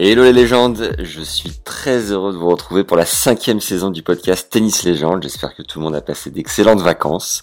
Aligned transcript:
Hello 0.00 0.22
les 0.22 0.32
légendes, 0.32 0.94
je 1.02 1.20
suis 1.20 1.50
très 1.64 2.12
heureux 2.12 2.32
de 2.32 2.38
vous 2.38 2.48
retrouver 2.48 2.84
pour 2.84 2.96
la 2.96 3.04
cinquième 3.04 3.60
saison 3.60 3.90
du 3.90 4.04
podcast 4.04 4.48
Tennis 4.48 4.84
Légende. 4.84 5.24
J'espère 5.24 5.56
que 5.56 5.62
tout 5.62 5.80
le 5.80 5.86
monde 5.86 5.96
a 5.96 6.00
passé 6.00 6.30
d'excellentes 6.30 6.82
vacances. 6.82 7.40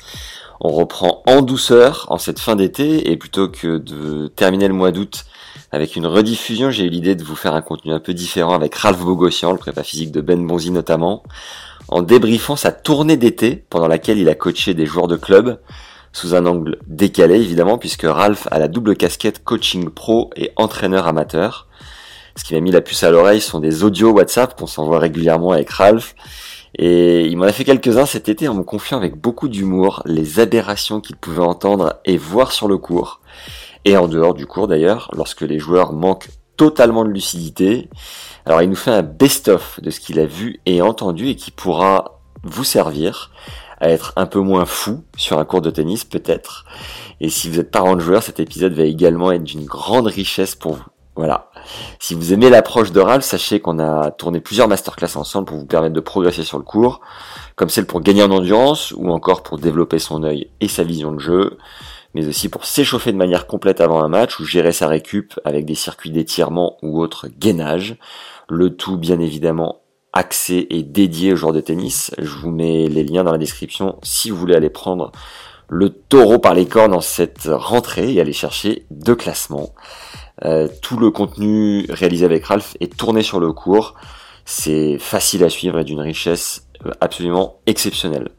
On 0.62 0.70
reprend 0.70 1.22
en 1.28 1.41
douceur 1.41 2.05
en 2.08 2.18
cette 2.18 2.40
fin 2.40 2.55
d'été 2.55 3.12
et 3.12 3.18
plutôt 3.18 3.50
que 3.50 3.78
de 3.78 4.28
terminer 4.28 4.70
le 4.70 4.73
mois 4.73 4.94
d'août 4.94 5.26
avec 5.73 5.98
une 5.98 6.08
rediffusion, 6.08 6.72
j'ai 6.72 6.86
eu 6.86 6.90
l'idée 6.90 7.16
de 7.16 7.26
vous 7.26 7.36
faire 7.36 7.55
un 7.55 7.62
contenu 7.62 7.91
un 7.91 8.00
peu 8.00 8.14
différent 8.14 8.56
avec 8.56 8.73
Ralph 8.73 9.02
Bogossian, 9.02 9.52
le 9.52 9.58
prépa 9.58 9.84
physique 9.84 10.14
de 10.14 10.22
Ben 10.22 10.48
Bonzi 10.48 10.72
notamment, 10.72 11.23
en 11.90 12.03
débriefant 12.03 12.56
sa 12.56 12.72
tournée 12.72 13.17
d'été 13.17 13.66
pendant 13.70 13.90
laquelle 13.90 14.17
il 14.17 14.30
a 14.30 14.36
coaché 14.36 14.73
des 14.73 14.86
joueurs 14.86 15.09
de 15.09 15.17
club 15.17 15.59
sous 16.14 16.34
un 16.34 16.45
angle 16.45 16.78
décalé 16.88 17.36
évidemment 17.36 17.78
puisque 17.78 18.06
Ralph 18.06 18.48
a 18.50 18.59
la 18.59 18.70
double 18.70 18.95
casquette 18.95 19.44
coaching 19.44 19.90
pro 19.90 20.30
et 20.38 20.53
entraîneur 20.56 21.06
amateur. 21.06 21.65
Ce 22.35 22.44
qui 22.44 22.53
m'a 22.53 22.59
mis 22.59 22.71
la 22.71 22.81
puce 22.81 23.03
à 23.03 23.12
l'oreille 23.12 23.41
sont 23.41 23.59
des 23.59 23.83
audios 23.83 24.11
WhatsApp 24.11 24.58
qu'on 24.58 24.67
s'envoie 24.67 25.00
régulièrement 25.00 25.52
avec 25.52 25.69
Ralph. 25.69 26.16
Et 26.77 27.25
il 27.25 27.38
m'en 27.38 27.45
a 27.45 27.53
fait 27.53 27.64
quelques-uns 27.64 28.05
cet 28.05 28.27
été 28.27 28.47
en 28.50 28.53
me 28.53 28.64
confiant 28.64 28.97
avec 28.97 29.16
beaucoup 29.16 29.47
d'humour 29.47 30.02
les 30.05 30.39
aberrations 30.39 31.00
qu'il 31.00 31.16
pouvait 31.16 31.44
entendre 31.44 32.02
et 32.03 32.17
voir 32.17 32.52
sur 32.52 32.67
le 32.67 32.77
cours 32.77 33.22
et 33.86 33.95
en 33.95 34.08
dehors 34.08 34.33
du 34.33 34.47
cours 34.47 34.67
d'ailleurs, 34.67 35.09
lorsque 35.14 35.42
les 35.42 35.59
joueurs 35.59 35.94
manquent 35.94 36.30
totalement 36.58 37.05
de 37.05 37.09
lucidité. 37.09 37.89
Alors 38.45 38.61
il 38.61 38.70
nous 38.70 38.75
fait 38.75 38.92
un 38.92 39.03
best-of 39.03 39.80
de 39.81 39.92
ce 39.92 39.99
qu'il 39.99 40.20
a 40.20 40.25
vu 40.25 40.59
et 40.66 40.81
entendu 40.81 41.30
et 41.30 41.36
qui 41.36 41.52
pourra 41.52 42.20
vous 42.44 42.64
servir 42.64 43.31
à 43.80 43.89
être 43.89 44.14
un 44.16 44.25
peu 44.25 44.39
moins 44.39 44.66
fou 44.66 45.03
sur 45.17 45.38
un 45.38 45.45
cours 45.45 45.61
de 45.61 45.70
tennis 45.70 46.03
peut-être. 46.03 46.66
Et 47.22 47.30
si 47.30 47.49
vous 47.49 47.59
êtes 47.59 47.72
parent 47.72 47.95
de 47.95 48.02
joueur, 48.02 48.23
cet 48.23 48.39
épisode 48.39 48.73
va 48.73 48.83
également 48.83 49.31
être 49.31 49.44
d'une 49.44 49.66
grande 49.66 50.08
richesse 50.08 50.55
pour 50.55 50.73
vous. 50.73 50.95
Voilà. 51.16 51.49
Si 51.99 52.13
vous 52.13 52.33
aimez 52.33 52.49
l'approche 52.49 52.91
de 52.91 52.99
Ralph, 52.99 53.23
sachez 53.23 53.59
qu'on 53.61 53.80
a 53.80 54.11
tourné 54.11 54.41
plusieurs 54.41 54.67
masterclass 54.67 55.16
ensemble 55.16 55.47
pour 55.47 55.58
vous 55.58 55.66
permettre 55.66 55.94
de 55.94 55.99
progresser 56.02 56.44
sur 56.44 56.58
le 56.58 56.63
cours, 56.63 57.02
comme 57.55 57.69
celle 57.69 57.85
pour 57.85 58.02
gagner 58.02 58.23
en 58.23 58.31
endurance 58.31 58.91
ou 58.91 59.09
encore 59.09 59.41
pour 59.41 59.58
développer 59.58 59.99
son 59.99 60.23
œil 60.23 60.49
et 60.59 60.67
sa 60.67 60.83
vision 60.83 61.11
de 61.11 61.19
jeu 61.19 61.58
mais 62.16 62.27
aussi 62.27 62.47
pour 62.47 62.66
s'échauffer 62.66 63.11
de 63.11 63.17
manière 63.17 63.45
complète 63.45 63.81
avant 63.81 64.02
un 64.02 64.08
match 64.08 64.39
ou 64.39 64.45
gérer 64.45 64.71
sa 64.71 64.88
récup 64.88 65.38
avec 65.43 65.66
des 65.66 65.75
circuits 65.75 66.11
d'étirement 66.11 66.77
ou 66.81 67.02
autres 67.02 67.27
gainage. 67.27 67.97
Le 68.47 68.75
tout 68.75 68.97
bien 68.97 69.19
évidemment 69.19 69.81
axé 70.13 70.66
et 70.69 70.81
dédié 70.81 71.33
aux 71.33 71.36
joueurs 71.36 71.52
de 71.52 71.59
tennis. 71.59 72.11
Je 72.17 72.38
vous 72.38 72.52
mets 72.52 72.88
les 72.88 73.03
liens 73.03 73.25
dans 73.25 73.33
la 73.33 73.38
description 73.38 73.99
si 74.02 74.30
vous 74.30 74.38
voulez 74.38 74.55
aller 74.55 74.69
prendre 74.69 75.11
le 75.67 75.89
taureau 75.89 76.39
par 76.39 76.53
les 76.53 76.67
cornes 76.67 76.93
en 76.93 77.02
cette 77.02 77.49
rentrée 77.52 78.13
et 78.13 78.21
aller 78.21 78.33
chercher 78.33 78.86
deux 78.91 79.16
classements. 79.16 79.73
Euh, 80.44 80.67
tout 80.81 80.97
le 80.97 81.11
contenu 81.11 81.86
réalisé 81.89 82.25
avec 82.25 82.45
Ralph 82.45 82.75
est 82.80 82.95
tourné 82.95 83.22
sur 83.22 83.39
le 83.39 83.53
cours. 83.53 83.95
C'est 84.44 84.97
facile 85.00 85.44
à 85.44 85.50
suivre 85.50 85.80
et 85.80 85.83
d'une 85.83 86.02
richesse 86.02 86.67
euh, 86.86 86.92
absolument 87.00 87.60
exceptionnelle. 87.65 88.30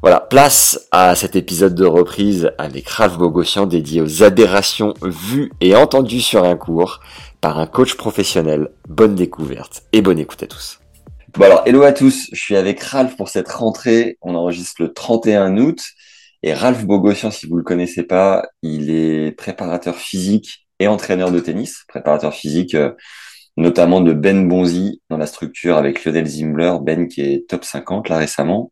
Voilà, 0.00 0.20
place 0.20 0.88
à 0.92 1.16
cet 1.16 1.34
épisode 1.34 1.74
de 1.74 1.84
reprise 1.84 2.52
avec 2.56 2.88
Ralph 2.88 3.18
Bogossian 3.18 3.66
dédié 3.66 4.00
aux 4.00 4.22
aberrations 4.22 4.94
vues 5.02 5.52
et 5.60 5.74
entendues 5.74 6.20
sur 6.20 6.44
un 6.44 6.56
cours 6.56 7.00
par 7.40 7.58
un 7.58 7.66
coach 7.66 7.94
professionnel. 7.94 8.68
Bonne 8.88 9.16
découverte 9.16 9.82
et 9.92 10.00
bonne 10.00 10.18
écoute 10.18 10.42
à 10.44 10.46
tous. 10.46 10.78
Bon 11.36 11.44
alors, 11.44 11.62
hello 11.66 11.82
à 11.82 11.92
tous, 11.92 12.28
je 12.32 12.40
suis 12.40 12.56
avec 12.56 12.80
Ralph 12.80 13.16
pour 13.16 13.28
cette 13.28 13.50
rentrée. 13.50 14.18
On 14.22 14.34
enregistre 14.34 14.82
le 14.82 14.92
31 14.92 15.56
août. 15.58 15.82
Et 16.44 16.54
Ralph 16.54 16.84
Bogossian, 16.84 17.32
si 17.32 17.46
vous 17.46 17.56
le 17.56 17.64
connaissez 17.64 18.04
pas, 18.04 18.46
il 18.62 18.90
est 18.90 19.32
préparateur 19.32 19.96
physique 19.96 20.67
et 20.78 20.88
entraîneur 20.88 21.30
de 21.30 21.40
tennis. 21.40 21.84
Préparateur 21.88 22.34
physique 22.34 22.74
euh, 22.74 22.92
notamment 23.56 24.00
de 24.00 24.12
Ben 24.12 24.48
Bonzi 24.48 25.02
dans 25.10 25.18
la 25.18 25.26
structure 25.26 25.76
avec 25.76 26.04
Lionel 26.04 26.26
Zimbler. 26.26 26.74
Ben 26.80 27.08
qui 27.08 27.22
est 27.22 27.48
top 27.48 27.64
50 27.64 28.08
là 28.08 28.18
récemment. 28.18 28.70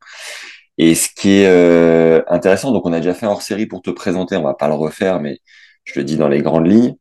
Et 0.78 0.94
ce 0.94 1.08
qui 1.08 1.40
est 1.40 1.46
euh, 1.46 2.22
intéressant, 2.28 2.72
donc 2.72 2.84
on 2.86 2.92
a 2.92 3.00
déjà 3.00 3.14
fait 3.14 3.26
un 3.26 3.30
hors-série 3.30 3.66
pour 3.66 3.82
te 3.82 3.90
présenter, 3.90 4.36
on 4.36 4.42
va 4.42 4.54
pas 4.54 4.68
le 4.68 4.74
refaire, 4.74 5.20
mais 5.20 5.38
je 5.84 5.98
le 5.98 6.04
dis 6.04 6.16
dans 6.16 6.28
les 6.28 6.42
grandes 6.42 6.66
lignes. 6.66 6.96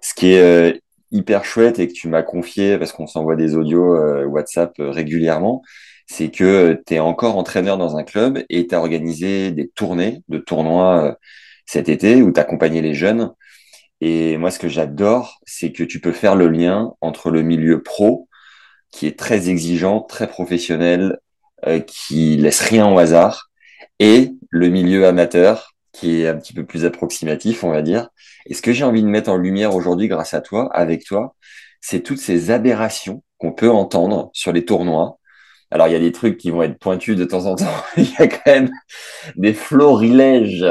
Ce 0.00 0.14
qui 0.14 0.32
est 0.32 0.40
euh, 0.40 0.72
hyper 1.10 1.44
chouette 1.44 1.78
et 1.78 1.88
que 1.88 1.92
tu 1.92 2.08
m'as 2.08 2.22
confié, 2.22 2.78
parce 2.78 2.92
qu'on 2.92 3.06
s'envoie 3.06 3.36
des 3.36 3.54
audios 3.54 3.94
euh, 3.96 4.24
WhatsApp 4.24 4.72
régulièrement, 4.78 5.62
c'est 6.06 6.30
que 6.30 6.82
tu 6.86 6.94
es 6.94 6.98
encore 7.00 7.36
entraîneur 7.36 7.76
dans 7.76 7.96
un 7.96 8.04
club 8.04 8.42
et 8.48 8.66
tu 8.66 8.74
as 8.74 8.78
organisé 8.78 9.50
des 9.52 9.68
tournées 9.68 10.22
de 10.28 10.38
tournois 10.38 11.18
cet 11.66 11.90
été 11.90 12.22
où 12.22 12.32
tu 12.32 12.40
accompagnais 12.40 12.80
les 12.80 12.94
jeunes. 12.94 13.30
Et 14.00 14.36
moi, 14.36 14.50
ce 14.50 14.58
que 14.58 14.68
j'adore, 14.68 15.40
c'est 15.44 15.72
que 15.72 15.82
tu 15.82 16.00
peux 16.00 16.12
faire 16.12 16.36
le 16.36 16.48
lien 16.48 16.94
entre 17.00 17.30
le 17.30 17.42
milieu 17.42 17.82
pro, 17.82 18.28
qui 18.90 19.06
est 19.06 19.18
très 19.18 19.48
exigeant, 19.50 20.00
très 20.00 20.28
professionnel, 20.28 21.18
euh, 21.66 21.80
qui 21.80 22.36
laisse 22.36 22.60
rien 22.60 22.86
au 22.92 22.98
hasard, 22.98 23.50
et 23.98 24.32
le 24.50 24.68
milieu 24.68 25.06
amateur 25.06 25.74
qui 25.92 26.22
est 26.22 26.28
un 26.28 26.36
petit 26.36 26.52
peu 26.52 26.64
plus 26.64 26.84
approximatif, 26.84 27.64
on 27.64 27.70
va 27.70 27.82
dire. 27.82 28.08
Et 28.46 28.54
ce 28.54 28.62
que 28.62 28.72
j'ai 28.72 28.84
envie 28.84 29.02
de 29.02 29.08
mettre 29.08 29.30
en 29.30 29.36
lumière 29.36 29.74
aujourd'hui 29.74 30.06
grâce 30.06 30.32
à 30.32 30.40
toi, 30.40 30.70
avec 30.72 31.04
toi, 31.04 31.34
c'est 31.80 32.02
toutes 32.02 32.20
ces 32.20 32.50
aberrations 32.50 33.22
qu'on 33.38 33.52
peut 33.52 33.70
entendre 33.70 34.30
sur 34.32 34.52
les 34.52 34.64
tournois. 34.64 35.18
Alors, 35.70 35.86
il 35.88 35.92
y 35.92 35.96
a 35.96 36.00
des 36.00 36.12
trucs 36.12 36.38
qui 36.38 36.50
vont 36.50 36.62
être 36.62 36.78
pointus 36.78 37.16
de 37.16 37.24
temps 37.24 37.46
en 37.46 37.56
temps. 37.56 37.66
il 37.96 38.10
y 38.10 38.22
a 38.22 38.26
quand 38.26 38.46
même 38.46 38.70
des 39.36 39.52
florilèges 39.52 40.66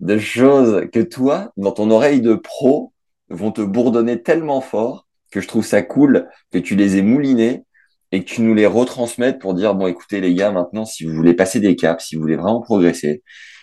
de 0.00 0.18
choses 0.18 0.86
que 0.92 1.00
toi, 1.00 1.52
dans 1.56 1.72
ton 1.72 1.90
oreille 1.90 2.20
de 2.20 2.34
pro, 2.34 2.92
vont 3.30 3.50
te 3.50 3.62
bourdonner 3.62 4.22
tellement 4.22 4.60
fort 4.60 5.06
que 5.30 5.40
je 5.40 5.48
trouve 5.48 5.64
ça 5.64 5.80
cool 5.82 6.28
que 6.50 6.58
tu 6.58 6.76
les 6.76 6.98
aies 6.98 7.02
moulinés 7.02 7.64
et 8.12 8.22
que 8.22 8.28
tu 8.28 8.42
nous 8.42 8.54
les 8.54 8.66
retransmettes 8.66 9.38
pour 9.38 9.54
dire, 9.54 9.74
bon, 9.74 9.86
écoutez 9.86 10.20
les 10.20 10.34
gars, 10.34 10.50
maintenant, 10.50 10.84
si 10.84 11.06
vous 11.06 11.14
voulez 11.14 11.32
passer 11.32 11.58
des 11.58 11.74
caps, 11.74 12.04
si 12.04 12.14
vous 12.14 12.20
voulez 12.20 12.36
vraiment 12.36 12.60
progresser, 12.60 13.22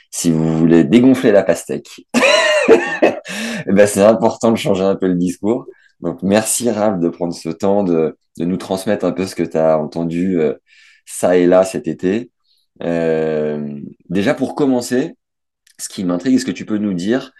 si 0.10 0.32
vous 0.32 0.58
voulez 0.58 0.84
dégonfler 0.84 1.32
la 1.32 1.44
pastèque, 1.44 2.08
eh 2.70 3.72
ben, 3.72 3.86
c'est 3.86 4.02
important 4.02 4.52
de 4.52 4.58
changer 4.58 4.84
un 4.84 4.96
peu 4.96 5.08
le 5.08 5.16
discours. 5.16 5.68
Donc, 6.02 6.24
merci 6.24 6.70
Ralph 6.72 7.00
de 7.00 7.10
prendre 7.10 7.34
ce 7.34 7.50
temps 7.50 7.84
de, 7.84 8.18
de 8.40 8.46
nous 8.46 8.58
transmettre 8.58 9.06
un 9.06 9.12
peu 9.12 9.28
ce 9.28 9.36
que 9.36 9.44
tu 9.44 9.58
as 9.58 9.78
entendu 9.78 10.40
euh, 10.40 10.56
ça 11.10 11.38
et 11.38 11.46
là 11.46 11.64
cet 11.64 11.88
été. 11.88 12.32
Euh, 12.84 13.80
déjà, 14.10 14.34
pour 14.34 14.56
commencer, 14.56 15.16
ce 15.80 15.90
qui 15.90 16.04
m'intrigue, 16.04 16.36
est-ce 16.36 16.46
que 16.46 16.52
tu 16.52 16.66
peux 16.66 16.78
nous 16.78 16.94
dire, 16.94 17.32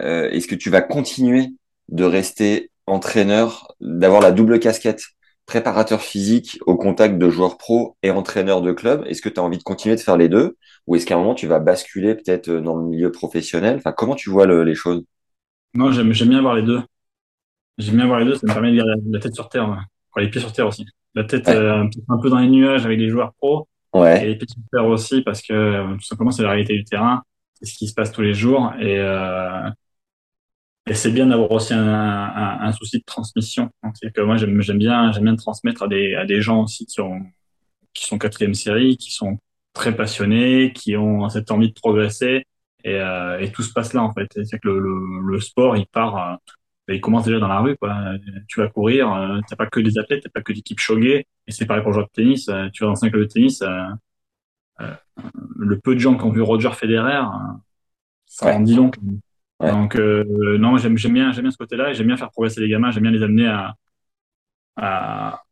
euh, 0.00 0.30
est-ce 0.30 0.48
que 0.48 0.54
tu 0.54 0.70
vas 0.70 0.82
continuer 0.82 1.48
de 1.88 2.04
rester 2.04 2.70
entraîneur, 2.86 3.74
d'avoir 3.80 4.22
la 4.22 4.32
double 4.32 4.60
casquette 4.60 5.02
préparateur 5.46 6.02
physique 6.02 6.58
au 6.66 6.76
contact 6.76 7.18
de 7.18 7.30
joueurs 7.30 7.58
pro 7.58 7.96
et 8.02 8.10
entraîneur 8.10 8.62
de 8.62 8.72
club? 8.72 9.04
Est-ce 9.06 9.22
que 9.22 9.28
tu 9.28 9.40
as 9.40 9.42
envie 9.42 9.58
de 9.58 9.62
continuer 9.62 9.96
de 9.96 10.00
faire 10.00 10.16
les 10.16 10.28
deux? 10.28 10.56
Ou 10.86 10.96
est-ce 10.96 11.06
qu'à 11.06 11.16
un 11.16 11.18
moment, 11.18 11.34
tu 11.34 11.46
vas 11.46 11.58
basculer 11.58 12.14
peut-être 12.14 12.50
dans 12.50 12.76
le 12.76 12.84
milieu 12.84 13.10
professionnel? 13.12 13.76
Enfin, 13.78 13.92
Comment 13.92 14.14
tu 14.14 14.30
vois 14.30 14.46
les 14.46 14.74
choses? 14.74 15.04
Non, 15.74 15.90
j'aime 15.92 16.10
bien 16.10 16.40
voir 16.40 16.54
les 16.54 16.62
deux. 16.62 16.82
J'aime 17.78 17.96
bien 17.96 18.06
voir 18.06 18.20
les 18.20 18.26
deux, 18.26 18.34
ça 18.34 18.46
me 18.46 18.52
permet 18.52 18.72
de 18.72 18.76
garder 18.76 18.92
la 19.10 19.20
tête 19.20 19.34
sur 19.34 19.48
terre, 19.48 19.86
les 20.16 20.28
pieds 20.30 20.40
sur 20.40 20.52
terre 20.52 20.66
aussi. 20.66 20.84
La 21.18 21.24
tête 21.24 21.48
euh, 21.48 21.84
un, 22.08 22.18
peu 22.18 22.30
dans 22.30 22.38
les 22.38 22.48
nuages 22.48 22.84
avec 22.86 22.98
les 23.00 23.08
joueurs 23.08 23.32
pro 23.34 23.66
ouais. 23.92 24.22
et 24.22 24.34
les 24.34 24.38
sur 24.38 24.62
terre 24.72 24.86
aussi 24.86 25.22
parce 25.22 25.42
que 25.42 25.52
euh, 25.52 25.94
tout 25.94 26.04
simplement, 26.04 26.30
c'est 26.30 26.44
la 26.44 26.50
réalité 26.50 26.74
du 26.74 26.84
terrain, 26.84 27.24
c'est 27.54 27.66
ce 27.66 27.76
qui 27.76 27.88
se 27.88 27.94
passe 27.94 28.12
tous 28.12 28.22
les 28.22 28.34
jours. 28.34 28.72
Et, 28.80 28.98
et 30.88 30.94
c'est 30.94 31.10
bien 31.10 31.26
d'avoir 31.26 31.50
aussi 31.50 31.74
un, 31.74 31.88
un, 31.88 32.60
un, 32.60 32.72
souci 32.72 32.98
de 32.98 33.04
transmission. 33.04 33.68
C'est 33.94 34.12
que 34.12 34.20
moi 34.20 34.36
j'aime 34.36 34.60
j'aime 34.62 34.78
bien 34.78 35.10
j'aime 35.10 35.24
bien 35.24 35.34
transmettre 35.34 35.82
à 35.82 35.88
des 35.88 36.14
à 36.14 36.24
des 36.24 36.40
gens 36.40 36.62
aussi 36.62 36.86
qui 36.86 37.00
ont 37.00 37.20
qui 37.94 38.04
sont 38.04 38.16
quatrième 38.16 38.54
série, 38.54 38.96
qui 38.96 39.10
sont 39.10 39.38
très 39.72 39.96
passionnés, 39.96 40.72
qui 40.72 40.96
ont 40.96 41.28
cette 41.28 41.50
envie 41.50 41.68
de 41.68 41.74
progresser 41.74 42.44
et, 42.84 42.94
euh, 42.94 43.40
et 43.40 43.50
tout 43.50 43.62
se 43.62 43.72
passe 43.72 43.92
là 43.92 44.04
en 44.04 44.12
fait. 44.12 44.28
C'est 44.44 44.58
que 44.60 44.68
le, 44.68 44.78
le, 44.78 45.20
le, 45.32 45.40
sport 45.40 45.76
il 45.76 45.86
part 45.86 46.38
euh, 46.88 46.94
il 46.94 47.00
commence 47.00 47.24
déjà 47.24 47.38
dans 47.38 47.48
la 47.48 47.60
rue 47.60 47.76
quoi. 47.76 47.96
Tu 48.48 48.60
vas 48.60 48.68
courir, 48.68 49.12
euh, 49.12 49.40
t'as 49.48 49.56
pas 49.56 49.66
que 49.66 49.80
des 49.80 49.98
athlètes, 49.98 50.22
t'as 50.24 50.30
pas 50.30 50.42
que 50.42 50.52
d'équipes 50.52 50.80
choguées 50.80 51.26
et 51.46 51.52
c'est 51.52 51.66
pareil 51.66 51.82
pour 51.82 51.92
jouer 51.92 52.04
de 52.04 52.08
tennis. 52.12 52.48
Euh, 52.48 52.68
tu 52.72 52.84
vas 52.84 52.90
dans 52.90 53.04
un 53.04 53.10
club 53.10 53.22
de 53.22 53.28
tennis, 53.28 53.62
le 55.56 55.78
peu 55.80 55.94
de 55.94 56.00
gens 56.00 56.16
qui 56.16 56.24
ont 56.24 56.30
vu 56.30 56.42
Roger 56.42 56.70
Federer, 56.72 57.22
ça 58.26 58.46
ouais. 58.46 58.54
en 58.54 58.60
dit 58.60 58.74
long 58.74 58.90
Donc 59.60 59.96
non, 59.96 60.76
j'aime 60.76 60.94
bien, 60.94 61.32
j'aime 61.32 61.42
bien 61.42 61.50
ce 61.50 61.56
côté-là. 61.56 61.92
J'aime 61.92 62.06
bien 62.06 62.16
faire 62.16 62.30
progresser 62.30 62.60
les 62.60 62.68
gamins. 62.68 62.90
J'aime 62.90 63.02
bien 63.02 63.12
les 63.12 63.22
amener 63.22 63.48
à, 63.48 63.74
à, 64.76 65.42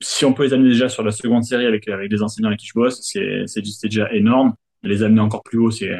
si 0.00 0.24
on 0.24 0.32
peut 0.32 0.44
les 0.44 0.52
amener 0.52 0.68
déjà 0.68 0.88
sur 0.88 1.02
la 1.02 1.10
seconde 1.10 1.42
série 1.44 1.66
avec 1.66 1.88
avec 1.88 2.08
des 2.08 2.22
enseignants 2.22 2.48
avec 2.48 2.60
qui 2.60 2.66
je 2.66 2.74
bosse, 2.74 3.00
c'est 3.02 3.44
c'est 3.46 3.88
déjà 3.88 4.12
énorme. 4.12 4.54
Les 4.84 5.02
amener 5.02 5.20
encore 5.20 5.42
plus 5.42 5.58
haut, 5.58 5.72
c'est 5.72 5.96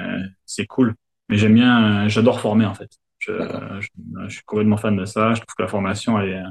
c'est 0.47 0.67
cool. 0.67 0.95
Mais 1.29 1.37
j'aime 1.37 1.55
bien, 1.55 2.09
j'adore 2.09 2.41
former 2.41 2.65
en 2.65 2.75
fait. 2.75 2.91
Je, 3.29 3.87
je, 4.29 4.35
suis 4.35 4.45
complètement 4.45 4.77
fan 4.77 4.97
de 4.97 5.05
ça. 5.05 5.35
Je 5.35 5.41
trouve 5.41 5.55
que 5.57 5.63
la 5.63 5.69
formation 5.69 6.19
elle 6.21 6.31
est 6.31 6.43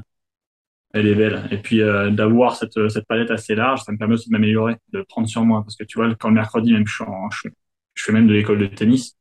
elle 0.94 1.06
est 1.06 1.14
belle. 1.14 1.48
Et 1.50 1.58
puis 1.58 1.82
euh, 1.82 2.10
d'avoir 2.10 2.56
cette 2.56 2.88
cette 2.88 3.06
palette 3.06 3.30
assez 3.30 3.54
large, 3.54 3.82
ça 3.82 3.92
me 3.92 3.98
permet 3.98 4.14
aussi 4.14 4.28
de 4.28 4.32
m'améliorer, 4.32 4.76
de 4.92 5.02
prendre 5.02 5.28
sur 5.28 5.44
moi 5.44 5.62
parce 5.62 5.76
que 5.76 5.84
tu 5.84 5.98
vois 5.98 6.14
quand 6.14 6.28
le 6.28 6.34
mercredi 6.34 6.72
même 6.72 6.86
je 6.86 6.94
suis 6.94 7.04
en, 7.04 7.30
je, 7.30 7.48
je 7.94 8.04
fais 8.04 8.12
même 8.12 8.26
de 8.26 8.34
l'école 8.34 8.58
de 8.58 8.66
tennis. 8.66 9.16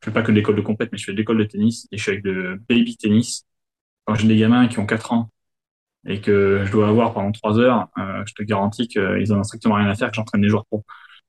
Je 0.00 0.06
fais 0.10 0.12
pas 0.14 0.22
que 0.22 0.32
de 0.32 0.36
l'école 0.36 0.56
de 0.56 0.62
compète, 0.62 0.90
mais 0.92 0.98
je 0.98 1.04
fais 1.04 1.12
de 1.12 1.16
l'école 1.18 1.38
de 1.38 1.44
tennis 1.44 1.86
et 1.92 1.96
je 1.96 2.02
suis 2.02 2.12
avec 2.12 2.24
de 2.24 2.60
baby 2.68 2.96
tennis. 2.96 3.46
Quand 4.04 4.14
j'ai 4.16 4.28
des 4.28 4.36
gamins 4.36 4.68
qui 4.68 4.78
ont 4.80 4.86
4 4.86 5.12
ans 5.12 5.30
et 6.06 6.20
que 6.20 6.62
je 6.64 6.72
dois 6.72 6.88
avoir 6.88 7.14
pendant 7.14 7.32
trois 7.32 7.58
heures, 7.60 7.88
euh, 7.98 8.24
je 8.26 8.34
te 8.34 8.42
garantis 8.42 8.88
qu'ils 8.88 9.32
ont 9.34 9.42
strictement 9.44 9.76
rien 9.76 9.88
à 9.88 9.94
faire 9.94 10.10
que 10.10 10.16
j'entraîne 10.16 10.42
des 10.42 10.48
joueurs 10.48 10.66
pro. 10.66 10.84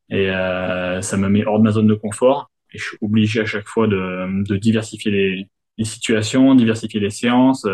Et 0.09 0.29
euh, 0.31 1.01
ça 1.01 1.17
me 1.17 1.29
met 1.29 1.45
hors 1.45 1.59
de 1.59 1.63
ma 1.63 1.71
zone 1.71 1.87
de 1.87 1.93
confort 1.95 2.51
et 2.73 2.77
je 2.79 2.83
suis 2.85 2.97
obligé 3.01 3.41
à 3.41 3.45
chaque 3.45 3.67
fois 3.67 3.87
de, 3.87 4.43
de 4.43 4.57
diversifier 4.57 5.11
les, 5.11 5.47
les, 5.77 5.85
situations, 5.85 6.55
diversifier 6.55 6.99
les 6.99 7.09
séances. 7.09 7.65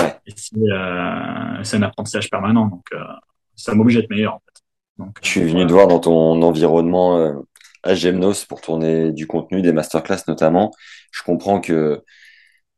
Et 0.00 0.32
euh, 0.70 1.62
c'est 1.62 1.76
un 1.76 1.82
apprentissage 1.82 2.30
permanent, 2.30 2.66
donc 2.66 2.84
euh, 2.92 2.98
ça 3.54 3.74
m'oblige 3.74 3.96
à 3.96 4.00
être 4.00 4.10
meilleur. 4.10 4.34
En 4.34 4.38
fait. 4.38 4.62
Donc, 4.98 5.18
je 5.22 5.28
suis 5.28 5.44
venu 5.44 5.66
te 5.66 5.72
voir 5.72 5.86
dans 5.86 6.00
ton 6.00 6.42
environnement 6.42 7.18
euh, 7.18 7.32
à 7.82 7.94
Gemnos 7.94 8.44
pour 8.44 8.60
tourner 8.60 9.12
du 9.12 9.26
contenu, 9.26 9.62
des 9.62 9.72
masterclass 9.72 10.22
notamment. 10.26 10.72
Je 11.12 11.22
comprends 11.22 11.60
que 11.60 12.02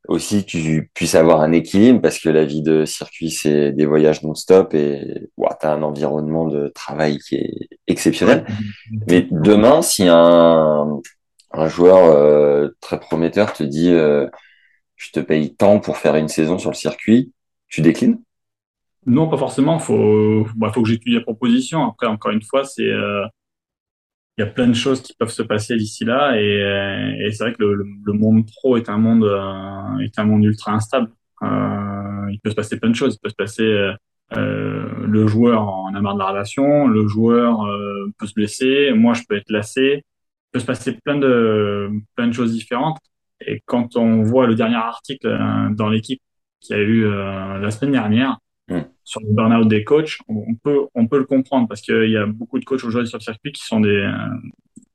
aussi 0.08 0.44
tu 0.44 0.90
puisses 0.94 1.14
avoir 1.14 1.40
un 1.40 1.52
équilibre 1.52 2.00
parce 2.00 2.18
que 2.18 2.28
la 2.28 2.44
vie 2.44 2.62
de 2.62 2.84
circuit 2.84 3.30
c'est 3.30 3.72
des 3.72 3.86
voyages 3.86 4.22
non-stop 4.22 4.72
et 4.74 5.28
tu 5.36 5.66
as 5.66 5.72
un 5.72 5.82
environnement 5.82 6.46
de 6.46 6.68
travail 6.68 7.18
qui 7.18 7.36
est 7.36 7.68
exceptionnel. 7.86 8.46
Mais 9.08 9.26
demain, 9.30 9.82
si 9.82 10.06
un, 10.06 11.00
un 11.52 11.68
joueur 11.68 12.04
euh, 12.04 12.68
très 12.80 13.00
prometteur 13.00 13.52
te 13.52 13.62
dit 13.62 13.90
euh, 13.90 14.28
je 14.96 15.10
te 15.12 15.20
paye 15.20 15.54
tant 15.54 15.78
pour 15.78 15.98
faire 15.98 16.16
une 16.16 16.28
saison 16.28 16.58
sur 16.58 16.70
le 16.70 16.76
circuit, 16.76 17.32
tu 17.68 17.82
déclines? 17.82 18.20
Non, 19.06 19.28
pas 19.28 19.36
forcément. 19.36 19.78
Faut, 19.78 20.46
bah, 20.56 20.72
faut 20.74 20.82
que 20.82 20.88
j'étudie 20.88 21.14
la 21.14 21.20
proposition. 21.20 21.86
Après, 21.86 22.06
encore 22.08 22.32
une 22.32 22.42
fois, 22.42 22.64
c'est 22.64 22.90
euh, 22.90 23.24
il 24.36 24.42
y 24.42 24.44
a 24.44 24.50
plein 24.50 24.66
de 24.68 24.74
choses 24.74 25.00
qui 25.00 25.14
peuvent 25.14 25.30
se 25.30 25.42
passer 25.42 25.76
d'ici 25.76 26.04
là 26.04 26.36
et, 26.38 26.62
euh, 26.62 27.26
et 27.26 27.30
c'est 27.30 27.44
vrai 27.44 27.52
que 27.54 27.62
le, 27.62 27.86
le, 28.04 28.12
monde 28.12 28.46
pro 28.46 28.76
est 28.76 28.88
un 28.90 28.98
monde 28.98 29.24
euh, 29.24 29.98
est 30.00 30.18
un 30.18 30.24
monde 30.24 30.44
ultra 30.44 30.72
instable. 30.72 31.10
Euh, 31.42 32.26
il 32.30 32.38
peut 32.42 32.50
se 32.50 32.54
passer 32.54 32.78
plein 32.78 32.90
de 32.90 32.94
choses. 32.94 33.14
Il 33.14 33.20
peut 33.20 33.30
se 33.30 33.34
passer 33.34 33.64
euh, 34.36 35.06
le 35.06 35.26
joueur 35.26 35.62
en 35.62 35.94
a 35.94 36.00
marre 36.00 36.14
de 36.14 36.18
la 36.18 36.26
relation, 36.28 36.86
le 36.86 37.06
joueur 37.06 37.66
peut 38.18 38.26
se 38.26 38.34
blesser, 38.34 38.92
moi 38.92 39.14
je 39.14 39.22
peux 39.28 39.36
être 39.36 39.50
lassé. 39.50 40.02
Il 40.04 40.50
peut 40.52 40.60
se 40.60 40.66
passer 40.66 40.98
plein 41.04 41.16
de 41.16 41.90
plein 42.14 42.26
de 42.26 42.32
choses 42.32 42.52
différentes. 42.52 42.98
Et 43.40 43.62
quand 43.66 43.96
on 43.96 44.22
voit 44.22 44.46
le 44.46 44.54
dernier 44.54 44.76
article 44.76 45.28
dans 45.72 45.88
l'équipe 45.88 46.22
qui 46.60 46.74
a 46.74 46.78
eu 46.78 47.04
la 47.08 47.70
semaine 47.70 47.92
dernière, 47.92 48.38
sur 49.04 49.20
le 49.20 49.32
burn-out 49.32 49.68
des 49.68 49.84
coachs, 49.84 50.18
on 50.28 50.54
peut, 50.54 50.86
on 50.94 51.06
peut 51.06 51.18
le 51.18 51.24
comprendre 51.24 51.68
parce 51.68 51.80
qu'il 51.80 52.10
y 52.10 52.16
a 52.16 52.26
beaucoup 52.26 52.58
de 52.58 52.64
coachs 52.64 52.82
aujourd'hui 52.84 53.08
sur 53.08 53.18
le 53.18 53.22
circuit 53.22 53.52
qui 53.52 53.64
sont 53.64 53.80
des, 53.80 53.88
euh, 53.88 54.12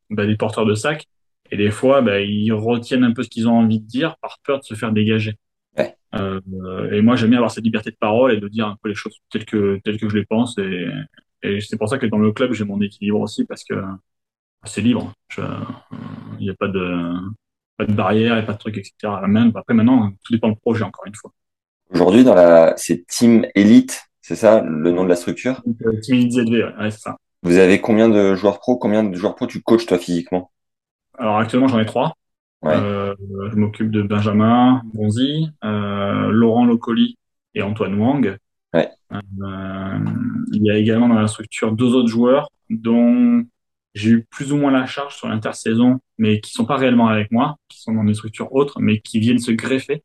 bah, 0.10 0.26
des 0.26 0.36
porteurs 0.36 0.66
de 0.66 0.76
sac 0.76 1.08
et 1.52 1.58
des 1.58 1.72
fois, 1.72 2.02
bah, 2.02 2.20
ils 2.20 2.52
retiennent 2.52 3.04
un 3.04 3.14
peu 3.14 3.24
ce 3.24 3.30
qu'ils 3.30 3.48
ont 3.48 3.58
envie 3.58 3.80
de 3.80 3.88
dire 3.88 4.18
par 4.22 4.40
peur 4.44 4.60
de 4.60 4.64
se 4.64 4.74
faire 4.74 4.92
dégager. 4.92 5.38
Ouais. 5.78 5.96
Euh, 6.16 6.42
et 6.92 7.02
moi, 7.02 7.16
j'aime 7.16 7.30
bien 7.30 7.40
avoir 7.40 7.52
cette 7.52 7.64
liberté 7.64 7.92
de 7.92 7.98
parole 7.98 8.34
et 8.34 8.40
de 8.40 8.48
dire 8.48 8.68
un 8.68 8.78
peu 8.82 8.90
les 8.90 8.96
choses 8.96 9.18
telles 9.30 9.46
que, 9.46 9.80
telles 9.84 9.98
que 9.98 10.10
je 10.10 10.18
les 10.18 10.26
pense. 10.26 10.58
Et, 10.58 10.88
et 11.44 11.62
c'est 11.62 11.78
pour 11.78 11.88
ça 11.88 11.98
que 11.98 12.06
dans 12.06 12.18
le 12.18 12.34
club, 12.34 12.54
j'ai 12.54 12.66
mon 12.66 12.82
équilibre 12.82 13.22
aussi 13.22 13.46
parce 13.46 13.64
que 13.64 13.76
c'est 14.66 14.82
libre. 14.82 15.14
Il 15.38 16.44
n'y 16.44 16.50
a 16.50 16.56
pas 16.56 16.68
de, 16.68 17.14
pas 17.82 17.92
de 17.92 17.96
barrière 17.96 18.38
et 18.38 18.46
pas 18.46 18.54
de 18.54 18.58
trucs, 18.58 18.78
etc. 18.78 18.94
Même, 19.28 19.52
après, 19.56 19.74
maintenant, 19.74 20.12
tout 20.24 20.34
dépend 20.34 20.50
du 20.50 20.56
projet, 20.56 20.84
encore 20.84 21.06
une 21.08 21.16
fois. 21.16 21.32
Aujourd'hui, 21.90 22.24
dans 22.24 22.36
la, 22.36 22.74
c'est 22.78 23.06
Team 23.08 23.46
Elite, 23.56 24.04
c'est 24.22 24.36
ça 24.36 24.62
le 24.62 24.92
nom 24.92 25.04
de 25.04 25.10
la 25.10 25.16
structure? 25.16 25.62
Euh, 25.86 26.00
Team 26.02 26.16
Elite 26.16 26.32
ZV, 26.34 26.64
ouais, 26.80 26.92
c'est 26.92 27.00
ça. 27.00 27.18
Vous 27.44 27.58
avez 27.58 27.82
combien 27.82 28.08
de 28.08 28.36
joueurs 28.36 28.60
pro? 28.60 28.78
Combien 28.78 29.04
de 29.04 29.16
joueurs 29.16 29.36
pro 29.36 29.48
tu 29.48 29.62
coaches 29.62 29.88
toi 29.88 29.98
physiquement? 29.98 30.52
Alors 31.18 31.40
actuellement, 31.40 31.68
j'en 31.68 31.80
ai 31.80 31.86
trois. 31.86 32.14
Ouais. 32.62 32.76
Euh, 32.76 33.16
je 33.52 33.56
m'occupe 33.56 33.90
de 33.90 34.04
Benjamin 34.04 34.84
Bonzi, 34.94 35.50
euh, 35.64 36.30
Laurent 36.30 36.66
Locoli 36.66 37.18
et 37.56 37.64
Antoine 37.64 37.96
Wang. 37.96 38.38
Ouais. 38.76 38.90
Euh, 39.12 40.00
il 40.54 40.64
y 40.64 40.70
a 40.70 40.78
également 40.78 41.08
dans 41.08 41.20
la 41.20 41.28
structure 41.28 41.72
deux 41.72 41.96
autres 41.96 42.10
joueurs 42.10 42.50
dont 42.70 43.44
j'ai 43.94 44.12
eu 44.12 44.24
plus 44.24 44.52
ou 44.54 44.58
moins 44.58 44.72
la 44.72 44.86
charge 44.86 45.16
sur 45.16 45.28
l'intersaison, 45.28 46.00
mais 46.18 46.40
qui 46.40 46.52
sont 46.52 46.66
pas 46.66 46.78
réellement 46.78 47.08
avec 47.08 47.32
moi, 47.32 47.58
qui 47.68 47.82
sont 47.82 47.94
dans 47.94 48.04
des 48.04 48.14
structures 48.14 48.54
autres, 48.54 48.80
mais 48.80 49.00
qui 49.02 49.20
viennent 49.20 49.40
se 49.40 49.52
greffer 49.52 50.04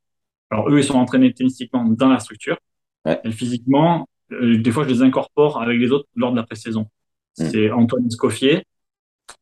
alors 0.50 0.68
eux, 0.70 0.78
ils 0.78 0.84
sont 0.84 0.98
entraînés 0.98 1.32
tennistiquement 1.32 1.84
dans 1.84 2.08
la 2.08 2.20
structure. 2.20 2.58
Ouais. 3.04 3.20
Et 3.24 3.32
physiquement, 3.32 4.08
euh, 4.32 4.58
des 4.58 4.70
fois, 4.70 4.84
je 4.84 4.88
les 4.88 5.02
incorpore 5.02 5.60
avec 5.60 5.78
les 5.80 5.90
autres 5.90 6.08
lors 6.14 6.30
de 6.30 6.36
la 6.36 6.42
pré-saison. 6.44 6.88
Hmm. 7.38 7.48
C'est 7.50 7.70
Antoine 7.70 8.10
Scoffier 8.10 8.64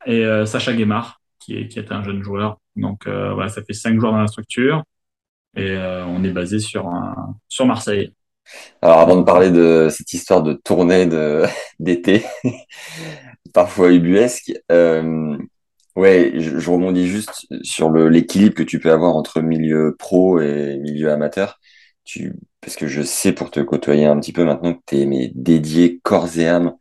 et 0.07 0.25
euh, 0.25 0.47
Sacha 0.47 0.73
Guémard, 0.73 1.21
qui 1.39 1.59
est, 1.59 1.69
qui 1.69 1.79
est 1.79 1.93
un 1.93 2.03
jeune 2.03 2.23
joueur. 2.23 2.59
Donc 2.77 3.07
euh, 3.07 3.35
voilà, 3.35 3.49
ça 3.49 3.63
fait 3.63 3.75
cinq 3.75 3.99
joueurs 4.01 4.13
dans 4.13 4.21
la 4.21 4.27
structure. 4.27 4.83
Et 5.57 5.77
on 5.79 6.25
est 6.25 6.33
basé 6.33 6.59
sur, 6.59 6.89
un, 6.89 7.37
sur 7.49 7.65
Marseille. 7.65 8.13
Alors 8.83 8.99
avant 8.99 9.15
de 9.15 9.23
parler 9.23 9.53
de 9.53 9.87
cette 9.89 10.13
histoire 10.13 10.43
de 10.43 10.53
tournée 10.53 11.07
de 11.07 11.45
d'été, 11.79 12.25
parfois 13.55 13.93
ubuesque, 13.93 14.53
euh, 14.71 15.39
Ouais, 15.97 16.33
je, 16.35 16.59
je, 16.59 16.71
rebondis 16.71 17.07
juste 17.07 17.47
sur 17.63 17.89
l'équilibre 17.93 18.57
que 18.57 18.65
tu 18.65 18.81
peux 18.81 18.91
avoir 18.91 19.15
entre 19.15 19.41
milieu 19.41 19.95
pro 19.97 20.41
et 20.41 20.77
milieu 20.79 21.13
amateur. 21.13 21.61
Parce 22.61 22.77
que 22.77 22.89
je 22.89 23.03
sais 23.03 23.33
pour 23.33 23.51
te 23.51 23.61
côtoyer 23.61 24.05
un 24.07 24.19
petit 24.19 24.33
peu 24.33 24.45
maintenant 24.45 24.75
que 24.75 24.81
tu 24.87 24.97
es 24.97 25.33
dédié 25.35 26.01
corps 26.03 26.37
et 26.39 26.49
âme 26.49 26.75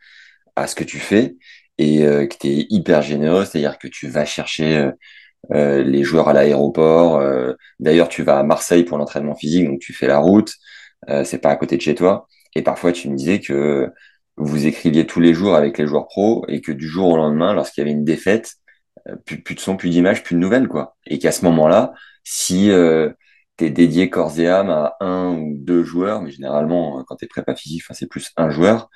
à 0.56 0.68
ce 0.68 0.76
que 0.76 0.84
tu 0.84 1.00
fais 1.00 1.36
et 1.78 2.06
euh, 2.06 2.28
que 2.28 2.36
tu 2.38 2.48
es 2.48 2.68
hyper 2.70 3.02
généreux, 3.04 3.46
c'est-à-dire 3.46 3.78
que 3.80 3.88
tu 3.88 4.08
vas 4.10 4.26
chercher 4.26 4.78
euh, 4.78 4.92
euh 5.54 5.84
les 5.84 6.04
joueurs 6.04 6.30
à 6.30 6.34
l'aéroport. 6.34 7.22
D'ailleurs, 7.80 8.10
tu 8.10 8.24
vas 8.24 8.40
à 8.40 8.44
Marseille 8.44 8.84
pour 8.84 8.98
l'entraînement 8.98 9.36
physique, 9.36 9.68
donc 9.68 9.80
tu 9.80 9.94
fais 9.94 10.08
la 10.08 10.20
route. 10.20 10.54
c'est 11.26 11.40
pas 11.40 11.50
à 11.52 11.56
côté 11.58 11.78
de 11.78 11.82
chez 11.82 11.96
toi. 11.96 12.28
Et 12.56 12.62
parfois, 12.64 12.92
tu 12.94 13.10
me 13.10 13.16
disais 13.18 13.40
que 13.42 13.90
vous 14.38 14.66
écriviez 14.66 15.06
tous 15.06 15.20
les 15.20 15.34
jours 15.34 15.56
avec 15.56 15.78
les 15.78 15.88
joueurs 15.88 16.08
pros 16.08 16.46
et 16.48 16.62
que 16.62 16.72
du 16.72 16.88
jour 16.88 17.10
au 17.10 17.18
lendemain, 17.18 17.54
lorsqu'il 17.54 17.82
y 17.82 17.84
avait 17.84 17.92
une 17.92 18.06
défaite, 18.06 18.54
euh, 19.08 19.16
plus, 19.26 19.42
plus 19.42 19.56
de 19.56 19.60
son, 19.60 19.78
plus 19.78 19.90
d'image, 19.90 20.24
plus 20.24 20.36
de 20.36 20.40
nouvelles, 20.40 20.68
quoi. 20.68 20.96
Et 21.06 21.20
qu'à 21.20 21.32
ce 21.32 21.46
moment-là, 21.46 21.94
si 22.24 22.72
euh, 22.72 23.10
tu 23.58 23.66
es 23.66 23.70
dédié 23.70 24.10
corps 24.10 24.40
et 24.40 24.48
âme 24.48 24.70
à 24.70 24.96
un 25.00 25.36
ou 25.36 25.56
deux 25.58 25.84
joueurs, 25.84 26.22
mais 26.22 26.32
généralement, 26.32 27.00
euh, 27.00 27.04
quand 27.06 27.18
tu 27.18 27.26
es 27.26 27.28
prépa 27.28 27.56
physique, 27.56 27.84
c'est 27.92 28.10
plus 28.10 28.32
un 28.36 28.50
joueur, 28.50 28.90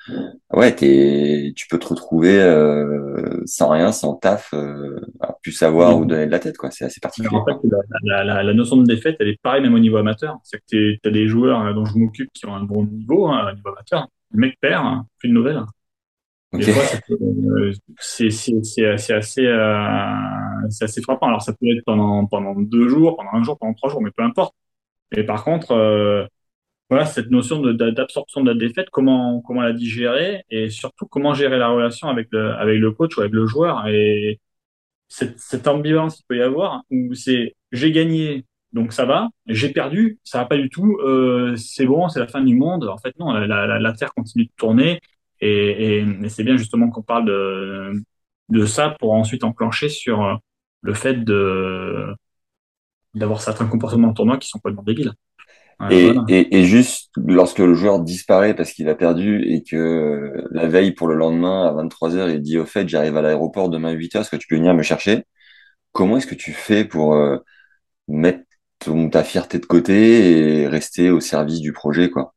ouais, 0.51 0.75
es, 0.81 1.53
tu 1.55 1.67
peux 1.67 1.77
te 1.77 1.87
retrouver 1.87 2.39
euh, 2.41 3.41
sans 3.45 3.69
rien, 3.69 3.91
sans 3.91 4.15
taf, 4.15 4.53
euh, 4.53 4.99
à 5.19 5.33
plus 5.41 5.51
savoir 5.51 5.97
où 5.97 6.05
donner 6.05 6.25
de 6.25 6.31
la 6.31 6.39
tête, 6.39 6.57
quoi. 6.57 6.71
C'est 6.71 6.85
assez 6.85 6.99
particulier. 6.99 7.35
En 7.35 7.45
fait, 7.45 7.57
la, 8.03 8.23
la, 8.23 8.43
la, 8.43 8.53
notion 8.53 8.77
de 8.77 8.85
défaite, 8.85 9.17
elle 9.19 9.27
est 9.27 9.41
pareille 9.41 9.61
même 9.61 9.75
au 9.75 9.79
niveau 9.79 9.97
amateur. 9.97 10.37
C'est 10.43 10.57
que 10.57 10.63
tu 10.67 10.99
as 11.05 11.11
des 11.11 11.27
joueurs 11.27 11.73
dont 11.75 11.85
je 11.85 11.97
m'occupe 11.97 12.31
qui 12.33 12.45
ont 12.47 12.55
un 12.55 12.63
bon 12.63 12.85
niveau, 12.85 13.27
hein, 13.27 13.49
au 13.51 13.55
niveau 13.55 13.69
amateur. 13.69 14.07
Le 14.31 14.39
mec 14.39 14.57
perd, 14.59 14.85
hein, 14.85 15.05
plus 15.19 15.29
de 15.29 15.33
nouvelles. 15.33 15.63
Des 16.53 16.71
fois, 16.71 16.83
euh, 17.11 17.73
c'est 17.99 18.27
assez, 18.27 19.45
euh, 19.45 19.75
assez 20.81 21.01
frappant. 21.01 21.27
Alors, 21.27 21.41
ça 21.41 21.53
peut 21.53 21.67
être 21.67 21.83
pendant, 21.85 22.25
pendant 22.25 22.55
deux 22.55 22.87
jours, 22.87 23.17
pendant 23.17 23.33
un 23.33 23.43
jour, 23.43 23.57
pendant 23.57 23.73
trois 23.73 23.89
jours, 23.89 24.01
mais 24.01 24.11
peu 24.11 24.23
importe. 24.23 24.55
Et 25.11 25.23
par 25.23 25.43
contre, 25.43 25.71
euh, 25.71 26.25
voilà, 26.89 27.05
cette 27.05 27.29
notion 27.31 27.61
d'absorption 27.61 28.41
de, 28.41 28.53
de, 28.53 28.59
la 28.59 28.67
défaite, 28.67 28.89
comment, 28.91 29.41
comment 29.41 29.61
la 29.61 29.73
digérer 29.73 30.43
et 30.49 30.69
surtout 30.69 31.05
comment 31.05 31.33
gérer 31.33 31.57
la 31.57 31.69
relation 31.69 32.07
avec 32.07 32.29
le, 32.31 32.53
avec 32.53 32.79
le 32.79 32.91
coach 32.91 33.17
ou 33.17 33.21
avec 33.21 33.33
le 33.33 33.45
joueur. 33.45 33.87
Et 33.87 34.39
cette, 35.09 35.39
cette 35.39 35.67
ambivalence 35.67 36.17
qu'il 36.17 36.25
peut 36.27 36.37
y 36.37 36.41
avoir 36.41 36.83
où 36.91 37.13
c'est 37.13 37.55
j'ai 37.71 37.91
gagné, 37.91 38.45
donc 38.73 38.93
ça 38.93 39.05
va, 39.05 39.29
j'ai 39.47 39.69
perdu, 39.69 40.19
ça 40.23 40.39
va 40.39 40.45
pas 40.45 40.57
du 40.57 40.69
tout, 40.69 40.97
euh, 41.01 41.55
c'est 41.55 41.85
bon, 41.85 42.09
c'est 42.09 42.19
la 42.19 42.27
fin 42.27 42.41
du 42.41 42.55
monde. 42.55 42.87
En 42.87 42.97
fait, 42.97 43.17
non, 43.19 43.31
la, 43.31 43.47
la, 43.47 43.79
la 43.79 43.93
Terre 43.93 44.13
continue 44.13 44.45
de 44.45 44.51
tourner. 44.57 44.99
Et, 45.39 45.99
et, 45.99 46.29
c'est 46.29 46.43
bien 46.43 46.57
justement 46.57 46.89
qu'on 46.89 47.03
parle 47.03 47.25
de, 47.25 47.93
de 48.49 48.65
ça 48.65 48.95
pour 48.99 49.13
ensuite 49.13 49.43
enclencher 49.43 49.89
sur 49.89 50.23
euh, 50.23 50.35
le 50.81 50.93
fait 50.93 51.23
de 51.23 52.13
d'avoir 53.13 53.41
certains 53.41 53.65
comportements 53.67 54.09
en 54.09 54.13
tournoi 54.13 54.37
qui 54.37 54.47
sont 54.47 54.59
complètement 54.59 54.83
débiles. 54.83 55.13
et, 55.91 56.11
et, 56.27 56.57
et, 56.57 56.65
juste 56.65 57.11
lorsque 57.17 57.59
le 57.59 57.75
joueur 57.75 57.99
disparaît 57.99 58.55
parce 58.55 58.71
qu'il 58.71 58.89
a 58.89 58.95
perdu 58.95 59.43
et 59.43 59.63
que 59.63 59.75
euh, 59.75 60.47
la 60.51 60.67
veille 60.67 60.91
pour 60.91 61.07
le 61.07 61.15
lendemain 61.15 61.67
à 61.67 61.71
23h 61.83 62.31
il 62.33 62.41
dit 62.41 62.57
au 62.57 62.65
fait 62.65 62.87
j'arrive 62.87 63.15
à 63.15 63.21
l'aéroport 63.21 63.69
demain 63.69 63.89
à 63.89 63.93
8h 63.93 64.21
est-ce 64.21 64.31
que 64.31 64.35
tu 64.37 64.47
peux 64.47 64.55
venir 64.55 64.73
me 64.73 64.83
chercher? 64.83 65.23
Comment 65.91 66.17
est-ce 66.17 66.27
que 66.27 66.35
tu 66.35 66.53
fais 66.53 66.85
pour 66.85 67.15
euh, 67.15 67.37
mettre 68.07 68.43
ton, 68.87 69.09
ta 69.09 69.23
fierté 69.23 69.59
de 69.59 69.65
côté 69.65 70.61
et 70.61 70.67
rester 70.67 71.11
au 71.11 71.19
service 71.19 71.59
du 71.59 71.73
projet, 71.73 72.09
quoi. 72.09 72.33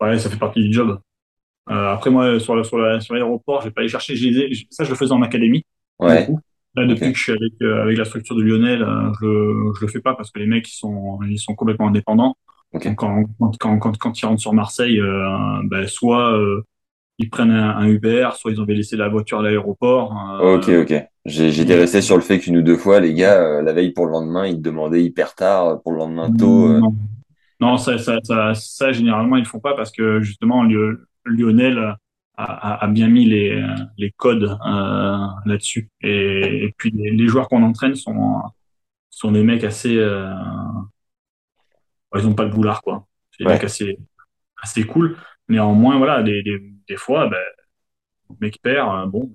Ouais, 0.00 0.18
ça 0.18 0.30
fait 0.30 0.38
partie 0.38 0.62
du 0.62 0.72
job. 0.72 0.98
Euh, 1.70 1.92
après, 1.92 2.10
moi, 2.10 2.38
sur, 2.38 2.64
sur, 2.64 3.02
sur 3.02 3.14
l'aéroport, 3.14 3.60
je 3.60 3.66
vais 3.66 3.72
pas 3.72 3.80
aller 3.80 3.88
chercher. 3.88 4.14
Ça, 4.70 4.84
je 4.84 4.90
le 4.90 4.96
faisais 4.96 5.12
en 5.12 5.22
académie. 5.22 5.64
Ouais. 5.98 6.28
Là, 6.76 6.86
depuis 6.86 7.12
que 7.12 7.18
je 7.18 7.22
suis 7.22 7.32
avec, 7.32 7.52
euh, 7.62 7.82
avec 7.82 7.96
la 7.96 8.04
structure 8.04 8.36
de 8.36 8.42
Lionel, 8.42 8.82
euh, 8.82 9.12
je, 9.20 9.78
je 9.78 9.86
le 9.86 9.90
fais 9.90 10.00
pas 10.00 10.14
parce 10.14 10.30
que 10.30 10.40
les 10.40 10.46
mecs, 10.46 10.68
ils 10.68 10.76
sont, 10.76 11.20
ils 11.28 11.38
sont 11.38 11.54
complètement 11.54 11.88
indépendants. 11.88 12.36
Donc, 12.72 12.82
quand, 12.96 13.24
quand, 13.38 13.78
quand, 13.78 13.98
quand, 13.98 14.20
ils 14.20 14.26
rentrent 14.26 14.40
sur 14.40 14.52
Marseille, 14.52 15.00
ben, 15.64 15.86
soit 15.86 16.36
ils 17.18 17.30
prennent 17.30 17.52
un, 17.52 17.86
Uber, 17.86 18.30
soit 18.36 18.50
ils 18.50 18.60
ont 18.60 18.64
laissé 18.64 18.96
la 18.96 19.08
voiture 19.08 19.38
à 19.38 19.42
l'aéroport. 19.42 20.12
ok, 20.42 20.68
ok. 20.68 21.08
J'étais 21.26 21.76
resté 21.76 22.02
sur 22.02 22.16
le 22.16 22.22
fait 22.22 22.38
qu'une 22.38 22.58
ou 22.58 22.62
deux 22.62 22.76
fois, 22.76 23.00
les 23.00 23.14
gars, 23.14 23.62
la 23.62 23.72
veille 23.72 23.92
pour 23.92 24.06
le 24.06 24.12
lendemain, 24.12 24.46
ils 24.46 24.56
te 24.56 24.60
demandaient 24.60 25.02
hyper 25.02 25.34
tard 25.34 25.80
pour 25.82 25.92
le 25.92 25.98
lendemain 25.98 26.30
tôt. 26.30 26.80
Non, 27.60 27.78
ça, 27.78 27.98
ça, 27.98 28.18
ça, 28.22 28.52
ça, 28.54 28.92
généralement, 28.92 29.36
ils 29.36 29.44
le 29.44 29.48
font 29.48 29.60
pas 29.60 29.74
parce 29.74 29.90
que 29.90 30.20
justement, 30.20 30.64
Lionel 31.24 31.96
a, 32.36 32.84
a, 32.84 32.86
bien 32.88 33.08
mis 33.08 33.24
les, 33.24 33.64
les 33.96 34.10
codes 34.10 34.44
euh, 34.44 35.26
là-dessus. 35.46 35.88
Et, 36.00 36.64
et, 36.64 36.74
puis 36.76 36.90
les, 36.90 37.10
les 37.10 37.26
joueurs 37.26 37.48
qu'on 37.48 37.62
entraîne 37.62 37.94
sont 37.94 38.42
sont 39.10 39.30
des 39.30 39.44
mecs 39.44 39.62
assez, 39.62 39.96
euh, 39.96 40.34
ils 42.16 42.26
ont 42.26 42.34
pas 42.34 42.44
de 42.44 42.52
boulard 42.52 42.82
quoi. 42.82 43.06
C'est 43.30 43.44
des 43.44 43.50
mecs 43.50 43.64
assez 43.64 43.98
assez 44.60 44.84
cool. 44.84 45.16
Néanmoins, 45.48 45.98
voilà, 45.98 46.22
des, 46.22 46.42
des, 46.42 46.58
des 46.88 46.96
fois, 46.96 47.28
ben, 47.28 47.38
le 48.30 48.36
mec 48.40 48.60
perd, 48.62 48.88
euh, 48.88 49.06
bon. 49.06 49.30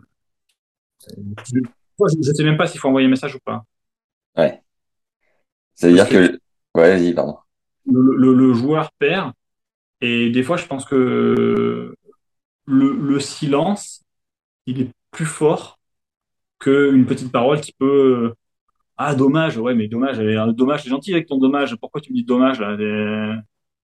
Je, 2.07 2.15
je 2.21 2.33
sais 2.33 2.43
même 2.43 2.57
pas 2.57 2.67
s'il 2.67 2.79
faut 2.79 2.87
envoyer 2.87 3.07
un 3.07 3.11
message 3.11 3.35
ou 3.35 3.39
pas. 3.43 3.63
Ouais. 4.37 4.61
C'est-à-dire 5.75 6.09
que, 6.09 6.39
ouais, 6.75 6.97
vas-y, 6.97 7.13
pardon. 7.13 7.37
Le, 7.85 8.15
le, 8.15 8.33
le, 8.33 8.53
joueur 8.53 8.91
perd, 8.99 9.31
et 10.01 10.29
des 10.29 10.43
fois, 10.43 10.57
je 10.57 10.65
pense 10.65 10.85
que 10.85 11.95
le, 12.65 12.95
le, 12.95 13.19
silence, 13.19 14.03
il 14.65 14.81
est 14.81 14.91
plus 15.11 15.25
fort 15.25 15.79
qu'une 16.59 17.05
petite 17.05 17.31
parole 17.31 17.61
qui 17.61 17.73
peut. 17.73 18.33
Ah, 18.97 19.15
dommage, 19.15 19.57
ouais, 19.57 19.73
mais 19.75 19.87
dommage, 19.87 20.17
dommage, 20.53 20.83
c'est 20.83 20.89
gentil 20.89 21.13
avec 21.13 21.27
ton 21.27 21.37
dommage. 21.37 21.75
Pourquoi 21.77 22.01
tu 22.01 22.11
me 22.11 22.17
dis 22.17 22.25
dommage 22.25 22.59
là 22.59 22.75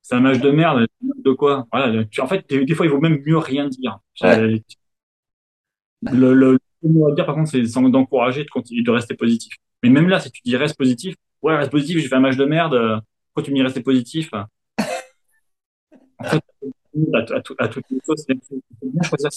C'est 0.01 0.15
un 0.15 0.19
match 0.19 0.39
de 0.39 0.51
merde. 0.51 0.86
De 1.01 1.31
quoi? 1.31 1.65
Voilà, 1.72 2.03
En 2.19 2.27
fait, 2.27 2.45
des, 2.50 2.75
fois, 2.75 2.86
il 2.86 2.89
vaut 2.91 3.00
même 3.00 3.22
mieux 3.25 3.38
rien 3.38 3.69
dire. 3.69 4.00
Le, 6.12 6.34
le, 6.34 6.60
à 6.86 7.12
dire, 7.13 7.25
par 7.25 7.36
contre, 7.36 7.50
c'est 7.50 7.62
d'encourager, 7.89 8.44
de 8.44 8.50
continuer, 8.50 8.84
de 8.84 8.92
rester 8.92 9.15
positif. 9.15 9.54
Mais 9.84 9.89
même 9.89 10.08
là, 10.10 10.20
si 10.20 10.32
tu 10.32 10.42
dis 10.44 10.56
reste 10.56 10.77
positif, 10.77 11.15
ouais, 11.42 11.56
reste 11.56 11.72
positif, 11.72 12.00
j'ai 12.00 12.08
fait 12.08 12.15
un 12.15 12.20
match 12.20 12.38
de 12.38 12.46
merde. 12.46 13.01
Pourquoi 13.27 13.44
tu 13.44 13.51
me 13.51 13.56
dis 13.58 13.62
rester 13.62 13.82
positif 13.82 14.30
En 16.20 16.24
fait, 16.24 16.42
à, 17.13 17.68
toutes 17.68 17.86
les 17.89 18.00
choses. 18.06 18.25
bien 18.27 19.04
choisir 19.04 19.30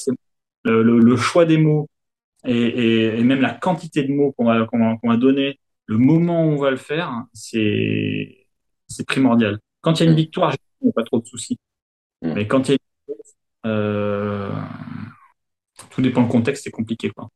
le, 0.64 1.16
choix 1.16 1.44
des 1.44 1.58
mots 1.58 1.88
et, 2.44 3.22
même 3.22 3.40
la 3.40 3.54
quantité 3.54 4.04
de 4.04 4.12
mots 4.12 4.32
qu'on 4.32 4.44
va, 4.44 4.66
qu'on 4.66 4.98
va, 5.02 5.16
donner, 5.16 5.58
le 5.86 5.98
moment 5.98 6.44
où 6.44 6.52
on 6.52 6.56
va 6.56 6.70
le 6.70 6.76
faire, 6.76 7.24
c'est 7.32 8.46
primordial. 9.06 9.58
Quand 9.80 9.98
il 9.98 10.04
y 10.04 10.06
a 10.06 10.10
une 10.10 10.16
victoire, 10.16 10.54
il 10.80 10.84
n'y 10.84 10.90
a 10.90 10.92
pas 10.92 11.04
trop 11.04 11.20
de 11.20 11.26
soucis. 11.26 11.58
Mm. 12.22 12.32
Mais 12.34 12.46
quand 12.46 12.68
il 12.68 12.72
y 12.72 12.74
a 12.74 12.76
une 12.76 13.70
euh, 13.70 14.50
tout 15.90 16.02
dépend 16.02 16.22
du 16.22 16.28
contexte, 16.28 16.64
c'est 16.64 16.70
compliqué. 16.70 17.10
Quoi. 17.10 17.28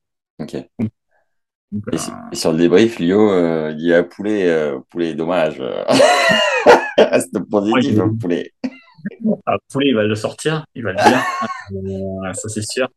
Ok. 0.42 0.54
Euh, 0.54 1.88
et, 1.92 2.36
sur 2.36 2.52
le 2.52 2.58
débrief, 2.58 2.98
Lio, 2.98 3.30
euh, 3.30 3.70
il 3.70 3.76
dit 3.76 3.94
à 3.94 4.02
Poulet, 4.02 4.72
Poulet, 4.90 5.14
dommage. 5.14 5.60
Reste 6.98 7.38
positif, 7.48 7.98
Poulet. 8.20 8.52
Ah, 9.46 9.56
Poulet, 9.70 9.88
il 9.88 9.94
va 9.94 10.04
le 10.04 10.14
sortir, 10.14 10.64
il 10.74 10.84
va 10.84 10.92
le 10.92 10.96
dire, 10.96 11.22
euh, 11.72 12.32
ça 12.34 12.48
c'est 12.48 12.62
sûr. 12.62 12.88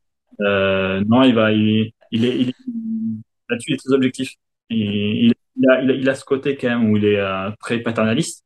Euh, 0.42 1.04
non, 1.08 1.24
il 1.24 1.34
va, 1.34 1.52
il, 1.52 1.92
il 2.12 2.26
est, 2.26 2.38
il 2.40 2.50
est 2.50 2.56
là-dessus, 3.50 3.72
il 3.72 3.74
est 3.76 3.78
très 3.78 3.94
objectif. 3.94 4.34
Il, 4.70 5.34
il, 5.56 5.70
a, 5.70 5.82
il, 5.82 6.10
a, 6.10 6.16
ce 6.16 6.26
côté 6.26 6.58
quand 6.58 6.70
même 6.70 6.90
où 6.90 6.98
il 6.98 7.06
est 7.06 7.20
euh, 7.20 7.52
très 7.60 7.80
paternaliste, 7.80 8.44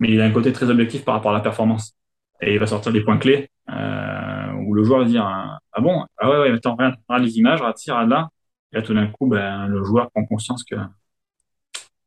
mais 0.00 0.10
il 0.10 0.20
a 0.20 0.24
un 0.24 0.30
côté 0.30 0.52
très 0.52 0.70
objectif 0.70 1.04
par 1.04 1.14
rapport 1.14 1.32
à 1.32 1.34
la 1.34 1.40
performance. 1.40 1.94
Et 2.40 2.54
il 2.54 2.58
va 2.58 2.66
sortir 2.66 2.92
des 2.92 3.02
points 3.02 3.18
clés 3.18 3.50
euh, 3.70 4.52
où 4.66 4.74
le 4.74 4.84
joueur 4.84 5.00
va 5.00 5.06
dire 5.06 5.24
ah 5.24 5.80
bon, 5.80 6.04
ah 6.18 6.30
ouais, 6.30 6.38
ouais, 6.38 6.52
attends, 6.52 6.74
regarde, 6.74 6.96
regarde 7.08 7.24
les 7.24 7.38
images, 7.38 7.60
regarde 7.60 7.76
regarde 7.86 8.10
là. 8.10 8.28
Et 8.72 8.76
là, 8.76 8.82
tout 8.82 8.94
d'un 8.94 9.06
coup, 9.06 9.26
ben, 9.26 9.66
le 9.66 9.84
joueur 9.84 10.10
prend 10.10 10.24
conscience 10.24 10.64
que 10.64 10.76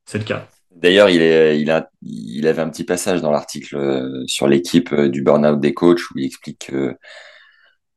c'est 0.06 0.18
le 0.18 0.24
cas. 0.24 0.48
D'ailleurs, 0.76 1.10
il, 1.10 1.22
est, 1.22 1.60
il, 1.62 1.70
a, 1.72 1.90
il 2.02 2.48
avait 2.48 2.62
un 2.62 2.70
petit 2.70 2.84
passage 2.84 3.22
dans 3.22 3.32
l'article 3.32 3.76
euh, 3.76 4.24
sur 4.28 4.48
l'équipe 4.48 4.92
euh, 4.94 5.10
du 5.10 5.22
burn-out 5.22 5.60
des 5.60 5.74
coachs 5.74 6.00
où 6.12 6.18
il 6.18 6.26
explique 6.26 6.68
que 6.70 6.96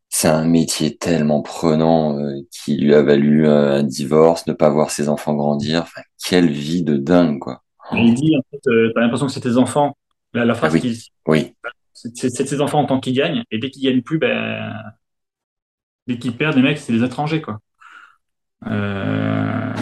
c'est 0.09 0.29
un 0.29 0.45
métier 0.45 0.97
tellement 0.97 1.43
prenant 1.43 2.19
euh, 2.19 2.35
qui 2.51 2.77
lui 2.77 2.95
a 2.95 3.03
valu 3.03 3.47
un 3.47 3.83
divorce, 3.83 4.47
ne 4.47 4.53
pas 4.53 4.69
voir 4.69 4.91
ses 4.91 5.09
enfants 5.09 5.35
grandir. 5.35 5.83
Enfin, 5.83 6.03
quelle 6.23 6.51
vie 6.51 6.83
de 6.83 6.97
dingue, 6.97 7.39
quoi. 7.39 7.63
il 7.93 8.15
dit, 8.15 8.37
en 8.37 8.43
fait, 8.51 8.61
t'as 8.95 9.01
l'impression 9.01 9.27
que 9.27 9.33
c'est 9.33 9.41
tes 9.41 9.57
enfants. 9.57 9.97
La, 10.35 10.45
la 10.45 10.55
phrase 10.55 10.75
ah 10.75 10.79
oui. 10.83 11.09
oui. 11.27 11.55
C'est 11.95 12.29
ses 12.29 12.61
enfants 12.61 12.81
en 12.81 12.87
tant 12.87 13.01
qu'ils 13.01 13.15
gagnent, 13.15 13.45
et 13.51 13.59
dès 13.59 13.71
qu'ils 13.71 13.85
gagnent 13.85 14.03
plus, 14.03 14.19
ben, 14.19 14.75
dès 16.07 16.19
qu'ils 16.19 16.37
perdent, 16.37 16.57
les 16.57 16.63
mecs, 16.63 16.79
c'est 16.79 16.93
les 16.93 17.05
étrangers, 17.05 17.41
quoi. 17.41 17.59
Euh, 18.67 19.75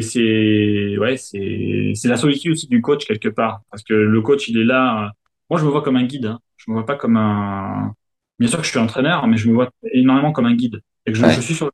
c'est 0.00 0.96
ouais, 0.98 1.16
c'est 1.16 1.92
c'est 1.94 2.08
la 2.08 2.16
solitude 2.16 2.52
aussi 2.52 2.66
du 2.68 2.80
coach 2.80 3.04
quelque 3.06 3.28
part, 3.28 3.60
parce 3.70 3.82
que 3.82 3.94
le 3.94 4.20
coach 4.22 4.48
il 4.48 4.58
est 4.58 4.64
là. 4.64 5.12
Moi, 5.50 5.60
je 5.60 5.64
me 5.64 5.70
vois 5.70 5.82
comme 5.82 5.96
un 5.96 6.04
guide. 6.04 6.26
Hein. 6.26 6.40
Je 6.56 6.70
me 6.70 6.76
vois 6.76 6.86
pas 6.86 6.96
comme 6.96 7.16
un. 7.16 7.94
Bien 8.38 8.48
sûr 8.48 8.58
que 8.58 8.64
je 8.64 8.70
suis 8.70 8.78
entraîneur, 8.78 9.26
mais 9.26 9.36
je 9.36 9.48
me 9.48 9.54
vois 9.54 9.70
énormément 9.92 10.32
comme 10.32 10.46
un 10.46 10.54
guide. 10.54 10.80
Et 11.06 11.12
que 11.12 11.18
je, 11.18 11.24
je 11.26 11.40
suis 11.40 11.54
sur, 11.54 11.70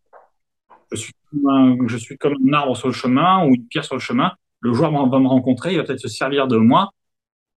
je 0.91 0.97
suis 0.97 1.13
comme 1.31 1.47
un, 1.49 1.77
je 1.89 1.97
suis 1.97 2.17
comme 2.19 2.35
un 2.49 2.53
arbre 2.53 2.77
sur 2.77 2.89
le 2.89 2.95
chemin 2.95 3.45
ou 3.47 3.55
une 3.55 3.67
pierre 3.67 3.85
sur 3.85 3.95
le 3.97 4.01
chemin. 4.01 4.33
Le 4.61 4.73
joueur 4.73 4.93
va 4.93 5.19
me 5.19 5.27
rencontrer, 5.27 5.73
il 5.73 5.79
va 5.79 5.85
peut-être 5.85 6.01
se 6.01 6.09
servir 6.09 6.47
de 6.49 6.57
moi 6.57 6.91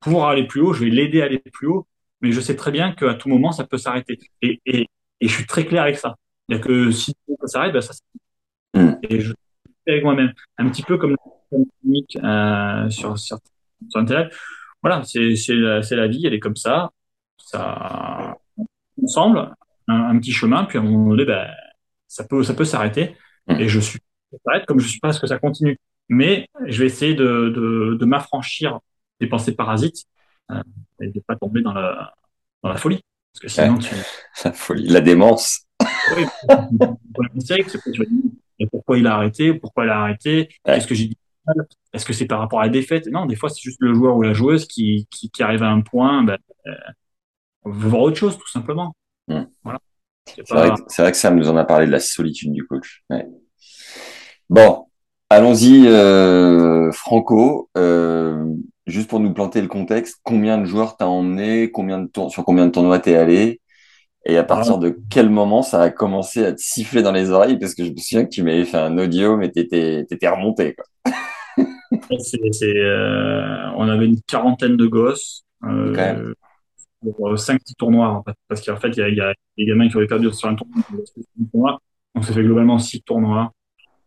pour 0.01 0.27
aller 0.27 0.47
plus 0.47 0.61
haut. 0.61 0.73
Je 0.73 0.85
vais 0.85 0.91
l'aider 0.91 1.23
à 1.23 1.27
aller 1.27 1.39
plus 1.39 1.67
haut, 1.67 1.87
mais 2.21 2.33
je 2.33 2.41
sais 2.41 2.57
très 2.57 2.71
bien 2.71 2.93
qu'à 2.93 3.15
tout 3.15 3.29
moment 3.29 3.53
ça 3.53 3.65
peut 3.67 3.79
s'arrêter. 3.79 4.19
Et, 4.41 4.61
et, 4.67 4.89
et 5.21 5.29
je 5.29 5.35
suis 5.35 5.47
très 5.47 5.67
clair 5.67 5.83
avec 5.83 5.97
ça. 5.97 6.17
Il 6.49 6.57
y 6.57 6.59
a 6.59 6.63
que 6.63 6.91
si 6.91 7.15
ça 7.41 7.47
s'arrête, 7.47 7.73
ben 7.73 7.81
ça. 7.81 7.95
Mm. 8.75 8.93
Et 9.03 9.21
je 9.21 9.33
avec 9.87 10.03
moi-même, 10.03 10.33
un 10.57 10.71
petit 10.71 10.83
peu 10.83 10.97
comme 10.97 11.15
euh, 11.53 12.91
sur, 12.91 13.19
sur, 13.19 13.39
sur 13.89 14.01
Internet. 14.01 14.35
Voilà, 14.83 15.03
c'est 15.05 15.35
la, 15.49 15.81
la 15.81 16.07
vie, 16.09 16.27
elle 16.27 16.35
est 16.35 16.41
comme 16.41 16.57
ça. 16.57 16.91
Ça 17.37 18.37
ensemble, 19.03 19.55
un, 19.89 19.95
un 19.95 20.19
petit 20.19 20.33
chemin, 20.33 20.65
puis 20.65 20.79
à 20.79 20.81
un 20.81 20.85
moment 20.85 21.11
donné, 21.11 21.25
ben, 21.25 21.49
ça 22.09 22.25
peut, 22.25 22.43
ça 22.43 22.55
peut 22.55 22.65
s'arrêter. 22.65 23.17
Mmh. 23.47 23.61
Et 23.61 23.69
je 23.69 23.81
suis 23.81 23.99
s'arrête 24.45 24.67
comme 24.67 24.81
je 24.81 24.89
suis 24.89 25.01
pas 25.01 25.09
à 25.09 25.13
ce 25.13 25.21
que 25.21 25.27
ça 25.27 25.39
continue. 25.39 25.79
Mais 26.09 26.49
je 26.67 26.81
vais 26.81 26.87
essayer 26.87 27.15
de, 27.15 27.51
de, 27.55 27.97
de 27.99 28.05
m'affranchir 28.05 28.81
des 29.21 29.27
pensées 29.27 29.55
parasites 29.55 30.05
euh, 30.51 30.63
et 31.01 31.09
de 31.09 31.21
pas 31.21 31.37
tomber 31.37 31.63
dans 31.63 31.73
la, 31.73 32.15
dans 32.63 32.69
la 32.69 32.77
folie. 32.77 33.01
Parce 33.33 33.41
que 33.43 33.49
sinon, 33.49 33.79
tu... 33.79 33.95
La 34.45 34.53
folie, 34.53 34.89
la 34.89 35.01
démence. 35.01 35.67
Oui, 38.61 38.67
pourquoi 38.71 38.99
il 38.99 39.07
a 39.07 39.15
arrêté, 39.17 39.55
pourquoi 39.55 39.85
il 39.85 39.91
a 39.91 40.01
arrêté, 40.01 40.49
qu'est-ce 40.65 40.87
que 40.87 40.95
j'ai 40.95 41.07
dit 41.07 41.19
est-ce 41.93 42.05
que 42.05 42.13
c'est 42.13 42.27
par 42.27 42.39
rapport 42.39 42.61
à 42.61 42.65
la 42.65 42.71
défaite? 42.71 43.07
Non, 43.07 43.27
des 43.27 43.37
fois, 43.37 43.49
c'est 43.49 43.61
juste 43.61 43.79
le 43.81 43.95
joueur 43.95 44.17
ou 44.17 44.23
la 44.23 44.33
joueuse 44.33 44.67
qui, 44.67 45.07
qui, 45.11 45.31
qui 45.31 45.43
arrive 45.43 45.63
à 45.63 45.69
un 45.69 45.83
point, 45.83 46.23
ben, 46.23 46.39
euh, 46.67 46.73
veut 47.65 47.89
voir 47.89 48.03
autre 48.03 48.17
chose, 48.17 48.39
tout 48.39 48.49
simplement. 48.49 48.95
Voilà. 49.29 49.79
C'est 50.27 50.49
vrai, 50.49 50.71
vrai, 50.71 51.13
que 51.13 51.17
Sam 51.17 51.37
nous 51.37 51.49
en 51.49 51.57
a 51.57 51.65
parlé 51.65 51.87
de 51.87 51.91
la 51.91 52.01
solitude 52.01 52.53
du 52.53 52.67
coach. 52.67 53.05
Ouais. 53.11 53.27
Bon, 54.49 54.87
allons-y, 55.29 55.87
euh, 55.87 56.91
Franco. 56.93 57.71
Euh, 57.77 58.47
juste 58.87 59.09
pour 59.09 59.21
nous 59.21 59.33
planter 59.33 59.61
le 59.61 59.69
contexte, 59.69 60.21
combien 60.23 60.59
de 60.59 60.65
joueurs 60.65 60.97
t'as 60.97 61.07
emmené? 61.07 61.71
Combien 61.71 61.99
de 61.99 62.07
tour 62.07 62.31
sur 62.31 62.45
combien 62.45 62.67
de 62.67 62.71
tournois 62.71 62.99
t'es 62.99 63.17
allé? 63.17 63.61
Et 64.27 64.37
à 64.37 64.45
partir 64.45 64.79
de 64.79 64.97
quel 65.11 65.29
moment 65.29 65.63
ça 65.63 65.83
a 65.83 65.91
commencé 65.91 66.45
à 66.45 66.53
te 66.53 66.61
siffler 66.61 67.03
dans 67.03 67.13
les 67.13 67.31
oreilles? 67.31 67.59
Parce 67.59 67.75
que 67.75 67.85
je 67.85 67.91
me 67.91 67.97
souviens 67.97 68.25
que 68.25 68.31
tu 68.31 68.43
m'avais 68.43 68.65
fait 68.65 68.79
un 68.79 68.97
audio, 68.99 69.37
mais 69.37 69.51
t'étais 69.51 70.01
étais 70.01 70.29
remonté. 70.29 70.75
Quoi. 70.75 71.13
euh, 72.79 73.71
on 73.77 73.89
avait 73.89 74.07
une 74.07 74.21
quarantaine 74.23 74.77
de 74.77 74.87
gosses. 74.87 75.45
Euh, 75.65 76.35
pour 77.17 77.39
5 77.39 77.59
petits 77.61 77.75
tournois. 77.75 78.09
En 78.09 78.23
fait, 78.23 78.35
parce 78.49 78.65
qu'en 78.65 78.77
fait, 78.77 78.89
il 78.89 78.99
y 78.99 79.03
a, 79.03 79.09
y 79.09 79.21
a, 79.21 79.35
des 79.59 79.67
gamins 79.67 79.89
qui 79.89 79.97
avaient 79.97 80.07
perdu 80.07 80.33
sur 80.33 80.49
un 80.49 80.55
tournoi. 80.55 81.81
Donc, 82.15 82.25
ça 82.25 82.33
fait 82.33 82.43
globalement 82.43 82.79
6 82.79 83.03
tournois 83.03 83.53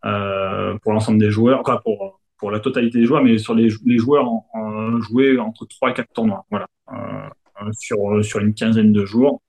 euh, 0.06 0.78
pour 0.82 0.94
l'ensemble 0.94 1.20
des 1.20 1.32
joueurs. 1.32 1.62
Enfin, 1.62 1.80
pour, 1.84 2.20
pour 2.38 2.52
la 2.52 2.60
totalité 2.60 3.00
des 3.00 3.06
joueurs, 3.06 3.24
mais 3.24 3.38
sur 3.38 3.54
les, 3.54 3.70
les 3.86 3.98
joueurs 3.98 4.28
ont 4.54 5.00
joué 5.02 5.38
entre 5.40 5.66
3 5.66 5.92
et 5.92 5.94
4 5.94 6.08
tournois. 6.14 6.46
Voilà. 6.50 6.68
Euh, 6.92 7.72
sur, 7.74 8.24
sur 8.24 8.40
une 8.40 8.54
quinzaine 8.54 8.94
de 8.94 9.06
jours. 9.06 9.42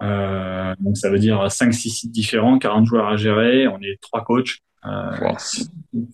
Donc 0.00 0.96
ça 0.96 1.10
veut 1.10 1.18
dire 1.18 1.46
5-6 1.46 1.72
sites 1.72 2.12
différents, 2.12 2.58
40 2.58 2.86
joueurs 2.86 3.08
à 3.08 3.16
gérer, 3.16 3.68
on 3.68 3.80
est 3.80 3.98
trois 4.00 4.24
coachs. 4.24 4.58
Euh, 4.86 5.32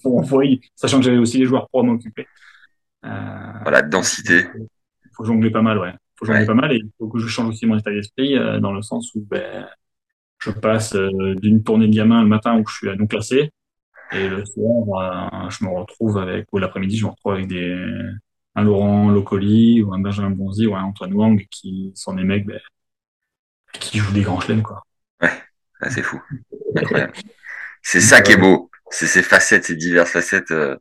pour 0.02 0.18
envoyer, 0.18 0.60
sachant 0.76 0.98
que 0.98 1.04
j'avais 1.04 1.18
aussi 1.18 1.38
les 1.38 1.44
joueurs 1.44 1.68
pro 1.68 1.80
à 1.80 1.82
m'occuper. 1.82 2.26
Euh, 3.04 3.08
voilà, 3.62 3.82
densité. 3.82 4.44
Il 4.54 5.10
faut 5.14 5.24
jongler 5.24 5.50
pas 5.50 5.62
mal, 5.62 5.78
ouais. 5.78 5.92
Il 5.92 6.18
faut 6.18 6.26
jongler 6.26 6.46
pas 6.46 6.54
mal 6.54 6.72
et 6.72 6.76
il 6.76 6.90
faut 6.98 7.08
que 7.08 7.18
je 7.18 7.26
change 7.26 7.48
aussi 7.48 7.66
mon 7.66 7.78
état 7.78 7.90
d'esprit 7.90 8.36
euh, 8.36 8.60
dans 8.60 8.72
le 8.72 8.82
sens 8.82 9.14
où 9.14 9.26
ben, 9.28 9.66
je 10.38 10.50
passe 10.50 10.94
euh, 10.94 11.34
d'une 11.36 11.62
tournée 11.62 11.88
de 11.88 11.94
gamin 11.94 12.22
le 12.22 12.28
matin 12.28 12.58
où 12.58 12.66
je 12.66 12.74
suis 12.74 12.90
à 12.90 12.96
non 12.96 13.06
classé 13.06 13.50
et 14.12 14.28
le 14.28 14.44
soir, 14.44 15.48
je 15.50 15.64
me 15.64 15.70
retrouve 15.70 16.18
avec, 16.18 16.46
ou 16.52 16.58
l'après-midi, 16.58 16.96
je 16.96 17.04
me 17.04 17.10
retrouve 17.10 17.34
avec 17.34 17.46
des, 17.46 17.72
un 18.56 18.64
Laurent 18.64 19.08
Locoli 19.08 19.82
ou 19.82 19.94
un 19.94 20.00
Benjamin 20.00 20.30
Bonzi 20.30 20.66
ou 20.66 20.74
un 20.74 20.82
Antoine 20.82 21.12
Wang 21.14 21.46
qui 21.48 21.92
sont 21.94 22.14
des 22.14 22.24
mecs 22.24 22.44
ben, 22.44 22.58
qui 23.78 23.98
jouent 23.98 24.12
des 24.12 24.22
grands 24.22 24.40
chelems, 24.40 24.62
quoi. 24.62 24.82
Ouais, 25.22 25.30
c'est 25.88 26.02
fou. 26.02 26.20
Incroyable. 26.76 27.12
c'est 27.82 28.00
ça 28.00 28.20
qui 28.20 28.32
est 28.32 28.36
beau. 28.36 28.70
C'est 28.90 29.06
ces 29.06 29.22
facettes, 29.22 29.64
ces 29.64 29.76
diverses 29.76 30.10
facettes 30.10 30.50
euh, 30.50 30.76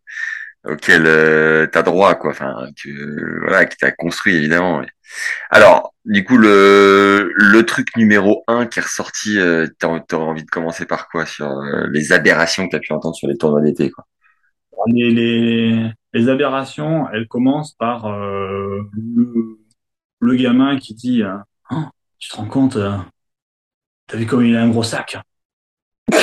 auxquelles 0.65 1.05
euh, 1.05 1.67
tu 1.71 1.77
as 1.77 1.83
droit, 1.83 2.15
quoi. 2.15 2.31
Enfin, 2.31 2.55
que, 2.81 3.39
voilà, 3.41 3.65
qui 3.65 3.77
t'a 3.77 3.91
construit, 3.91 4.35
évidemment. 4.35 4.83
Alors, 5.49 5.93
du 6.05 6.23
coup, 6.23 6.37
le, 6.37 7.31
le 7.35 7.65
truc 7.65 7.95
numéro 7.95 8.43
un 8.47 8.65
qui 8.65 8.79
est 8.79 8.83
ressorti, 8.83 9.39
euh, 9.39 9.67
t'aurais 9.79 10.03
envie 10.13 10.43
de 10.43 10.49
commencer 10.49 10.85
par 10.85 11.07
quoi 11.07 11.25
sur 11.25 11.47
euh, 11.47 11.87
les 11.91 12.11
aberrations 12.11 12.65
que 12.65 12.71
tu 12.71 12.75
as 12.77 12.79
pu 12.79 12.93
entendre 12.93 13.15
sur 13.15 13.27
les 13.27 13.37
tournois 13.37 13.61
d'été, 13.61 13.91
quoi? 13.91 14.05
Les, 14.87 15.11
les, 15.11 15.91
les, 16.13 16.29
aberrations, 16.29 17.09
elles 17.11 17.27
commencent 17.27 17.73
par 17.73 18.05
euh, 18.05 18.79
le, 18.93 19.59
le, 20.21 20.35
gamin 20.35 20.77
qui 20.77 20.93
dit 20.93 21.21
oh, 21.69 21.75
Tu 22.19 22.29
te 22.29 22.35
rends 22.35 22.47
compte, 22.47 22.75
euh, 22.75 22.97
t'as 24.07 24.17
vu 24.17 24.25
comme 24.25 24.45
il 24.45 24.55
a 24.55 24.61
un 24.61 24.69
gros 24.69 24.83
sac 24.83 25.17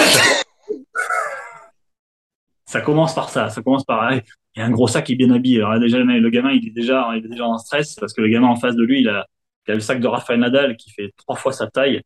Ça 2.66 2.80
commence 2.80 3.14
par 3.14 3.30
ça, 3.30 3.48
ça 3.48 3.62
commence 3.62 3.84
par 3.84 4.12
il 4.56 4.60
y 4.60 4.62
a 4.62 4.66
un 4.66 4.70
gros 4.70 4.88
sac, 4.88 5.08
il 5.08 5.12
est 5.12 5.16
bien 5.16 5.30
habillé. 5.34 5.58
Alors 5.58 5.78
déjà, 5.78 5.98
le 5.98 6.30
gamin, 6.30 6.50
il 6.50 6.68
est 6.68 6.70
déjà, 6.70 7.10
il 7.14 7.42
en 7.42 7.58
stress 7.58 7.94
parce 7.94 8.12
que 8.12 8.22
le 8.22 8.28
gamin 8.28 8.48
en 8.48 8.56
face 8.56 8.74
de 8.74 8.82
lui, 8.82 9.00
il 9.00 9.08
a, 9.08 9.26
il 9.68 9.74
le 9.74 9.80
sac 9.80 10.00
de 10.00 10.06
Rafael 10.06 10.40
Nadal 10.40 10.76
qui 10.76 10.90
fait 10.90 11.12
trois 11.16 11.36
fois 11.36 11.52
sa 11.52 11.66
taille. 11.68 12.02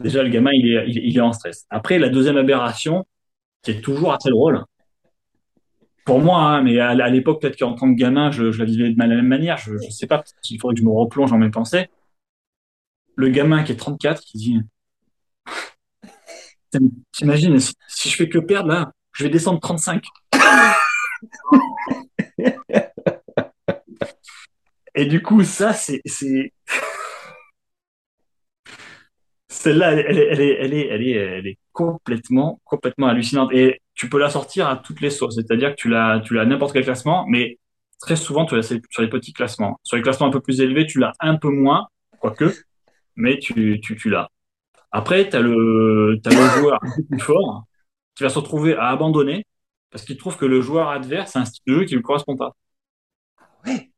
Déjà, 0.00 0.22
le 0.22 0.28
gamin, 0.28 0.52
il 0.52 0.72
est, 0.72 0.88
il 0.88 1.20
en 1.20 1.32
stress. 1.32 1.66
Après, 1.70 1.98
la 1.98 2.08
deuxième 2.08 2.36
aberration, 2.36 3.04
qui 3.62 3.72
est 3.72 3.80
toujours 3.80 4.12
assez 4.12 4.30
drôle, 4.30 4.64
pour 6.04 6.20
moi, 6.20 6.40
hein, 6.40 6.62
mais 6.62 6.78
à, 6.78 7.08
l'époque, 7.08 7.40
peut-être 7.40 7.58
qu'en 7.58 7.74
tant 7.74 7.92
que 7.92 7.98
gamin, 7.98 8.30
je, 8.30 8.52
je, 8.52 8.58
la 8.58 8.64
vivais 8.64 8.90
de 8.90 8.98
la 8.98 9.06
même 9.06 9.26
manière. 9.26 9.56
Je 9.58 9.72
ne 9.72 9.90
sais 9.90 10.06
pas 10.06 10.22
s'il 10.42 10.60
faudrait 10.60 10.74
que 10.74 10.80
je 10.80 10.86
me 10.86 10.92
replonge 10.92 11.30
dans 11.30 11.38
mes 11.38 11.50
pensées. 11.50 11.88
Le 13.16 13.28
gamin 13.28 13.62
qui 13.62 13.72
est 13.72 13.76
34, 13.76 14.20
qui 14.22 14.38
dit 14.38 14.60
T'imagines, 17.12 17.58
si, 17.88 18.08
je 18.10 18.16
fais 18.16 18.28
que 18.28 18.38
perdre, 18.38 18.68
là, 18.68 18.92
je 19.12 19.24
vais 19.24 19.30
descendre 19.30 19.60
35. 19.60 20.04
Et 24.96 25.06
du 25.06 25.22
coup, 25.22 25.42
ça, 25.44 25.72
c'est. 25.72 26.02
Celle-là, 29.48 29.92
elle, 29.92 30.18
est, 30.74 31.58
complètement, 31.72 32.60
complètement 32.64 33.08
hallucinante. 33.08 33.50
Et 33.52 33.80
tu 33.94 34.08
peux 34.08 34.18
la 34.18 34.30
sortir 34.30 34.68
à 34.68 34.76
toutes 34.76 35.00
les 35.00 35.10
sources. 35.10 35.36
C'est-à-dire 35.36 35.70
que 35.70 35.76
tu 35.76 35.88
l'as, 35.88 36.20
tu 36.20 36.34
l'as 36.34 36.44
n'importe 36.44 36.72
quel 36.72 36.84
classement, 36.84 37.24
mais 37.28 37.58
très 38.00 38.16
souvent, 38.16 38.44
tu 38.46 38.56
l'as 38.56 38.62
sur 38.62 39.02
les 39.02 39.08
petits 39.08 39.32
classements. 39.32 39.80
Sur 39.82 39.96
les 39.96 40.02
classements 40.02 40.26
un 40.26 40.30
peu 40.30 40.40
plus 40.40 40.60
élevés, 40.60 40.86
tu 40.86 40.98
l'as 40.98 41.12
un 41.20 41.36
peu 41.36 41.48
moins, 41.48 41.88
quoique, 42.20 42.52
mais 43.16 43.38
tu, 43.38 43.80
tu, 43.80 43.96
tu 43.96 44.10
l'as. 44.10 44.28
Après, 44.92 45.28
tu 45.28 45.36
as 45.36 45.40
le, 45.40 46.20
as 46.24 46.30
le 46.30 46.60
joueur 46.60 46.78
un 46.82 46.96
peu 46.96 47.02
plus 47.10 47.20
fort 47.20 47.64
qui 48.14 48.22
va 48.22 48.28
se 48.28 48.38
retrouver 48.38 48.76
à 48.76 48.88
abandonner 48.88 49.46
parce 49.90 50.04
qu'il 50.04 50.16
trouve 50.16 50.36
que 50.36 50.46
le 50.46 50.60
joueur 50.60 50.88
adverse 50.88 51.36
a 51.36 51.40
un 51.40 51.44
style 51.44 51.62
de 51.66 51.74
jeu 51.74 51.84
qui 51.84 51.94
ne 51.94 51.98
lui 51.98 52.02
correspond 52.02 52.36
pas. 52.36 52.52
Oui. 53.66 53.92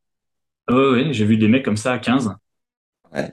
Oui, 0.68 0.84
oui, 0.92 1.14
j'ai 1.14 1.24
vu 1.24 1.36
des 1.36 1.48
mecs 1.48 1.64
comme 1.64 1.76
ça 1.76 1.92
à 1.92 1.98
15. 1.98 2.34
Ouais. 3.12 3.30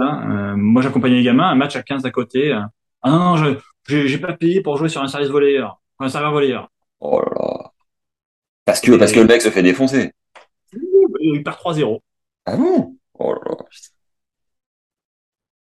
Euh, 0.00 0.56
moi, 0.56 0.82
j'accompagnais 0.82 1.16
les 1.16 1.22
gamins, 1.22 1.48
un 1.48 1.54
match 1.54 1.76
à 1.76 1.82
15 1.82 2.04
à 2.04 2.10
côté. 2.10 2.52
Euh, 2.52 2.60
ah 3.02 3.10
non, 3.10 3.18
non, 3.18 3.36
je, 3.36 4.06
j'ai 4.06 4.18
pas 4.18 4.32
payé 4.32 4.60
pour 4.60 4.76
jouer 4.76 4.88
sur 4.88 5.02
un 5.02 5.08
service 5.08 5.30
volleyeur, 5.30 5.80
un 5.98 6.08
serveur. 6.08 6.68
Oh 7.00 7.20
là 7.20 7.30
là. 7.34 7.72
Parce 8.64 8.80
que, 8.80 8.92
parce 8.96 9.12
que 9.12 9.20
le 9.20 9.26
mec 9.26 9.40
se 9.40 9.50
fait 9.50 9.62
défoncer. 9.62 10.12
Il 11.20 11.42
perd 11.42 11.56
3-0. 11.56 12.00
Ah 12.44 12.56
bon? 12.56 12.96
Oh 13.14 13.34
là 13.34 13.40
là. 13.46 13.56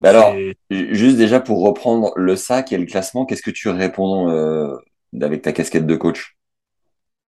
Alors, 0.04 0.36
juste 0.70 1.18
déjà 1.18 1.40
pour 1.40 1.64
reprendre 1.64 2.12
le 2.16 2.36
sac 2.36 2.72
et 2.74 2.78
le 2.78 2.86
classement, 2.86 3.26
qu'est-ce 3.26 3.42
que 3.42 3.52
tu 3.52 3.70
réponds 3.70 4.30
euh, 4.30 4.76
avec 5.22 5.42
ta 5.42 5.54
casquette 5.54 5.88
de 5.88 5.96
coach? 5.96 6.36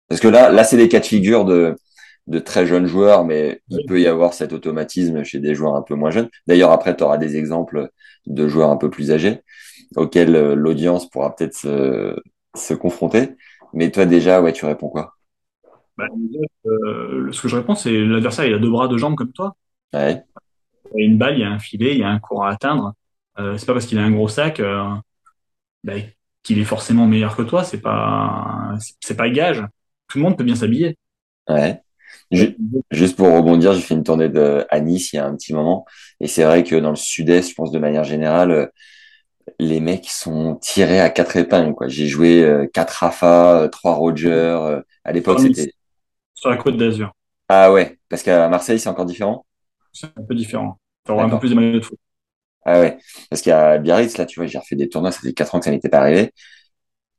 Parce 0.09 0.21
que 0.21 0.27
là, 0.27 0.51
là, 0.51 0.63
c'est 0.63 0.77
des 0.77 0.89
cas 0.89 0.99
de 0.99 1.05
figure 1.05 1.45
de, 1.45 1.75
de 2.27 2.39
très 2.39 2.65
jeunes 2.65 2.85
joueurs, 2.85 3.25
mais 3.25 3.61
il 3.69 3.85
peut 3.85 3.99
y 3.99 4.07
avoir 4.07 4.33
cet 4.33 4.53
automatisme 4.53 5.23
chez 5.23 5.39
des 5.39 5.55
joueurs 5.55 5.75
un 5.75 5.81
peu 5.81 5.95
moins 5.95 6.11
jeunes. 6.11 6.29
D'ailleurs, 6.47 6.71
après, 6.71 6.95
tu 6.95 7.03
auras 7.03 7.17
des 7.17 7.37
exemples 7.37 7.89
de 8.25 8.47
joueurs 8.47 8.69
un 8.69 8.77
peu 8.77 8.89
plus 8.89 9.11
âgés 9.11 9.41
auxquels 9.95 10.35
euh, 10.35 10.55
l'audience 10.55 11.09
pourra 11.09 11.35
peut-être 11.35 11.55
se, 11.55 12.15
se, 12.55 12.73
confronter. 12.73 13.35
Mais 13.73 13.91
toi, 13.91 14.05
déjà, 14.05 14.41
ouais, 14.41 14.53
tu 14.53 14.65
réponds 14.65 14.89
quoi? 14.89 15.13
Bah, 15.97 16.07
euh, 16.65 17.31
Ce 17.31 17.41
que 17.41 17.47
je 17.47 17.55
réponds, 17.55 17.75
c'est 17.75 17.91
l'adversaire, 17.91 18.45
il 18.45 18.53
a 18.53 18.59
deux 18.59 18.69
bras, 18.69 18.87
deux 18.87 18.97
jambes 18.97 19.15
comme 19.15 19.31
toi. 19.31 19.55
Ouais. 19.93 20.23
Il 20.93 21.01
y 21.01 21.03
a 21.03 21.05
une 21.05 21.17
balle, 21.17 21.35
il 21.35 21.41
y 21.41 21.43
a 21.43 21.49
un 21.49 21.59
filet, 21.59 21.93
il 21.93 21.99
y 21.99 22.03
a 22.03 22.09
un 22.09 22.19
cours 22.19 22.45
à 22.45 22.51
atteindre. 22.51 22.93
Euh, 23.39 23.57
c'est 23.57 23.65
pas 23.65 23.73
parce 23.73 23.85
qu'il 23.85 23.97
a 23.97 24.03
un 24.03 24.11
gros 24.11 24.27
sac 24.27 24.59
euh, 24.59 24.85
bah, 25.83 25.93
qu'il 26.43 26.59
est 26.59 26.65
forcément 26.65 27.07
meilleur 27.07 27.35
que 27.35 27.41
toi. 27.41 27.63
C'est 27.63 27.81
pas, 27.81 28.75
c'est 28.99 29.17
pas 29.17 29.29
gage. 29.29 29.63
Tout 30.07 30.19
le 30.19 30.23
monde 30.23 30.37
peut 30.37 30.43
bien 30.43 30.55
s'habiller. 30.55 30.97
Ouais. 31.49 31.81
Juste 32.91 33.15
pour 33.15 33.27
rebondir, 33.27 33.73
j'ai 33.73 33.81
fait 33.81 33.93
une 33.93 34.03
tournée 34.03 34.29
de, 34.29 34.65
à 34.69 34.79
Nice 34.79 35.13
il 35.13 35.17
y 35.17 35.19
a 35.19 35.25
un 35.25 35.35
petit 35.35 35.53
moment. 35.53 35.85
Et 36.19 36.27
c'est 36.27 36.43
vrai 36.43 36.63
que 36.63 36.75
dans 36.75 36.89
le 36.89 36.95
sud-est, 36.95 37.49
je 37.49 37.55
pense 37.55 37.71
de 37.71 37.79
manière 37.79 38.03
générale, 38.03 38.71
les 39.59 39.79
mecs 39.79 40.09
sont 40.09 40.55
tirés 40.55 40.99
à 40.99 41.09
quatre 41.09 41.37
épingles. 41.37 41.73
Quoi. 41.73 41.87
J'ai 41.87 42.07
joué 42.07 42.43
euh, 42.43 42.67
quatre 42.71 42.91
Rafa, 42.91 43.61
euh, 43.61 43.67
trois 43.67 43.93
Roger. 43.93 44.29
Euh, 44.31 44.81
à 45.03 45.11
l'époque, 45.11 45.39
c'était. 45.39 45.73
Sur 46.33 46.49
la 46.49 46.57
côte 46.57 46.77
d'Azur. 46.77 47.11
Ah 47.47 47.71
ouais, 47.71 47.97
parce 48.09 48.23
qu'à 48.23 48.49
Marseille, 48.49 48.79
c'est 48.79 48.89
encore 48.89 49.05
différent 49.05 49.45
C'est 49.95 50.07
un 50.07 50.23
peu 50.23 50.35
différent. 50.35 50.79
Tu 51.05 51.11
un 51.11 51.29
peu 51.29 51.39
plus 51.39 51.49
de 51.49 51.55
maillots 51.55 51.79
de 51.79 51.83
foot. 51.83 51.97
Ah 52.65 52.79
ouais, 52.79 52.97
parce 53.29 53.41
qu'à 53.41 53.77
Biarritz, 53.77 54.17
là, 54.17 54.25
tu 54.25 54.39
vois, 54.39 54.47
j'ai 54.47 54.57
refait 54.57 54.75
des 54.75 54.89
tournois, 54.89 55.11
ça 55.11 55.19
fait 55.21 55.33
quatre 55.33 55.53
ans 55.53 55.59
que 55.59 55.65
ça 55.65 55.71
n'était 55.71 55.89
pas 55.89 55.99
arrivé. 55.99 56.31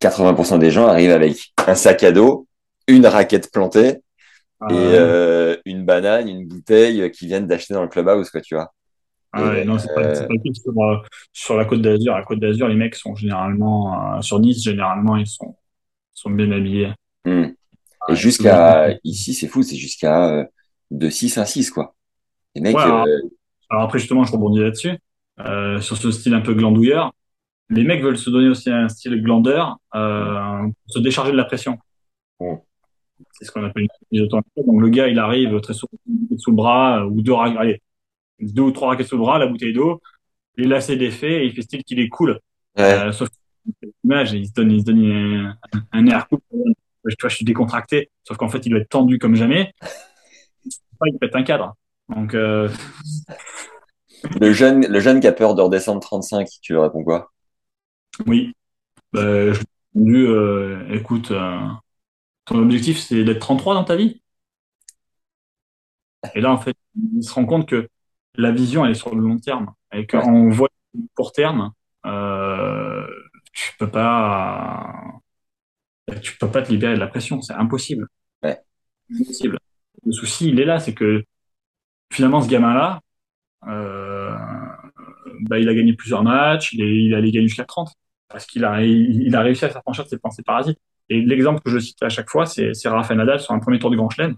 80% 0.01 0.59
des 0.59 0.71
gens 0.71 0.87
arrivent 0.89 1.13
avec 1.13 1.53
un 1.67 1.75
sac 1.77 2.03
à 2.03 2.11
dos, 2.13 2.49
une 2.89 3.07
raquette 3.07 3.53
plantée 3.53 3.99
ah 4.61 4.67
et 4.73 5.61
une 5.71 5.85
banane, 5.85 6.29
une 6.29 6.47
bouteille 6.49 7.11
qu'ils 7.13 7.29
viennent 7.29 7.47
d'acheter 7.47 7.75
dans 7.75 7.83
le 7.83 7.89
clubhouse, 7.89 8.29
quoi, 8.31 8.41
tu 8.41 8.57
vois. 8.57 8.73
Ah 9.33 9.65
non, 9.65 9.79
c'est 9.79 9.95
pas, 9.95 10.03
pas 10.03 10.35
sur, 10.53 10.73
euh, 10.83 10.97
sur, 11.33 11.57
la 11.57 11.65
Côte 11.65 11.83
d'Azur. 11.83 12.15
À 12.15 12.19
la 12.19 12.25
Côte 12.25 12.41
d'Azur, 12.41 12.69
les 12.69 12.75
mecs 12.75 12.95
sont 12.95 13.15
généralement, 13.15 14.17
euh, 14.17 14.21
sur 14.23 14.39
Nice, 14.39 14.63
généralement, 14.63 15.17
ils 15.17 15.27
sont, 15.27 15.57
sont 16.15 16.31
bien 16.31 16.51
habillés. 16.53 16.93
Hmm. 17.25 17.49
Et 18.09 18.15
jusqu'à, 18.15 18.97
ici, 19.05 19.35
c'est 19.35 19.49
fou, 19.49 19.63
c'est 19.63 19.77
jusqu'à 19.77 20.31
euh, 20.31 20.45
de 20.91 21.11
6 21.11 21.39
à 21.39 21.45
6, 21.45 21.71
quoi. 21.71 21.95
Les 22.57 22.63
mecs. 22.63 22.77
alors, 22.77 23.07
après, 23.71 23.99
justement, 23.99 24.25
je 24.25 24.33
rebondis 24.33 24.61
là-dessus. 24.61 24.99
sur 25.81 25.97
ce 25.97 26.11
style 26.11 26.35
un 26.35 26.41
peu 26.41 26.55
glandouilleur, 26.55 27.13
les 27.69 27.85
mecs 27.85 28.03
veulent 28.03 28.19
se 28.19 28.31
donner 28.31 28.49
aussi 28.49 28.71
un 28.71 28.89
style 28.89 29.23
glandeur, 29.23 29.79
pour 29.93 30.73
se 30.89 30.99
décharger 30.99 31.33
de 31.33 31.37
la 31.37 31.45
pression. 31.45 31.79
C'est 33.33 33.45
ce 33.45 33.53
qu'on 33.53 33.65
appelle 33.65 33.87
une 34.11 34.27
Donc 34.29 34.45
le 34.81 34.89
gars, 34.89 35.09
il 35.09 35.19
arrive 35.19 35.61
très 35.61 35.75
souvent 35.75 35.93
sous 36.39 36.51
le 36.51 36.57
bras 36.57 37.07
ou 37.07 37.23
deux, 37.23 37.35
allez, 37.35 37.81
deux 38.41 38.63
ou 38.63 38.71
trois 38.71 38.89
raquettes 38.89 39.09
sous 39.09 39.17
le 39.17 39.23
bras, 39.23 39.39
la 39.39 39.47
bouteille 39.47 39.73
d'eau, 39.73 40.01
les 40.57 40.67
lacets 40.67 40.97
défaits 40.97 41.31
et 41.31 41.47
il 41.47 41.53
fait 41.53 41.63
style 41.63 41.85
qu'il 41.85 42.01
est 42.01 42.09
cool. 42.09 42.41
Euh, 42.79 43.13
sauf 43.13 43.29
l'image, 44.05 44.33
il 44.33 44.47
se 44.47 44.53
donne, 44.53 44.71
il 44.71 44.81
se 44.81 44.85
donne 44.85 45.57
un, 45.93 46.07
air 46.07 46.29
cool. 46.29 46.41
Tu 46.51 47.17
vois, 47.23 47.29
je 47.29 47.37
suis 47.37 47.45
décontracté, 47.45 48.11
sauf 48.25 48.37
qu'en 48.37 48.49
fait, 48.49 48.65
il 48.67 48.71
doit 48.71 48.81
être 48.81 48.89
tendu 48.89 49.19
comme 49.19 49.37
jamais. 49.37 49.73
Il 51.05 51.19
pète 51.19 51.37
un 51.37 51.43
cadre. 51.43 51.77
Donc, 52.09 52.35
euh... 52.35 52.69
le 54.41 54.53
jeune, 54.53 54.87
le 54.87 55.01
jeune 55.01 55.21
qui 55.21 55.27
a 55.27 55.33
peur 55.33 55.55
de 55.55 55.63
redescendre 55.63 56.01
35, 56.01 56.49
tu 56.63 56.73
lui 56.73 56.81
réponds 56.81 57.05
quoi? 57.05 57.33
Oui. 58.27 58.55
Bah, 59.13 59.53
je 59.53 59.61
lui 59.95 60.25
ai 60.25 60.29
euh, 60.29 60.89
écoute, 60.95 61.31
euh, 61.33 61.59
ton 62.47 62.63
objectif, 62.63 62.99
c'est 63.01 63.25
d'être 63.25 63.41
33 63.41 63.75
dans 63.75 63.85
ta 63.85 63.97
vie? 63.97 64.23
Et 66.35 66.41
là, 66.41 66.51
en 66.53 66.59
fait, 66.59 66.77
il 67.17 67.23
se 67.23 67.33
rend 67.33 67.47
compte 67.47 67.69
que 67.69 67.89
la 68.35 68.53
vision, 68.53 68.85
elle 68.85 68.93
est 68.93 68.95
sur 68.95 69.15
le 69.15 69.23
long 69.23 69.39
terme. 69.39 69.73
Et 69.93 70.07
quand 70.07 70.23
on 70.27 70.51
voit 70.51 70.69
le 70.95 71.03
court 71.15 71.33
terme, 71.33 71.73
euh, 72.05 73.07
tu 73.53 73.73
peux 73.79 73.91
pas, 73.91 74.93
tu 76.23 76.37
peux 76.39 76.51
pas 76.51 76.63
te 76.63 76.71
libérer 76.71 76.95
de 76.95 77.01
la 77.01 77.07
pression. 77.07 77.41
C'est 77.43 77.55
impossible. 77.55 78.09
Ouais. 78.43 78.61
Impossible. 79.13 79.59
Le 80.05 80.13
souci, 80.13 80.49
il 80.49 80.61
est 80.61 80.65
là, 80.65 80.79
c'est 80.79 80.95
que 80.95 81.25
finalement, 82.13 82.41
ce 82.41 82.49
gamin-là, 82.49 83.01
euh, 83.69 84.37
bah, 85.43 85.59
il 85.59 85.69
a 85.69 85.75
gagné 85.75 85.95
plusieurs 85.95 86.23
matchs, 86.23 86.73
il, 86.73 86.83
est, 86.83 87.05
il 87.05 87.15
allait 87.15 87.31
gagner 87.31 87.49
jusqu'à 87.49 87.65
30 87.65 87.93
parce 88.29 88.47
qu'il 88.47 88.65
a, 88.65 88.83
il, 88.83 89.35
a 89.35 89.41
réussi 89.41 89.65
à 89.65 89.71
s'affranchir 89.71 90.05
de 90.05 90.09
ses 90.09 90.19
pensées 90.19 90.43
parasites. 90.43 90.79
Et 91.09 91.21
l'exemple 91.23 91.61
que 91.63 91.71
je 91.71 91.79
cite 91.79 92.03
à 92.03 92.09
chaque 92.09 92.29
fois, 92.29 92.47
c'est 92.47 92.73
Rafael 92.87 93.19
Nadal 93.19 93.41
sur 93.41 93.53
un 93.55 93.61
premier 93.61 93.79
tour 93.79 93.91
du 93.91 93.97
Grand 93.97 94.11
Chelem. 94.11 94.37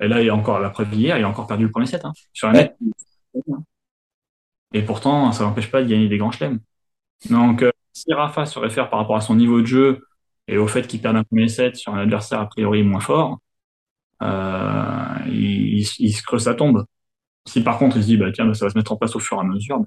Et 0.00 0.08
là, 0.08 0.22
il 0.22 0.30
a 0.30 0.34
encore 0.34 0.60
la 0.60 0.70
preuve 0.70 0.94
hier, 0.94 1.18
il 1.18 1.24
a 1.24 1.28
encore 1.28 1.46
perdu 1.46 1.64
le 1.64 1.70
premier 1.70 1.86
set. 1.86 2.04
Hein, 2.04 2.12
sur 2.32 2.48
un 2.48 2.52
net. 2.52 2.76
Et 4.72 4.82
pourtant, 4.82 5.32
ça 5.32 5.44
n'empêche 5.44 5.70
pas 5.70 5.82
de 5.82 5.88
gagner 5.88 6.08
des 6.08 6.16
Grands 6.18 6.30
Chelems. 6.30 6.60
Donc, 7.28 7.62
euh, 7.62 7.70
si 7.92 8.12
Rafa 8.12 8.46
se 8.46 8.58
réfère 8.58 8.88
par 8.88 9.00
rapport 9.00 9.16
à 9.16 9.20
son 9.20 9.34
niveau 9.34 9.60
de 9.60 9.66
jeu 9.66 10.06
et 10.48 10.56
au 10.58 10.66
fait 10.66 10.86
qu'il 10.86 11.00
perd 11.02 11.16
un 11.16 11.24
premier 11.24 11.48
set 11.48 11.76
sur 11.76 11.94
un 11.94 11.98
adversaire 11.98 12.40
a 12.40 12.46
priori 12.48 12.82
moins 12.82 13.00
fort, 13.00 13.40
il, 14.20 15.86
il, 15.98 16.12
se 16.12 16.22
creuse 16.22 16.44
sa 16.44 16.54
tombe. 16.54 16.84
Si 17.46 17.62
par 17.62 17.78
contre 17.78 17.96
il 17.96 18.02
se 18.02 18.08
dit, 18.08 18.16
bah, 18.16 18.30
tiens, 18.32 18.52
ça 18.54 18.66
va 18.66 18.70
se 18.70 18.78
mettre 18.78 18.92
en 18.92 18.96
place 18.96 19.16
au 19.16 19.18
fur 19.18 19.38
et 19.38 19.40
à 19.40 19.44
mesure, 19.44 19.84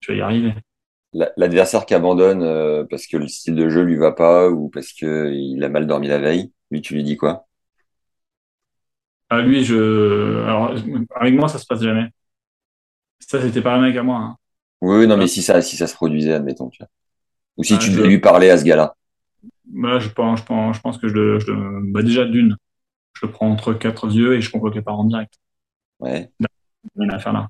je 0.00 0.12
vais 0.12 0.18
y 0.18 0.20
arriver. 0.20 0.54
L'adversaire 1.12 1.84
qui 1.84 1.94
abandonne 1.94 2.42
euh, 2.42 2.84
parce 2.88 3.06
que 3.06 3.18
le 3.18 3.28
style 3.28 3.54
de 3.54 3.68
jeu 3.68 3.82
lui 3.82 3.96
va 3.96 4.12
pas 4.12 4.48
ou 4.48 4.70
parce 4.70 4.92
qu'il 4.92 5.62
a 5.62 5.68
mal 5.68 5.86
dormi 5.86 6.08
la 6.08 6.18
veille, 6.18 6.52
lui, 6.70 6.80
tu 6.80 6.94
lui 6.94 7.04
dis 7.04 7.18
quoi? 7.18 7.46
Ah, 9.28 9.40
Lui, 9.40 9.64
je. 9.64 10.42
Alors, 10.44 10.74
avec 11.14 11.34
moi, 11.34 11.48
ça 11.48 11.58
se 11.58 11.66
passe 11.66 11.82
jamais. 11.82 12.08
Ça, 13.18 13.40
c'était 13.40 13.62
pas 13.62 13.74
un 13.74 13.80
mec 13.80 13.96
à 13.96 14.02
moi. 14.02 14.18
Hein. 14.18 14.36
Oui, 14.80 15.06
non, 15.06 15.16
mais 15.16 15.26
si 15.26 15.42
ça, 15.42 15.62
si 15.62 15.76
ça 15.76 15.86
se 15.86 15.94
produisait, 15.94 16.32
admettons. 16.32 16.68
Tu 16.70 16.78
vois. 16.80 16.88
Ou 17.56 17.64
si 17.64 17.74
ah, 17.74 17.78
tu 17.78 17.90
devais 17.90 18.08
lui 18.08 18.18
parler 18.18 18.50
à 18.50 18.58
ce 18.58 18.64
gars-là. 18.64 18.94
Bah, 19.66 19.98
je 19.98 20.08
pense, 20.08 20.40
je 20.40 20.44
pense, 20.44 20.76
je 20.76 20.80
pense 20.80 20.98
que 20.98 21.08
je 21.08 21.14
le, 21.14 21.38
je 21.38 21.52
bah, 21.92 22.02
déjà 22.02 22.24
d'une, 22.24 22.56
je 23.14 23.26
le 23.26 23.32
prends 23.32 23.50
entre 23.50 23.72
quatre 23.74 24.10
yeux 24.10 24.34
et 24.34 24.40
je 24.40 24.50
convoque 24.50 24.74
les 24.74 24.82
parents 24.82 25.04
direct. 25.04 25.34
Ouais. 26.00 26.30
Rien 26.96 27.10
à 27.10 27.18
faire 27.18 27.32
là. 27.32 27.48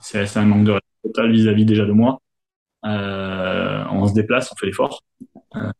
C'est 0.00 0.36
un 0.36 0.44
manque 0.44 0.64
de 0.64 0.72
respect 0.72 0.86
total 1.04 1.32
vis-à-vis 1.32 1.64
déjà 1.64 1.84
de 1.84 1.92
moi. 1.92 2.20
Euh, 2.84 3.84
on 3.90 4.06
se 4.06 4.14
déplace, 4.14 4.50
on 4.52 4.56
fait 4.56 4.66
l'effort. 4.66 5.02
Euh, 5.56 5.72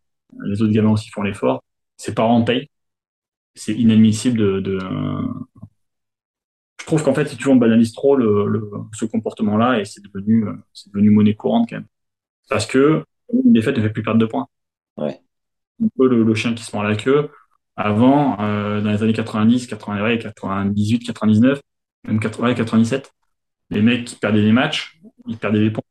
les 0.45 0.63
autres 0.63 0.73
gamins 0.73 0.91
aussi 0.91 1.11
font 1.11 1.23
l'effort. 1.23 1.63
Ses 1.97 2.15
parents 2.15 2.43
payent. 2.43 2.69
C'est 3.55 3.75
inadmissible 3.75 4.39
de, 4.39 4.61
de... 4.61 4.79
Je 6.81 6.87
trouve 6.87 7.03
qu'en 7.03 7.15
fait, 7.15 7.27
si 7.27 7.37
tu 7.37 7.45
veux, 7.45 7.51
on 7.51 7.57
banalise 7.57 7.93
trop 7.93 8.17
le, 8.17 8.47
le 8.47 8.71
ce 8.93 9.05
comportement-là 9.07 9.81
et 9.81 9.85
c'est 9.85 10.03
devenu, 10.05 10.47
c'est 10.73 10.93
devenu 10.93 11.11
monnaie 11.11 11.35
courante 11.35 11.69
quand 11.69 11.77
même. 11.77 11.87
Parce 12.49 12.67
que 12.67 13.05
une 13.33 13.53
défaite 13.53 13.77
ne 13.77 13.83
fait 13.83 13.91
plus 13.91 14.03
perdre 14.03 14.21
de 14.21 14.27
points. 14.27 14.47
Ouais. 14.97 15.21
Un 15.83 15.89
peu 15.97 16.09
le, 16.09 16.23
le 16.23 16.35
chien 16.35 16.55
qui 16.55 16.63
se 16.63 16.71
prend 16.71 16.83
la 16.83 16.97
queue. 16.97 17.31
Avant, 17.77 18.41
euh, 18.41 18.81
dans 18.81 18.91
les 18.91 19.03
années 19.03 19.13
90, 19.13 19.67
80, 19.67 20.17
98, 20.19 21.01
99, 21.01 21.61
même 22.05 22.21
80, 22.21 22.55
97, 22.55 23.13
les 23.71 23.83
mecs 23.83 24.07
qui 24.07 24.17
perdaient 24.17 24.43
des 24.43 24.53
matchs, 24.53 25.01
ils 25.27 25.39
perdaient 25.39 25.61
des 25.61 25.71
points. 25.71 25.83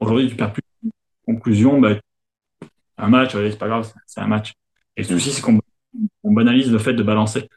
Aujourd'hui, 0.00 0.28
tu 0.28 0.36
perds 0.36 0.52
plus. 0.52 0.62
Conclusion, 1.26 1.80
bah, 1.80 1.96
un 2.98 3.08
match, 3.08 3.32
c'est 3.32 3.58
pas 3.58 3.68
grave, 3.68 3.92
c'est 4.06 4.20
un 4.20 4.26
match. 4.26 4.54
Et 4.96 5.02
le 5.02 5.08
souci, 5.08 5.32
c'est 5.32 5.42
qu'on 5.42 5.60
banalise 6.24 6.70
le 6.72 6.78
fait 6.78 6.94
de 6.94 7.02
balancer. 7.02 7.48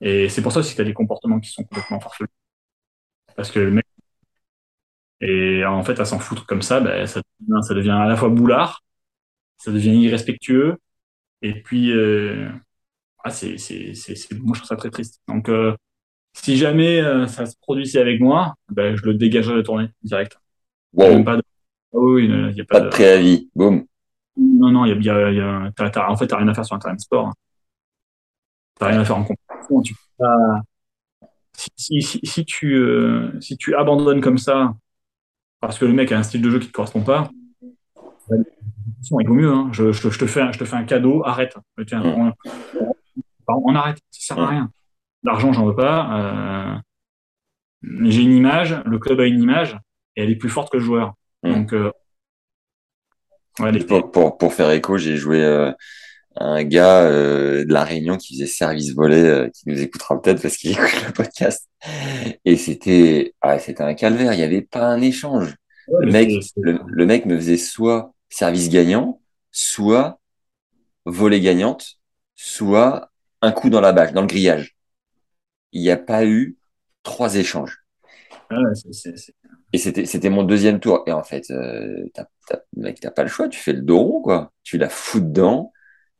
Et 0.00 0.28
c'est 0.28 0.42
pour 0.42 0.52
ça 0.52 0.60
aussi 0.60 0.72
que 0.72 0.76
tu 0.76 0.82
as 0.82 0.84
des 0.84 0.94
comportements 0.94 1.40
qui 1.40 1.50
sont 1.50 1.64
complètement 1.64 2.00
farfelus. 2.00 2.28
Parce 3.36 3.50
que 3.50 3.60
le 3.60 3.70
mec, 3.70 3.86
et 5.20 5.64
en 5.64 5.82
fait, 5.84 6.00
à 6.00 6.04
s'en 6.04 6.18
foutre 6.18 6.46
comme 6.46 6.62
ça, 6.62 6.80
bah, 6.80 7.06
ça, 7.06 7.20
devient, 7.40 7.62
ça 7.66 7.74
devient 7.74 7.90
à 7.90 8.06
la 8.06 8.16
fois 8.16 8.28
boulard, 8.28 8.82
ça 9.58 9.72
devient 9.72 9.96
irrespectueux, 9.96 10.76
et 11.42 11.62
puis, 11.62 11.92
euh, 11.92 12.50
ah, 13.24 13.30
c'est, 13.30 13.56
c'est, 13.56 13.94
c'est, 13.94 14.32
moi, 14.34 14.52
je 14.54 14.60
trouve 14.60 14.68
ça 14.68 14.76
très 14.76 14.90
triste. 14.90 15.20
Donc, 15.26 15.48
euh, 15.48 15.74
si 16.34 16.58
jamais 16.58 17.00
euh, 17.00 17.26
ça 17.26 17.46
se 17.46 17.56
produisait 17.60 18.00
avec 18.00 18.20
moi, 18.20 18.54
ben, 18.68 18.94
je 18.96 19.04
le 19.04 19.14
dégagerais 19.14 19.56
de 19.56 19.62
tournée 19.62 19.88
direct. 20.02 20.38
Wow. 20.92 21.24
Pas 21.24 21.36
de... 21.36 21.42
Ah 21.94 21.98
oui, 21.98 22.26
il 22.26 22.56
y 22.56 22.60
a 22.60 22.64
pas, 22.64 22.80
de... 22.80 22.88
préavis. 22.88 23.48
Boum. 23.54 23.86
Non, 24.36 24.70
non, 24.70 24.84
il 24.84 25.02
y 25.02 25.08
a, 25.08 25.30
y 25.32 25.40
a, 25.40 25.70
t'as, 25.74 25.90
t'as, 25.90 26.08
en 26.08 26.16
fait, 26.16 26.26
t'as 26.26 26.36
rien 26.36 26.48
à 26.48 26.54
faire 26.54 26.66
sur 26.66 26.78
de 26.78 26.98
sport. 26.98 27.32
T'as 28.78 28.88
rien 28.88 29.00
à 29.00 29.04
faire 29.04 29.16
en 29.16 29.24
compétition. 29.24 29.80
Tu 29.82 29.94
peux 29.94 30.24
pas... 30.24 30.60
si, 31.76 32.02
si, 32.02 32.20
si, 32.22 32.44
tu, 32.44 32.74
euh, 32.74 33.40
si 33.40 33.56
tu 33.56 33.74
abandonnes 33.74 34.20
comme 34.20 34.38
ça 34.38 34.74
parce 35.60 35.78
que 35.78 35.86
le 35.86 35.94
mec 35.94 36.12
a 36.12 36.18
un 36.18 36.22
style 36.22 36.42
de 36.42 36.50
jeu 36.50 36.58
qui 36.58 36.66
te 36.66 36.72
correspond 36.72 37.00
pas, 37.00 37.30
il 38.30 39.26
vaut 39.26 39.34
mieux. 39.34 39.50
Hein. 39.50 39.70
Je, 39.72 39.92
je, 39.92 40.10
je, 40.10 40.18
te 40.18 40.26
fais 40.26 40.42
un, 40.42 40.52
je 40.52 40.58
te 40.58 40.64
fais 40.64 40.76
un 40.76 40.84
cadeau, 40.84 41.22
arrête. 41.24 41.56
Tiens, 41.86 42.02
mm. 42.02 42.32
on, 42.73 42.73
on, 43.48 43.74
arrête, 43.74 43.98
ça 44.10 44.34
sert 44.34 44.38
à 44.42 44.48
rien. 44.48 44.70
L'argent, 45.22 45.52
j'en 45.52 45.66
veux 45.66 45.74
pas. 45.74 46.18
Euh, 46.20 46.76
j'ai 48.04 48.22
une 48.22 48.32
image, 48.32 48.76
le 48.84 48.98
club 48.98 49.20
a 49.20 49.26
une 49.26 49.42
image, 49.42 49.76
et 50.16 50.22
elle 50.22 50.30
est 50.30 50.36
plus 50.36 50.48
forte 50.48 50.70
que 50.70 50.76
le 50.78 50.82
joueur. 50.82 51.14
Donc, 51.42 51.72
euh, 51.72 51.90
pour, 53.86 54.10
pour, 54.10 54.38
pour, 54.38 54.52
faire 54.52 54.70
écho, 54.70 54.96
j'ai 54.96 55.16
joué 55.16 55.44
euh, 55.44 55.70
un 56.36 56.64
gars 56.64 57.08
de 57.08 57.72
la 57.72 57.84
Réunion 57.84 58.16
qui 58.16 58.34
faisait 58.34 58.46
service 58.46 58.94
volé, 58.94 59.50
qui 59.54 59.68
nous 59.68 59.80
écoutera 59.80 60.20
peut-être 60.20 60.42
parce 60.42 60.56
qu'il 60.56 60.70
écoute 60.72 61.04
le 61.06 61.12
podcast. 61.12 61.68
Et 62.44 62.56
c'était, 62.56 63.34
ah, 63.40 63.58
c'était 63.58 63.82
un 63.82 63.94
calvaire. 63.94 64.32
Il 64.32 64.38
n'y 64.38 64.42
avait 64.42 64.62
pas 64.62 64.86
un 64.86 65.00
échange. 65.00 65.54
le 66.00 66.10
mec, 66.10 66.30
le, 66.56 66.80
le, 66.86 67.06
mec 67.06 67.26
me 67.26 67.36
faisait 67.36 67.58
soit 67.58 68.14
service 68.30 68.70
gagnant, 68.70 69.20
soit 69.52 70.18
volée 71.06 71.40
gagnante, 71.40 71.98
soit 72.34 73.10
un 73.44 73.52
coup 73.52 73.70
dans 73.70 73.80
la 73.80 73.92
bâche, 73.92 74.12
dans 74.12 74.22
le 74.22 74.26
grillage 74.26 74.74
il 75.74 75.82
n'y 75.82 75.90
a 75.90 75.98
pas 75.98 76.24
eu 76.24 76.56
trois 77.02 77.34
échanges. 77.36 77.84
Ah 78.48 78.56
Et 79.72 79.78
c'était, 79.78 80.06
c'était 80.06 80.30
mon 80.30 80.44
deuxième 80.44 80.80
tour. 80.80 81.02
Et 81.06 81.12
en 81.12 81.24
fait, 81.24 81.50
euh, 81.50 82.06
t'as, 82.14 82.26
mec, 82.76 83.00
t'as 83.00 83.10
pas 83.10 83.24
le 83.24 83.28
choix. 83.28 83.48
Tu 83.48 83.58
fais 83.58 83.72
le 83.72 83.82
dos 83.82 83.98
rond, 83.98 84.22
quoi. 84.22 84.52
Tu 84.62 84.78
la 84.78 84.88
fous 84.88 85.20
dedans. 85.20 85.72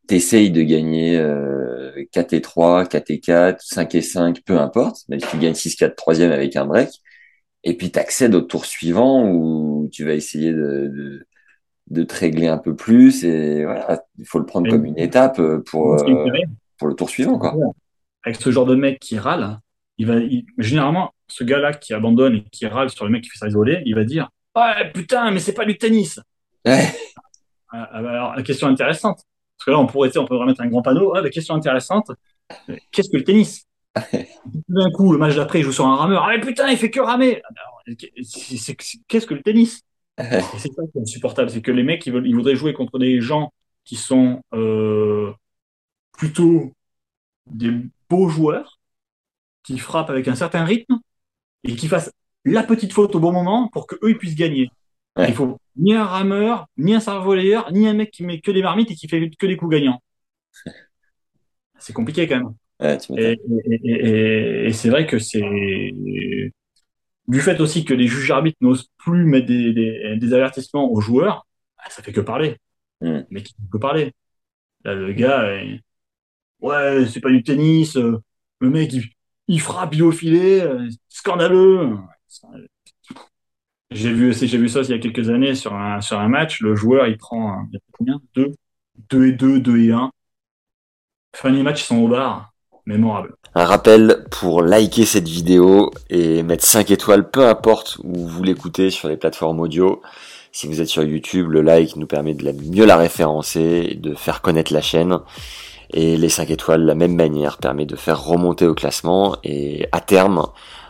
T'essayes 0.06 0.50
de 0.50 0.62
gagner 0.62 1.16
euh, 1.16 2.04
4 2.12 2.34
et 2.34 2.42
3, 2.42 2.87
4 2.87 3.10
et 3.10 3.20
4, 3.20 3.62
5 3.62 3.94
et 3.94 4.02
5, 4.02 4.42
peu 4.44 4.58
importe. 4.58 5.08
Même 5.08 5.20
si 5.20 5.26
tu 5.28 5.38
gagnes 5.38 5.54
6-4 5.54 5.94
troisième 5.94 6.32
avec 6.32 6.56
un 6.56 6.66
break. 6.66 6.90
Et 7.62 7.76
puis 7.76 7.90
t'accèdes 7.90 8.34
au 8.34 8.42
tour 8.42 8.66
suivant 8.66 9.26
où 9.30 9.88
tu 9.90 10.04
vas 10.04 10.12
essayer 10.14 10.52
de, 10.52 10.90
de, 10.92 11.26
de 11.88 12.02
te 12.02 12.14
régler 12.14 12.48
un 12.48 12.58
peu 12.58 12.76
plus. 12.76 13.24
Et 13.24 13.64
voilà, 13.64 14.04
il 14.18 14.26
faut 14.26 14.38
le 14.38 14.46
prendre 14.46 14.68
comme 14.68 14.84
une 14.84 14.98
étape 14.98 15.40
pour, 15.66 15.94
euh, 15.94 16.26
pour 16.78 16.88
le 16.88 16.94
tour 16.94 17.08
suivant, 17.08 17.38
quoi 17.38 17.54
avec 18.24 18.40
ce 18.40 18.50
genre 18.50 18.66
de 18.66 18.74
mec 18.74 18.98
qui 18.98 19.18
râle, 19.18 19.58
il 19.98 20.06
va, 20.06 20.14
généralement, 20.58 21.14
ce 21.28 21.44
gars-là 21.44 21.72
qui 21.72 21.94
abandonne 21.94 22.37
et 22.37 22.44
qui 22.50 22.66
râle 22.66 22.90
sur 22.90 23.04
le 23.04 23.10
mec 23.10 23.22
qui 23.22 23.30
fait 23.30 23.38
ça 23.38 23.48
isolé, 23.48 23.82
il 23.84 23.94
va 23.94 24.04
dire 24.04 24.30
Ouais, 24.56 24.90
putain, 24.92 25.30
mais 25.30 25.40
c'est 25.40 25.52
pas 25.52 25.64
du 25.64 25.76
tennis. 25.76 26.20
Ouais. 26.64 26.87
Ah, 27.70 27.88
ah, 27.92 28.02
bah, 28.02 28.10
alors, 28.10 28.37
la 28.37 28.42
question 28.42 28.68
intéressante, 28.68 29.20
parce 29.56 29.66
que 29.66 29.70
là, 29.72 29.78
on 29.78 29.87
pourrait, 29.87 30.16
on 30.16 30.24
pourrait 30.24 30.46
mettre 30.46 30.60
un 30.60 30.68
grand 30.68 30.82
panneau. 30.82 31.14
Ah, 31.14 31.20
la 31.20 31.30
question 31.30 31.54
intéressante, 31.54 32.10
qu'est-ce 32.92 33.10
que 33.10 33.16
le 33.16 33.24
tennis? 33.24 33.66
D'un 34.68 34.90
coup, 34.92 35.12
le 35.12 35.18
match 35.18 35.34
d'après, 35.34 35.60
il 35.60 35.64
joue 35.64 35.72
sur 35.72 35.87
un 35.87 35.96
rameur. 35.96 36.24
Ah, 36.24 36.30
mais 36.30 36.40
putain, 36.40 36.68
il 36.68 36.76
fait 36.76 36.90
que 36.90 37.00
ramer. 37.00 37.42
Qu'est-ce 39.08 39.26
que 39.26 39.34
le 39.34 39.42
tennis? 39.42 39.82
C'est 40.16 40.40
ça 40.40 40.82
qui 40.92 40.98
est 40.98 41.02
insupportable, 41.02 41.50
c'est 41.50 41.60
que 41.60 41.72
les 41.72 41.82
mecs, 41.82 42.06
ils, 42.06 42.12
veulent, 42.12 42.26
ils 42.26 42.34
voudraient 42.34 42.54
jouer 42.54 42.72
contre 42.72 42.98
des 42.98 43.20
gens 43.20 43.52
qui 43.84 43.96
sont 43.96 44.40
euh, 44.54 45.32
plutôt 46.16 46.72
des 47.46 47.72
beaux 48.09 48.29
joueurs 48.29 48.81
qui 49.62 49.79
frappent 49.79 50.11
avec 50.11 50.29
un 50.29 50.35
certain 50.35 50.64
rythme 50.64 50.98
et 51.64 51.77
qui 51.77 51.88
fassent 51.88 52.12
la 52.44 52.62
petite 52.62 52.92
faute 52.92 53.14
au 53.14 53.20
bon 53.20 53.33
moment 53.33 53.68
pour 53.68 53.87
qu'eux 53.87 54.11
ils 54.11 54.18
puissent 54.18 54.37
gagner. 54.37 54.70
Il 55.16 55.35
faut 55.35 55.59
ni 55.77 55.94
un 55.94 56.05
rameur, 56.05 56.66
ni 56.77 56.94
un 56.94 57.00
servoléeur, 57.00 57.72
ni 57.72 57.87
un 57.87 57.94
mec 57.94 58.11
qui 58.11 58.24
met 58.24 58.40
que 58.40 58.50
des 58.50 58.62
marmites 58.62 58.90
et 58.90 58.94
qui 58.94 59.09
fait 59.09 59.31
que 59.31 59.46
des 59.46 59.57
coups 59.57 59.70
gagnants. 59.70 60.03
C'est 61.79 61.92
compliqué 61.92 62.27
quand 62.27 62.37
même. 62.37 62.55
et, 63.18 64.72
c'est 64.72 64.88
vrai 64.88 65.07
que 65.07 65.18
c'est 65.18 65.42
du 67.29 67.40
fait 67.40 67.61
aussi 67.61 67.85
que 67.85 67.94
les 67.94 68.07
juges 68.07 68.31
arbitres 68.31 68.59
n'osent 68.61 68.88
plus 68.98 69.24
mettre 69.24 69.46
des, 69.46 70.33
avertissements 70.33 70.90
aux 70.90 71.00
joueurs, 71.00 71.46
bah, 71.77 71.85
ça 71.90 72.03
fait 72.03 72.12
que 72.12 72.20
parler. 72.20 72.57
Hmm. 73.00 73.22
Mais 73.31 73.42
qui 73.42 73.55
peut 73.70 73.79
parler? 73.79 74.12
Là, 74.85 74.94
le 74.94 75.12
gars, 75.12 75.61
ouais, 76.64 77.07
c'est 77.07 77.20
pas 77.20 77.31
du 77.31 77.42
tennis, 77.42 77.96
euh, 77.96 78.18
le 78.61 78.70
mec, 78.70 78.92
il, 79.48 79.61
frappe, 79.61 79.94
il 79.94 80.03
au 80.03 80.12
filet, 80.12 80.62
euh, 80.62 80.88
scandaleux. 81.09 81.96
J'ai 83.90 84.12
vu, 84.12 84.33
j'ai 84.33 84.59
vu 84.59 84.68
ça 84.68 84.81
il 84.81 84.90
y 84.90 84.94
a 84.94 84.98
quelques 84.98 85.29
années 85.29 85.55
sur 85.55 85.74
un, 85.74 86.00
sur 86.00 86.18
un 86.18 86.29
match, 86.29 86.61
le 86.61 86.74
joueur, 86.74 87.07
il 87.07 87.16
prend, 87.16 87.66
il 87.72 87.79
combien? 87.92 88.20
Deux? 88.35 88.53
Deux 89.11 89.27
et 89.27 89.33
deux, 89.33 89.61
deux 89.61 89.79
et 89.79 89.92
un. 89.92 90.11
Fin 91.35 91.53
du 91.53 91.62
match, 91.62 91.83
ils 91.83 91.87
sont 91.87 91.98
au 91.98 92.09
bar. 92.09 92.50
Mémorable. 92.87 93.35
Un 93.55 93.64
rappel 93.64 94.27
pour 94.31 94.61
liker 94.61 95.07
cette 95.07 95.27
vidéo 95.27 95.90
et 96.11 96.42
mettre 96.42 96.66
5 96.66 96.90
étoiles, 96.90 97.31
peu 97.31 97.46
importe 97.46 97.98
où 98.05 98.27
vous 98.29 98.42
l'écoutez 98.42 98.90
sur 98.90 99.09
les 99.09 99.16
plateformes 99.16 99.61
audio. 99.61 100.03
Si 100.53 100.68
vous 100.68 100.83
êtes 100.83 100.88
sur 100.88 101.03
YouTube, 101.03 101.48
le 101.48 101.62
like 101.62 101.96
nous 101.96 102.07
permet 102.07 102.35
de 102.35 102.53
mieux 102.53 102.85
la 102.85 102.98
référencer 102.98 103.94
de 103.94 104.14
faire 104.14 104.42
connaître 104.42 104.72
la 104.72 104.83
chaîne. 104.83 105.18
Et 105.96 106.16
les 106.16 106.28
5 106.28 106.50
étoiles, 106.50 106.83
de 106.83 106.87
la 106.87 106.96
même 106.96 107.14
manière, 107.14 107.57
permet 107.57 107.87
de 107.87 107.94
faire 107.94 108.22
remonter 108.22 108.66
au 108.66 108.74
classement 108.74 109.37
et 109.44 109.87
à 109.92 110.00
terme, 110.00 110.44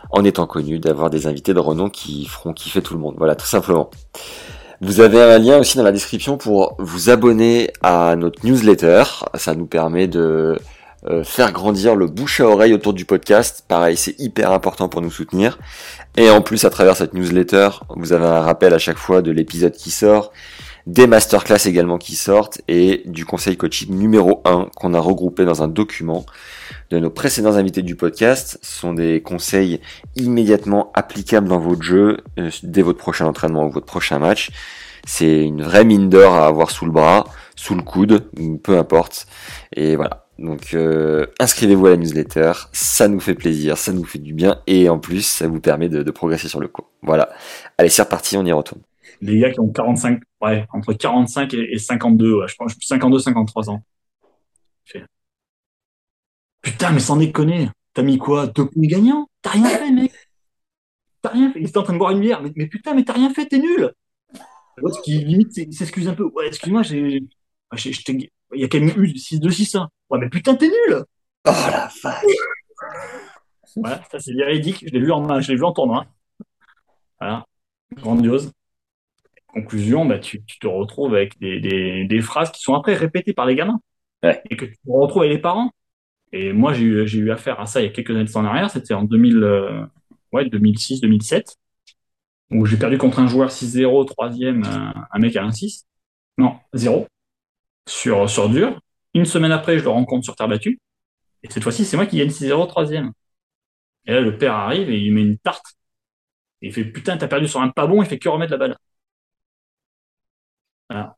en 0.09 0.23
étant 0.23 0.47
connu, 0.47 0.79
d'avoir 0.79 1.11
des 1.11 1.27
invités 1.27 1.53
de 1.53 1.59
renom 1.59 1.89
qui 1.89 2.25
feront 2.25 2.53
kiffer 2.53 2.81
tout 2.81 2.95
le 2.95 2.99
monde. 2.99 3.13
Voilà, 3.17 3.35
tout 3.35 3.45
simplement. 3.45 3.91
Vous 4.81 5.01
avez 5.01 5.21
un 5.21 5.37
lien 5.37 5.59
aussi 5.59 5.77
dans 5.77 5.83
la 5.83 5.91
description 5.91 6.37
pour 6.37 6.75
vous 6.79 7.11
abonner 7.11 7.71
à 7.83 8.15
notre 8.15 8.43
newsletter. 8.43 9.03
Ça 9.35 9.53
nous 9.53 9.67
permet 9.67 10.07
de 10.07 10.57
euh, 11.07 11.23
faire 11.23 11.51
grandir 11.51 11.95
le 11.95 12.07
bouche 12.07 12.41
à 12.41 12.47
oreille 12.47 12.73
autour 12.73 12.93
du 12.93 13.05
podcast. 13.05 13.63
Pareil, 13.67 13.95
c'est 13.95 14.19
hyper 14.19 14.51
important 14.51 14.89
pour 14.89 15.01
nous 15.01 15.11
soutenir. 15.11 15.59
Et 16.17 16.31
en 16.31 16.41
plus, 16.41 16.65
à 16.65 16.71
travers 16.71 16.97
cette 16.97 17.13
newsletter, 17.13 17.69
vous 17.95 18.11
avez 18.11 18.25
un 18.25 18.41
rappel 18.41 18.73
à 18.73 18.79
chaque 18.79 18.97
fois 18.97 19.21
de 19.21 19.29
l'épisode 19.29 19.73
qui 19.73 19.91
sort, 19.91 20.31
des 20.87 21.07
masterclass 21.07 21.65
également 21.65 21.97
qui 21.97 22.15
sortent 22.15 22.61
et 22.67 23.01
du 23.05 23.25
conseil 23.25 23.57
coaching 23.57 23.95
numéro 23.95 24.41
1 24.45 24.69
qu'on 24.75 24.93
a 24.93 24.99
regroupé 24.99 25.45
dans 25.45 25.63
un 25.63 25.67
document 25.67 26.25
de 26.91 26.99
nos 26.99 27.09
précédents 27.09 27.55
invités 27.55 27.81
du 27.81 27.95
podcast. 27.95 28.59
Ce 28.61 28.79
sont 28.79 28.93
des 28.93 29.21
conseils 29.21 29.81
immédiatement 30.15 30.91
applicables 30.93 31.47
dans 31.47 31.59
votre 31.59 31.81
jeu 31.81 32.17
euh, 32.39 32.49
dès 32.63 32.81
votre 32.81 32.99
prochain 32.99 33.25
entraînement 33.25 33.65
ou 33.65 33.71
votre 33.71 33.85
prochain 33.85 34.19
match. 34.19 34.51
C'est 35.05 35.43
une 35.43 35.63
vraie 35.63 35.85
mine 35.85 36.09
d'or 36.09 36.33
à 36.33 36.47
avoir 36.47 36.71
sous 36.71 36.85
le 36.85 36.91
bras, 36.91 37.25
sous 37.55 37.75
le 37.75 37.81
coude, 37.83 38.29
peu 38.63 38.77
importe. 38.77 39.27
Et 39.75 39.95
voilà. 39.95 40.25
Donc 40.37 40.73
euh, 40.73 41.27
inscrivez-vous 41.39 41.85
à 41.87 41.91
la 41.91 41.97
newsletter, 41.97 42.51
ça 42.73 43.07
nous 43.07 43.21
fait 43.21 43.35
plaisir, 43.35 43.77
ça 43.77 43.93
nous 43.93 44.03
fait 44.03 44.19
du 44.19 44.33
bien 44.33 44.59
et 44.67 44.89
en 44.89 44.99
plus 44.99 45.25
ça 45.25 45.47
vous 45.47 45.61
permet 45.61 45.87
de, 45.87 46.11
progresser 46.11 46.49
sur 46.49 46.59
le 46.59 46.67
coup. 46.67 46.83
Voilà. 47.01 47.29
Allez, 47.77 47.89
c'est 47.89 48.01
reparti, 48.01 48.35
on 48.35 48.45
y 48.45 48.51
retourne. 48.51 48.81
Les 49.21 49.39
gars 49.39 49.51
qui 49.51 49.59
ont 49.59 49.69
45, 49.69 50.21
ouais, 50.41 50.65
entre 50.73 50.93
45 50.93 51.53
et, 51.53 51.77
52, 51.77 52.39
ouais, 52.39 52.47
je 52.47 52.55
pense 52.55 52.75
52, 52.79 53.19
53 53.19 53.69
ans. 53.69 53.83
Putain, 56.61 56.91
mais 56.91 56.99
sans 56.99 57.17
déconner, 57.17 57.69
t'as 57.93 58.01
mis 58.01 58.17
quoi? 58.17 58.47
Deux 58.47 58.65
points 58.65 58.87
gagnants? 58.87 59.29
T'as 59.41 59.51
rien 59.51 59.69
fait, 59.69 59.91
mec 59.91 60.11
T'as 61.21 61.29
rien 61.29 61.51
fait. 61.51 61.59
Il 61.59 61.67
était 61.67 61.77
en 61.77 61.83
train 61.83 61.93
de 61.93 61.99
boire 61.99 62.11
une 62.11 62.21
bière, 62.21 62.41
mais, 62.41 62.67
putain, 62.67 62.93
mais 62.93 63.03
t'as 63.03 63.13
rien 63.13 63.31
fait, 63.33 63.45
t'es 63.45 63.59
nul 63.59 63.91
L'autre 64.77 65.01
qui 65.03 65.19
limite 65.19 65.53
s'excuse 65.73 66.07
un 66.07 66.15
peu. 66.15 66.23
Ouais, 66.23 66.47
excuse-moi, 66.47 66.81
j'ai, 66.83 67.21
il 68.53 68.61
y 68.61 68.63
a 68.63 68.67
quand 68.67 68.79
même 68.79 69.03
eu 69.03 69.17
6 69.17 69.39
2 69.39 69.49
6 69.49 69.75
1 69.75 69.89
Ouais, 70.09 70.19
mais 70.19 70.29
putain, 70.29 70.55
t'es 70.55 70.67
nul 70.67 71.03
Oh 71.47 71.51
la 71.51 71.89
vache 72.03 72.23
Voilà, 73.75 74.03
ça 74.11 74.19
c'est 74.19 74.33
véridique. 74.33 74.83
Je 74.87 74.91
l'ai 74.91 74.99
vu 74.99 75.11
en, 75.11 75.39
je 75.39 75.51
l'ai 75.51 75.57
vu 75.57 75.63
en 75.63 75.71
tournoi. 75.71 76.05
Voilà, 77.19 77.45
grandiose. 77.93 78.51
Conclusion, 79.55 80.05
bah, 80.05 80.19
tu, 80.19 80.43
tu 80.43 80.59
te 80.59 80.67
retrouves 80.67 81.15
avec 81.15 81.39
des, 81.39 81.61
des, 81.61 82.05
des, 82.05 82.21
phrases 82.21 82.51
qui 82.51 82.61
sont 82.61 82.75
après 82.75 82.93
répétées 82.93 83.33
par 83.33 83.45
les 83.45 83.55
gamins. 83.55 83.79
Ouais. 84.21 84.43
Et 84.49 84.57
que 84.57 84.65
tu 84.65 84.75
retrouves 84.85 85.23
avec 85.23 85.33
les 85.33 85.41
parents. 85.41 85.71
Et 86.33 86.51
moi, 86.51 86.73
j'ai 86.73 86.83
eu, 86.83 87.07
j'ai 87.07 87.19
eu 87.19 87.31
affaire 87.31 87.59
à 87.61 87.65
ça 87.65 87.79
il 87.79 87.85
y 87.85 87.87
a 87.87 87.91
quelques 87.91 88.11
années 88.11 88.29
en 88.35 88.45
arrière. 88.45 88.69
C'était 88.69 88.93
en 88.93 89.03
2000, 89.03 89.43
euh, 89.43 89.85
ouais, 90.33 90.49
2006, 90.49 90.99
2007. 90.99 91.55
Où 92.51 92.65
j'ai 92.65 92.77
perdu 92.77 92.97
contre 92.97 93.19
un 93.19 93.27
joueur 93.27 93.49
6-0, 93.49 94.05
troisième, 94.05 94.63
un, 94.65 94.93
un 95.09 95.19
mec 95.19 95.35
à 95.37 95.43
1-6. 95.43 95.85
Non, 96.37 96.57
0 96.73 97.07
sur, 97.87 98.29
sur 98.29 98.49
dur. 98.49 98.79
Une 99.13 99.25
semaine 99.25 99.51
après, 99.53 99.79
je 99.79 99.83
le 99.83 99.89
rencontre 99.89 100.25
sur 100.25 100.35
terre 100.35 100.49
battue. 100.49 100.79
Et 101.43 101.49
cette 101.51 101.63
fois-ci, 101.63 101.85
c'est 101.85 101.97
moi 101.97 102.05
qui 102.05 102.17
gagne 102.17 102.29
6-0 102.29 102.67
troisième. 102.67 103.11
Et 104.05 104.13
là, 104.13 104.21
le 104.21 104.37
père 104.37 104.53
arrive 104.53 104.89
et 104.89 104.99
il 104.99 105.13
met 105.13 105.21
une 105.21 105.37
tarte. 105.37 105.75
Et 106.61 106.67
il 106.67 106.73
fait 106.73 106.85
putain, 106.85 107.17
t'as 107.17 107.27
perdu 107.27 107.47
sur 107.47 107.61
un 107.61 107.69
pas 107.69 107.87
bon, 107.87 108.01
il 108.03 108.07
fait 108.07 108.19
que 108.19 108.29
remettre 108.29 108.51
la 108.51 108.57
balle. 108.57 108.77
Voilà. 110.89 111.17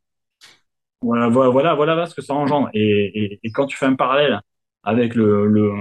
Voilà, 1.01 1.27
voilà, 1.29 1.75
voilà, 1.75 2.05
ce 2.07 2.15
que 2.15 2.21
ça 2.21 2.33
engendre. 2.33 2.69
Et, 2.73 3.39
et, 3.43 3.51
quand 3.51 3.67
tu 3.67 3.77
fais 3.77 3.85
un 3.85 3.95
parallèle 3.95 4.41
avec 4.83 5.13
le, 5.15 5.47
le, 5.47 5.71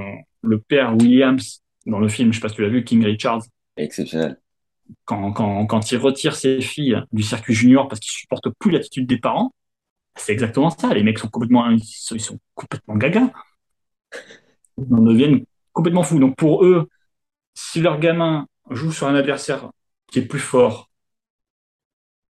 le, 0.43 0.61
père 0.61 0.95
Williams 0.95 1.63
dans 1.87 1.99
le 1.99 2.09
film, 2.09 2.33
je 2.33 2.39
sais 2.39 2.43
pas 2.43 2.51
si 2.51 2.57
tu 2.57 2.63
l'as 2.63 2.69
vu, 2.69 2.85
King 2.85 3.05
Richards. 3.05 3.43
Exceptionnel. 3.77 4.39
Quand, 5.05 5.33
quand, 5.33 5.67
quand 5.67 5.91
il 5.91 5.99
retire 5.99 6.37
ses 6.37 6.61
filles 6.61 7.03
du 7.13 7.23
circuit 7.23 7.55
junior 7.55 7.89
parce 7.89 8.01
qu'il 8.01 8.13
supporte 8.13 8.49
plus 8.59 8.71
l'attitude 8.71 9.07
des 9.07 9.19
parents, 9.19 9.53
c'est 10.17 10.33
exactement 10.33 10.71
ça. 10.71 10.93
Les 10.95 11.03
mecs 11.03 11.19
sont 11.19 11.29
complètement, 11.29 11.69
ils 11.71 11.83
sont, 11.83 12.39
complètement 12.55 12.97
gaga. 12.97 13.33
Ils 14.79 14.95
en 14.95 15.03
deviennent 15.03 15.45
complètement 15.73 16.03
fous. 16.03 16.19
Donc 16.19 16.37
pour 16.37 16.65
eux, 16.65 16.89
si 17.55 17.81
leur 17.81 17.99
gamin 18.01 18.47
joue 18.71 18.93
sur 18.93 19.07
un 19.07 19.15
adversaire 19.15 19.71
qui 20.09 20.21
est 20.21 20.27
plus 20.27 20.41
fort, 20.41 20.91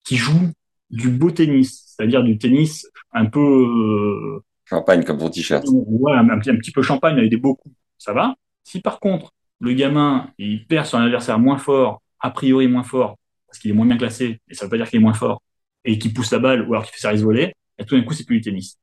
qui 0.04 0.18
joue 0.18 0.52
du 0.90 1.10
beau 1.10 1.32
tennis, 1.32 1.84
c'est-à-dire 1.88 2.24
du 2.24 2.38
tennis 2.38 2.88
un 3.12 3.26
peu 3.26 3.40
euh, 3.40 4.44
champagne 4.66 5.04
comme 5.04 5.18
ton 5.18 5.30
t-shirt. 5.30 5.66
Ouais, 5.70 6.14
un, 6.14 6.30
un, 6.30 6.40
petit 6.40 6.72
peu 6.72 6.82
champagne 6.82 7.18
avec 7.18 7.30
des 7.30 7.38
beaux 7.38 7.56
coups, 7.56 7.76
ça 7.98 8.14
va? 8.14 8.36
Si 8.64 8.82
par 8.82 9.00
contre 9.00 9.34
le 9.60 9.74
gamin 9.74 10.32
il 10.38 10.66
perd 10.68 10.86
sur 10.86 10.98
un 10.98 11.06
adversaire 11.06 11.40
moins 11.40 11.58
fort, 11.58 12.02
a 12.20 12.32
priori 12.32 12.68
moins 12.68 12.84
fort, 12.84 13.18
parce 13.48 13.60
qu'il 13.60 13.72
est 13.72 13.74
moins 13.74 13.86
bien 13.86 13.98
classé, 13.98 14.40
et 14.50 14.54
ça 14.54 14.66
veut 14.66 14.70
pas 14.70 14.78
dire 14.78 14.90
qu'il 14.90 15.00
est 15.00 15.04
moins 15.04 15.14
fort, 15.14 15.42
et 15.84 15.98
qu'il 15.98 16.14
pousse 16.14 16.32
la 16.32 16.40
balle 16.40 16.68
ou 16.68 16.74
alors 16.74 16.84
qu'il 16.84 16.94
fait 16.94 17.02
service 17.02 17.22
volé, 17.22 17.54
et 17.78 17.86
tout 17.86 17.96
d'un 17.96 18.04
coup, 18.04 18.14
c'est 18.14 18.26
plus 18.26 18.38
du 18.38 18.42
tennis. 18.42 18.80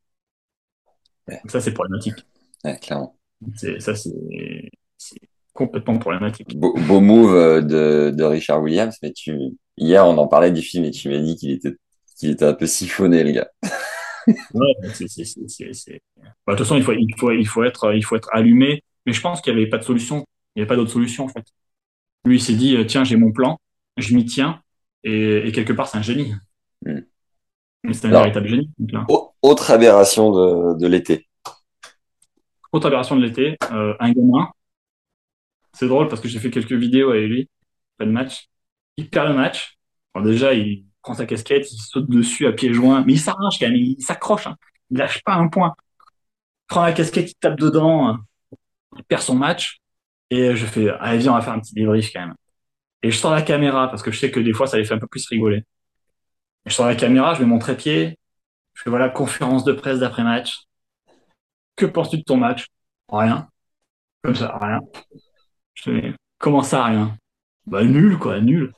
Donc 1.29 1.51
ça, 1.51 1.61
c'est 1.61 1.73
problématique. 1.73 2.15
Ouais, 2.65 2.79
clairement. 2.79 3.17
Ça, 3.57 3.95
c'est 3.95 4.13
complètement 5.53 5.99
problématique. 5.99 6.57
Beau, 6.57 6.75
beau 6.75 7.01
move 7.01 7.35
euh, 7.35 7.61
de, 7.61 8.11
de, 8.15 8.25
Richard 8.25 8.63
Williams, 8.63 8.97
mais 9.03 9.13
tu, 9.13 9.37
hier, 9.77 10.07
on 10.07 10.17
en 10.19 10.27
parlait 10.27 10.51
du 10.51 10.63
film 10.63 10.85
et 10.85 10.91
tu 10.91 11.09
m'as 11.09 11.19
dit 11.19 11.37
qu'il 11.37 11.51
était, 11.51 11.77
qu'il 12.23 12.31
était 12.31 12.45
un 12.45 12.55
peu 12.55 12.67
siphonné, 12.67 13.25
le 13.25 13.33
gars. 13.33 13.49
ouais, 14.29 14.75
c'est, 14.95 15.09
c'est, 15.09 15.25
c'est, 15.49 16.03
bah, 16.47 16.53
de 16.53 16.59
toute 16.59 16.59
façon, 16.59 16.77
il 16.77 16.85
faut, 16.85 16.93
il 16.93 17.13
faut, 17.19 17.33
il 17.33 17.47
faut 17.47 17.65
être, 17.65 17.93
il 17.97 18.05
faut 18.05 18.15
être 18.15 18.29
allumé. 18.33 18.85
Mais 19.05 19.13
je 19.13 19.21
pense 19.21 19.41
qu'il 19.41 19.53
n'y 19.53 19.61
avait 19.61 19.69
pas 19.69 19.79
de 19.79 19.83
solution. 19.83 20.25
Il 20.55 20.61
n'y 20.61 20.63
avait 20.63 20.69
pas 20.69 20.77
d'autre 20.77 20.93
solution, 20.93 21.25
en 21.25 21.29
fait. 21.29 21.45
Lui, 22.25 22.37
il 22.37 22.41
s'est 22.41 22.55
dit, 22.55 22.77
euh, 22.77 22.85
tiens, 22.85 23.03
j'ai 23.03 23.17
mon 23.17 23.33
plan, 23.33 23.59
je 23.97 24.15
m'y 24.15 24.25
tiens, 24.25 24.63
et, 25.03 25.49
et 25.49 25.51
quelque 25.51 25.73
part, 25.73 25.89
c'est 25.89 25.99
un 25.99 26.03
génie. 26.03 26.33
Hmm. 26.87 27.01
C'est 27.91 28.05
un 28.05 28.11
véritable 28.11 28.47
génie. 28.47 28.71
Autre 29.43 29.73
aberration 29.73 30.31
de, 30.31 30.79
de 30.79 30.87
l'été. 30.87 31.27
Autre 32.71 32.87
aberration 32.87 33.17
de 33.17 33.23
l'été, 33.23 33.57
euh, 33.73 33.95
un 33.99 34.13
gamin. 34.13 34.49
C'est 35.73 35.89
drôle 35.89 36.07
parce 36.07 36.21
que 36.21 36.29
j'ai 36.29 36.39
fait 36.39 36.51
quelques 36.51 36.73
vidéos 36.73 37.11
avec 37.11 37.29
lui, 37.29 37.51
pas 37.99 38.05
de 38.05 38.13
match. 38.13 38.49
Il 38.97 39.11
perd 39.11 39.29
le 39.29 39.35
match. 39.35 39.77
déjà, 40.23 40.55
il 40.55 40.85
prend 41.03 41.15
sa 41.15 41.27
casquette, 41.27 41.71
il 41.73 41.79
saute 41.79 42.09
dessus 42.09 42.47
à 42.47 42.53
pieds 42.53 42.73
joints, 42.73 43.05
mais 43.05 43.15
il 43.15 43.21
s'arrache 43.21 43.59
quand 43.59 43.67
même, 43.67 43.77
il 43.77 44.01
s'accroche. 44.03 44.47
Hein. 44.47 44.57
Il 44.91 44.99
lâche 44.99 45.23
pas 45.23 45.35
un 45.35 45.49
point. 45.49 45.75
Il 46.11 46.67
prend 46.69 46.83
la 46.83 46.93
casquette, 46.93 47.31
il 47.31 47.35
tape 47.35 47.59
dedans, 47.59 48.09
hein. 48.09 48.25
il 48.97 49.05
perd 49.05 49.23
son 49.23 49.35
match. 49.35 49.79
Et 50.31 50.57
je 50.57 50.65
fais, 50.67 50.89
allez, 50.89 51.19
viens, 51.19 51.33
on 51.33 51.35
va 51.35 51.43
faire 51.43 51.53
un 51.53 51.61
petit 51.61 51.75
débrief 51.75 52.13
quand 52.13 52.21
même. 52.21 52.35
Et 53.03 53.11
je 53.11 53.19
sors 53.19 53.33
la 53.33 53.43
caméra 53.43 53.89
parce 53.89 54.03
que 54.03 54.11
je 54.11 54.19
sais 54.19 54.31
que 54.31 54.41
des 54.41 54.53
fois, 54.53 54.67
ça 54.67 54.79
les 54.79 54.85
fait 54.85 54.95
un 54.95 54.99
peu 54.99 55.09
plus 55.09 55.27
rigoler. 55.27 55.65
Je 56.67 56.73
sors 56.73 56.87
la 56.87 56.95
caméra, 56.95 57.35
je 57.35 57.41
mets 57.41 57.47
mon 57.47 57.59
trépied, 57.59 58.19
je 58.75 58.83
fais 58.83 58.91
voilà, 58.91 59.09
conférence 59.09 59.65
de 59.65 59.73
presse 59.73 59.99
d'après-match. 59.99 60.63
Que 61.77 61.87
penses-tu 61.87 62.19
de 62.19 62.23
ton 62.23 62.37
match? 62.37 62.67
Rien. 63.09 63.49
Comme 64.23 64.37
ça, 64.37 64.57
rien. 64.59 64.81
Je 65.75 65.83
fais, 65.83 66.15
comment 66.39 66.63
ça, 66.63 66.85
rien? 66.85 67.17
Bah 67.67 67.83
nul, 67.83 68.19
quoi, 68.19 68.41
nul. 68.41 68.73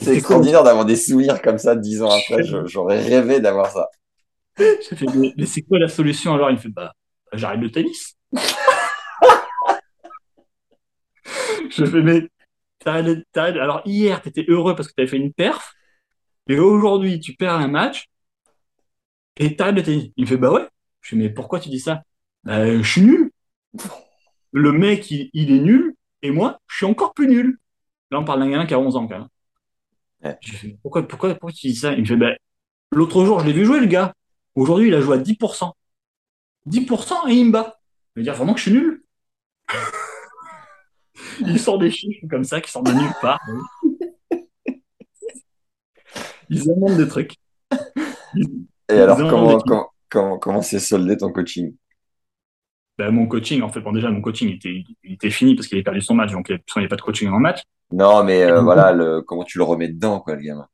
C'est 0.00 0.16
extraordinaire 0.16 0.62
d'avoir 0.64 0.84
des 0.84 0.96
souvenirs 0.96 1.40
comme 1.42 1.58
ça 1.58 1.74
dix 1.76 2.02
ans 2.02 2.10
après. 2.10 2.42
J'aurais 2.66 3.02
rêvé 3.02 3.40
d'avoir 3.40 3.70
ça. 3.70 3.88
Je 4.58 4.94
fais, 4.94 5.06
mais, 5.14 5.46
c'est 5.46 5.62
quoi 5.62 5.78
la 5.78 5.88
solution 5.88 6.34
alors? 6.34 6.50
Il 6.50 6.54
me 6.54 6.60
fait, 6.60 6.68
bah, 6.68 6.92
j'arrête 7.32 7.60
le 7.60 7.70
tennis. 7.70 8.16
je 11.70 11.84
fais, 11.84 12.02
mais 12.02 12.28
t'arrêtes, 12.80 13.24
t'arrêtes. 13.32 13.56
Alors 13.56 13.82
hier, 13.84 14.20
t'étais 14.20 14.44
heureux 14.48 14.74
parce 14.74 14.88
que 14.88 14.94
t'avais 14.94 15.08
fait 15.08 15.16
une 15.16 15.32
perf. 15.32 15.74
Et 16.48 16.58
aujourd'hui, 16.58 17.20
tu 17.20 17.34
perds 17.34 17.54
un 17.54 17.68
match 17.68 18.06
et 19.36 19.54
t'arrêtes 19.54 19.76
le 19.76 19.82
tennis. 19.82 20.10
Il 20.16 20.24
me 20.24 20.28
fait, 20.28 20.36
bah 20.36 20.50
ouais. 20.50 20.66
Je 21.02 21.14
dis, 21.14 21.22
mais 21.22 21.30
pourquoi 21.30 21.60
tu 21.60 21.68
dis 21.68 21.80
ça? 21.80 22.02
Bah, 22.44 22.66
Je 22.66 22.88
suis 22.88 23.02
nul. 23.02 23.30
Le 24.52 24.72
mec, 24.72 25.10
il, 25.10 25.30
est 25.34 25.60
nul 25.60 25.94
et 26.22 26.30
moi, 26.30 26.58
je 26.66 26.76
suis 26.76 26.86
encore 26.86 27.14
plus 27.14 27.28
nul. 27.28 27.58
Là, 28.10 28.18
on 28.18 28.24
parle 28.24 28.40
d'un 28.40 28.50
gamin 28.50 28.66
qui 28.66 28.74
a 28.74 28.78
11 28.78 28.96
ans 28.96 29.06
quand 29.06 29.18
même. 29.18 29.28
Je 30.40 30.68
pourquoi, 30.82 31.06
pourquoi, 31.06 31.34
pourquoi 31.34 31.52
tu 31.52 31.68
dis 31.68 31.76
ça? 31.76 31.92
Il 31.92 32.00
me 32.00 32.04
fait, 32.04 32.16
bah, 32.16 32.32
l'autre 32.92 33.24
jour, 33.24 33.40
je 33.40 33.46
l'ai 33.46 33.52
vu 33.52 33.64
jouer, 33.64 33.80
le 33.80 33.86
gars. 33.86 34.12
Aujourd'hui, 34.54 34.88
il 34.88 34.94
a 34.94 35.00
joué 35.00 35.16
à 35.16 35.20
10%. 35.20 35.72
10% 36.66 37.28
et 37.28 37.34
il 37.34 37.46
me 37.46 37.52
bat. 37.52 37.78
Il 38.16 38.20
veut 38.20 38.24
dire 38.24 38.34
vraiment 38.34 38.54
que 38.54 38.60
je 38.60 38.70
suis 38.70 38.72
nul? 38.72 39.04
il 41.40 41.58
sort 41.60 41.78
des 41.78 41.90
chiffres 41.90 42.26
comme 42.28 42.44
ça 42.44 42.60
qui 42.60 42.70
sortent 42.70 42.86
de 42.86 42.92
nulle 42.92 43.14
part. 43.20 43.40
Ils 46.50 46.70
amènent 46.70 46.96
des 46.96 47.08
trucs. 47.08 47.34
Et 48.90 48.94
alors, 48.94 49.18
comment, 49.18 49.58
comment, 49.58 49.90
comment, 50.08 50.38
comment 50.38 50.62
s'est 50.62 50.78
soldé 50.78 51.16
ton 51.16 51.30
coaching? 51.30 51.74
Ben, 52.96 53.10
Mon 53.10 53.26
coaching, 53.26 53.62
en 53.62 53.68
fait, 53.68 53.80
bon, 53.80 53.92
déjà, 53.92 54.10
mon 54.10 54.22
coaching 54.22 54.54
était, 54.54 54.82
il 55.04 55.12
était 55.12 55.30
fini 55.30 55.54
parce 55.54 55.68
qu'il 55.68 55.76
avait 55.76 55.84
perdu 55.84 56.00
son 56.00 56.14
match, 56.14 56.32
donc 56.32 56.48
il 56.48 56.54
n'y 56.54 56.60
avait 56.76 56.88
pas 56.88 56.96
de 56.96 57.02
coaching 57.02 57.28
en 57.28 57.38
match. 57.38 57.62
Non, 57.92 58.22
mais 58.22 58.42
euh, 58.42 58.60
voilà, 58.60 58.92
le, 58.92 59.22
comment 59.22 59.44
tu 59.44 59.58
le 59.58 59.64
remets 59.64 59.88
dedans, 59.88 60.20
quoi, 60.20 60.34
le 60.34 60.42
gamin? 60.42 60.66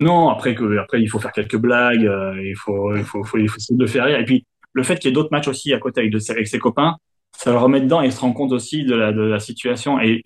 Non, 0.00 0.28
après, 0.28 0.54
que, 0.54 0.78
après 0.78 1.00
il 1.00 1.08
faut 1.08 1.18
faire 1.18 1.32
quelques 1.32 1.56
blagues, 1.56 2.04
euh, 2.04 2.34
il, 2.42 2.56
faut, 2.56 2.94
il, 2.96 3.04
faut, 3.04 3.24
faut, 3.24 3.38
il 3.38 3.48
faut 3.48 3.56
essayer 3.56 3.78
de 3.78 3.86
faire 3.86 4.04
rire. 4.04 4.18
Et 4.18 4.24
puis, 4.24 4.44
le 4.72 4.82
fait 4.82 4.96
qu'il 4.96 5.08
y 5.08 5.12
ait 5.12 5.14
d'autres 5.14 5.30
matchs 5.32 5.48
aussi 5.48 5.72
à 5.72 5.78
côté 5.78 6.00
avec, 6.00 6.12
de, 6.12 6.18
avec 6.30 6.46
ses 6.48 6.58
copains, 6.58 6.96
ça 7.36 7.50
le 7.50 7.58
remet 7.58 7.80
dedans 7.80 8.02
et 8.02 8.06
il 8.06 8.12
se 8.12 8.20
rend 8.20 8.32
compte 8.32 8.52
aussi 8.52 8.84
de 8.84 8.94
la, 8.94 9.12
de 9.12 9.22
la 9.22 9.40
situation. 9.40 10.00
Et, 10.00 10.24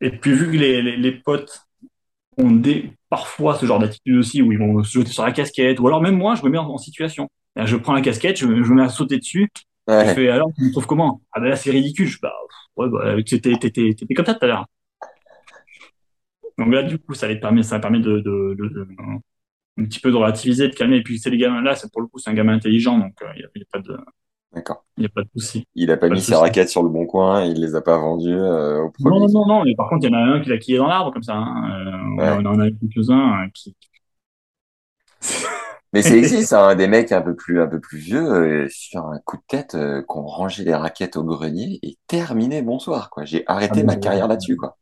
et 0.00 0.10
puis, 0.10 0.32
vu 0.32 0.52
que 0.52 0.56
les, 0.56 0.82
les, 0.82 0.96
les 0.96 1.12
potes 1.12 1.66
des, 2.38 2.92
parfois 3.08 3.56
ce 3.56 3.66
genre 3.66 3.78
d'attitude 3.78 4.16
aussi 4.16 4.42
où 4.42 4.52
ils 4.52 4.58
vont 4.58 4.82
se 4.82 4.92
jeter 4.98 5.10
sur 5.10 5.24
la 5.24 5.32
casquette, 5.32 5.80
ou 5.80 5.86
alors 5.86 6.00
même 6.00 6.16
moi, 6.16 6.34
je 6.34 6.42
me 6.42 6.50
mets 6.50 6.58
en, 6.58 6.78
situation. 6.78 7.28
Je 7.56 7.76
prends 7.76 7.92
la 7.92 8.00
casquette, 8.00 8.38
je, 8.38 8.46
je 8.46 8.70
me 8.70 8.74
mets 8.76 8.82
à 8.82 8.88
sauter 8.88 9.18
dessus, 9.18 9.48
je 9.88 10.12
fais 10.14 10.28
alors, 10.28 10.48
tu 10.56 10.64
me 10.64 10.70
trouves 10.72 10.86
comment? 10.86 11.20
Ah 11.32 11.40
ben 11.40 11.48
là, 11.48 11.56
c'est 11.56 11.70
ridicule. 11.70 12.06
Je 12.06 12.18
bah, 12.22 12.32
ouais, 12.76 12.88
bah, 12.88 13.22
t'étais, 13.22 13.56
t'étais 13.58 14.14
comme 14.14 14.24
ça 14.26 14.34
tout 14.34 14.44
à 14.44 14.48
l'heure. 14.48 14.66
Donc 16.58 16.72
là, 16.72 16.82
du 16.82 16.98
coup, 16.98 17.14
ça, 17.14 17.28
les 17.28 17.38
permet, 17.38 17.62
ça 17.62 17.78
permet 17.78 18.00
de, 18.00 18.20
de, 18.20 18.54
de, 18.54 18.88
un 19.78 19.84
petit 19.84 20.00
peu 20.00 20.10
de 20.10 20.16
relativiser, 20.16 20.68
de 20.68 20.74
calmer. 20.74 20.96
Et 20.96 21.02
puis, 21.02 21.18
c'est 21.18 21.30
les 21.30 21.38
gamins 21.38 21.62
là, 21.62 21.74
c'est 21.74 21.90
pour 21.90 22.02
le 22.02 22.08
coup, 22.08 22.18
c'est 22.18 22.30
un 22.30 22.34
gamin 22.34 22.54
intelligent, 22.54 22.98
donc 22.98 23.14
il 23.20 23.26
euh, 23.26 23.34
n'y 23.36 23.42
a, 23.42 23.46
a, 23.46 23.64
pas 23.72 23.80
de. 23.80 23.96
D'accord. 24.52 24.84
Il 24.98 25.00
n'y 25.00 25.06
a 25.06 25.08
pas 25.08 25.22
de 25.22 25.28
souci. 25.34 25.66
Il 25.74 25.86
n'a 25.86 25.96
pas, 25.96 26.10
mis 26.10 26.20
ses 26.20 26.34
raquettes 26.34 26.68
sur 26.68 26.82
le 26.82 26.90
bon 26.90 27.06
coin, 27.06 27.44
il 27.44 27.60
les 27.60 27.74
a 27.74 27.80
pas 27.80 27.96
vendues 27.96 28.34
euh, 28.34 28.82
au 28.82 28.90
premier. 28.90 29.18
Non, 29.18 29.28
non, 29.28 29.46
non, 29.46 29.64
mais 29.64 29.74
par 29.74 29.88
contre, 29.88 30.06
il 30.06 30.12
y 30.12 30.14
en 30.14 30.18
a 30.18 30.20
un 30.20 30.40
qui 30.40 30.50
l'a 30.50 30.58
quillé 30.58 30.76
dans 30.76 30.88
l'arbre, 30.88 31.12
comme 31.12 31.22
ça. 31.22 31.36
Hein. 31.36 32.18
Euh, 32.18 32.36
on 32.40 32.44
en 32.44 32.60
a 32.60 32.70
quelques-uns 32.70 33.48
qui. 33.54 33.74
Mais 35.94 36.02
c'est 36.02 36.20
ici, 36.20 36.42
ça, 36.44 36.66
un 36.68 36.74
des 36.74 36.86
mecs 36.86 37.12
un 37.12 37.22
peu 37.22 37.34
plus, 37.34 37.62
un 37.62 37.66
peu 37.66 37.80
plus 37.80 37.98
vieux, 37.98 38.66
sur 38.70 39.06
un 39.06 39.18
coup 39.24 39.38
de 39.38 39.42
tête, 39.48 39.76
qu'on 40.06 40.22
rangeait 40.22 40.64
les 40.64 40.74
raquettes 40.74 41.16
au 41.16 41.24
grenier 41.24 41.78
et 41.82 41.96
terminé, 42.06 42.60
bonsoir, 42.60 43.08
quoi. 43.08 43.24
J'ai 43.24 43.44
arrêté 43.46 43.80
ah, 43.80 43.84
ma 43.84 43.96
carrière 43.96 44.28
là-dessus, 44.28 44.56
quoi. 44.56 44.76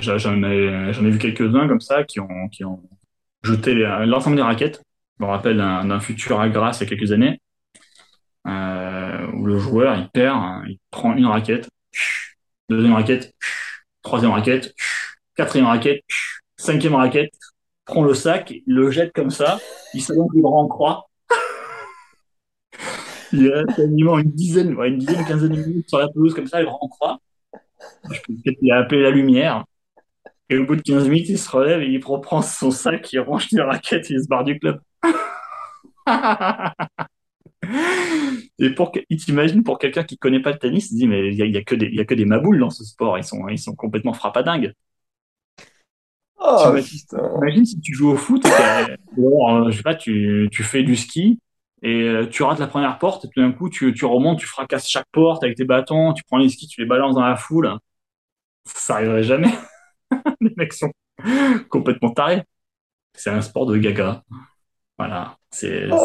J'en 0.00 0.42
ai, 0.42 0.92
j'en 0.92 1.04
ai 1.04 1.10
vu 1.10 1.18
quelques-uns 1.18 1.68
comme 1.68 1.80
ça 1.80 2.04
qui 2.04 2.20
ont, 2.20 2.48
qui 2.50 2.64
ont 2.64 2.82
jeté 3.42 3.74
l'ensemble 3.74 4.36
des 4.36 4.42
raquettes. 4.42 4.82
Je 5.18 5.24
me 5.24 5.30
rappelle 5.30 5.56
d'un 5.56 6.00
futur 6.00 6.40
à 6.40 6.48
Grasse 6.48 6.80
il 6.80 6.84
y 6.84 6.86
a 6.86 6.88
quelques 6.90 7.12
années, 7.12 7.40
euh, 8.46 9.26
où 9.32 9.46
le 9.46 9.58
joueur, 9.58 9.96
il 9.96 10.08
perd, 10.10 10.36
hein, 10.36 10.62
il 10.68 10.78
prend 10.90 11.14
une 11.14 11.26
raquette, 11.26 11.68
deuxième 12.68 12.92
raquette, 12.92 13.34
troisième 14.02 14.32
raquette, 14.32 14.74
quatrième 15.34 15.66
raquette, 15.66 16.04
cinquième 16.56 16.94
raquette, 16.94 17.32
prend 17.86 18.04
le 18.04 18.14
sac, 18.14 18.54
le 18.66 18.90
jette 18.90 19.12
comme 19.14 19.30
ça, 19.30 19.58
il 19.94 20.02
s'allonge 20.02 20.30
les 20.34 20.42
bras 20.42 20.58
en 20.58 20.68
croix. 20.68 21.08
il 23.32 23.50
reste 23.50 23.74
quasiment 23.74 24.18
une 24.18 24.32
dizaine, 24.32 24.76
une 24.78 24.98
dizaine, 24.98 25.24
quinzaine 25.24 25.52
de 25.52 25.64
minutes 25.64 25.88
sur 25.88 25.98
la 25.98 26.08
pelouse 26.08 26.34
comme 26.34 26.46
ça, 26.46 26.58
les 26.58 26.66
bras 26.66 26.78
en 26.80 26.88
croix. 26.88 27.18
Je 28.10 28.20
peux 28.20 28.34
peut-être 28.44 28.72
appeler 28.72 29.02
la 29.02 29.10
lumière. 29.10 29.64
Et 30.48 30.58
au 30.58 30.64
bout 30.64 30.76
de 30.76 30.82
15 30.82 31.08
minutes, 31.08 31.28
il 31.28 31.38
se 31.38 31.50
relève 31.50 31.82
et 31.82 31.88
il 31.88 32.04
reprend 32.04 32.40
son 32.42 32.70
sac, 32.70 33.12
il 33.12 33.20
range 33.20 33.48
les 33.50 33.62
raquettes 33.62 34.10
et 34.10 34.14
il 34.14 34.22
se 34.22 34.28
barre 34.28 34.44
du 34.44 34.58
club. 34.58 34.80
et 38.58 38.70
pour 38.70 38.92
il 39.10 39.16
t'imagine 39.16 39.64
pour 39.64 39.78
quelqu'un 39.78 40.04
qui 40.04 40.18
connaît 40.18 40.40
pas 40.40 40.52
le 40.52 40.58
tennis, 40.58 40.86
il 40.86 40.88
se 40.88 40.94
dit 40.94 41.08
mais 41.08 41.28
il 41.32 41.34
y 41.34 41.56
a, 41.56 41.62
que 41.64 41.74
des 41.74 41.86
il 41.86 41.96
y 41.96 42.00
a 42.00 42.04
que 42.04 42.14
des 42.14 42.24
maboules 42.24 42.60
dans 42.60 42.70
ce 42.70 42.84
sport, 42.84 43.18
ils 43.18 43.24
sont 43.24 43.48
ils 43.48 43.58
sont 43.58 43.74
complètement 43.74 44.12
frappadingues. 44.12 44.72
Oh, 46.38 46.76
imagine 47.42 47.64
si 47.64 47.80
tu 47.80 47.94
joues 47.94 48.10
au 48.10 48.16
foot, 48.16 48.44
euh, 48.46 48.96
je 49.70 49.76
sais 49.76 49.82
pas, 49.82 49.94
tu, 49.94 50.48
tu 50.52 50.62
fais 50.62 50.82
du 50.82 50.94
ski 50.94 51.40
et 51.82 52.02
euh, 52.02 52.26
tu 52.26 52.42
rates 52.42 52.58
la 52.58 52.66
première 52.66 52.98
porte, 52.98 53.24
et 53.24 53.28
tout 53.28 53.40
d'un 53.40 53.52
coup 53.52 53.68
tu, 53.68 53.92
tu 53.94 54.04
remontes, 54.04 54.38
tu 54.38 54.46
fracasses 54.46 54.88
chaque 54.88 55.06
porte 55.12 55.42
avec 55.42 55.56
tes 55.56 55.64
bâtons, 55.64 56.12
tu 56.12 56.22
prends 56.24 56.38
les 56.38 56.48
skis, 56.48 56.68
tu 56.68 56.80
les 56.82 56.86
balances 56.86 57.14
dans 57.14 57.26
la 57.26 57.36
foule. 57.36 57.72
Ça 58.64 58.96
arriverait 58.96 59.22
jamais. 59.22 59.52
les 60.48 60.54
mecs 60.56 60.72
sont 60.72 60.92
complètement 61.68 62.10
tarés. 62.10 62.42
C'est 63.14 63.30
un 63.30 63.40
sport 63.40 63.66
de 63.66 63.76
gaga. 63.78 64.22
Voilà. 64.98 65.36
C'est, 65.50 65.88
oh, 65.90 65.96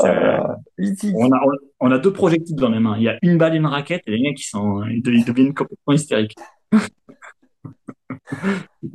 on, 1.16 1.32
a, 1.32 1.40
on, 1.80 1.92
a, 1.92 1.98
deux 1.98 2.14
projectiles 2.14 2.56
dans 2.56 2.70
les 2.70 2.80
mains. 2.80 2.98
Il 2.98 3.04
y 3.04 3.10
a 3.10 3.18
une 3.22 3.38
balle 3.38 3.54
et 3.54 3.58
une 3.58 3.66
raquette 3.66 4.04
et 4.08 4.12
les 4.12 4.22
mecs 4.22 4.38
qui 4.38 4.48
sont, 4.48 4.84
ils 4.86 5.02
deviennent 5.02 5.54
complètement 5.54 5.94
hystériques. 5.94 6.36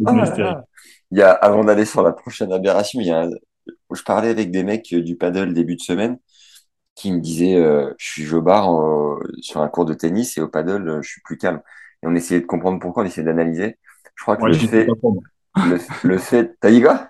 Ah 0.06 0.64
il 1.10 1.18
y 1.18 1.22
a, 1.22 1.30
avant 1.30 1.62
d'aller 1.62 1.84
sur 1.84 2.02
la 2.02 2.12
prochaine 2.12 2.52
aberration, 2.52 3.00
il 3.00 3.06
y 3.06 3.12
a 3.12 3.28
je 3.92 4.02
parlais 4.02 4.28
avec 4.28 4.50
des 4.50 4.64
mecs 4.64 4.94
du 4.94 5.16
paddle 5.16 5.52
début 5.52 5.76
de 5.76 5.80
semaine 5.80 6.18
qui 6.94 7.12
me 7.12 7.20
disaient 7.20 7.56
euh, 7.56 7.92
je 7.98 8.06
suis 8.06 8.22
jobard 8.24 8.68
sur 9.40 9.60
un 9.60 9.68
cours 9.68 9.84
de 9.84 9.94
tennis 9.94 10.36
et 10.38 10.40
au 10.40 10.48
paddle 10.48 11.00
je 11.02 11.08
suis 11.08 11.20
plus 11.22 11.36
calme. 11.36 11.60
Et 12.02 12.06
on 12.06 12.14
essayait 12.14 12.40
de 12.40 12.46
comprendre 12.46 12.80
pourquoi, 12.80 13.02
on 13.02 13.06
essayait 13.06 13.26
d'analyser. 13.26 13.78
Je 14.14 14.22
crois 14.22 14.36
que 14.36 14.46
le, 14.46 14.54
fait, 14.54 14.86
le, 16.02 16.18
fait. 16.18 16.56
T'as 16.60 16.70
dit 16.70 16.82
quoi? 16.82 17.08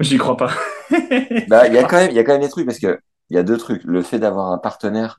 J'y 0.00 0.18
crois 0.18 0.36
pas. 0.36 0.52
bah, 1.48 1.66
il 1.66 1.74
y 1.74 1.78
a 1.78 1.84
quand 1.84 1.96
même, 1.96 2.10
il 2.10 2.16
y 2.16 2.18
a 2.18 2.24
quand 2.24 2.32
même 2.32 2.42
des 2.42 2.48
trucs 2.48 2.66
parce 2.66 2.78
que 2.78 2.98
il 3.30 3.36
y 3.36 3.38
a 3.38 3.42
deux 3.42 3.56
trucs. 3.56 3.84
Le 3.84 4.02
fait 4.02 4.18
d'avoir 4.18 4.52
un 4.52 4.58
partenaire, 4.58 5.16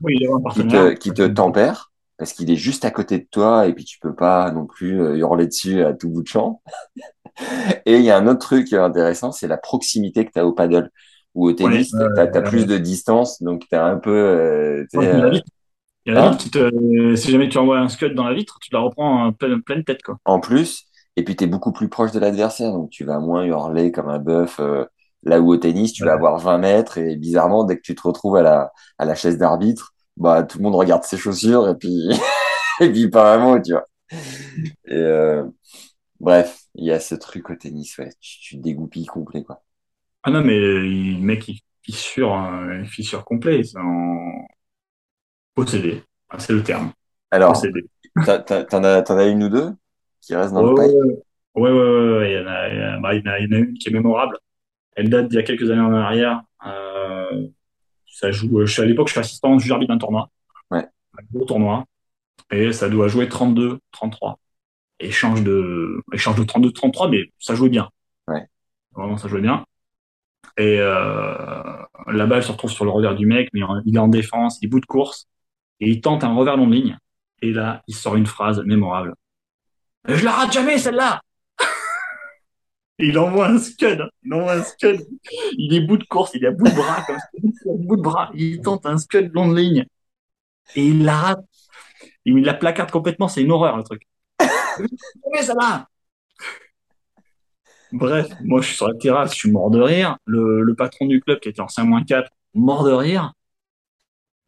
qui 0.52 0.66
te, 0.66 0.92
qui 0.94 1.12
te 1.12 1.26
tempère 1.26 1.90
parce 2.20 2.34
qu'il 2.34 2.50
est 2.50 2.56
juste 2.56 2.84
à 2.84 2.90
côté 2.90 3.18
de 3.18 3.26
toi 3.30 3.66
et 3.66 3.72
puis 3.72 3.84
tu 3.84 3.98
peux 3.98 4.14
pas 4.14 4.50
non 4.50 4.66
plus 4.66 5.00
euh, 5.00 5.16
hurler 5.16 5.46
dessus 5.46 5.82
à 5.82 5.94
tout 5.94 6.10
bout 6.10 6.22
de 6.22 6.28
champ. 6.28 6.60
et 7.86 7.96
il 7.96 8.02
y 8.02 8.10
a 8.10 8.18
un 8.18 8.26
autre 8.26 8.40
truc 8.40 8.72
intéressant, 8.74 9.32
c'est 9.32 9.48
la 9.48 9.56
proximité 9.56 10.26
que 10.26 10.32
tu 10.32 10.38
as 10.38 10.46
au 10.46 10.52
paddle 10.52 10.90
ou 11.34 11.48
au 11.48 11.52
tennis, 11.54 11.90
tu 11.90 12.20
as, 12.20 12.26
plus 12.42 12.66
de 12.66 12.76
distance, 12.76 13.42
donc 13.42 13.64
tu 13.68 13.74
as 13.74 13.86
un 13.86 13.96
peu. 13.96 14.10
Euh, 14.10 14.86
il 14.92 15.02
y 15.02 15.06
a 15.06 15.16
la 16.14 16.30
vitre 16.30 16.38
qui 16.38 16.50
te, 16.50 17.14
si 17.14 17.30
jamais 17.30 17.48
tu 17.48 17.56
envoies 17.56 17.78
un 17.78 17.88
scud 17.88 18.14
dans 18.14 18.28
la 18.28 18.34
vitre, 18.34 18.58
tu 18.60 18.70
la 18.72 18.80
reprends 18.80 19.26
en 19.26 19.32
pleine, 19.32 19.62
pleine 19.62 19.84
tête, 19.84 20.02
quoi. 20.02 20.18
En 20.24 20.40
plus, 20.40 20.89
et 21.16 21.24
puis 21.24 21.36
tu 21.36 21.44
es 21.44 21.46
beaucoup 21.46 21.72
plus 21.72 21.88
proche 21.88 22.12
de 22.12 22.18
l'adversaire, 22.20 22.72
donc 22.72 22.90
tu 22.90 23.04
vas 23.04 23.18
moins 23.20 23.44
hurler 23.44 23.92
comme 23.92 24.08
un 24.08 24.18
bœuf. 24.18 24.60
Euh, 24.60 24.84
là 25.22 25.40
où 25.40 25.52
au 25.52 25.56
tennis, 25.58 25.92
tu 25.92 26.04
vas 26.04 26.12
avoir 26.14 26.38
20 26.38 26.58
mètres 26.58 26.98
et 26.98 27.16
bizarrement, 27.16 27.64
dès 27.64 27.76
que 27.76 27.82
tu 27.82 27.94
te 27.94 28.02
retrouves 28.02 28.36
à 28.36 28.42
la, 28.42 28.72
à 28.98 29.04
la 29.04 29.14
chaise 29.14 29.38
d'arbitre, 29.38 29.92
bah, 30.16 30.42
tout 30.44 30.58
le 30.58 30.64
monde 30.64 30.76
regarde 30.76 31.04
ses 31.04 31.18
chaussures 31.18 31.68
et 31.68 31.76
puis, 31.76 32.08
et 32.80 32.90
puis 32.92 33.08
pas 33.10 33.36
vraiment, 33.36 33.60
tu 33.60 33.72
vois. 33.72 33.84
Et 34.86 34.94
euh, 34.94 35.44
bref, 36.20 36.62
il 36.76 36.86
y 36.86 36.92
a 36.92 37.00
ce 37.00 37.14
truc 37.16 37.50
au 37.50 37.56
tennis, 37.56 37.98
ouais, 37.98 38.10
tu, 38.20 38.40
tu 38.40 38.56
te 38.58 38.62
dégoupilles 38.62 39.06
complet, 39.06 39.44
quoi. 39.44 39.62
Ah 40.22 40.30
non, 40.30 40.42
mais 40.44 40.58
le 40.58 41.18
mec, 41.20 41.48
il 41.48 41.60
fissure, 41.82 42.34
hein, 42.34 42.84
fissure 42.86 43.24
complet, 43.24 43.64
c'est 43.64 43.78
en 43.78 44.46
possédé. 45.54 46.02
Ah, 46.28 46.38
c'est 46.38 46.52
le 46.52 46.62
terme. 46.62 46.92
Alors, 47.30 47.54
t'en 48.24 48.84
as, 48.84 49.02
as 49.10 49.26
une 49.26 49.44
ou 49.44 49.48
deux? 49.48 49.74
Qui 50.20 50.34
restent 50.34 50.54
dans 50.54 50.62
le 50.62 51.22
Ouais, 51.56 51.68
ouais, 51.68 52.18
ouais, 52.18 52.30
il, 52.30 52.34
y 52.34 52.38
en 52.38 52.46
a, 52.46 53.00
bah, 53.00 53.14
il, 53.14 53.24
y 53.24 53.28
en 53.28 53.32
a, 53.32 53.38
il 53.40 53.50
y 53.50 53.54
en 53.54 53.56
a 53.56 53.58
une 53.58 53.74
qui 53.74 53.88
est 53.88 53.92
mémorable. 53.92 54.38
Elle 54.94 55.10
date 55.10 55.28
d'il 55.28 55.36
y 55.36 55.38
a 55.38 55.42
quelques 55.42 55.68
années 55.70 55.80
en 55.80 55.92
arrière. 55.92 56.42
Euh, 56.64 57.48
ça 58.06 58.30
joue, 58.30 58.64
je 58.64 58.72
suis 58.72 58.82
à 58.82 58.84
l'époque, 58.84 59.08
je 59.08 59.12
suis 59.12 59.20
assistant 59.20 59.58
juge 59.58 59.72
arbitre 59.72 59.92
d'un 59.92 59.98
tournoi. 59.98 60.30
Ouais. 60.70 60.86
Un 61.18 61.22
gros 61.32 61.44
tournoi. 61.44 61.84
Et 62.52 62.72
ça 62.72 62.88
doit 62.88 63.08
jouer 63.08 63.28
32, 63.28 63.78
33. 63.92 64.38
Échange 65.00 65.42
de, 65.42 66.02
échange 66.12 66.36
de 66.36 66.44
32, 66.44 66.72
33, 66.72 67.10
mais 67.10 67.32
ça 67.38 67.54
jouait 67.54 67.68
bien. 67.68 67.90
Ouais. 68.28 68.46
Vraiment, 68.94 69.16
ça 69.16 69.28
jouait 69.28 69.40
bien. 69.40 69.64
Et 70.56 70.78
euh, 70.78 71.62
la 72.06 72.26
balle 72.26 72.42
se 72.42 72.52
retrouve 72.52 72.70
sur 72.70 72.84
le 72.84 72.90
revers 72.90 73.14
du 73.14 73.26
mec, 73.26 73.48
mais 73.54 73.60
il 73.86 73.96
est 73.96 74.00
en 74.00 74.08
défense, 74.08 74.58
il 74.62 74.68
bout 74.68 74.80
de 74.80 74.86
course, 74.86 75.26
et 75.80 75.88
il 75.88 76.00
tente 76.00 76.24
un 76.24 76.34
revers 76.34 76.56
long 76.56 76.66
de 76.66 76.74
ligne. 76.74 76.98
Et 77.42 77.52
là, 77.52 77.82
il 77.86 77.94
sort 77.94 78.16
une 78.16 78.26
phrase 78.26 78.62
mémorable. 78.64 79.14
Je 80.06 80.24
la 80.24 80.32
rate 80.32 80.52
jamais, 80.52 80.78
celle-là 80.78 81.20
il 83.02 83.18
envoie 83.18 83.48
un 83.48 83.58
scud. 83.58 84.08
Il 84.22 84.34
envoie 84.34 84.52
un 84.52 84.62
scud. 84.62 85.06
Il 85.52 85.74
est 85.74 85.80
bout 85.80 85.96
de 85.96 86.04
course, 86.04 86.32
il 86.34 86.44
est 86.44 86.48
à 86.48 86.50
bout 86.50 86.68
de 86.68 86.74
bras, 86.74 87.02
comme 87.06 87.18
ça, 87.18 87.70
bout 87.76 87.96
de 87.96 88.02
bras. 88.02 88.30
Il 88.34 88.60
tente 88.60 88.86
un 88.86 88.98
scud 88.98 89.30
long 89.34 89.48
de 89.48 89.56
ligne. 89.56 89.86
Et 90.76 90.86
il 90.86 91.04
la 91.04 91.16
rate. 91.16 91.44
Il 92.24 92.42
la 92.42 92.54
placarde 92.54 92.90
complètement, 92.90 93.28
c'est 93.28 93.42
une 93.42 93.50
horreur, 93.50 93.76
le 93.76 93.82
truc. 93.82 94.06
Mais 95.32 95.42
ça 95.42 95.54
va 95.54 95.88
Bref, 97.92 98.28
moi, 98.44 98.60
je 98.60 98.68
suis 98.68 98.76
sur 98.76 98.86
la 98.86 98.94
terrasse, 98.94 99.32
je 99.32 99.38
suis 99.38 99.50
mort 99.50 99.70
de 99.70 99.80
rire. 99.80 100.16
Le, 100.24 100.74
patron 100.74 101.06
du 101.06 101.20
club, 101.20 101.40
qui 101.40 101.48
était 101.48 101.60
en 101.60 101.66
5-4, 101.66 102.28
mort 102.54 102.84
de 102.84 102.92
rire. 102.92 103.32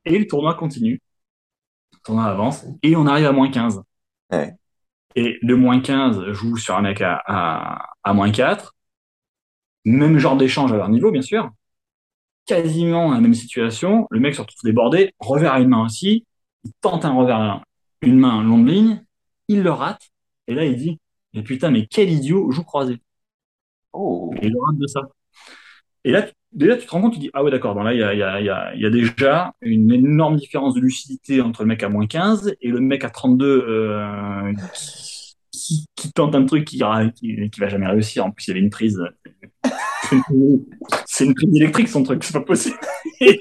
Et 0.05 0.19
le 0.19 0.27
tournoi 0.27 0.55
continue. 0.55 1.01
Le 1.93 1.99
tournoi 2.05 2.25
avance. 2.25 2.65
Et 2.83 2.95
on 2.95 3.07
arrive 3.07 3.27
à 3.27 3.33
moins 3.33 3.51
15. 3.51 3.83
Et 5.15 5.39
le 5.43 5.57
moins 5.57 5.81
15 5.81 6.33
joue 6.33 6.57
sur 6.57 6.77
un 6.77 6.83
mec 6.83 7.01
à, 7.03 7.23
à, 8.03 8.15
moins 8.15 8.31
4. 8.31 8.75
Même 9.85 10.19
genre 10.19 10.37
d'échange 10.37 10.73
à 10.73 10.77
leur 10.77 10.89
niveau, 10.89 11.11
bien 11.11 11.23
sûr. 11.23 11.51
Quasiment 12.47 13.13
la 13.13 13.21
même 13.21 13.35
situation. 13.35 14.07
Le 14.11 14.21
mec 14.21 14.35
se 14.35 14.41
retrouve 14.41 14.63
débordé, 14.65 15.15
revers 15.19 15.53
à 15.53 15.61
une 15.61 15.69
main 15.69 15.85
aussi. 15.85 16.27
Il 16.65 16.73
tente 16.81 17.05
un 17.05 17.13
revers, 17.13 17.63
une 18.01 18.19
main 18.19 18.43
longue 18.43 18.69
ligne. 18.69 19.05
Il 19.49 19.63
le 19.63 19.71
rate. 19.71 20.11
Et 20.47 20.55
là, 20.55 20.65
il 20.65 20.77
dit, 20.77 20.99
mais 21.35 21.43
putain, 21.43 21.71
mais 21.71 21.87
quel 21.87 22.11
idiot 22.11 22.51
joue 22.51 22.65
croisé. 22.65 23.01
Oh. 23.93 24.33
Et 24.41 24.47
il 24.47 24.53
le 24.53 24.61
rate 24.61 24.79
de 24.79 24.87
ça. 24.87 25.03
Et 26.05 26.11
là, 26.11 26.27
déjà, 26.53 26.77
tu 26.77 26.87
te 26.87 26.91
rends 26.91 27.01
compte, 27.01 27.15
tu 27.15 27.19
dis, 27.19 27.31
ah 27.35 27.43
ouais, 27.43 27.51
d'accord, 27.51 27.75
bon 27.75 27.83
là, 27.83 27.93
il 27.93 28.01
y 28.01 28.03
a, 28.03 28.15
y, 28.15 28.23
a, 28.23 28.41
y, 28.41 28.49
a, 28.49 28.75
y 28.75 28.87
a 28.87 28.91
déjà 28.91 29.55
une 29.61 29.93
énorme 29.93 30.37
différence 30.37 30.75
de 30.75 30.81
lucidité 30.81 31.41
entre 31.41 31.63
le 31.63 31.69
mec 31.69 31.83
à 31.83 31.89
moins 31.89 32.07
15 32.07 32.55
et 32.61 32.69
le 32.69 32.81
mec 32.81 33.05
à 33.05 33.11
32 33.11 33.47
euh, 33.47 34.53
qui, 35.51 35.87
qui, 35.95 36.13
tente 36.13 36.35
un 36.35 36.45
truc 36.45 36.65
qui, 36.65 36.83
qui, 37.15 37.51
qui, 37.51 37.61
va 37.61 37.69
jamais 37.69 37.87
réussir. 37.87 38.27
En 38.27 38.31
plus, 38.31 38.47
il 38.47 38.49
y 38.49 38.51
avait 38.53 38.61
une 38.61 38.71
prise. 38.71 39.03
C'est 41.07 41.25
une 41.25 41.35
prise 41.35 41.55
électrique, 41.55 41.89
son 41.89 42.03
truc, 42.03 42.25
c'est 42.25 42.33
pas 42.33 42.41
possible. 42.41 42.77
il 43.21 43.39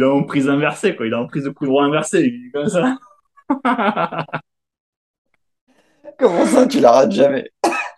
est 0.00 0.04
en 0.04 0.22
prise 0.22 0.48
inversée, 0.48 0.96
quoi. 0.96 1.06
Il 1.06 1.12
est 1.12 1.16
en 1.16 1.26
prise 1.26 1.44
de 1.44 1.50
coup 1.50 1.66
droit 1.66 1.84
inversé, 1.84 2.32
comme 2.52 2.68
ça. 2.68 2.96
Comment 6.18 6.46
ça, 6.46 6.66
tu 6.66 6.80
la 6.80 6.92
rates 6.92 7.12
jamais? 7.12 7.50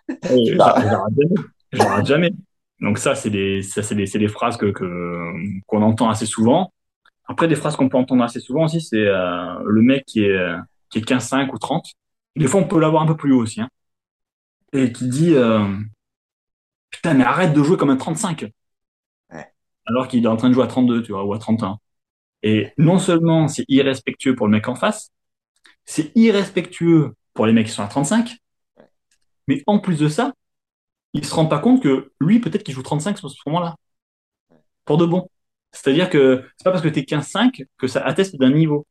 Je 0.09 0.55
la 0.55 0.65
rate 0.65 0.85
jamais. 0.85 1.35
Je 1.71 1.77
la 1.77 1.85
rate 1.85 2.05
jamais. 2.05 2.31
Donc 2.79 2.97
ça, 2.97 3.15
c'est 3.15 3.29
des, 3.29 3.61
ça, 3.61 3.83
c'est 3.83 3.95
des, 3.95 4.05
c'est 4.05 4.19
des 4.19 4.27
phrases 4.27 4.57
que, 4.57 4.67
que, 4.67 5.33
qu'on 5.67 5.81
entend 5.81 6.09
assez 6.09 6.25
souvent. 6.25 6.73
Après, 7.25 7.47
des 7.47 7.55
phrases 7.55 7.75
qu'on 7.75 7.89
peut 7.89 7.97
entendre 7.97 8.23
assez 8.23 8.39
souvent 8.39 8.65
aussi, 8.65 8.81
c'est 8.81 9.05
euh, 9.05 9.59
le 9.65 9.81
mec 9.81 10.05
qui 10.05 10.25
est, 10.25 10.55
qui 10.89 10.99
est 10.99 11.07
15-5 11.07 11.49
ou 11.53 11.57
30. 11.57 11.85
Des 12.35 12.47
fois, 12.47 12.61
on 12.61 12.67
peut 12.67 12.79
l'avoir 12.79 13.03
un 13.03 13.07
peu 13.07 13.15
plus 13.15 13.31
haut 13.33 13.41
aussi. 13.41 13.61
Hein. 13.61 13.69
Et 14.73 14.91
qui 14.91 15.07
dit 15.07 15.33
euh, 15.35 15.65
Putain, 16.91 17.13
mais 17.13 17.23
arrête 17.23 17.53
de 17.53 17.63
jouer 17.63 17.77
comme 17.77 17.89
un 17.89 17.97
35. 17.97 18.51
Ouais. 19.31 19.47
Alors 19.85 20.07
qu'il 20.07 20.23
est 20.23 20.27
en 20.27 20.37
train 20.37 20.49
de 20.49 20.53
jouer 20.53 20.63
à 20.63 20.67
32, 20.67 21.03
tu 21.03 21.13
vois, 21.13 21.23
ou 21.25 21.33
à 21.33 21.39
31. 21.39 21.77
Et 22.43 22.71
non 22.77 22.99
seulement 22.99 23.47
c'est 23.47 23.65
irrespectueux 23.69 24.35
pour 24.35 24.47
le 24.47 24.51
mec 24.51 24.67
en 24.67 24.75
face, 24.75 25.11
c'est 25.85 26.11
irrespectueux 26.15 27.13
pour 27.33 27.45
les 27.45 27.53
mecs 27.53 27.67
qui 27.67 27.73
sont 27.73 27.83
à 27.83 27.87
35, 27.87 28.37
mais 29.47 29.63
en 29.67 29.79
plus 29.79 29.97
de 29.99 30.09
ça, 30.09 30.33
il 31.13 31.25
se 31.25 31.33
rend 31.33 31.45
pas 31.47 31.59
compte 31.59 31.81
que 31.83 32.11
lui, 32.19 32.39
peut-être 32.39 32.63
qu'il 32.63 32.73
joue 32.73 32.83
35 32.83 33.17
sur 33.17 33.29
ce 33.29 33.37
moment-là. 33.47 33.75
Pour 34.85 34.97
de 34.97 35.05
bon. 35.05 35.29
C'est-à-dire 35.71 36.09
que 36.09 36.43
c'est 36.57 36.63
pas 36.63 36.71
parce 36.71 36.83
que 36.83 36.89
tu 36.89 36.99
es 36.99 37.03
15-5 37.03 37.65
que 37.77 37.87
ça 37.87 38.01
atteste 38.01 38.35
d'un 38.37 38.51
niveau. 38.51 38.87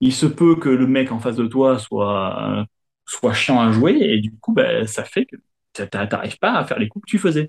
Il 0.00 0.12
se 0.12 0.26
peut 0.26 0.56
que 0.56 0.68
le 0.68 0.86
mec 0.86 1.12
en 1.12 1.20
face 1.20 1.36
de 1.36 1.46
toi 1.46 1.78
soit, 1.78 2.66
soit 3.06 3.32
chiant 3.32 3.60
à 3.60 3.70
jouer 3.72 3.96
et 4.00 4.20
du 4.20 4.32
coup, 4.38 4.52
ben, 4.52 4.86
ça 4.86 5.04
fait 5.04 5.26
que 5.26 5.36
t'arrives 5.84 6.38
pas 6.38 6.54
à 6.54 6.64
faire 6.64 6.78
les 6.78 6.88
coups 6.88 7.04
que 7.06 7.10
tu 7.10 7.18
faisais. 7.18 7.48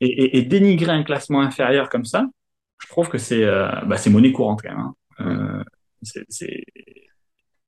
Et, 0.00 0.42
dénigrer 0.42 0.92
un 0.92 1.04
classement 1.04 1.40
inférieur 1.40 1.88
comme 1.88 2.04
ça, 2.04 2.26
je 2.78 2.88
trouve 2.88 3.08
que 3.08 3.18
c'est 3.18 3.44
euh, 3.44 3.70
bah, 3.86 3.96
monnaie 4.10 4.32
courante 4.32 4.62
quand 4.62 4.70
même. 4.70 4.80
Hein. 4.80 4.94
Euh, 5.20 5.64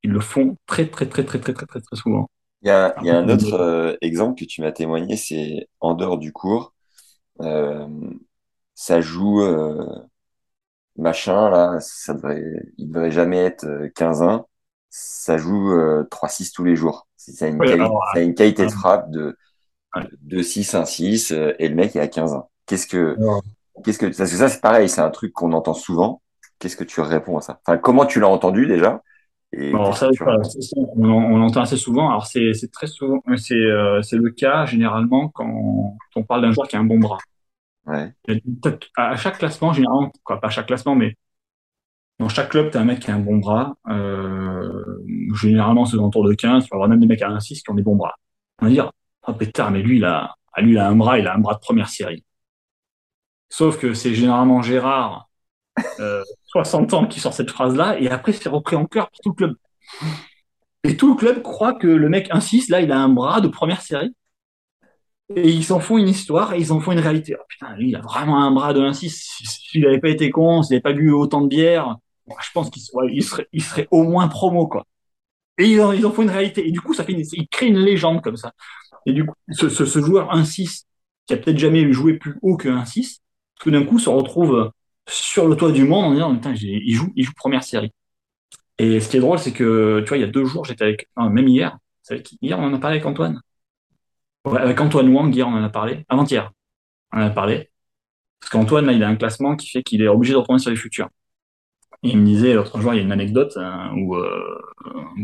ils 0.02 0.10
le 0.10 0.20
font 0.20 0.56
très 0.66 0.86
très 0.88 1.08
très 1.08 1.24
très 1.24 1.40
très 1.40 1.52
très, 1.52 1.66
très 1.66 1.96
souvent. 1.96 2.28
Il 2.64 2.68
y 2.68 2.70
a, 2.70 2.96
il 3.00 3.06
y 3.06 3.10
a 3.10 3.18
un 3.18 3.28
autre 3.28 3.54
euh, 3.54 3.96
exemple 4.00 4.38
que 4.40 4.44
tu 4.46 4.60
m'as 4.62 4.72
témoigné, 4.72 5.16
c'est 5.16 5.68
en 5.80 5.94
dehors 5.94 6.18
du 6.18 6.32
cours, 6.32 6.74
euh, 7.42 7.88
ça 8.74 9.00
joue 9.02 9.42
euh, 9.42 9.86
machin 10.96 11.50
là, 11.50 11.78
ça 11.80 12.14
devrait, 12.14 12.42
il 12.78 12.88
devrait 12.90 13.10
jamais 13.10 13.38
être 13.38 13.88
15-1, 13.94 14.46
ça 14.90 15.36
joue 15.38 15.72
3-6 16.10 16.52
tous 16.52 16.64
les 16.64 16.76
jours. 16.76 17.08
Ça 17.16 17.46
a 17.46 17.48
une, 17.48 17.64
Oui, 17.64 17.66
quali- 17.66 17.84
alors, 17.84 18.02
ça 18.04 18.18
a 18.18 18.22
une 18.22 18.34
qualité 18.34 18.66
de 18.66 18.70
frappe 18.72 19.10
de 19.10 19.36
Ouais. 19.96 20.08
2-6, 20.22 20.74
1-6 20.74 21.32
euh, 21.32 21.54
et 21.58 21.68
le 21.68 21.74
mec 21.74 21.96
est 21.96 22.00
à 22.00 22.08
15-1. 22.08 22.46
Qu'est-ce 22.66 22.86
que, 22.86 23.22
qu'est-ce 23.84 23.98
que, 23.98 24.06
parce 24.06 24.30
que 24.30 24.36
ça 24.38 24.48
c'est 24.48 24.60
pareil, 24.62 24.88
c'est 24.88 25.00
un 25.02 25.10
truc 25.10 25.32
qu'on 25.32 25.52
entend 25.52 25.74
souvent. 25.74 26.22
Qu'est-ce 26.58 26.76
que 26.76 26.84
tu 26.84 27.00
réponds 27.02 27.38
à 27.38 27.42
ça? 27.42 27.60
Enfin, 27.66 27.78
comment 27.78 28.06
tu 28.06 28.20
l'as 28.20 28.28
entendu 28.28 28.66
déjà? 28.66 29.02
Et 29.56 29.72
ça, 29.94 30.08
on, 30.96 31.08
on 31.08 31.38
l'entend 31.38 31.60
assez 31.60 31.76
souvent. 31.76 32.08
Alors 32.08 32.26
c'est 32.26 32.54
c'est 32.54 32.70
très 32.70 32.86
souvent, 32.86 33.20
c'est 33.36 33.54
euh, 33.54 34.02
c'est 34.02 34.16
le 34.16 34.30
cas 34.30 34.66
généralement 34.66 35.28
quand 35.28 35.96
on 36.16 36.22
parle 36.24 36.42
d'un 36.42 36.52
joueur 36.52 36.68
qui 36.68 36.76
a 36.76 36.80
un 36.80 36.84
bon 36.84 36.98
bras. 36.98 37.18
Ouais, 37.86 38.12
À 38.96 39.16
chaque 39.16 39.38
classement, 39.38 39.72
généralement, 39.72 40.10
quoi, 40.22 40.40
pas 40.40 40.46
à 40.46 40.50
chaque 40.50 40.66
classement, 40.66 40.94
mais 40.94 41.16
dans 42.18 42.28
chaque 42.28 42.50
club, 42.50 42.70
tu 42.70 42.78
as 42.78 42.80
un 42.80 42.84
mec 42.84 43.00
qui 43.00 43.10
a 43.10 43.14
un 43.14 43.18
bon 43.18 43.38
bras. 43.38 43.74
Euh, 43.88 44.84
généralement, 45.34 45.84
c'est 45.84 45.96
aux 45.96 46.00
alentours 46.00 46.24
de 46.24 46.34
15. 46.34 46.64
Tu 46.64 46.70
vas 46.70 46.76
avoir 46.76 46.88
même 46.88 47.00
des 47.00 47.06
mecs 47.06 47.22
à 47.22 47.28
1-6 47.28 47.62
qui 47.62 47.70
ont 47.70 47.74
des 47.74 47.82
bons 47.82 47.96
bras. 47.96 48.14
On 48.60 48.66
va 48.66 48.70
dire, 48.70 48.90
oh 49.26 49.34
pétard, 49.34 49.70
mais 49.70 49.82
lui, 49.82 49.96
il 49.98 50.04
a, 50.04 50.34
ah, 50.52 50.60
lui, 50.62 50.72
il 50.72 50.78
a 50.78 50.88
un 50.88 50.96
bras, 50.96 51.18
il 51.18 51.26
a 51.26 51.34
un 51.34 51.38
bras 51.38 51.54
de 51.54 51.60
première 51.60 51.88
série. 51.88 52.24
Sauf 53.48 53.78
que 53.78 53.94
c'est 53.94 54.14
généralement 54.14 54.62
Gérard, 54.62 55.28
euh, 56.00 56.22
60 56.54 56.94
ans, 56.94 57.06
qui 57.06 57.18
sort 57.20 57.34
cette 57.34 57.50
phrase-là, 57.50 57.98
et 57.98 58.08
après, 58.08 58.32
c'est 58.32 58.48
repris 58.48 58.76
en 58.76 58.86
cœur 58.86 59.10
par 59.10 59.20
tout 59.20 59.30
le 59.30 59.34
club. 59.34 59.56
Et 60.84 60.96
tout 60.96 61.08
le 61.08 61.16
club 61.16 61.42
croit 61.42 61.72
que 61.74 61.86
le 61.88 62.08
mec 62.08 62.30
1-6, 62.30 62.70
là, 62.70 62.80
il 62.80 62.92
a 62.92 62.98
un 62.98 63.08
bras 63.08 63.40
de 63.40 63.48
première 63.48 63.80
série. 63.80 64.14
Et 65.34 65.50
ils 65.50 65.64
s'en 65.64 65.80
font 65.80 65.96
une 65.96 66.08
histoire 66.08 66.52
et 66.52 66.58
ils 66.60 66.72
en 66.72 66.80
font 66.80 66.92
une 66.92 66.98
réalité. 67.00 67.34
Oh, 67.38 67.42
putain, 67.48 67.74
lui, 67.76 67.88
il 67.88 67.96
a 67.96 68.00
vraiment 68.00 68.42
un 68.44 68.50
bras 68.52 68.74
de 68.74 68.80
1-6. 68.80 69.08
S'il 69.70 69.82
n'avait 69.82 69.98
pas 69.98 70.10
été 70.10 70.30
con, 70.30 70.62
s'il 70.62 70.74
n'avait 70.74 70.82
pas 70.82 70.92
bu 70.92 71.10
autant 71.10 71.40
de 71.40 71.48
bière, 71.48 71.96
bon, 72.26 72.34
je 72.42 72.50
pense 72.52 72.70
qu'il 72.70 72.82
serait, 73.22 73.88
au 73.90 74.02
moins 74.04 74.28
promo, 74.28 74.66
quoi. 74.68 74.86
Et 75.58 75.70
ils 75.70 75.80
en, 75.80 75.92
ils 75.92 76.02
font 76.02 76.22
une 76.22 76.30
réalité. 76.30 76.68
Et 76.68 76.70
du 76.70 76.80
coup, 76.80 76.94
ça 76.94 77.04
fait 77.04 77.12
une, 77.12 77.24
il 77.32 77.48
crée 77.48 77.66
une 77.68 77.78
légende 77.78 78.22
comme 78.22 78.36
ça. 78.36 78.52
Et 79.06 79.12
du 79.12 79.24
coup, 79.24 79.34
ce, 79.50 79.68
ce, 79.70 79.86
ce 79.86 79.98
joueur 80.00 80.34
1-6, 80.34 80.84
qui 81.26 81.34
a 81.34 81.36
peut-être 81.38 81.58
jamais 81.58 81.90
joué 81.92 82.14
plus 82.14 82.38
haut 82.42 82.56
que 82.56 82.68
1-6, 82.68 83.20
tout 83.60 83.70
d'un 83.70 83.84
coup 83.84 83.98
se 83.98 84.10
retrouve 84.10 84.70
sur 85.08 85.48
le 85.48 85.56
toit 85.56 85.72
du 85.72 85.84
monde 85.84 86.06
en 86.06 86.12
disant, 86.12 86.34
putain, 86.34 86.54
il 86.54 86.94
joue, 86.94 87.12
il 87.16 87.24
joue 87.24 87.32
première 87.36 87.64
série. 87.64 87.92
Et 88.78 89.00
ce 89.00 89.08
qui 89.08 89.16
est 89.18 89.20
drôle, 89.20 89.38
c'est 89.38 89.52
que, 89.52 90.00
tu 90.00 90.08
vois, 90.08 90.18
il 90.18 90.20
y 90.22 90.24
a 90.24 90.26
deux 90.28 90.44
jours, 90.44 90.64
j'étais 90.64 90.84
avec, 90.84 91.08
non, 91.16 91.30
même 91.30 91.48
hier, 91.48 91.78
hier, 92.42 92.58
on 92.58 92.64
en 92.64 92.74
a 92.74 92.78
parlé 92.78 92.96
avec 92.96 93.06
Antoine. 93.06 93.40
Ouais, 94.44 94.60
avec 94.60 94.80
Antoine 94.80 95.08
Wang, 95.08 95.34
hier, 95.34 95.48
on 95.48 95.52
en 95.52 95.62
a 95.62 95.70
parlé. 95.70 96.04
Avant-hier, 96.08 96.50
on 97.12 97.18
en 97.18 97.22
a 97.22 97.30
parlé. 97.30 97.70
Parce 98.40 98.50
qu'Antoine, 98.52 98.86
là, 98.86 98.92
il 98.92 99.02
a 99.02 99.08
un 99.08 99.16
classement 99.16 99.56
qui 99.56 99.68
fait 99.70 99.82
qu'il 99.82 100.02
est 100.02 100.08
obligé 100.08 100.32
de 100.34 100.38
retourner 100.38 100.60
sur 100.60 100.70
les 100.70 100.76
futurs. 100.76 101.08
Et 102.02 102.10
il 102.10 102.18
me 102.18 102.26
disait, 102.26 102.54
l'autre 102.54 102.80
jour, 102.80 102.92
il 102.94 102.98
y 102.98 103.00
a 103.00 103.02
une 103.02 103.12
anecdote 103.12 103.56
hein, 103.56 103.92
où, 103.96 104.16
euh, 104.16 104.60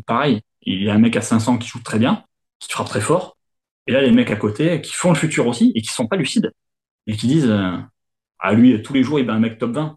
pareil, 0.07 0.41
il 0.63 0.83
y 0.83 0.91
a 0.91 0.95
un 0.95 0.99
mec 0.99 1.17
à 1.17 1.21
500 1.23 1.59
qui 1.59 1.69
joue 1.69 1.83
très 1.83 1.99
bien, 1.99 2.25
qui 2.59 2.71
frappe 2.73 2.89
très 2.89 3.01
fort. 3.01 3.37
Et 3.87 3.93
là, 3.93 4.03
les 4.03 4.13
mecs 4.13 4.31
à 4.31 4.37
côté 4.37 4.81
qui 4.83 4.93
font 4.95 5.11
le 5.11 5.17
futur 5.17 5.47
aussi 5.47 5.73
et 5.75 5.83
qui 5.83 5.89
sont 5.89 6.07
pas 6.07 6.17
lucides. 6.17 6.53
Et 7.07 7.17
qui 7.17 7.27
disent, 7.27 7.51
euh, 7.51 7.77
ah, 8.43 8.53
lui, 8.53 8.81
tous 8.83 8.93
les 8.93 9.03
jours, 9.03 9.19
il 9.19 9.27
bat 9.27 9.35
un 9.35 9.41
mec 9.41 9.59
top 9.59 9.73
20. 9.73 9.97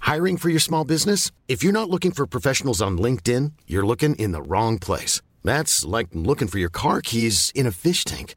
Hiring 0.00 0.36
for 0.36 0.50
your 0.50 0.60
small 0.60 0.84
business? 0.84 1.30
If 1.48 1.62
you're 1.62 1.72
not 1.72 1.88
looking 1.88 2.10
for 2.10 2.26
professionals 2.26 2.82
on 2.82 2.98
LinkedIn, 2.98 3.52
you're 3.66 3.86
looking 3.86 4.14
in 4.16 4.32
the 4.32 4.42
wrong 4.42 4.78
place. 4.78 5.22
That's 5.44 5.84
like 5.84 6.08
looking 6.12 6.48
for 6.48 6.58
your 6.58 6.70
car 6.70 7.00
keys 7.00 7.50
in 7.54 7.66
a 7.66 7.70
fish 7.70 8.04
tank. 8.04 8.34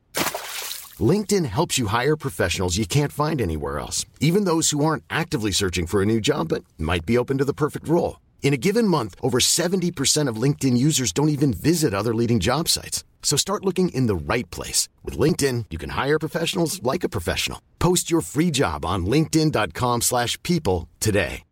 LinkedIn 1.00 1.46
helps 1.46 1.78
you 1.78 1.88
hire 1.88 2.16
professionals 2.16 2.78
you 2.78 2.86
can't 2.86 3.12
find 3.12 3.42
anywhere 3.42 3.80
else, 3.80 4.06
even 4.22 4.46
those 4.46 4.70
who 4.70 4.86
aren't 4.86 5.04
actively 5.10 5.52
searching 5.52 5.86
for 5.88 6.02
a 6.02 6.06
new 6.06 6.22
job 6.22 6.48
but 6.50 6.64
might 6.78 7.06
be 7.06 7.18
open 7.18 7.38
to 7.40 7.46
the 7.46 7.54
perfect 7.54 7.88
role. 7.90 8.22
In 8.42 8.54
a 8.54 8.58
given 8.58 8.88
month, 8.88 9.16
over 9.22 9.40
70% 9.40 10.30
of 10.30 10.38
LinkedIn 10.38 10.78
users 10.78 11.12
don't 11.12 11.30
even 11.30 11.52
visit 11.52 11.94
other 11.94 12.16
leading 12.16 12.40
job 12.40 12.70
sites. 12.70 13.04
So 13.26 13.36
start 13.36 13.66
looking 13.66 13.90
in 13.90 14.06
the 14.08 14.16
right 14.16 14.50
place. 14.52 14.88
With 15.04 15.18
LinkedIn, 15.18 15.66
you 15.72 15.78
can 15.78 15.90
hire 15.90 16.20
professionals 16.20 16.82
like 16.84 17.04
a 17.04 17.10
professional. 17.10 17.60
Post 17.80 18.10
your 18.10 18.22
free 18.22 18.52
job 18.52 18.86
on 18.86 19.06
linkedin.com/people 19.08 20.02
slash 20.02 20.42
people 20.44 20.88
today. 21.02 21.44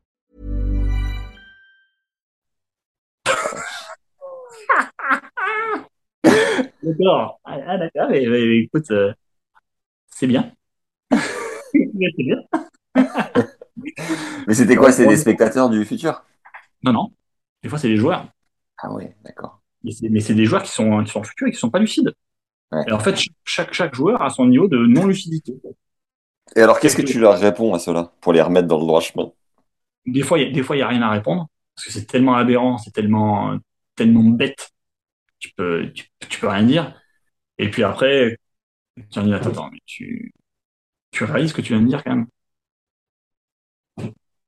D'accord. 6.83 7.39
Ah, 7.45 7.57
ah, 7.67 7.77
d'accord. 7.77 8.09
Mais, 8.09 8.25
mais, 8.27 8.59
écoute, 8.59 8.91
euh, 8.91 9.13
c'est 10.07 10.27
bien. 10.27 10.51
C'est 11.73 12.23
bien. 12.23 12.37
Mais 14.47 14.53
c'était 14.53 14.75
quoi? 14.75 14.91
C'était 14.91 15.09
des 15.09 15.17
spectateurs 15.17 15.69
du 15.69 15.83
futur? 15.85 16.23
Non, 16.83 16.93
non. 16.93 17.11
Des 17.63 17.69
fois, 17.69 17.79
c'est 17.79 17.87
des 17.87 17.97
joueurs. 17.97 18.27
Ah 18.77 18.91
ouais, 18.91 19.15
d'accord. 19.23 19.62
Mais 19.83 20.21
c'est 20.21 20.33
des 20.33 20.45
joueurs 20.45 20.63
qui 20.63 20.71
sont, 20.71 21.03
qui 21.03 21.11
sont 21.11 21.23
futurs 21.23 21.47
et 21.47 21.51
qui 21.51 21.57
sont 21.57 21.69
pas 21.69 21.79
lucides. 21.79 22.13
Ouais. 22.71 22.83
Et 22.87 22.91
en 22.91 22.99
fait, 22.99 23.19
chaque, 23.43 23.73
chaque 23.73 23.93
joueur 23.93 24.21
a 24.21 24.29
son 24.29 24.45
niveau 24.45 24.67
de 24.67 24.77
non-lucidité. 24.77 25.53
Et 26.55 26.61
alors, 26.61 26.79
qu'est-ce 26.79 26.95
que 26.95 27.01
tu 27.01 27.19
leur 27.19 27.37
réponds 27.39 27.73
à 27.73 27.79
cela 27.79 28.13
pour 28.21 28.33
les 28.33 28.41
remettre 28.41 28.67
dans 28.67 28.79
le 28.79 28.85
droit 28.85 29.01
chemin? 29.01 29.31
Des 30.05 30.21
fois, 30.21 30.39
il 30.39 30.47
y 30.47 30.49
a, 30.49 30.51
des 30.51 30.63
fois, 30.63 30.75
il 30.75 30.79
y 30.79 30.81
a 30.81 30.87
rien 30.87 31.01
à 31.01 31.09
répondre 31.09 31.47
parce 31.75 31.87
que 31.87 31.91
c'est 31.91 32.05
tellement 32.05 32.35
aberrant, 32.35 32.77
c'est 32.77 32.91
tellement, 32.91 33.57
tellement 33.95 34.23
bête. 34.23 34.71
Tu 35.39 35.51
peux, 35.55 35.91
tu, 35.93 36.05
tu 36.29 36.39
peux 36.39 36.47
rien 36.47 36.63
dire. 36.63 37.01
Et 37.57 37.69
puis 37.69 37.83
après, 37.83 38.37
tu 38.95 39.19
attends, 39.19 39.31
attends, 39.31 39.69
mais 39.71 39.79
tu, 39.85 40.33
tu 41.11 41.23
réalises 41.23 41.49
ce 41.49 41.55
que 41.55 41.61
tu 41.61 41.73
viens 41.73 41.81
de 41.81 41.87
dire 41.87 42.03
quand 42.03 42.15
même. 42.15 42.27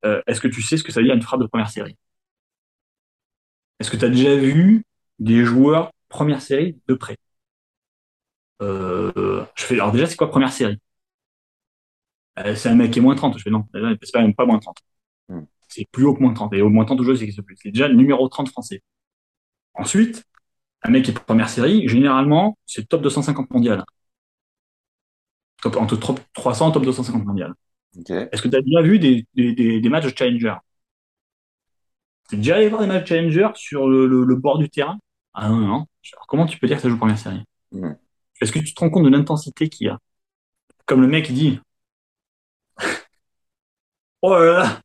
Euh, 0.05 0.21
est-ce 0.27 0.39
que 0.39 0.47
tu 0.47 0.61
sais 0.61 0.77
ce 0.77 0.83
que 0.83 0.91
ça 0.91 0.99
veut 0.99 1.05
dire 1.05 1.15
une 1.15 1.21
frappe 1.21 1.41
de 1.41 1.47
première 1.47 1.69
série? 1.69 1.97
Est-ce 3.79 3.89
que 3.89 3.97
tu 3.97 4.05
as 4.05 4.09
déjà 4.09 4.36
vu 4.36 4.83
des 5.20 5.43
joueurs 5.45 5.91
première 6.09 6.41
série 6.41 6.80
de 6.88 6.93
près? 6.95 7.18
Euh, 8.61 9.45
je 9.55 9.63
fais, 9.63 9.76
alors 9.76 9.91
déjà, 9.91 10.05
c'est 10.07 10.16
quoi 10.16 10.30
première 10.30 10.51
série? 10.53 10.80
Euh, 12.39 12.55
c'est 12.55 12.70
un 12.70 12.76
mec 12.76 12.91
qui 12.91 12.99
est 12.99 13.01
moins 13.01 13.16
30. 13.16 13.38
Je 13.38 13.43
fais 13.43 13.49
non, 13.49 13.66
c'est 13.74 14.11
pas 14.11 14.22
même 14.22 14.36
pas 14.36 14.45
moins 14.45 14.59
30. 14.59 14.78
Hmm. 15.30 15.41
C'est 15.70 15.88
plus 15.91 16.05
haut 16.05 16.13
que 16.16 16.22
moins 16.22 16.34
30. 16.34 16.53
Et 16.53 16.61
au 16.61 16.70
moins 16.70 16.86
30 16.86 16.97
toujours, 16.97 17.16
c'est 17.18 17.41
plus. 17.41 17.55
C'est 17.61 17.72
déjà 17.72 17.88
le 17.88 17.95
numéro 17.95 18.28
30 18.30 18.49
français. 18.49 18.82
Ensuite, 19.76 20.24
un 20.84 20.91
mec 20.91 21.05
qui 21.05 21.11
est 21.11 21.16
première 21.16 21.49
série, 21.49 21.88
généralement, 21.89 22.57
c'est 22.66 22.88
top 22.89 23.03
250 23.03 23.51
mondial. 23.51 23.86
Top, 25.61 25.76
entre 25.78 25.95
top 25.97 26.20
300 26.34 26.70
et 26.70 26.74
top 26.74 26.84
250 26.86 27.26
mondial. 27.26 27.53
Ok. 27.97 28.09
Est-ce 28.11 28.41
que 28.41 28.47
tu 28.49 28.55
as 28.57 28.61
déjà 28.61 28.82
vu 28.82 28.99
des, 28.99 29.26
des, 29.36 29.53
des, 29.53 29.82
des 29.82 29.89
matchs 29.89 30.05
de 30.11 30.18
challenger? 30.18 30.55
T'es 32.30 32.38
déjà 32.38 32.57
allé 32.57 32.70
voir 32.70 32.82
des 32.82 32.88
matchs 32.88 33.09
challenger 33.09 33.47
sur 33.55 33.88
le, 33.88 34.05
le, 34.05 34.24
le 34.26 34.36
bord 34.36 34.59
du 34.59 34.70
terrain? 34.70 34.99
Ah 35.36 35.49
non, 35.49 35.57
non. 35.59 35.86
Alors, 36.13 36.27
comment 36.27 36.45
tu 36.45 36.57
peux 36.57 36.67
dire 36.67 36.77
que 36.77 36.83
ça 36.83 36.89
joue 36.89 36.97
première 36.97 37.19
série? 37.19 37.43
Est-ce 38.41 38.51
que 38.51 38.59
tu 38.59 38.73
te 38.73 38.79
rends 38.79 38.89
compte 38.89 39.03
de 39.03 39.09
l'intensité 39.09 39.67
qu'il 39.69 39.88
y 39.88 39.89
a? 39.89 39.99
Comme 40.86 41.01
le 41.01 41.07
mec, 41.07 41.29
il 41.29 41.36
dit, 41.36 41.59
oh 44.21 44.33
là 44.33 44.45
là, 44.45 44.81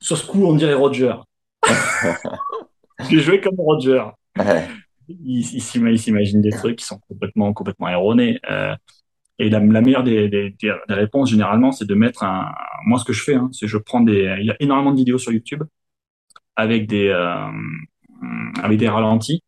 sur 0.00 0.16
ce 0.16 0.26
coup, 0.26 0.44
on 0.44 0.54
dirait 0.54 0.74
Roger. 0.74 1.14
J'ai 3.10 3.20
joué 3.20 3.40
comme 3.40 3.56
Roger. 3.58 4.04
Ouais. 4.38 4.68
ils 5.08 5.60
s'imaginent 5.60 6.42
des 6.42 6.50
trucs 6.50 6.76
qui 6.76 6.84
sont 6.84 6.98
complètement, 7.08 7.52
complètement 7.52 7.88
erronés. 7.88 8.38
Euh, 8.48 8.76
et 9.40 9.50
la, 9.50 9.58
la 9.58 9.80
meilleure 9.80 10.04
des, 10.04 10.28
des, 10.28 10.50
des, 10.60 10.72
réponses, 10.88 11.30
généralement, 11.30 11.72
c'est 11.72 11.86
de 11.86 11.94
mettre 11.94 12.22
un. 12.22 12.52
Moi, 12.86 13.00
ce 13.00 13.04
que 13.04 13.12
je 13.12 13.22
fais, 13.24 13.34
hein, 13.34 13.48
c'est 13.52 13.66
je 13.66 13.78
prends 13.78 14.00
des. 14.00 14.36
Il 14.38 14.46
y 14.46 14.50
a 14.50 14.56
énormément 14.60 14.92
de 14.92 14.96
vidéos 14.98 15.18
sur 15.18 15.32
YouTube 15.32 15.64
avec 16.54 16.86
des 16.86 17.08
euh, 17.08 17.50
avec 18.62 18.78
des 18.78 18.88
ralentis 18.88 19.42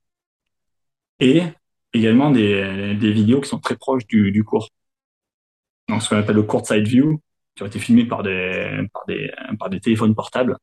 et 1.20 1.42
également 1.92 2.30
des, 2.30 2.94
des 2.94 3.12
vidéos 3.12 3.40
qui 3.40 3.48
sont 3.48 3.58
très 3.58 3.76
proches 3.76 4.06
du, 4.06 4.32
du 4.32 4.44
cours. 4.44 4.68
Donc, 5.88 6.02
ce 6.02 6.08
qu'on 6.08 6.16
appelle 6.16 6.36
le 6.36 6.42
court 6.42 6.66
side 6.66 6.86
view, 6.86 7.20
qui 7.54 7.62
ont 7.62 7.66
été 7.66 7.78
filmés 7.78 8.04
par 8.04 8.22
des 8.22 8.86
par 8.92 9.06
des 9.06 9.30
par 9.58 9.70
des 9.70 9.80
téléphones 9.80 10.14
portables. 10.14 10.56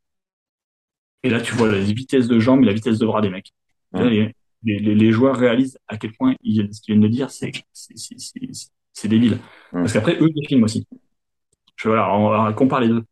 Et 1.23 1.29
là, 1.29 1.41
tu 1.41 1.53
vois 1.55 1.71
la 1.71 1.79
vitesse 1.79 2.27
de 2.27 2.39
jambes 2.39 2.63
et 2.63 2.65
la 2.65 2.73
vitesse 2.73 2.99
de 2.99 3.05
bras 3.05 3.21
des 3.21 3.29
mecs. 3.29 3.51
les, 3.93 4.33
les, 4.63 4.79
les, 4.79 5.11
joueurs 5.11 5.35
réalisent 5.35 5.77
à 5.87 5.97
quel 5.97 6.13
point 6.13 6.35
ils, 6.41 6.73
ce 6.73 6.81
qu'ils 6.81 6.93
viennent 6.93 7.03
de 7.03 7.13
dire, 7.13 7.29
c'est 7.31 7.51
c'est 8.93 9.07
débile. 9.07 9.39
Parce 9.71 9.93
qu'après, 9.93 10.17
eux, 10.21 10.29
ils 10.35 10.47
filment 10.47 10.63
aussi. 10.63 10.87
Je, 11.75 11.89
voilà, 11.89 12.13
on, 12.13 12.53
compare 12.53 12.81
les 12.81 12.87
deux. 12.87 13.03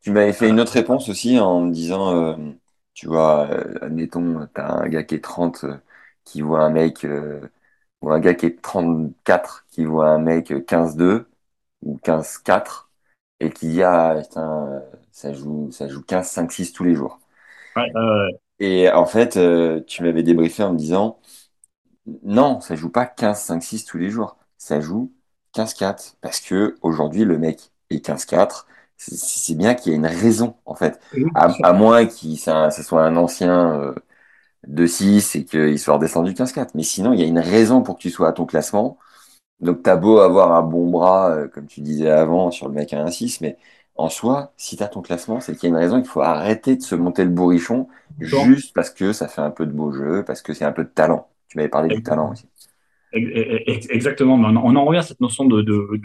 Tu 0.00 0.12
m'avais 0.12 0.32
fait 0.32 0.48
une 0.48 0.60
autre 0.60 0.72
réponse 0.72 1.08
aussi 1.08 1.38
en 1.38 1.62
me 1.62 1.72
disant, 1.72 2.14
euh, 2.14 2.36
tu 2.94 3.06
vois, 3.06 3.48
euh, 3.50 3.74
admettons, 3.82 4.46
tu 4.54 4.60
as 4.60 4.72
un 4.72 4.88
gars 4.88 5.02
qui 5.02 5.16
est 5.16 5.24
30 5.24 5.64
euh, 5.64 5.76
qui 6.24 6.42
voit 6.42 6.62
un 6.62 6.70
mec, 6.70 7.04
euh, 7.04 7.40
ou 8.02 8.10
un 8.10 8.20
gars 8.20 8.34
qui 8.34 8.46
est 8.46 8.62
34 8.62 9.66
qui 9.70 9.84
voit 9.84 10.08
un 10.08 10.18
mec 10.18 10.50
15-2 10.50 11.26
ou 11.82 11.98
15-4 12.02 12.90
et 13.40 13.50
qui 13.50 13.68
dit, 13.68 13.82
ah, 13.82 14.16
putain, 14.22 14.82
ça 15.12 15.32
joue, 15.32 15.70
ça 15.72 15.88
joue 15.88 16.02
15-5-6 16.02 16.72
tous 16.72 16.84
les 16.84 16.94
jours. 16.94 17.20
Ouais, 17.76 17.92
et 18.60 18.90
en 18.90 19.06
fait, 19.06 19.38
tu 19.86 20.02
m'avais 20.02 20.22
débriefé 20.22 20.62
en 20.62 20.72
me 20.72 20.78
disant, 20.78 21.20
non, 22.22 22.60
ça 22.60 22.76
joue 22.76 22.90
pas 22.90 23.04
15-5-6 23.04 23.84
tous 23.84 23.98
les 23.98 24.10
jours 24.10 24.36
ça 24.64 24.80
joue 24.80 25.12
15-4. 25.54 26.16
Parce 26.20 26.40
que 26.40 26.76
aujourd'hui, 26.82 27.24
le 27.24 27.38
mec 27.38 27.72
est 27.90 28.04
15-4. 28.04 28.66
C'est 28.96 29.56
bien 29.56 29.74
qu'il 29.74 29.92
y 29.92 29.94
ait 29.94 29.98
une 29.98 30.06
raison, 30.06 30.56
en 30.64 30.74
fait. 30.74 31.00
À, 31.34 31.72
moins 31.72 32.06
que 32.06 32.36
ça, 32.36 32.70
soit 32.70 33.02
un 33.02 33.16
ancien 33.16 33.72
euh, 33.80 33.94
de 34.66 34.86
6 34.86 35.36
et 35.36 35.44
qu'il 35.44 35.78
soit 35.78 35.94
redescendu 35.94 36.32
15-4. 36.32 36.70
Mais 36.74 36.82
sinon, 36.82 37.12
il 37.12 37.20
y 37.20 37.22
a 37.22 37.26
une 37.26 37.38
raison 37.38 37.82
pour 37.82 37.96
que 37.96 38.02
tu 38.02 38.10
sois 38.10 38.28
à 38.28 38.32
ton 38.32 38.46
classement. 38.46 38.98
Donc, 39.60 39.82
t'as 39.82 39.96
beau 39.96 40.18
avoir 40.18 40.52
un 40.52 40.62
bon 40.62 40.90
bras, 40.90 41.30
euh, 41.30 41.48
comme 41.48 41.66
tu 41.66 41.80
disais 41.80 42.10
avant, 42.10 42.50
sur 42.50 42.68
le 42.68 42.74
mec 42.74 42.92
à 42.92 43.04
1-6, 43.04 43.40
mais 43.40 43.56
en 43.96 44.08
soi, 44.08 44.52
si 44.56 44.76
tu 44.76 44.82
as 44.82 44.88
ton 44.88 45.02
classement, 45.02 45.40
c'est 45.40 45.54
qu'il 45.54 45.64
y 45.64 45.72
a 45.72 45.76
une 45.76 45.82
raison 45.82 46.00
qu'il 46.00 46.10
faut 46.10 46.20
arrêter 46.20 46.76
de 46.76 46.82
se 46.82 46.94
monter 46.94 47.24
le 47.24 47.30
bourrichon 47.30 47.88
juste 48.20 48.74
parce 48.74 48.90
que 48.90 49.12
ça 49.12 49.28
fait 49.28 49.40
un 49.40 49.50
peu 49.50 49.66
de 49.66 49.72
beau 49.72 49.92
jeu, 49.92 50.24
parce 50.26 50.42
que 50.42 50.52
c'est 50.52 50.64
un 50.64 50.72
peu 50.72 50.84
de 50.84 50.88
talent. 50.88 51.28
Tu 51.48 51.58
m'avais 51.58 51.68
parlé 51.68 51.94
du 51.94 52.02
talent 52.02 52.32
aussi. 52.32 52.46
Exactement. 53.14 54.34
On 54.34 54.76
en 54.76 54.84
revient 54.84 54.98
à 54.98 55.02
cette 55.02 55.20
notion 55.20 55.44
de, 55.44 55.62
de, 55.62 56.00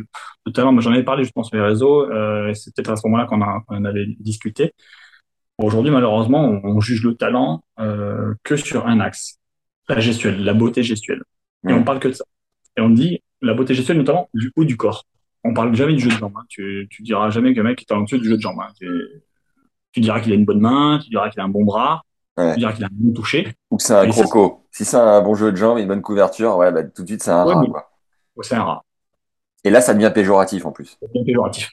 de, 0.46 0.52
talent. 0.52 0.72
Moi, 0.72 0.82
j'en 0.82 0.92
avais 0.92 1.04
parlé, 1.04 1.24
je 1.24 1.32
pense, 1.32 1.50
sur 1.50 1.58
les 1.58 1.64
réseaux. 1.64 2.04
Euh, 2.12 2.54
c'est 2.54 2.74
peut-être 2.74 2.92
à 2.92 2.96
ce 2.96 3.08
moment-là 3.08 3.26
qu'on 3.26 3.42
en 3.42 3.86
avait 3.86 4.06
discuté. 4.20 4.74
Aujourd'hui, 5.60 5.92
malheureusement, 5.92 6.62
on, 6.64 6.80
juge 6.80 7.04
le 7.04 7.16
talent 7.16 7.64
euh, 7.80 8.34
que 8.44 8.56
sur 8.56 8.88
un 8.88 9.00
axe, 9.00 9.40
la 9.90 10.00
gestuelle, 10.00 10.44
la 10.44 10.54
beauté 10.54 10.84
gestuelle. 10.84 11.22
Et 11.68 11.74
on 11.74 11.84
parle 11.84 12.00
que 12.00 12.08
de 12.08 12.14
ça. 12.14 12.24
Et 12.78 12.82
on 12.82 12.90
dit 12.90 13.22
la 13.42 13.54
beauté 13.54 13.74
gestuelle, 13.74 13.98
notamment 13.98 14.30
du 14.34 14.52
haut 14.56 14.64
du 14.64 14.78
corps. 14.78 15.06
On 15.44 15.54
parle 15.54 15.76
jamais 15.76 15.94
du 15.94 16.00
jeu 16.00 16.10
de 16.10 16.16
jambes. 16.16 16.34
Hein. 16.38 16.46
Tu, 16.48 16.88
tu 16.90 17.04
diras 17.04 17.30
jamais 17.30 17.54
qu'un 17.54 17.64
mec 17.64 17.82
est 17.82 17.86
talentueux 17.86 18.20
du 18.20 18.30
jeu 18.30 18.38
de 18.38 18.42
jambes. 18.42 18.60
Hein. 18.62 18.72
Tu, 18.80 18.90
tu 19.92 20.00
diras 20.00 20.22
qu'il 20.22 20.32
a 20.32 20.36
une 20.36 20.46
bonne 20.46 20.62
main, 20.62 21.00
tu 21.04 21.10
diras 21.10 21.30
qu'il 21.30 21.42
a 21.42 21.44
un 21.44 21.50
bon 21.50 21.66
bras, 21.66 22.04
Ouais. 22.38 22.56
dire 22.56 22.74
qu'il 22.74 22.86
a 22.86 22.88
un 22.88 22.92
bon 22.92 23.14
touché. 23.14 23.54
Ou 23.70 23.76
que 23.76 23.84
c'est 23.84 23.94
un 23.94 24.10
croco. 24.10 24.66
Si 24.72 24.86
c'est 24.86 24.96
un 24.96 25.22
bon 25.22 25.36
jeu 25.36 25.52
de 25.52 25.58
jambes 25.58 25.78
une 25.78 25.88
bonne 25.88 26.02
couverture, 26.02 26.56
ouais, 26.56 26.72
bah, 26.72 26.84
tout 26.84 27.02
de 27.02 27.08
suite, 27.08 27.22
c'est 27.22 27.32
un 27.32 27.44
rat. 27.44 27.62
C'est 28.42 28.56
un 28.56 28.64
rat. 28.64 28.86
Et 29.66 29.70
là, 29.70 29.82
ça 29.82 29.94
devient 29.94 30.12
péjoratif 30.14 30.66
en 30.66 30.72
plus. 30.72 30.98
Ça 31.02 31.08
devient 31.08 31.26
péjoratif. 31.26 31.70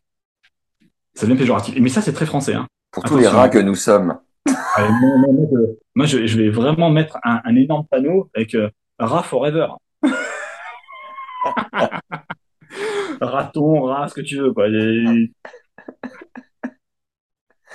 Ça 1.14 1.26
devient 1.26 1.38
péjoratif. 1.38 1.76
Mais 1.80 1.88
ça, 1.88 2.02
c'est 2.02 2.12
très 2.12 2.26
français. 2.26 2.54
Hein. 2.54 2.66
Pour 2.96 3.04
tous 3.04 3.18
les 3.18 3.28
rats 3.28 3.50
que 3.50 3.58
nous 3.58 3.74
sommes. 3.74 4.18
moi, 5.94 6.06
je, 6.06 6.38
vais 6.38 6.48
vraiment 6.48 6.88
mettre 6.88 7.18
un, 7.24 7.54
énorme 7.54 7.86
panneau 7.90 8.30
avec 8.34 8.54
euh, 8.54 8.70
rat 8.98 9.22
forever. 9.22 9.66
Raton, 13.20 13.82
rat, 13.82 14.08
ce 14.08 14.14
que 14.14 14.22
tu 14.22 14.38
veux. 14.38 14.50
Quoi. 14.54 14.68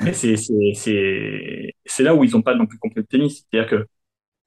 Mais 0.01 0.13
c'est, 0.13 0.33
là 1.99 2.15
où 2.15 2.23
ils 2.23 2.35
ont 2.35 2.41
pas 2.41 2.55
non 2.55 2.65
plus 2.65 2.79
compris 2.79 3.01
le 3.01 3.05
tennis. 3.05 3.45
C'est-à-dire 3.51 3.69
que, 3.69 3.85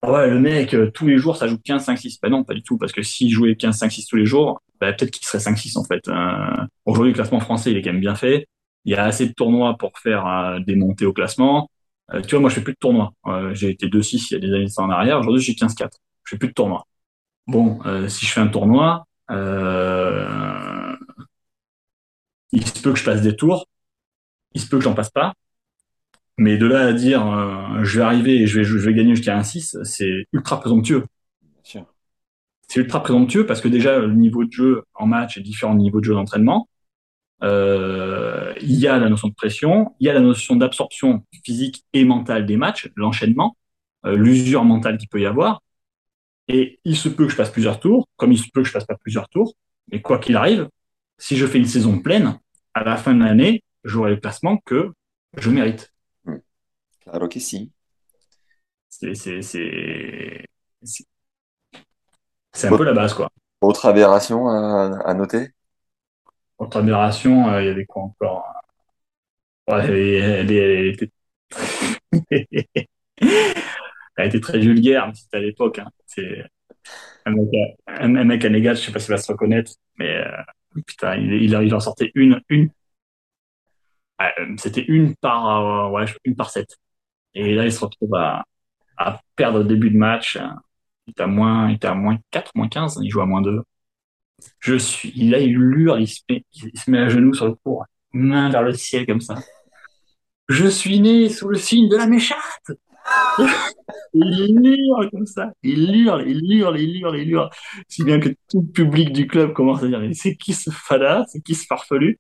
ah 0.02 0.10
ouais, 0.10 0.28
le 0.28 0.40
mec, 0.40 0.74
euh, 0.74 0.90
tous 0.90 1.06
les 1.06 1.18
jours, 1.18 1.36
ça 1.36 1.46
joue 1.46 1.58
15, 1.64 1.84
5, 1.84 1.96
6. 1.96 2.18
Ben 2.20 2.30
non, 2.30 2.42
pas 2.42 2.54
du 2.54 2.64
tout. 2.64 2.78
Parce 2.78 2.90
que 2.90 3.04
s'il 3.04 3.30
jouait 3.30 3.54
15, 3.54 3.76
5, 3.76 3.92
6 3.92 4.06
tous 4.06 4.16
les 4.16 4.26
jours, 4.26 4.60
ben 4.80 4.92
peut-être 4.92 5.12
qu'il 5.12 5.24
serait 5.24 5.38
5, 5.38 5.56
6, 5.56 5.76
en 5.76 5.84
fait. 5.84 6.08
Euh, 6.08 6.66
aujourd'hui, 6.84 7.12
le 7.12 7.14
classement 7.14 7.38
français, 7.38 7.70
il 7.70 7.76
est 7.76 7.82
quand 7.82 7.92
même 7.92 8.00
bien 8.00 8.16
fait. 8.16 8.48
Il 8.84 8.92
y 8.92 8.94
a 8.94 9.04
assez 9.04 9.26
de 9.26 9.32
tournois 9.32 9.76
pour 9.78 9.98
faire 9.98 10.26
euh, 10.26 10.60
des 10.60 10.76
montées 10.76 11.06
au 11.06 11.12
classement. 11.12 11.70
Euh, 12.12 12.20
tu 12.22 12.30
vois, 12.30 12.40
moi, 12.40 12.50
je 12.50 12.56
fais 12.56 12.62
plus 12.62 12.74
de 12.74 12.78
tournois. 12.78 13.12
j'ai 13.52 13.70
été 13.70 13.88
2-6 13.88 14.28
il 14.30 14.34
y 14.34 14.36
a 14.36 14.40
des 14.40 14.54
années 14.54 14.66
en 14.78 14.90
arrière. 14.90 15.18
Aujourd'hui, 15.20 15.42
j'ai 15.42 15.54
15-4. 15.54 15.90
Je 16.24 16.30
fais 16.30 16.38
plus 16.38 16.48
de 16.48 16.54
tournois. 16.54 16.86
Bon, 17.46 17.80
si 18.08 18.26
je 18.26 18.32
fais 18.32 18.40
un 18.40 18.48
tournoi, 18.48 19.06
il 22.52 22.66
se 22.66 22.80
peut 22.82 22.92
que 22.92 22.98
je 22.98 23.04
passe 23.04 23.22
des 23.22 23.36
tours. 23.36 23.66
Il 24.54 24.60
se 24.60 24.68
peut 24.68 24.78
que 24.78 24.84
j'en 24.84 24.94
passe 24.94 25.10
pas. 25.10 25.34
Mais 26.36 26.56
de 26.58 26.66
là 26.66 26.86
à 26.86 26.92
dire 26.92 27.26
euh, 27.26 27.84
je 27.84 27.98
vais 27.98 28.04
arriver 28.04 28.42
et 28.42 28.46
je 28.46 28.58
vais, 28.58 28.64
je 28.64 28.76
vais 28.76 28.94
gagner 28.94 29.14
jusqu'à 29.14 29.36
un 29.36 29.42
6, 29.42 29.78
c'est 29.84 30.26
ultra 30.32 30.60
présomptueux. 30.60 31.04
C'est 32.68 32.80
ultra 32.80 33.02
présomptueux 33.02 33.46
parce 33.46 33.60
que 33.60 33.68
déjà 33.68 33.98
le 33.98 34.14
niveau 34.14 34.44
de 34.44 34.52
jeu 34.52 34.82
en 34.94 35.06
match 35.06 35.38
est 35.38 35.42
différent 35.42 35.74
du 35.74 35.82
niveau 35.82 36.00
de 36.00 36.04
jeu 36.06 36.14
d'entraînement. 36.14 36.68
Euh, 37.42 38.54
il 38.60 38.78
y 38.78 38.86
a 38.86 38.98
la 38.98 39.08
notion 39.08 39.28
de 39.28 39.34
pression, 39.34 39.94
il 40.00 40.06
y 40.06 40.10
a 40.10 40.12
la 40.12 40.20
notion 40.20 40.56
d'absorption 40.56 41.24
physique 41.44 41.84
et 41.92 42.04
mentale 42.04 42.46
des 42.46 42.56
matchs, 42.56 42.90
l'enchaînement, 42.96 43.56
euh, 44.06 44.16
l'usure 44.16 44.64
mentale 44.64 44.98
qu'il 44.98 45.08
peut 45.08 45.20
y 45.20 45.26
avoir. 45.26 45.62
Et 46.48 46.80
il 46.84 46.96
se 46.96 47.08
peut 47.08 47.24
que 47.24 47.30
je 47.30 47.36
passe 47.36 47.50
plusieurs 47.50 47.80
tours, 47.80 48.08
comme 48.16 48.32
il 48.32 48.38
se 48.38 48.48
peut 48.52 48.62
que 48.62 48.68
je 48.68 48.72
passe 48.72 48.84
pas 48.86 48.96
plusieurs 48.96 49.28
tours. 49.28 49.54
Mais 49.90 50.00
quoi 50.00 50.18
qu'il 50.18 50.36
arrive, 50.36 50.68
si 51.18 51.36
je 51.36 51.46
fais 51.46 51.58
une 51.58 51.66
saison 51.66 51.98
pleine, 51.98 52.38
à 52.74 52.84
la 52.84 52.96
fin 52.96 53.14
de 53.14 53.22
l'année, 53.22 53.62
j'aurai 53.84 54.10
le 54.10 54.20
placement 54.20 54.58
que 54.58 54.92
je 55.36 55.50
mérite. 55.50 55.92
Claro 57.00 57.28
que 57.28 57.40
si. 57.40 57.70
C'est 58.88 59.12
un 62.64 62.76
peu 62.76 62.84
la 62.84 62.92
base, 62.92 63.14
quoi. 63.14 63.30
Autre 63.60 63.86
aberration 63.86 64.48
à, 64.48 65.14
noter? 65.14 65.48
Autre 66.58 66.78
aberration, 66.78 67.48
euh, 67.48 67.62
il 67.62 67.66
y 67.66 67.70
avait 67.70 67.84
quoi 67.86 68.02
encore 68.02 68.44
ouais, 69.68 70.18
elle, 70.20 70.50
était... 70.50 71.10
était... 74.18 74.40
très 74.40 74.58
vulgaire, 74.58 75.08
mais 75.08 75.14
c'était 75.14 75.36
à 75.38 75.40
l'époque. 75.40 75.78
Hein. 75.80 75.90
Un 77.26 77.32
mec, 78.24 78.44
à 78.44 78.48
Négat, 78.48 78.74
je 78.74 78.82
sais 78.82 78.92
pas 78.92 78.98
s'il 78.98 79.10
va 79.10 79.18
se 79.18 79.32
reconnaître, 79.32 79.72
mais 79.98 80.16
euh, 80.16 80.42
putain, 80.86 81.16
il, 81.16 81.74
en 81.74 81.80
sortait 81.80 82.10
une, 82.14 82.40
une. 82.48 82.70
Euh, 84.20 84.56
c'était 84.58 84.84
une 84.84 85.14
par, 85.16 85.92
ouais, 85.92 86.04
une 86.24 86.36
par 86.36 86.50
sept. 86.50 86.78
Et 87.34 87.54
là, 87.54 87.64
il 87.64 87.72
se 87.72 87.84
retrouve 87.84 88.14
à, 88.14 88.44
perdre 89.36 89.58
le 89.60 89.64
début 89.64 89.90
de 89.90 89.96
match. 89.98 90.38
Il 91.06 91.10
est 91.10 91.20
à 91.20 91.26
moins, 91.26 91.68
était 91.68 91.88
à 91.88 91.94
moins 91.94 92.18
4, 92.30 92.52
moins 92.54 92.68
15, 92.68 93.00
il 93.02 93.10
joue 93.10 93.20
à 93.20 93.26
moins 93.26 93.42
2. 93.42 93.62
Je 94.60 94.74
suis, 94.76 95.12
là, 95.28 95.38
il 95.38 95.52
hurle, 95.52 96.02
il 96.02 96.08
se 96.08 96.20
met, 96.28 96.44
il 96.54 96.78
se 96.78 96.90
met 96.90 96.98
à 96.98 97.08
genoux 97.08 97.34
sur 97.34 97.46
le 97.46 97.54
cours, 97.54 97.84
main 98.12 98.50
vers 98.50 98.62
le 98.62 98.72
ciel 98.72 99.06
comme 99.06 99.20
ça. 99.20 99.36
Je 100.48 100.66
suis 100.66 101.00
né 101.00 101.28
sous 101.28 101.48
le 101.48 101.56
signe 101.56 101.88
de 101.88 101.96
la 101.96 102.06
méchate. 102.06 102.38
il 104.14 104.88
hurle 104.88 105.10
comme 105.10 105.26
ça. 105.26 105.52
Il 105.62 105.94
hurle, 105.94 106.28
il 106.28 106.52
hurle, 106.52 106.80
il 106.80 107.00
hurle, 107.00 107.18
il 107.18 107.30
hurle. 107.30 107.50
Si 107.88 108.04
bien 108.04 108.20
que 108.20 108.30
tout 108.50 108.60
le 108.60 108.72
public 108.72 109.12
du 109.12 109.26
club 109.26 109.52
commence 109.52 109.82
à 109.82 109.88
dire, 109.88 110.00
c'est 110.12 110.36
qui 110.36 110.52
ce 110.52 110.70
fada? 110.70 111.24
C'est 111.28 111.40
qui 111.40 111.54
ce 111.54 111.66
farfelu? 111.66 112.18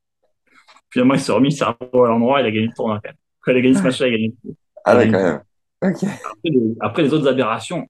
Finalement, 0.90 1.14
il 1.14 1.20
s'est 1.20 1.32
remis 1.32 1.56
à 1.62 1.76
l'endroit, 1.92 2.40
il 2.40 2.46
a 2.46 2.50
gagné 2.50 2.66
le 2.66 2.72
tournoi 2.74 3.00
quand 3.02 3.08
même. 3.08 3.16
Quand 3.40 3.52
il 3.52 3.58
a 3.58 3.60
gagné 3.60 3.74
ce 3.74 3.82
match-là, 3.82 4.08
il 4.08 4.14
a 4.14 4.16
gagné 4.16 4.34
le 4.44 4.54
ah 4.84 4.96
ouais, 4.96 5.10
quand 5.10 5.22
même. 5.22 6.76
Après, 6.80 7.02
les, 7.02 7.12
autres 7.12 7.26
aberrations, 7.26 7.86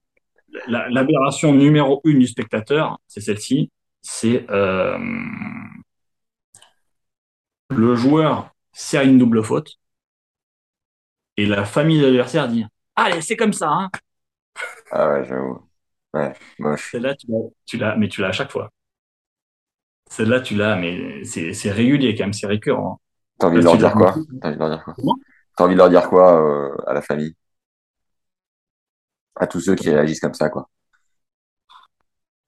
l'aberration 0.67 1.53
numéro 1.53 2.01
une 2.03 2.19
du 2.19 2.27
spectateur, 2.27 2.99
c'est 3.07 3.21
celle-ci, 3.21 3.69
c'est 4.07 4.45
euh, 4.51 4.99
le 7.71 7.95
joueur 7.95 8.53
sert 8.71 9.01
une 9.01 9.17
double 9.17 9.43
faute 9.43 9.79
et 11.37 11.47
la 11.47 11.65
famille 11.65 11.99
de 11.99 12.05
l'adversaire 12.05 12.47
dit 12.47 12.65
Allez, 12.95 13.21
c'est 13.21 13.35
comme 13.35 13.51
ça. 13.51 13.67
Hein. 13.67 13.89
Ah 14.91 15.09
ouais, 15.09 15.25
j'avoue. 15.25 15.67
Ouais, 16.13 16.33
moche. 16.59 16.91
Celle-là, 16.91 17.15
tu 17.65 17.77
l'as, 17.77 17.95
mais 17.95 18.07
tu 18.07 18.21
l'as 18.21 18.27
à 18.27 18.31
chaque 18.31 18.51
fois. 18.51 18.69
Celle-là, 20.11 20.39
tu 20.39 20.55
l'as, 20.55 20.75
mais 20.75 21.23
c'est 21.23 21.71
régulier 21.71 22.13
quand 22.15 22.25
même, 22.25 22.33
c'est 22.33 22.47
récurrent. 22.47 23.01
T'as 23.39 23.47
envie, 23.47 23.57
de 23.57 23.63
leur 23.63 23.75
dire 23.75 23.91
quoi 23.91 24.13
T'as 24.39 24.49
envie 24.49 24.55
de 24.55 24.59
leur 24.59 24.69
dire 24.69 24.83
quoi 24.83 24.93
T'as 25.57 25.63
envie 25.63 25.73
de 25.73 25.79
leur 25.79 25.89
dire 25.89 26.07
quoi 26.07 26.41
euh, 26.41 26.77
à 26.85 26.93
la 26.93 27.01
famille? 27.01 27.35
À 29.35 29.47
tous 29.47 29.61
ceux 29.61 29.75
qui 29.75 29.89
réagissent 29.89 30.21
comme 30.21 30.35
ça, 30.35 30.49
quoi. 30.49 30.69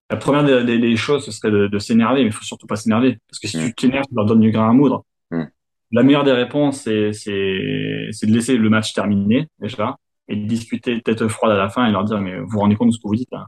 La 0.09 0.17
première 0.17 0.63
des, 0.65 0.79
des, 0.79 0.95
choses, 0.95 1.25
ce 1.25 1.31
serait 1.31 1.51
de, 1.51 1.67
de 1.67 1.79
s'énerver, 1.79 2.21
mais 2.21 2.27
il 2.27 2.31
faut 2.33 2.43
surtout 2.43 2.67
pas 2.67 2.77
s'énerver. 2.77 3.19
Parce 3.29 3.39
que 3.39 3.47
si 3.47 3.57
Mm. 3.57 3.67
tu 3.67 3.73
t'énerves, 3.75 4.05
tu 4.07 4.15
leur 4.15 4.25
donnes 4.25 4.39
du 4.41 4.51
grain 4.51 4.69
à 4.69 4.73
moudre. 4.73 5.05
Mm. 5.31 5.43
La 5.91 6.03
meilleure 6.03 6.23
des 6.23 6.31
réponses, 6.31 6.81
c'est, 6.81 7.13
c'est, 7.13 8.07
c'est 8.11 8.27
de 8.27 8.33
laisser 8.33 8.57
le 8.57 8.69
match 8.69 8.93
terminer, 8.93 9.47
déjà, 9.59 9.97
et 10.27 10.35
de 10.35 10.45
discuter 10.47 11.01
tête 11.01 11.27
froide 11.27 11.51
à 11.53 11.57
la 11.57 11.69
fin 11.69 11.85
et 11.87 11.91
leur 11.91 12.03
dire, 12.05 12.19
mais 12.21 12.39
vous 12.39 12.47
vous 12.49 12.59
rendez 12.59 12.75
compte 12.75 12.89
de 12.89 12.93
ce 12.93 12.99
que 12.99 13.07
vous 13.07 13.15
dites, 13.15 13.31
là? 13.31 13.47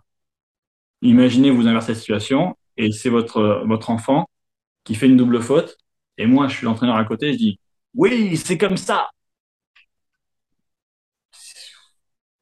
Imaginez, 1.01 1.49
vous 1.51 1.67
inversez 1.67 1.93
la 1.93 1.97
situation, 1.97 2.57
et 2.77 2.91
c'est 2.91 3.09
votre, 3.09 3.63
votre 3.65 3.89
enfant 3.89 4.27
qui 4.83 4.95
fait 4.95 5.07
une 5.07 5.17
double 5.17 5.41
faute, 5.41 5.77
et 6.17 6.25
moi, 6.27 6.47
je 6.47 6.55
suis 6.57 6.65
l'entraîneur 6.65 6.95
à 6.97 7.05
côté, 7.05 7.33
je 7.33 7.37
dis, 7.37 7.59
oui, 7.95 8.35
c'est 8.37 8.57
comme 8.57 8.77
ça! 8.77 9.09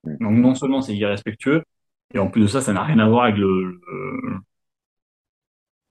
Mm. 0.04 0.18
Donc, 0.20 0.38
non 0.38 0.56
seulement 0.56 0.82
c'est 0.82 0.96
irrespectueux, 0.96 1.64
et 2.14 2.20
en 2.20 2.28
plus 2.30 2.42
de 2.42 2.48
ça, 2.48 2.62
ça 2.62 2.74
n'a 2.74 2.84
rien 2.84 3.00
à 3.00 3.08
voir 3.08 3.26
avec 3.26 3.38
le, 3.38 3.72
le- 3.72 4.40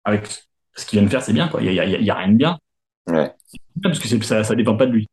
avec 0.05 0.29
ce 0.75 0.87
qu'il 0.87 0.99
vient 0.99 1.07
de 1.07 1.11
faire, 1.11 1.23
c'est 1.23 1.33
bien, 1.33 1.49
quoi. 1.49 1.61
Il 1.62 1.67
y 1.67 1.69
a, 1.81 1.85
y 1.85 1.95
a- 1.95 1.99
il 1.99 2.05
y 2.05 2.11
a 2.11 2.15
rien 2.15 2.29
de 2.29 2.37
bien. 2.37 2.59
Ouais. 3.07 3.35
Parce 3.83 3.99
que 3.99 4.09
ça, 4.25 4.45
ça 4.45 4.55
dépend 4.55 4.77
pas 4.77 4.87
de 4.87 4.93
lui. 4.93 5.07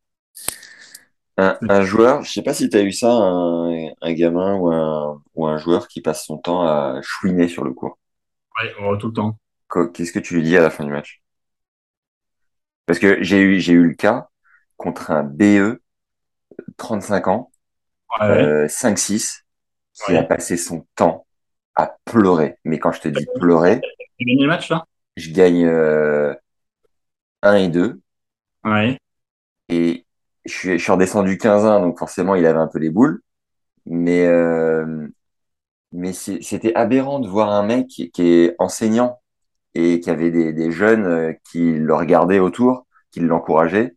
Un, 1.38 1.58
un 1.68 1.82
joueur, 1.84 2.22
je 2.24 2.32
sais 2.32 2.42
pas 2.42 2.54
si 2.54 2.68
tu 2.70 2.76
as 2.76 2.82
eu 2.82 2.92
ça, 2.92 3.10
un, 3.10 3.88
un 4.00 4.12
gamin 4.12 4.56
ou 4.56 4.68
un, 4.70 5.22
ou 5.34 5.46
un 5.46 5.56
joueur 5.58 5.88
qui 5.88 6.00
passe 6.02 6.24
son 6.26 6.38
temps 6.38 6.62
à 6.62 7.00
chouiner 7.02 7.48
sur 7.48 7.64
le 7.64 7.72
court. 7.72 7.98
Ouais, 8.62 8.72
oh, 8.80 8.96
tout 8.96 9.08
le 9.08 9.12
temps. 9.12 9.38
Qu- 9.68 9.90
Qu'est-ce 9.92 10.12
que 10.12 10.20
tu 10.20 10.34
lui 10.36 10.44
dis 10.44 10.56
à 10.56 10.62
la 10.62 10.70
fin 10.70 10.84
du 10.84 10.92
match? 10.92 11.20
Parce 12.86 12.98
que 12.98 13.22
j'ai 13.22 13.40
eu, 13.40 13.60
j'ai 13.60 13.72
eu 13.72 13.86
le 13.88 13.94
cas 13.94 14.28
contre 14.76 15.10
un 15.10 15.22
BE, 15.24 15.82
35 16.78 17.28
ans, 17.28 17.52
Ouais, 18.20 18.26
ouais. 18.28 18.54
euh, 18.54 18.68
5-6, 18.68 19.44
qui 19.94 20.12
Ouais. 20.12 20.18
a 20.18 20.22
passé 20.24 20.56
son 20.56 20.86
temps 20.96 21.26
à 21.76 21.96
pleurer. 22.04 22.56
Mais 22.64 22.78
quand 22.78 22.92
je 22.92 23.00
te 23.02 23.08
dis 23.08 23.26
pleurer, 23.38 23.80
Tu 24.18 24.24
as 24.24 24.24
gagné 24.26 24.42
le 24.42 24.48
match, 24.48 24.68
là? 24.70 24.84
je 25.16 25.30
gagne 25.32 25.64
euh, 25.66 26.34
1 27.42 27.54
et 27.56 27.68
2 27.68 28.00
Ouais. 28.64 28.98
et 29.68 30.06
je 30.44 30.52
suis, 30.52 30.78
je 30.78 30.82
suis 30.82 30.92
redescendu 30.92 31.36
15-1, 31.38 31.80
donc 31.80 31.98
forcément 31.98 32.34
il 32.34 32.46
avait 32.46 32.58
un 32.58 32.68
peu 32.68 32.78
les 32.78 32.90
boules. 32.90 33.22
Mais, 33.86 34.26
euh, 34.26 35.08
mais 35.92 36.12
c'était 36.12 36.74
aberrant 36.74 37.20
de 37.20 37.28
voir 37.28 37.50
un 37.50 37.64
mec 37.64 37.88
qui, 37.88 38.10
qui 38.10 38.22
est 38.28 38.56
enseignant 38.58 39.20
et 39.74 40.00
qui 40.00 40.10
avait 40.10 40.30
des, 40.30 40.52
des 40.52 40.72
jeunes 40.72 41.06
euh, 41.06 41.34
qui 41.50 41.72
le 41.74 41.94
regardaient 41.94 42.40
autour, 42.40 42.86
qui 43.12 43.20
l'encourageaient. 43.20 43.96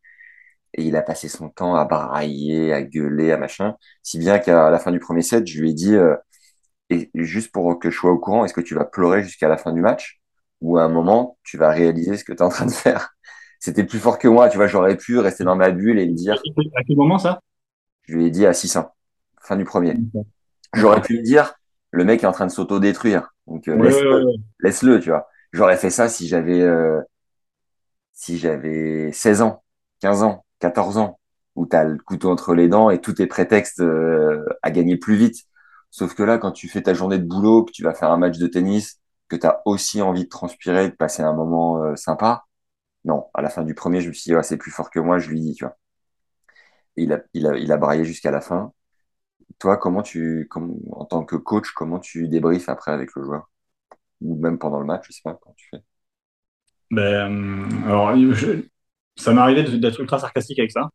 Et 0.75 0.83
il 0.85 0.95
a 0.97 1.01
passé 1.01 1.29
son 1.29 1.49
temps 1.49 1.75
à 1.75 1.85
brailler, 1.85 2.73
à 2.73 2.83
gueuler, 2.83 3.31
à 3.31 3.37
machin. 3.37 3.75
Si 4.03 4.19
bien 4.19 4.39
qu'à 4.39 4.69
la 4.69 4.79
fin 4.79 4.91
du 4.91 4.99
premier 4.99 5.21
set, 5.23 5.47
je 5.47 5.61
lui 5.61 5.71
ai 5.71 5.73
dit, 5.73 5.95
euh, 5.95 6.15
et 6.89 7.09
juste 7.15 7.51
pour 7.51 7.79
que 7.79 7.89
je 7.91 7.97
sois 7.97 8.11
au 8.11 8.19
courant, 8.19 8.45
est-ce 8.45 8.53
que 8.53 8.61
tu 8.61 8.75
vas 8.75 8.85
pleurer 8.85 9.23
jusqu'à 9.23 9.47
la 9.49 9.57
fin 9.57 9.73
du 9.73 9.81
match? 9.81 10.21
Ou 10.61 10.77
à 10.77 10.83
un 10.83 10.89
moment, 10.89 11.37
tu 11.43 11.57
vas 11.57 11.69
réaliser 11.71 12.17
ce 12.17 12.23
que 12.25 12.33
tu 12.33 12.39
es 12.39 12.43
en 12.43 12.49
train 12.49 12.65
de 12.67 12.71
faire? 12.71 13.11
C'était 13.59 13.83
plus 13.85 13.99
fort 13.99 14.19
que 14.19 14.27
moi, 14.27 14.49
tu 14.49 14.57
vois, 14.57 14.67
j'aurais 14.67 14.97
pu 14.97 15.19
rester 15.19 15.43
dans 15.43 15.55
ma 15.55 15.71
bulle 15.71 15.99
et 15.99 16.07
me 16.07 16.13
dire, 16.15 16.47
À 16.75 16.83
quel 16.83 16.95
moment, 16.97 17.17
ça? 17.17 17.39
je 18.03 18.15
lui 18.15 18.25
ai 18.25 18.29
dit 18.31 18.45
à 18.45 18.53
600, 18.53 18.93
fin 19.41 19.55
du 19.57 19.63
premier. 19.63 20.01
J'aurais 20.73 21.01
pu 21.01 21.17
me 21.19 21.23
dire, 21.23 21.55
le 21.91 22.05
mec 22.05 22.23
est 22.23 22.27
en 22.27 22.31
train 22.31 22.47
de 22.47 22.51
s'auto-détruire. 22.51 23.29
Donc, 23.47 23.67
euh, 23.67 23.77
Ouais, 23.77 23.81
laisse-le, 23.81 24.09
ouais, 24.09 24.23
ouais. 24.23 24.35
laisse-le, 24.61 24.99
tu 24.99 25.09
vois. 25.09 25.27
J'aurais 25.53 25.77
fait 25.77 25.89
ça 25.91 26.09
si 26.09 26.27
j'avais, 26.27 26.61
euh, 26.61 27.01
si 28.13 28.37
j'avais 28.37 29.11
16 29.11 29.41
ans, 29.41 29.63
15 29.99 30.23
ans, 30.23 30.44
14 30.65 30.97
ans, 30.97 31.19
où 31.55 31.67
t'as 31.67 31.83
le 31.83 31.97
couteau 31.99 32.31
entre 32.31 32.55
les 32.55 32.67
dents 32.67 32.89
et 32.89 32.99
tout 32.99 33.21
est 33.21 33.27
prétexte 33.27 33.81
euh, 33.81 34.43
à 34.63 34.71
gagner 34.71 34.97
plus 34.97 35.15
vite. 35.15 35.43
Sauf 35.91 36.15
que 36.15 36.23
là, 36.23 36.37
quand 36.39 36.51
tu 36.51 36.67
fais 36.67 36.81
ta 36.81 36.93
journée 36.95 37.19
de 37.19 37.23
boulot, 37.25 37.65
tu 37.71 37.83
vas 37.83 37.93
faire 37.93 38.11
un 38.11 38.17
match 38.17 38.37
de 38.39 38.47
tennis, 38.47 38.99
que 39.29 39.35
tu 39.35 39.45
as 39.45 39.61
aussi 39.65 40.01
envie 40.01 40.23
de 40.25 40.29
transpirer, 40.29 40.89
de 40.89 40.95
passer 40.95 41.21
un 41.23 41.33
moment 41.33 41.83
euh, 41.83 41.95
sympa, 41.95 42.45
non, 43.05 43.27
à 43.35 43.41
la 43.43 43.49
fin 43.49 43.63
du 43.63 43.75
premier, 43.75 44.01
je 44.01 44.07
me 44.09 44.13
suis 44.13 44.31
dit, 44.31 44.37
c'est 44.43 44.57
plus 44.57 44.71
fort 44.71 44.89
que 44.89 44.99
moi, 44.99 45.19
je 45.19 45.29
lui 45.29 45.39
dis, 45.39 45.53
tu 45.53 45.65
vois. 45.65 45.77
Il 46.95 47.13
a, 47.13 47.21
il 47.33 47.45
a, 47.45 47.57
il 47.57 47.71
a 47.71 47.77
braillé 47.77 48.05
jusqu'à 48.05 48.31
la 48.31 48.41
fin. 48.41 48.71
Toi, 49.59 49.77
comment 49.77 50.01
tu, 50.01 50.49
en 50.91 51.05
tant 51.05 51.23
que 51.23 51.35
coach, 51.35 51.71
comment 51.73 51.99
tu 51.99 52.27
débriefes 52.27 52.69
après 52.69 52.91
avec 52.91 53.11
le 53.15 53.23
joueur? 53.23 53.49
Ou 54.21 54.35
même 54.35 54.57
pendant 54.57 54.79
le 54.79 54.85
match, 54.85 55.05
je 55.07 55.13
sais 55.13 55.21
pas, 55.23 55.37
comment 55.39 55.55
tu 55.55 55.67
fais? 55.69 55.83
Ben, 56.89 57.03
euh, 57.03 57.85
alors, 57.85 58.15
ça 59.15 59.33
m'est 59.33 59.41
arrivé 59.41 59.63
d'être 59.63 59.99
ultra 59.99 60.19
sarcastique 60.19 60.59
avec 60.59 60.71
ça. 60.71 60.89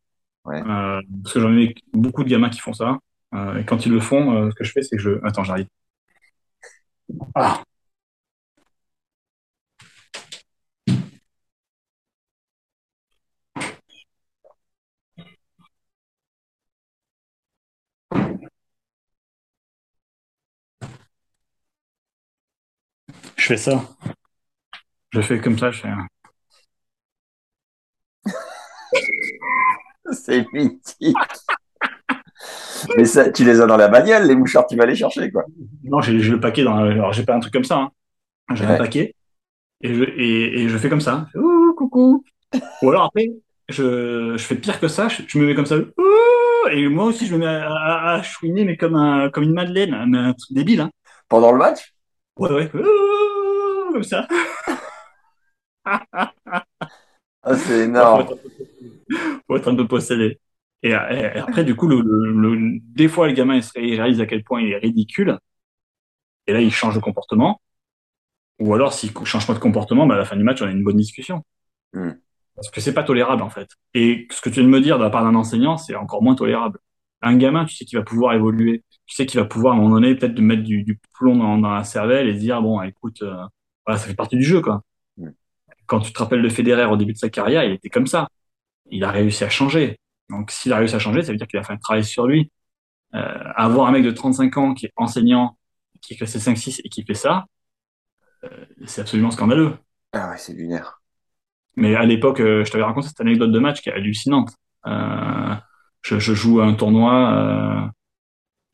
Ouais. 0.45 0.61
Euh, 0.61 1.01
parce 1.23 1.35
que 1.35 1.41
j'en 1.41 1.57
ai 1.57 1.75
beaucoup 1.93 2.25
de 2.25 2.29
gamins 2.29 2.51
qui 2.51 2.61
font 2.61 2.73
ça. 2.73 2.99
Euh, 3.35 3.59
et 3.59 3.65
quand 3.65 3.87
ils 3.87 3.93
le 3.93 4.01
font, 4.01 4.35
euh, 4.37 4.51
ce 4.51 4.55
que 4.57 4.65
je 4.65 4.73
fais, 4.73 4.83
c'est 4.83 4.97
que 4.97 5.03
je... 5.03 5.11
Attends, 5.25 5.45
j'arrive. 5.45 5.67
Ah, 7.35 7.63
je 23.37 23.47
fais 23.47 23.57
ça. 23.57 23.83
Je 25.13 25.21
fais 25.21 25.41
comme 25.41 25.59
ça, 25.59 25.71
je 25.71 25.81
fais... 25.83 25.89
C'est 30.13 30.47
mythique. 30.53 31.17
Mais 32.97 33.05
ça, 33.05 33.31
tu 33.31 33.45
les 33.45 33.61
as 33.61 33.67
dans 33.67 33.77
la 33.77 33.89
bagnole, 33.89 34.25
les 34.27 34.35
mouchards, 34.35 34.67
tu 34.67 34.77
vas 34.77 34.87
les 34.87 34.95
chercher, 34.95 35.31
quoi. 35.31 35.45
Non, 35.85 36.01
j'ai 36.01 36.13
le 36.15 36.41
paquet 36.41 36.63
dans... 36.65 36.77
Alors, 36.77 37.13
j'ai 37.13 37.25
pas 37.25 37.35
un 37.35 37.41
truc 37.41 37.53
comme 37.53 37.65
ça, 37.65 37.77
hein. 37.77 37.91
J'ai 38.55 38.65
un 38.65 38.77
paquet. 38.77 39.15
Et 39.83 39.95
je, 39.95 40.05
et, 40.05 40.63
et 40.63 40.69
je 40.69 40.79
fais 40.79 40.89
comme 40.89 41.01
ça. 41.01 41.27
Je 41.29 41.33
fais, 41.33 41.45
Ouh, 41.45 41.75
coucou. 41.75 42.25
Ou 42.83 42.91
alors 42.91 43.05
après, 43.05 43.29
je, 43.69 44.35
je 44.37 44.45
fais 44.45 44.57
pire 44.57 44.81
que 44.81 44.89
ça. 44.89 45.09
Je, 45.09 45.23
je 45.27 45.39
me 45.39 45.47
mets 45.47 45.55
comme 45.55 45.67
ça. 45.67 45.77
Ouh, 45.79 46.69
et 46.71 46.89
moi 46.89 47.05
aussi, 47.07 47.27
je 47.27 47.35
me 47.35 47.41
mets 47.41 47.47
à, 47.47 47.73
à, 47.73 48.15
à 48.17 48.23
chouiner, 48.23 48.65
mais 48.65 48.77
comme, 48.77 48.97
un, 48.97 49.31
comme 49.31 49.45
une 49.45 49.55
madeleine. 49.55 49.95
Un, 49.95 50.13
un 50.15 50.33
truc 50.35 50.53
débile, 50.53 50.81
hein. 50.81 50.91
Pendant 51.29 51.53
le 51.53 51.59
match? 51.59 51.95
Ouais, 52.39 52.51
ouais. 52.53 52.71
Ouh, 52.75 53.93
comme 53.93 54.05
ça. 54.05 54.27
Ah, 57.43 57.55
c'est 57.57 57.81
énorme. 57.81 58.29
faut 59.47 59.57
être 59.57 59.69
un 59.69 59.77
peu 59.77 59.87
possédé. 59.89 60.41
Et, 60.83 60.91
et- 60.91 60.95
après, 61.39 61.65
du 61.65 61.75
coup, 61.77 61.89
le, 61.89 62.01
le- 62.03 62.55
le- 62.57 62.79
des 62.83 63.09
fois, 63.09 63.27
le 63.29 63.35
gamin, 63.35 63.57
il, 63.57 63.63
se 63.63 63.73
ré- 63.75 63.87
il 63.87 63.97
réalise 64.01 64.21
à 64.21 64.27
quel 64.27 64.45
point 64.45 64.61
il 64.63 64.71
est 64.73 64.79
ridicule. 64.79 65.39
Et 66.47 66.53
là, 66.53 66.61
il 66.61 66.71
change 66.73 66.95
de 66.95 67.01
comportement. 67.01 67.61
Ou 68.61 68.75
alors, 68.75 68.93
s'il 68.93 69.11
ne 69.19 69.25
change 69.25 69.47
pas 69.47 69.55
de 69.55 69.59
comportement, 69.59 70.07
bah, 70.07 70.15
à 70.17 70.19
la 70.19 70.25
fin 70.25 70.37
du 70.37 70.45
match, 70.45 70.61
on 70.63 70.67
a 70.67 70.71
une 70.71 70.85
bonne 70.85 70.97
discussion. 70.97 71.45
Hmm. 71.95 72.13
Parce 72.57 72.71
que 72.71 72.81
c'est 72.81 72.95
pas 72.95 73.05
tolérable, 73.05 73.43
en 73.43 73.51
fait. 73.51 73.69
Et 73.95 74.29
ce 74.31 74.41
que 74.43 74.51
tu 74.51 74.57
viens 74.57 74.65
de 74.65 74.69
me 74.69 74.81
dire 74.81 74.99
de 74.99 75.05
la 75.05 75.11
part 75.11 75.25
d'un 75.25 75.35
enseignant, 75.35 75.77
c'est 75.79 75.95
encore 75.95 76.23
moins 76.23 76.35
tolérable. 76.35 76.79
Un 77.23 77.37
gamin, 77.37 77.65
tu 77.65 77.75
sais 77.77 77.85
qu'il 77.87 77.99
va 77.99 78.05
pouvoir 78.05 78.35
évoluer. 78.35 78.85
Tu 79.07 79.15
sais 79.17 79.27
qu'il 79.27 79.41
va 79.41 79.47
pouvoir, 79.47 79.75
à 79.75 79.77
un 79.79 79.81
moment 79.81 79.95
donné, 79.97 80.15
peut-être 80.15 80.35
de 80.35 80.43
mettre 80.43 80.63
du, 80.63 80.83
du 80.85 80.99
plomb 81.15 81.37
dans, 81.37 81.59
dans 81.59 81.71
la 81.75 81.85
cervelle 81.85 82.29
et 82.29 82.35
se 82.35 82.41
dire, 82.41 82.61
bon, 82.63 82.83
écoute, 82.83 83.23
euh, 83.23 83.35
voilà, 83.87 83.99
ça 84.01 84.07
fait 84.09 84.15
partie 84.15 84.37
du 84.37 84.45
jeu, 84.45 84.61
quoi. 84.61 84.83
Hmm. 85.17 85.31
Quand 85.87 86.01
tu 86.01 86.13
te 86.13 86.19
rappelles 86.19 86.43
de 86.43 86.49
Federer 86.51 86.87
au 86.87 86.97
début 86.97 87.13
de 87.15 87.19
sa 87.19 87.31
carrière, 87.31 87.65
il 87.65 87.73
était 87.73 87.91
comme 87.91 88.07
ça. 88.07 88.29
Il 88.91 89.05
a 89.05 89.11
réussi 89.11 89.45
à 89.45 89.49
changer. 89.49 89.99
Donc, 90.31 90.51
s'il 90.51 90.73
a 90.73 90.79
réussi 90.79 90.95
à 90.95 90.99
changer, 90.99 91.23
ça 91.23 91.33
veut 91.33 91.39
dire 91.39 91.47
qu'il 91.49 91.59
a 91.59 91.63
fait 91.63 91.73
un 91.73 91.79
travail 91.79 92.05
sur 92.05 92.27
lui. 92.27 92.51
Euh, 93.15 93.39
avoir 93.57 93.89
un 93.89 93.93
mec 93.93 94.05
de 94.05 94.11
35 94.11 94.57
ans 94.59 94.75
qui 94.75 94.87
est 94.87 94.93
enseignant, 94.97 95.59
qui 96.01 96.15
est 96.15 96.17
classé 96.17 96.39
5-6 96.39 96.81
et 96.85 96.89
qui 96.89 97.05
fait 97.05 97.15
ça, 97.15 97.47
euh, 98.45 98.49
c'est 98.87 99.01
absolument 99.03 99.31
scandaleux. 99.31 99.77
Ah 100.13 100.31
ouais, 100.31 100.39
c'est 100.39 100.53
lunaire. 100.53 101.01
Mais 101.77 101.95
à 101.95 102.05
l'époque, 102.05 102.41
euh, 102.41 102.65
je 102.65 102.71
t'avais 102.71 102.85
raconté 102.85 103.09
cette 103.09 103.21
anecdote 103.21 103.53
de 103.53 103.59
match 103.59 103.81
qui 103.83 103.91
est 103.91 103.93
hallucinante. 103.93 104.53
Je, 104.87 106.19
je 106.19 106.35
joue 106.35 106.61
à 106.61 106.65
un 106.65 106.75
tournoi, 106.75 107.93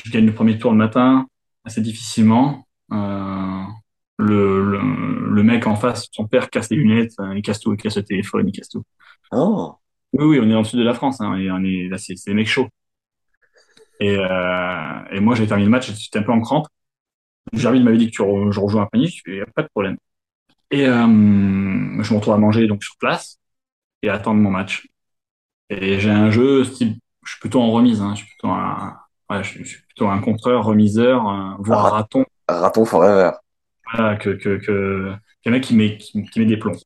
je 0.05 0.11
gagne 0.11 0.27
le 0.27 0.35
premier 0.35 0.59
tour 0.59 0.71
le 0.73 0.79
matin, 0.79 1.27
assez 1.65 1.81
difficilement. 1.81 2.67
Le, 2.91 3.67
le, 4.19 4.81
le 5.31 5.43
mec 5.43 5.67
en 5.67 5.77
face, 5.77 6.09
son 6.13 6.27
père 6.27 6.49
casse 6.51 6.71
les 6.71 6.77
lunettes, 6.77 7.15
il 7.35 7.43
casse 7.43 7.61
tout, 7.61 7.75
il 7.75 7.77
casse 7.77 7.97
le 7.97 8.05
téléphone, 8.05 8.49
il 8.49 8.53
casse 8.53 8.71
tout. 8.71 8.85
Oh, 9.33 9.75
Oui, 10.13 10.25
oui, 10.25 10.41
on 10.41 10.49
est 10.49 10.53
dans 10.53 10.59
le 10.59 10.65
sud 10.65 10.79
de 10.81 10.85
la 10.85 10.95
France, 10.95 11.21
hein, 11.21 11.37
et 11.37 11.51
on 11.51 11.63
est, 11.65 11.89
là, 11.89 11.99
c'est 11.99 12.15
des 12.27 12.35
mecs 12.35 12.49
chauds. 12.49 12.69
Et, 14.01 14.17
euh, 14.19 15.05
et 15.11 15.21
moi, 15.21 15.35
j'ai 15.35 15.47
terminé 15.47 15.67
le 15.67 15.71
match, 15.71 15.91
j'étais 15.93 16.19
un 16.19 16.23
peu 16.23 16.33
en 16.33 16.41
crampe. 16.41 16.67
Jarvis 17.53 17.83
m'avait 17.83 17.99
dit 17.99 18.07
que 18.09 18.13
tu 18.17 18.23
re- 18.23 18.53
je 18.53 18.61
rejoins 18.61 18.85
un 18.85 18.87
panier, 18.87 19.09
je 19.09 19.23
fais, 19.25 19.45
pas 19.55 19.63
de 19.63 19.69
problème. 19.69 19.97
Et 20.71 20.87
euh, 20.89 20.95
je 20.97 22.13
me 22.13 22.17
retrouve 22.17 22.35
à 22.35 22.39
manger 22.39 22.67
donc 22.69 22.85
sur 22.85 22.97
place 22.99 23.39
et 24.03 24.11
à 24.11 24.15
attendre 24.15 24.41
mon 24.41 24.51
match. 24.51 24.89
Et 25.71 26.01
j'ai 26.01 26.11
un 26.11 26.31
jeu, 26.31 26.65
style, 26.65 26.97
je 27.25 27.33
suis 27.33 27.41
plutôt 27.41 27.63
en 27.63 27.73
remise, 27.73 28.03
hein, 28.03 28.13
je 28.15 28.21
suis 28.25 28.29
plutôt 28.29 28.49
un, 28.51 28.97
ouais, 29.31 29.45
je, 29.45 29.51
suis 29.51 29.65
je 29.65 29.71
suis 29.71 29.83
plutôt 29.85 30.09
un 30.09 30.21
contreur, 30.21 30.65
remiseur, 30.65 31.25
voire 31.61 31.85
Ah. 31.87 31.91
raton, 31.93 32.25
raton 32.49 32.85
forever. 32.87 33.33
voilà, 33.93 34.17
que, 34.17 34.31
que, 34.31 34.57
que, 34.59 35.15
qu'un 35.47 35.53
mec 35.53 35.63
qui 35.65 35.77
met, 35.77 35.97
qui, 35.97 36.41
met 36.41 36.47
des 36.47 36.57
plombs. 36.57 36.77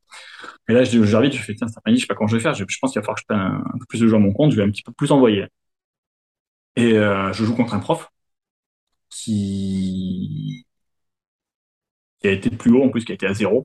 Et 0.69 0.75
là, 0.75 0.85
je 0.85 0.91
dis 0.91 0.99
au 0.99 1.05
je 1.05 1.39
fais, 1.39 1.55
tiens, 1.55 1.67
après-midi, 1.75 2.01
je 2.01 2.05
sais 2.05 2.09
pas 2.09 2.15
comment 2.15 2.29
je 2.29 2.37
vais 2.37 2.43
faire, 2.43 2.55
je, 2.55 2.65
pense 2.81 2.93
qu'il 2.93 3.01
va 3.01 3.05
falloir 3.07 3.17
que 3.17 3.23
je 3.23 3.27
prenne 3.27 3.41
un, 3.41 3.79
peu 3.79 3.87
plus 3.89 4.01
de 4.01 4.07
jeux 4.09 4.17
à 4.17 4.19
mon 4.19 4.33
compte, 4.33 4.53
je 4.53 4.57
vais 4.57 4.63
un 4.63 4.71
petit 4.71 4.83
peu 4.83 4.93
plus 4.93 5.13
envoyer. 5.13 5.47
Et 6.77 6.95
euh, 6.99 7.33
je 7.33 7.45
joue 7.45 7.55
contre 7.55 7.75
un 7.75 7.81
prof, 7.81 8.09
qui, 9.09 10.67
a 12.25 12.29
été 12.31 12.51
plus 12.51 12.71
haut, 12.73 12.85
en 12.85 12.89
plus, 12.91 13.05
qui 13.05 13.13
a 13.13 13.15
été 13.15 13.27
à 13.27 13.35
0. 13.35 13.65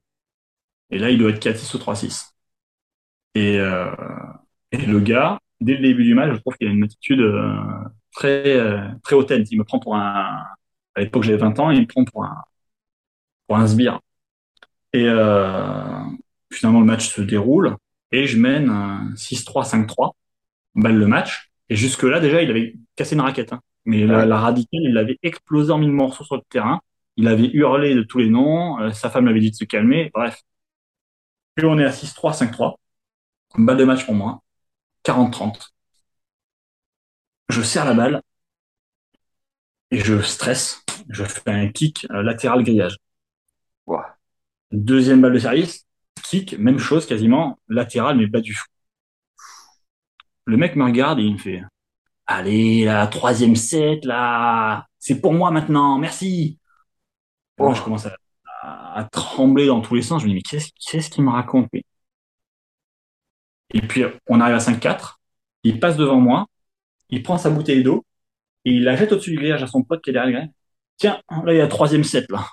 Et 0.91 0.99
là, 0.99 1.09
il 1.11 1.17
doit 1.19 1.31
être 1.31 1.39
4-6 1.39 1.75
ou 1.75 1.79
3-6. 1.79 2.35
Et, 3.35 3.59
euh, 3.59 3.93
et 4.71 4.77
le 4.77 4.99
gars, 4.99 5.39
dès 5.61 5.73
le 5.75 5.81
début 5.81 6.03
du 6.05 6.15
match, 6.15 6.33
je 6.35 6.39
trouve 6.39 6.55
qu'il 6.57 6.67
a 6.67 6.71
une 6.71 6.83
attitude 6.83 7.21
euh, 7.21 7.57
très, 8.13 8.59
très 9.03 9.15
hautaine. 9.15 9.45
Il 9.51 9.57
me 9.59 9.63
prend 9.65 9.79
pour 9.79 9.95
un, 9.95 10.43
à 10.95 11.01
l'époque, 11.01 11.23
j'avais 11.23 11.37
20 11.37 11.59
ans, 11.59 11.71
il 11.71 11.81
me 11.81 11.87
prend 11.87 12.05
pour 12.05 12.25
un, 12.25 12.35
pour 13.47 13.57
un 13.57 13.67
sbire. 13.67 13.99
Et 14.95 15.09
euh, 15.09 15.99
finalement, 16.53 16.79
le 16.79 16.85
match 16.85 17.09
se 17.09 17.21
déroule 17.21 17.75
et 18.13 18.27
je 18.27 18.39
mène 18.39 18.69
6-3, 19.15 19.69
5-3, 19.69 20.13
balle 20.73 20.95
le 20.95 21.05
match. 21.05 21.51
Et 21.67 21.75
jusque-là, 21.75 22.21
déjà, 22.21 22.41
il 22.41 22.49
avait 22.49 22.75
cassé 22.95 23.15
une 23.15 23.21
raquette. 23.21 23.51
Hein. 23.51 23.59
Mais 23.83 24.05
la, 24.05 24.25
la, 24.25 24.39
radicale, 24.39 24.83
il 24.83 24.93
l'avait 24.93 25.19
explosé 25.21 25.73
en 25.73 25.79
mille 25.79 25.91
morceaux 25.91 26.23
sur 26.23 26.37
le 26.37 26.43
terrain. 26.49 26.79
Il 27.17 27.27
avait 27.27 27.49
hurlé 27.51 27.93
de 27.93 28.03
tous 28.03 28.19
les 28.19 28.29
noms. 28.29 28.79
Euh, 28.79 28.91
sa 28.91 29.09
femme 29.09 29.25
l'avait 29.25 29.41
dit 29.41 29.51
de 29.51 29.55
se 29.57 29.65
calmer. 29.65 30.11
Bref. 30.13 30.41
Puis 31.55 31.65
on 31.65 31.77
est 31.77 31.83
à 31.83 31.91
6-3, 31.91 32.37
5-3. 32.37 32.75
Balle 33.57 33.77
de 33.77 33.83
match 33.83 34.05
pour 34.05 34.15
moi. 34.15 34.43
40-30. 35.03 35.71
Je 37.49 37.61
serre 37.61 37.83
la 37.83 37.93
balle 37.93 38.21
et 39.91 39.99
je 39.99 40.21
stresse. 40.21 40.85
Je 41.09 41.25
fais 41.25 41.51
un 41.51 41.67
kick 41.67 42.07
euh, 42.11 42.23
latéral 42.23 42.63
grillage. 42.63 42.95
Wow. 43.87 43.99
Deuxième 44.71 45.21
balle 45.21 45.33
de 45.33 45.39
service, 45.39 45.85
kick, 46.23 46.57
même 46.59 46.79
chose 46.79 47.05
quasiment, 47.05 47.59
latéral 47.69 48.17
mais 48.17 48.27
bas 48.27 48.41
du 48.41 48.53
fou. 48.53 48.65
Le 50.45 50.57
mec 50.57 50.75
me 50.75 50.83
regarde 50.83 51.19
et 51.19 51.23
il 51.23 51.33
me 51.33 51.37
fait 51.37 51.63
Allez, 52.27 52.85
la 52.85 53.07
troisième 53.07 53.55
set, 53.55 54.03
là, 54.05 54.85
c'est 54.99 55.21
pour 55.21 55.33
moi 55.33 55.51
maintenant, 55.51 55.97
merci. 55.99 56.59
Moi, 57.57 57.73
je 57.73 57.81
commence 57.81 58.05
à, 58.07 58.15
à, 58.63 58.99
à, 58.99 59.03
trembler 59.05 59.67
dans 59.67 59.81
tous 59.81 59.95
les 59.95 60.01
sens. 60.01 60.21
Je 60.21 60.27
me 60.27 60.31
dis, 60.31 60.35
mais 60.35 60.41
qu'est-ce 60.41 61.09
qu'il 61.09 61.23
me 61.23 61.29
raconte 61.31 61.69
Et 63.73 63.81
puis, 63.81 64.03
on 64.27 64.39
arrive 64.41 64.55
à 64.55 64.59
5-4. 64.59 65.19
Il 65.63 65.79
passe 65.79 65.97
devant 65.97 66.19
moi. 66.19 66.47
Il 67.09 67.23
prend 67.23 67.37
sa 67.37 67.49
bouteille 67.49 67.83
d'eau 67.83 68.05
et 68.65 68.71
il 68.71 68.83
la 68.83 68.95
jette 68.95 69.11
au-dessus 69.11 69.31
du 69.31 69.37
grillage 69.37 69.63
à 69.63 69.67
son 69.67 69.83
pote 69.83 70.01
qui 70.03 70.09
est 70.09 70.13
derrière 70.13 70.41
le 70.41 70.47
Tiens, 70.97 71.21
là, 71.29 71.53
il 71.53 71.57
y 71.57 71.59
a 71.59 71.63
la 71.63 71.67
troisième 71.67 72.03
set, 72.03 72.29
là. 72.31 72.47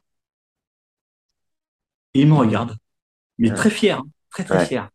Et 2.14 2.20
il 2.22 2.28
me 2.28 2.34
regarde. 2.34 2.76
Mais 3.38 3.52
très 3.54 3.70
fier, 3.70 3.98
hein, 3.98 4.04
très, 4.30 4.44
très 4.44 4.58
Ouais. 4.58 4.66
fier. 4.66 4.88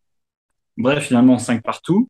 Bref, 0.78 1.06
finalement, 1.08 1.38
5 1.40 1.64
partout. 1.64 2.08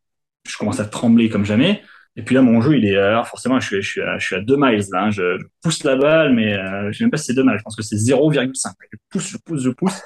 Je 0.47 0.57
commence 0.57 0.79
à 0.79 0.85
trembler 0.85 1.29
comme 1.29 1.45
jamais. 1.45 1.81
Et 2.15 2.23
puis 2.23 2.35
là, 2.35 2.41
mon 2.41 2.61
jeu, 2.61 2.77
il 2.77 2.85
est, 2.85 2.97
alors 2.97 3.27
forcément, 3.27 3.59
je 3.59 3.67
suis, 3.67 3.81
je 3.81 3.89
suis 3.89 4.01
à, 4.01 4.17
je 4.17 4.25
suis 4.25 4.35
à 4.35 4.41
2 4.41 4.55
miles, 4.57 4.83
là. 4.91 5.03
hein. 5.05 5.11
Je, 5.11 5.37
je 5.39 5.45
pousse 5.61 5.83
la 5.83 5.95
balle, 5.95 6.33
mais 6.33 6.53
euh, 6.53 6.91
je 6.91 6.97
sais 6.97 7.03
même 7.03 7.11
pas 7.11 7.17
si 7.17 7.25
c'est 7.25 7.33
2 7.33 7.43
miles. 7.43 7.57
Je 7.57 7.63
pense 7.63 7.75
que 7.75 7.83
c'est 7.83 7.95
0,5. 7.95 8.73
Je 8.91 8.97
pousse, 9.09 9.27
je 9.29 9.37
pousse, 9.37 9.61
je 9.63 9.69
pousse. 9.69 10.01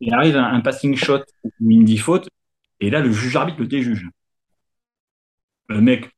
Il 0.00 0.12
arrive 0.14 0.36
un, 0.36 0.44
un 0.54 0.60
passing 0.60 0.96
shot 0.96 1.22
où 1.44 1.70
il 1.70 1.80
me 1.80 1.84
dit 1.84 1.98
faute. 1.98 2.28
Et 2.80 2.90
là, 2.90 3.00
le 3.00 3.12
juge 3.12 3.36
arbitre 3.36 3.60
le 3.60 3.66
déjuge. 3.66 4.08
Le 5.68 5.80
mec 5.80 6.10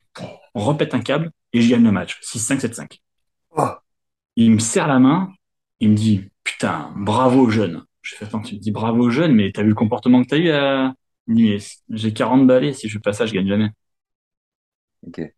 repète 0.55 0.95
un 0.95 1.01
câble 1.01 1.31
et 1.53 1.61
je 1.61 1.71
gagne 1.71 1.85
le 1.85 1.93
match. 1.93 2.21
6-5, 2.23 2.61
7-5. 2.61 2.99
Oh. 3.57 3.69
Il 4.37 4.53
me 4.53 4.59
serre 4.59 4.89
la 4.89 4.99
main. 4.99 5.33
Il 5.81 5.91
me 5.91 5.95
dit, 5.97 6.29
putain, 6.45 6.93
bravo, 6.97 7.51
jeune. 7.51 7.85
Je 8.05 8.15
fais, 8.15 8.27
attends, 8.27 8.41
tu 8.41 8.55
me 8.55 8.61
dis 8.61 8.71
bravo, 8.71 9.11
jeune, 9.11 9.33
mais 9.35 9.51
t'as 9.53 9.63
vu 9.63 9.71
le 9.71 9.75
comportement 9.75 10.23
que 10.23 10.29
t'as 10.29 10.39
eu 10.39 10.51
à... 10.51 10.95
J'ai 11.91 12.13
40 12.13 12.47
balais. 12.47 12.73
Si 12.73 12.89
je 12.89 12.95
fais 12.95 13.01
pas 13.01 13.13
ça, 13.13 13.27
je 13.27 13.33
gagne 13.35 13.49
jamais. 13.49 13.71
Ok. 15.03 15.35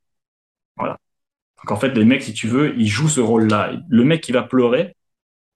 Donc 1.59 1.71
en 1.71 1.77
fait, 1.77 1.91
les 1.95 2.05
mecs, 2.05 2.23
si 2.23 2.33
tu 2.33 2.49
veux, 2.49 2.79
ils 2.79 2.87
jouent 2.89 3.09
ce 3.09 3.21
rôle-là. 3.21 3.73
Le 3.89 4.05
mec 4.05 4.23
qui 4.23 4.33
va 4.33 4.43
pleurer, 4.43 4.95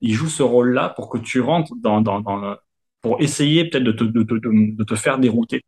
il 0.01 0.15
joue 0.15 0.29
ce 0.29 0.43
rôle-là 0.43 0.91
pour 0.91 1.11
que 1.11 1.19
tu 1.19 1.41
rentres 1.41 1.73
dans, 1.77 2.01
dans, 2.01 2.21
dans 2.21 2.57
pour 3.03 3.21
essayer 3.23 3.69
peut-être 3.69 3.85
de 3.85 3.93
te, 3.93 4.05
de, 4.05 4.25
de 4.25 4.85
te 4.85 4.97
faire 4.97 5.19
dérouter. 5.19 5.63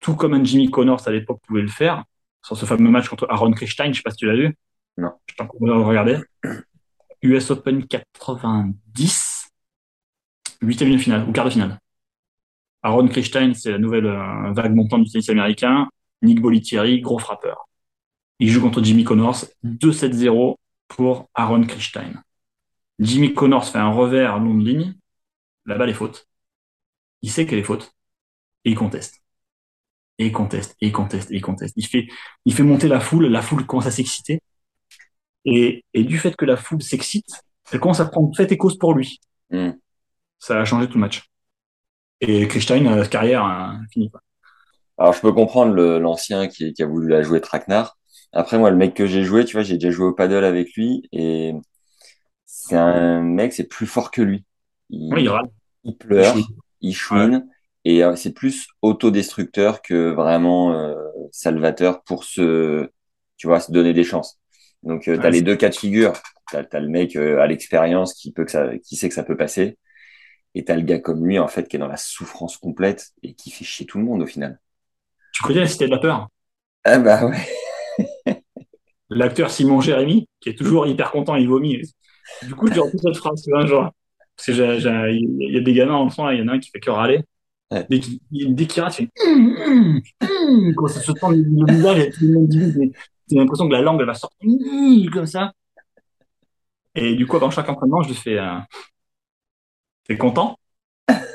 Tout 0.00 0.16
comme 0.16 0.34
un 0.34 0.44
Jimmy 0.44 0.70
Connors 0.70 1.06
à 1.08 1.12
l'époque 1.12 1.40
pouvait 1.46 1.62
le 1.62 1.68
faire 1.68 2.04
sur 2.42 2.56
ce 2.56 2.66
fameux 2.66 2.90
match 2.90 3.08
contre 3.08 3.26
Aaron 3.30 3.52
Kristein. 3.52 3.92
Je 3.92 3.98
sais 3.98 4.02
pas 4.02 4.10
si 4.10 4.18
tu 4.18 4.26
l'as 4.26 4.36
vu. 4.36 4.56
Non. 4.98 5.12
Je 5.26 5.34
t'encourage 5.36 5.70
à 5.72 5.76
le 5.76 5.82
regarder. 5.82 6.18
US 7.22 7.50
Open 7.50 7.86
90, 7.86 9.31
huitième 10.62 10.90
de 10.90 10.98
finale 10.98 11.28
ou 11.28 11.32
quart 11.32 11.44
de 11.44 11.50
finale. 11.50 11.78
Aaron 12.82 13.08
Kristein, 13.08 13.54
c'est 13.54 13.70
la 13.70 13.78
nouvelle 13.78 14.06
euh, 14.06 14.52
vague 14.52 14.74
montante 14.74 15.04
du 15.04 15.10
tennis 15.10 15.28
américain. 15.28 15.88
Nick 16.22 16.40
Bollettieri, 16.40 17.00
gros 17.00 17.18
frappeur. 17.18 17.68
Il 18.38 18.48
joue 18.48 18.60
contre 18.60 18.82
Jimmy 18.82 19.04
Connors, 19.04 19.44
2-7-0 19.64 20.56
pour 20.88 21.28
Aaron 21.34 21.64
Kristein. 21.64 22.22
Jimmy 22.98 23.34
Connors 23.34 23.68
fait 23.68 23.78
un 23.78 23.90
revers 23.90 24.38
long 24.38 24.54
de 24.54 24.64
ligne, 24.64 24.94
la 25.66 25.76
balle 25.76 25.90
est 25.90 25.94
faute. 25.94 26.28
Il 27.22 27.30
sait 27.30 27.46
qu'elle 27.46 27.58
est 27.58 27.64
faute 27.64 27.94
et 28.64 28.70
il 28.70 28.76
conteste. 28.76 29.22
Et 30.18 30.26
il 30.26 30.32
conteste, 30.32 30.76
et 30.80 30.86
il 30.86 30.92
conteste, 30.92 31.30
et 31.30 31.36
il 31.36 31.40
conteste. 31.40 31.74
Il 31.76 31.86
fait, 31.86 32.06
il 32.44 32.54
fait 32.54 32.62
monter 32.62 32.88
la 32.88 33.00
foule, 33.00 33.26
la 33.26 33.42
foule 33.42 33.66
commence 33.66 33.86
à 33.86 33.90
s'exciter. 33.90 34.40
Et, 35.44 35.84
du 35.94 36.18
fait 36.18 36.36
que 36.36 36.44
la 36.44 36.56
foule 36.56 36.82
s'excite, 36.82 37.26
elle 37.72 37.80
commence 37.80 38.00
à 38.00 38.06
prendre 38.06 38.34
fait 38.36 38.50
et 38.52 38.56
cause 38.56 38.78
pour 38.78 38.94
lui. 38.94 39.20
Hmm. 39.50 39.72
Ça 40.42 40.60
a 40.60 40.64
changé 40.66 40.88
tout 40.88 40.94
le 40.94 41.00
match. 41.00 41.30
Et 42.20 42.48
Kristein, 42.48 42.86
euh, 42.86 43.04
carrière 43.06 43.44
hein, 43.44 43.82
finie. 43.92 44.10
Quoi. 44.10 44.22
Alors, 44.98 45.12
je 45.14 45.20
peux 45.20 45.32
comprendre 45.32 45.74
l'ancien 45.98 46.48
qui, 46.48 46.72
qui 46.72 46.82
a 46.82 46.86
voulu 46.86 47.08
la 47.08 47.22
jouer 47.22 47.40
traquenard. 47.40 47.98
Après, 48.32 48.58
moi, 48.58 48.70
le 48.70 48.76
mec 48.76 48.94
que 48.94 49.06
j'ai 49.06 49.24
joué, 49.24 49.44
tu 49.44 49.54
vois, 49.54 49.62
j'ai 49.62 49.74
déjà 49.78 49.90
joué 49.90 50.06
au 50.06 50.12
paddle 50.14 50.44
avec 50.44 50.72
lui 50.74 51.08
et 51.12 51.52
c'est 52.46 52.76
un 52.76 53.22
mec, 53.22 53.52
c'est 53.52 53.68
plus 53.68 53.86
fort 53.86 54.10
que 54.10 54.22
lui. 54.22 54.44
Il, 54.90 55.14
Oui, 55.14 55.22
il 55.24 55.28
râle. 55.28 55.50
il 55.84 55.96
pleure, 55.98 56.32
chouine. 56.32 56.46
il 56.82 56.94
chouine 56.94 57.48
et 57.84 58.04
euh, 58.04 58.16
c'est 58.16 58.32
plus 58.34 58.68
autodestructeur 58.82 59.82
que 59.82 60.10
vraiment 60.12 60.74
euh, 60.74 60.94
salvateur 61.32 62.02
pour 62.04 62.24
se, 62.24 62.90
tu 63.38 63.46
vois, 63.48 63.60
se 63.60 63.72
donner 63.72 63.94
des 63.94 64.04
chances. 64.04 64.40
Donc, 64.82 65.08
euh, 65.08 65.18
t'as 65.18 65.30
Ouais, 65.30 65.30
les 65.30 65.42
deux 65.42 65.56
cas 65.56 65.70
de 65.70 65.74
figure. 65.76 66.14
T'as, 66.50 66.64
t'as 66.64 66.80
le 66.80 66.88
mec 66.88 67.16
euh, 67.16 67.40
à 67.40 67.46
l'expérience 67.48 68.14
qui 68.14 68.32
peut 68.32 68.44
que 68.44 68.52
ça, 68.52 68.78
qui 68.78 68.96
sait 68.96 69.08
que 69.08 69.14
ça 69.14 69.24
peut 69.24 69.36
passer. 69.36 69.78
Et 70.54 70.64
t'as 70.64 70.76
le 70.76 70.82
gars 70.82 70.98
comme 70.98 71.26
lui, 71.26 71.38
en 71.38 71.48
fait, 71.48 71.68
qui 71.68 71.76
est 71.76 71.78
dans 71.78 71.88
la 71.88 71.96
souffrance 71.96 72.56
complète 72.56 73.12
et 73.22 73.34
qui 73.34 73.50
fait 73.50 73.64
chier 73.64 73.86
tout 73.86 73.98
le 73.98 74.04
monde 74.04 74.22
au 74.22 74.26
final. 74.26 74.60
Tu 75.32 75.42
connais 75.42 75.60
la 75.60 75.66
Cité 75.66 75.86
de 75.86 75.90
la 75.90 75.98
Peur 75.98 76.28
Ah 76.84 76.98
bah 76.98 77.26
ouais. 77.26 78.36
L'acteur 79.10 79.50
Simon 79.50 79.80
Jérémy, 79.80 80.28
qui 80.40 80.50
est 80.50 80.58
toujours 80.58 80.86
hyper 80.86 81.10
content, 81.10 81.36
il 81.36 81.48
vomit. 81.48 81.80
Du 82.42 82.54
coup, 82.54 82.68
j'ai 82.72 82.80
repris 82.80 82.98
cette 83.02 83.16
phrase, 83.16 83.42
tu 83.42 83.50
vois, 83.50 83.66
genre. 83.66 83.92
Parce 84.36 84.46
que 84.46 85.10
il 85.10 85.52
y 85.52 85.58
a 85.58 85.60
des 85.60 85.72
gamins 85.74 85.94
en 85.94 86.08
fond, 86.08 86.28
il 86.30 86.38
y 86.38 86.42
en 86.42 86.48
a 86.48 86.52
un 86.52 86.58
qui 86.58 86.70
fait 86.70 86.80
que 86.80 86.90
râler. 86.90 87.20
Ouais. 87.70 87.86
Dès 87.88 88.00
qu'il 88.00 88.20
qu'il 88.66 88.82
rate, 88.82 88.98
il 88.98 89.06
fait 89.06 89.26
hum, 89.26 89.56
hum, 89.56 90.00
hum 90.20 90.74
Quand 90.74 90.88
ça 90.88 91.00
se 91.00 91.12
tend 91.12 91.30
le 91.30 91.42
visage, 91.72 91.98
et 91.98 92.10
tout 92.10 92.24
le 92.24 92.32
monde 92.34 92.48
dit, 92.48 92.92
j'ai 93.30 93.36
l'impression 93.36 93.68
que 93.68 93.72
la 93.72 93.80
langue, 93.80 94.00
elle 94.00 94.06
va 94.06 94.14
sortir 94.14 95.10
comme 95.12 95.26
ça. 95.26 95.52
Et 96.94 97.14
du 97.14 97.26
coup, 97.26 97.36
avant 97.36 97.50
chaque 97.50 97.68
entraînement, 97.68 98.02
je 98.02 98.08
lui 98.08 98.14
fais 98.14 98.38
euh, 98.38 98.58
T'es 100.04 100.16
content? 100.16 100.56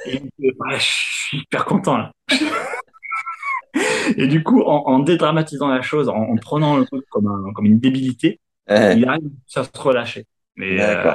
Et 0.05 0.21
je 0.39 0.79
suis 0.79 1.37
hyper 1.39 1.65
content, 1.65 1.97
là. 1.97 2.11
Et 4.17 4.27
du 4.27 4.43
coup, 4.43 4.61
en, 4.61 4.83
en 4.87 4.99
dédramatisant 4.99 5.67
la 5.67 5.81
chose, 5.81 6.09
en, 6.09 6.15
en 6.15 6.35
prenant 6.37 6.77
le 6.77 6.85
truc 6.85 7.05
comme, 7.09 7.27
un- 7.27 7.53
comme 7.53 7.65
une 7.65 7.79
débilité, 7.79 8.39
Ouais. 8.69 8.97
il 8.97 9.07
arrive 9.07 9.29
à 9.55 9.63
se 9.63 9.69
relâcher. 9.79 10.25
Mais 10.57 10.81
euh, 10.81 11.13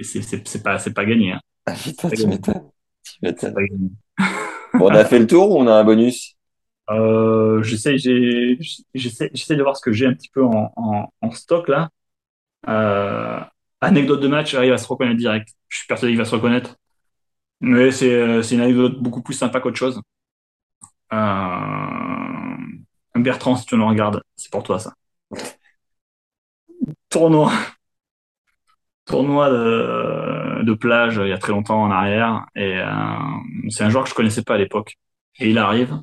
c'est 0.00 0.92
pas, 0.94 1.04
gagné. 1.04 1.32
Hein. 1.32 1.40
Ah, 1.66 1.74
putain, 1.74 2.10
tu 2.10 2.26
m'étonnes. 2.26 2.70
On 4.74 4.88
a 4.88 5.04
fait 5.04 5.18
le 5.18 5.26
tour 5.26 5.50
ou 5.50 5.58
on 5.60 5.66
a 5.66 5.74
un 5.74 5.84
bonus? 5.84 6.36
Euh, 6.90 7.62
j'essaie, 7.62 7.98
j'ai- 7.98 8.56
j'essaie, 8.94 9.30
j'essaie 9.34 9.56
de 9.56 9.62
voir 9.62 9.76
ce 9.76 9.82
que 9.82 9.92
j'ai 9.92 10.06
un 10.06 10.14
petit 10.14 10.28
peu 10.28 10.44
en, 10.44 10.72
en, 10.76 11.12
en 11.20 11.30
stock 11.32 11.68
là. 11.68 11.90
Euh, 12.68 13.40
anecdote 13.80 14.20
de 14.20 14.28
match, 14.28 14.54
il 14.54 14.70
va 14.70 14.78
se 14.78 14.88
reconnaître 14.88 15.18
direct. 15.18 15.48
Je 15.68 15.78
suis 15.78 15.86
persuadé 15.86 16.12
qu'il 16.12 16.18
va 16.18 16.24
se 16.24 16.34
reconnaître. 16.34 16.76
Mais 17.60 17.90
c'est 17.90 18.12
euh, 18.14 18.42
une 18.42 18.60
anecdote 18.60 19.02
beaucoup 19.02 19.22
plus 19.22 19.34
sympa 19.34 19.60
qu'autre 19.60 19.76
chose. 19.76 20.00
Euh, 21.12 22.56
Bertrand, 23.16 23.56
si 23.56 23.66
tu 23.66 23.76
nous 23.76 23.86
regardes, 23.86 24.22
c'est 24.36 24.50
pour 24.50 24.62
toi 24.62 24.78
ça. 24.78 24.94
Tournoi. 27.08 27.52
Tournoi 29.04 29.50
de, 29.50 30.62
de 30.64 30.74
plage 30.74 31.16
il 31.22 31.28
y 31.28 31.32
a 31.32 31.38
très 31.38 31.52
longtemps 31.52 31.82
en 31.82 31.90
arrière. 31.90 32.46
Et 32.54 32.78
euh, 32.78 32.86
c'est 33.68 33.84
un 33.84 33.90
joueur 33.90 34.04
que 34.04 34.10
je 34.10 34.14
connaissais 34.14 34.42
pas 34.42 34.54
à 34.54 34.58
l'époque. 34.58 34.96
Et 35.38 35.50
il 35.50 35.58
arrive 35.58 36.00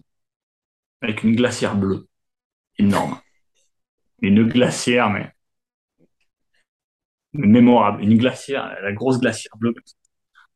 avec 1.01 1.23
une 1.23 1.36
glacière 1.36 1.75
bleue. 1.75 2.07
Énorme. 2.78 3.19
Une 4.21 4.43
glacière, 4.47 5.09
mais 5.09 5.32
mémorable. 7.38 8.03
Une 8.03 8.17
glacière, 8.17 8.75
la 8.81 8.91
grosse 8.91 9.19
glacière 9.19 9.55
bleue. 9.57 9.73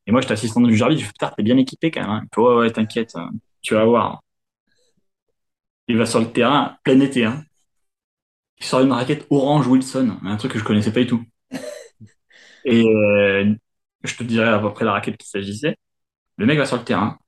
Et 0.06 0.12
moi, 0.12 0.20
j'étais 0.20 0.32
assistant 0.34 0.60
du 0.60 0.76
jardin, 0.76 0.96
je 0.96 1.04
fais, 1.04 1.12
putain, 1.12 1.32
t'es 1.36 1.42
bien 1.42 1.56
équipé 1.56 1.90
quand 1.90 2.00
même. 2.02 2.10
Hein. 2.10 2.26
Ouais, 2.36 2.56
ouais, 2.56 2.70
t'inquiète, 2.70 3.14
hein. 3.16 3.30
tu 3.62 3.74
vas 3.74 3.84
voir. 3.84 4.22
Il 5.88 5.96
va 5.96 6.06
sur 6.06 6.20
le 6.20 6.30
terrain, 6.32 6.76
plein 6.84 7.00
été. 7.00 7.24
Hein. 7.24 7.44
Il 8.58 8.64
sort 8.64 8.80
une 8.80 8.92
raquette 8.92 9.26
orange 9.30 9.66
Wilson, 9.66 10.18
un 10.24 10.36
truc 10.36 10.52
que 10.52 10.58
je 10.58 10.64
connaissais 10.64 10.92
pas 10.92 11.00
du 11.00 11.06
tout. 11.06 11.24
Et 12.64 12.84
euh, 12.84 13.54
je 14.04 14.16
te 14.16 14.22
dirai 14.24 14.48
à 14.48 14.58
peu 14.58 14.72
près 14.72 14.84
la 14.84 14.92
raquette 14.92 15.16
qu'il 15.16 15.28
s'agissait. 15.28 15.76
Le 16.36 16.46
mec 16.46 16.58
va 16.58 16.66
sur 16.66 16.76
le 16.76 16.84
terrain, 16.84 17.18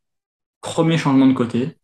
premier 0.61 0.98
changement 0.98 1.26
de 1.26 1.34
côté, 1.34 1.76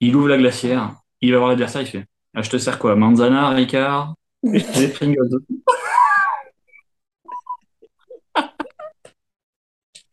il 0.00 0.16
ouvre 0.16 0.28
la 0.28 0.38
glacière, 0.38 0.96
il 1.20 1.32
va 1.32 1.38
voir 1.38 1.50
l'adversaire, 1.50 1.82
il 1.82 1.86
fait 1.86 2.06
ah, 2.34 2.42
Je 2.42 2.50
te 2.50 2.58
sers 2.58 2.78
quoi 2.78 2.96
Manzana, 2.96 3.50
Ricard 3.50 4.14
Des 4.42 4.88
Pringles. 4.88 5.38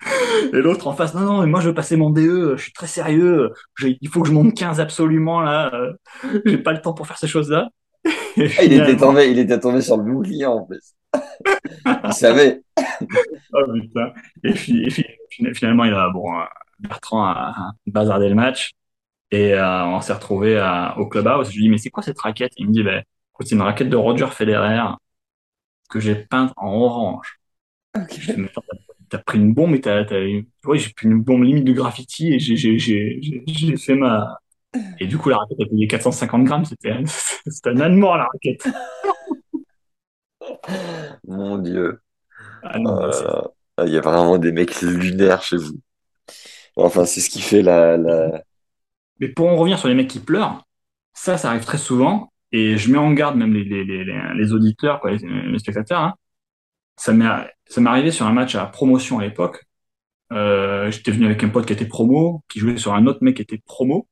Et 0.53 0.57
l'autre 0.57 0.87
en 0.87 0.93
face, 0.93 1.13
non, 1.13 1.21
non, 1.21 1.41
mais 1.41 1.47
moi 1.47 1.59
je 1.61 1.69
veux 1.69 1.73
passer 1.73 1.95
mon 1.95 2.09
DE, 2.09 2.55
je 2.55 2.61
suis 2.61 2.73
très 2.73 2.87
sérieux, 2.87 3.51
il 3.81 4.09
faut 4.09 4.21
que 4.21 4.27
je 4.27 4.33
monte 4.33 4.53
15 4.55 4.79
absolument 4.79 5.41
là, 5.41 5.71
euh, 5.73 5.93
j'ai 6.45 6.57
pas 6.57 6.73
le 6.73 6.81
temps 6.81 6.93
pour 6.93 7.07
faire 7.07 7.17
ces 7.17 7.27
choses-là. 7.27 7.69
Ah, 8.05 8.63
il, 8.63 8.73
était 8.73 8.95
tombé, 8.95 9.29
il 9.29 9.39
était 9.39 9.59
tombé 9.59 9.81
sur 9.81 9.97
le 9.97 10.03
bouclier 10.03 10.45
en 10.45 10.65
plus. 10.65 10.93
il 12.05 12.13
savait. 12.13 12.61
oh, 13.53 13.73
putain. 13.73 14.13
Et, 14.43 14.53
puis, 14.53 15.05
finalement, 15.53 15.83
il 15.83 15.93
a, 15.93 16.09
bon, 16.09 16.39
euh, 16.39 16.45
Bertrand 16.79 17.25
a, 17.25 17.73
bazardé 17.87 18.29
le 18.29 18.35
match 18.35 18.71
et 19.31 19.53
euh, 19.53 19.85
on 19.85 19.99
s'est 19.99 20.13
retrouvé 20.13 20.57
au 20.97 21.07
clubhouse. 21.07 21.49
Je 21.49 21.55
lui 21.55 21.63
dis, 21.63 21.69
mais 21.69 21.77
c'est 21.77 21.89
quoi 21.89 22.03
cette 22.03 22.19
raquette? 22.19 22.53
Il 22.55 22.67
me 22.67 22.71
dit, 22.71 22.83
bah, 22.83 23.01
c'est 23.41 23.55
une 23.55 23.61
raquette 23.61 23.89
de 23.89 23.97
Roger 23.97 24.27
Federer 24.27 24.95
que 25.89 25.99
j'ai 25.99 26.15
peinte 26.15 26.53
en 26.55 26.73
orange. 26.73 27.39
Okay 27.95 28.35
t'as 29.09 29.17
pris 29.19 29.37
une 29.39 29.53
bombe 29.53 29.75
et 29.75 29.81
t'as, 29.81 30.05
t'as 30.05 30.19
ouais, 30.19 30.77
j'ai 30.77 30.91
pris 30.93 31.07
une 31.07 31.21
bombe 31.21 31.43
limite 31.43 31.65
de 31.65 31.73
graffiti 31.73 32.33
et 32.33 32.39
j'ai, 32.39 32.55
j'ai, 32.57 32.77
j'ai, 32.79 33.43
j'ai 33.47 33.77
fait 33.77 33.95
ma, 33.95 34.39
et 34.99 35.07
du 35.07 35.17
coup, 35.17 35.29
la 35.29 35.37
raquette 35.37 35.61
a 35.61 35.65
payé 35.65 35.87
450 35.87 36.43
grammes, 36.43 36.65
c'était, 36.65 36.95
c'était 37.47 37.69
un 37.69 37.79
âne 37.79 37.95
mort, 37.95 38.17
la 38.17 38.27
raquette. 38.31 38.67
Mon 41.27 41.57
dieu. 41.57 42.01
Ah 42.63 42.77
ah, 43.77 43.85
il 43.85 43.93
y 43.93 43.97
a 43.97 44.01
vraiment 44.01 44.37
des 44.37 44.51
mecs 44.51 44.81
lunaires 44.81 45.41
chez 45.41 45.55
vous. 45.55 45.79
Enfin, 46.75 47.05
c'est 47.05 47.21
ce 47.21 47.29
qui 47.29 47.39
fait 47.41 47.61
la, 47.61 47.97
la... 47.97 48.43
Mais 49.19 49.29
pour 49.29 49.47
en 49.47 49.55
revenir 49.55 49.79
sur 49.79 49.87
les 49.87 49.95
mecs 49.95 50.09
qui 50.09 50.19
pleurent, 50.19 50.63
ça, 51.13 51.37
ça 51.37 51.49
arrive 51.49 51.65
très 51.65 51.77
souvent. 51.77 52.31
Et 52.51 52.77
je 52.77 52.91
mets 52.91 52.97
en 52.97 53.13
garde 53.13 53.37
même 53.37 53.53
les, 53.53 53.63
les, 53.63 53.85
les, 53.85 54.21
les 54.35 54.53
auditeurs, 54.53 54.99
quoi, 54.99 55.11
les 55.11 55.59
spectateurs. 55.59 56.01
Hein. 56.01 56.13
Ça 56.97 57.13
m'est 57.13 57.25
ça 57.69 57.81
m'est 57.81 57.89
arrivé 57.89 58.11
sur 58.11 58.25
un 58.27 58.33
match 58.33 58.55
à 58.55 58.65
promotion 58.67 59.19
à 59.19 59.23
l'époque. 59.23 59.65
Euh, 60.33 60.91
J'étais 60.91 61.11
venu 61.11 61.25
avec 61.27 61.43
un 61.43 61.49
pote 61.49 61.65
qui 61.67 61.73
était 61.73 61.85
promo, 61.87 62.43
qui 62.49 62.59
jouait 62.59 62.77
sur 62.77 62.93
un 62.95 63.07
autre 63.07 63.19
mec 63.23 63.35
qui 63.37 63.43
était 63.43 63.59
promo. 63.59 64.07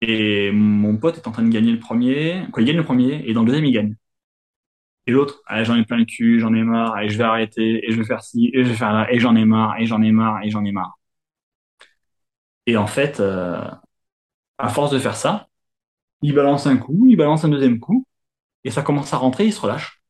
Et 0.00 0.50
mon 0.52 0.96
pote 0.96 1.18
est 1.18 1.28
en 1.28 1.32
train 1.32 1.42
de 1.42 1.50
gagner 1.50 1.72
le 1.72 1.78
premier. 1.80 2.46
Quoi, 2.52 2.62
il 2.62 2.66
gagne 2.66 2.76
le 2.76 2.84
premier, 2.84 3.22
et 3.28 3.32
dans 3.34 3.40
le 3.42 3.46
deuxième, 3.46 3.64
il 3.66 3.72
gagne. 3.72 3.96
Et 5.08 5.12
l'autre, 5.12 5.42
ah, 5.46 5.64
j'en 5.64 5.74
ai 5.76 5.84
plein 5.84 5.96
le 5.98 6.04
cul, 6.04 6.38
j'en 6.40 6.52
ai 6.54 6.62
marre, 6.62 6.98
et 7.00 7.08
je 7.08 7.18
vais 7.18 7.24
arrêter, 7.24 7.80
et 7.86 7.92
je 7.92 7.96
vais 7.98 8.04
faire 8.04 8.22
ci, 8.22 8.50
et 8.54 8.64
je 8.64 8.68
vais 8.70 8.74
faire 8.76 8.92
là, 8.92 9.12
et 9.12 9.18
j'en 9.20 9.34
ai 9.36 9.44
marre, 9.44 9.76
et 9.80 9.86
j'en 9.86 10.02
ai 10.02 10.12
marre, 10.12 10.42
et 10.44 10.50
j'en 10.50 10.64
ai 10.64 10.72
marre. 10.72 10.98
Et 12.66 12.76
en 12.76 12.86
fait, 12.86 13.20
euh, 13.20 13.60
à 14.58 14.68
force 14.68 14.92
de 14.92 14.98
faire 14.98 15.16
ça, 15.16 15.48
il 16.22 16.34
balance 16.34 16.66
un 16.68 16.76
coup, 16.78 17.06
il 17.08 17.16
balance 17.16 17.44
un 17.44 17.50
deuxième 17.50 17.80
coup, 17.80 18.06
et 18.64 18.70
ça 18.72 18.82
commence 18.82 19.12
à 19.14 19.18
rentrer, 19.18 19.46
il 19.46 19.52
se 19.54 19.60
relâche. 19.60 20.02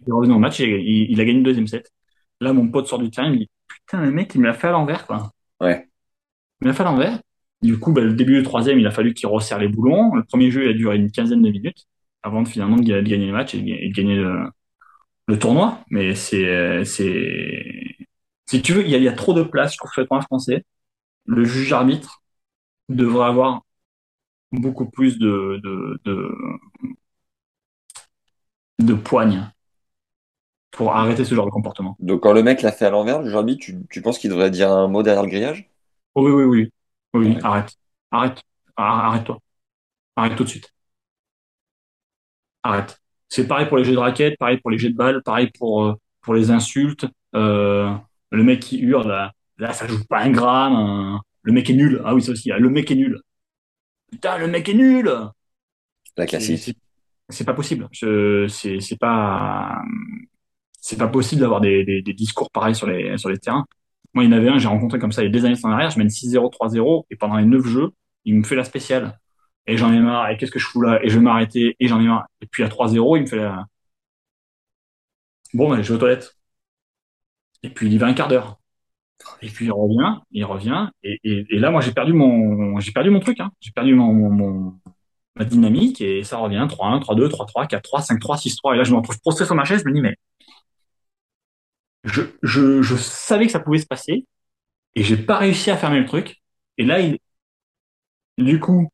Il 0.00 0.08
est 0.08 0.12
revenu 0.12 0.34
au 0.34 0.38
match, 0.38 0.60
et 0.60 0.80
il, 1.10 1.20
a 1.20 1.24
gagné 1.24 1.38
le 1.38 1.44
deuxième 1.44 1.66
set. 1.66 1.92
Là, 2.40 2.52
mon 2.52 2.68
pote 2.68 2.86
sort 2.86 2.98
du 2.98 3.10
terrain, 3.10 3.28
il 3.28 3.32
me 3.32 3.38
dit, 3.38 3.50
putain, 3.68 4.02
le 4.02 4.10
mec, 4.10 4.34
il 4.34 4.40
me 4.40 4.46
l'a 4.46 4.54
fait 4.54 4.68
à 4.68 4.72
l'envers, 4.72 5.06
quoi. 5.06 5.32
Ouais. 5.60 5.88
Il 6.60 6.66
me 6.66 6.70
l'a 6.70 6.74
fait 6.74 6.82
à 6.82 6.86
l'envers. 6.86 7.20
Du 7.62 7.78
coup, 7.78 7.92
bah, 7.92 8.02
le 8.02 8.14
début 8.14 8.38
du 8.38 8.42
troisième, 8.44 8.78
il 8.78 8.86
a 8.86 8.90
fallu 8.90 9.14
qu'il 9.14 9.28
resserre 9.28 9.58
les 9.58 9.68
boulons. 9.68 10.14
Le 10.14 10.24
premier 10.24 10.50
jeu, 10.50 10.64
il 10.64 10.70
a 10.70 10.72
duré 10.74 10.96
une 10.96 11.10
quinzaine 11.10 11.42
de 11.42 11.50
minutes 11.50 11.86
avant 12.22 12.42
de 12.42 12.48
finalement 12.48 12.76
de, 12.76 12.82
gagner 12.82 13.26
le 13.26 13.32
match 13.32 13.54
et 13.54 13.60
de, 13.60 13.92
gagner 13.92 14.16
le, 14.16 15.38
tournoi. 15.38 15.84
Mais 15.90 16.14
c'est, 16.14 16.84
si 16.84 18.62
tu 18.62 18.72
veux, 18.72 18.84
il 18.84 18.90
y 18.90 19.08
a, 19.08 19.12
trop 19.12 19.34
de 19.34 19.42
place, 19.42 19.72
je 19.72 19.78
trouve, 19.78 19.92
sur 19.92 20.02
le 20.02 20.20
français. 20.22 20.64
Le 21.26 21.44
juge 21.44 21.72
arbitre 21.72 22.22
devrait 22.88 23.26
avoir 23.28 23.62
beaucoup 24.52 24.88
plus 24.88 25.18
de, 25.18 25.60
de, 25.62 26.00
de, 26.04 26.34
de 28.78 28.94
poigne 28.94 29.50
pour 30.70 30.94
arrêter 30.94 31.24
ce 31.24 31.34
genre 31.34 31.46
de 31.46 31.50
comportement. 31.50 31.96
Donc 31.98 32.22
quand 32.22 32.32
le 32.32 32.42
mec 32.42 32.62
l'a 32.62 32.72
fait 32.72 32.86
à 32.86 32.90
l'envers, 32.90 33.22
le 33.22 33.34
arbitre, 33.34 33.64
tu, 33.64 33.78
tu 33.90 34.02
penses 34.02 34.18
qu'il 34.18 34.30
devrait 34.30 34.50
dire 34.50 34.70
un 34.70 34.88
mot 34.88 35.02
derrière 35.02 35.22
le 35.22 35.28
grillage? 35.28 35.68
Oui, 36.14 36.30
oui, 36.30 36.44
oui. 36.44 36.72
Oui, 37.14 37.38
arrête. 37.42 37.74
Arrête. 38.10 38.42
Arrête-toi. 38.76 39.38
Arrête 40.16 40.36
tout 40.36 40.44
de 40.44 40.48
suite. 40.48 40.72
Arrête. 42.62 43.00
C'est 43.28 43.46
pareil 43.46 43.66
pour 43.66 43.76
les 43.78 43.84
jeux 43.84 43.92
de 43.92 43.98
raquettes, 43.98 44.38
pareil 44.38 44.58
pour 44.58 44.70
les 44.70 44.78
jets 44.78 44.90
de 44.90 44.96
balles, 44.96 45.22
pareil 45.22 45.50
pour, 45.58 45.84
euh, 45.84 45.94
pour 46.20 46.34
les 46.34 46.50
insultes. 46.50 47.06
Euh, 47.34 47.92
le 48.30 48.42
mec 48.42 48.60
qui 48.60 48.78
hurle, 48.78 49.08
là, 49.08 49.32
là, 49.58 49.72
ça 49.72 49.86
joue 49.86 50.04
pas 50.04 50.20
un 50.20 50.30
gramme. 50.30 50.74
Hein. 50.74 51.20
Le 51.42 51.52
mec 51.52 51.70
est 51.70 51.74
nul. 51.74 52.02
Ah 52.04 52.14
oui, 52.14 52.22
ça 52.22 52.32
aussi. 52.32 52.50
Le 52.50 52.70
mec 52.70 52.90
est 52.90 52.94
nul. 52.94 53.20
Putain, 54.10 54.38
le 54.38 54.48
mec 54.48 54.68
est 54.68 54.74
nul. 54.74 55.10
La 56.16 56.26
classique. 56.26 56.76
C'est 57.28 57.44
pas 57.44 57.54
possible. 57.54 57.88
C'est 57.92 58.98
pas 58.98 59.82
c'est 60.80 60.98
pas 60.98 61.08
possible 61.08 61.40
d'avoir 61.42 61.60
des, 61.60 61.84
des, 61.84 62.12
discours 62.14 62.50
pareils 62.50 62.74
sur 62.74 62.86
les 62.86 63.18
sur 63.18 63.28
les 63.30 63.38
terrains. 63.38 63.66
Moi, 64.14 64.24
il 64.24 64.30
y 64.30 64.34
en 64.34 64.36
avait 64.36 64.48
un, 64.48 64.58
j'ai 64.58 64.68
rencontré 64.68 64.98
comme 64.98 65.12
ça 65.12 65.22
il 65.22 65.26
y 65.26 65.28
a 65.28 65.32
des 65.32 65.44
années 65.44 65.56
en 65.62 65.70
arrière, 65.70 65.90
je 65.90 65.98
mène 65.98 66.08
6-0, 66.08 66.50
3-0, 66.52 67.04
et 67.10 67.16
pendant 67.16 67.36
les 67.36 67.44
9 67.44 67.66
jeux, 67.66 67.90
il 68.24 68.36
me 68.36 68.42
fait 68.44 68.56
la 68.56 68.64
spéciale. 68.64 69.18
Et 69.66 69.76
j'en 69.76 69.92
ai 69.92 70.00
marre, 70.00 70.30
et 70.30 70.36
qu'est-ce 70.38 70.50
que 70.52 70.58
je 70.58 70.66
fous 70.66 70.80
là? 70.82 71.00
Et 71.04 71.08
je 71.10 71.16
vais 71.16 71.20
m'arrêter, 71.22 71.76
et 71.78 71.88
j'en 71.88 72.00
ai 72.00 72.06
marre. 72.06 72.26
Et 72.40 72.46
puis 72.46 72.62
à 72.64 72.68
3-0, 72.68 73.16
il 73.18 73.22
me 73.22 73.26
fait 73.26 73.36
la... 73.36 73.66
Bon, 75.54 75.68
ben, 75.70 75.82
je 75.82 75.88
vais 75.88 75.94
aux 75.96 75.98
toilettes. 75.98 76.36
Et 77.62 77.70
puis 77.70 77.86
il 77.86 77.92
y 77.92 77.98
va 77.98 78.06
un 78.06 78.14
quart 78.14 78.28
d'heure. 78.28 78.58
Et 79.42 79.48
puis 79.48 79.66
il 79.66 79.72
revient, 79.72 80.20
il 80.30 80.44
revient, 80.44 80.88
et, 81.02 81.18
et, 81.24 81.46
et 81.50 81.58
là, 81.58 81.70
moi, 81.70 81.80
j'ai 81.80 81.92
perdu 81.92 82.12
mon, 82.12 82.78
j'ai 82.80 82.92
perdu 82.92 83.10
mon 83.10 83.20
truc, 83.20 83.40
hein. 83.40 83.50
J'ai 83.60 83.72
perdu 83.72 83.94
ma 83.94 85.44
dynamique, 85.44 86.00
et 86.00 86.24
ça 86.24 86.38
revient 86.38 86.66
3-1, 86.68 87.00
3-2, 87.00 87.28
3-3, 87.28 87.68
4-3, 87.68 88.06
5-3, 88.18 88.38
6-3. 88.40 88.74
Et 88.74 88.76
là, 88.78 88.84
je 88.84 88.92
me 88.92 88.96
retrouve 88.98 89.20
prostré 89.20 89.44
sur 89.46 89.54
ma 89.54 89.64
chaise, 89.64 89.82
je 89.84 89.88
me 89.88 89.94
dis, 89.94 90.00
mais 90.00 90.16
je, 92.04 92.22
je, 92.42 92.82
je 92.82 92.96
savais 92.96 93.46
que 93.46 93.52
ça 93.52 93.60
pouvait 93.60 93.78
se 93.78 93.86
passer, 93.86 94.26
et 94.94 95.02
j'ai 95.02 95.16
pas 95.16 95.38
réussi 95.38 95.70
à 95.70 95.76
fermer 95.76 96.00
le 96.00 96.06
truc. 96.06 96.42
Et 96.78 96.84
là, 96.84 97.00
il, 97.00 97.18
du 98.38 98.60
coup, 98.60 98.88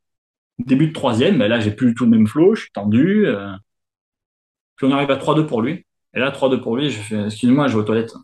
début 0.58 0.88
de 0.88 0.92
troisième, 0.92 1.38
ben 1.38 1.48
là, 1.48 1.60
j'ai 1.60 1.70
plus 1.70 1.88
du 1.88 1.94
tout 1.94 2.04
le 2.04 2.10
même 2.10 2.26
flow, 2.26 2.54
je 2.54 2.62
suis 2.62 2.72
tendu. 2.72 3.26
Euh, 3.26 3.52
puis 4.76 4.86
on 4.86 4.90
arrive 4.92 5.10
à 5.10 5.16
3-2 5.16 5.46
pour 5.46 5.62
lui. 5.62 5.86
Et 6.14 6.18
là, 6.18 6.30
3-2 6.30 6.60
pour 6.60 6.76
lui, 6.76 6.90
je 6.90 7.00
fais, 7.00 7.24
excuse-moi, 7.24 7.68
je 7.68 7.74
vais 7.74 7.80
aux 7.80 7.84
toilettes. 7.84 8.14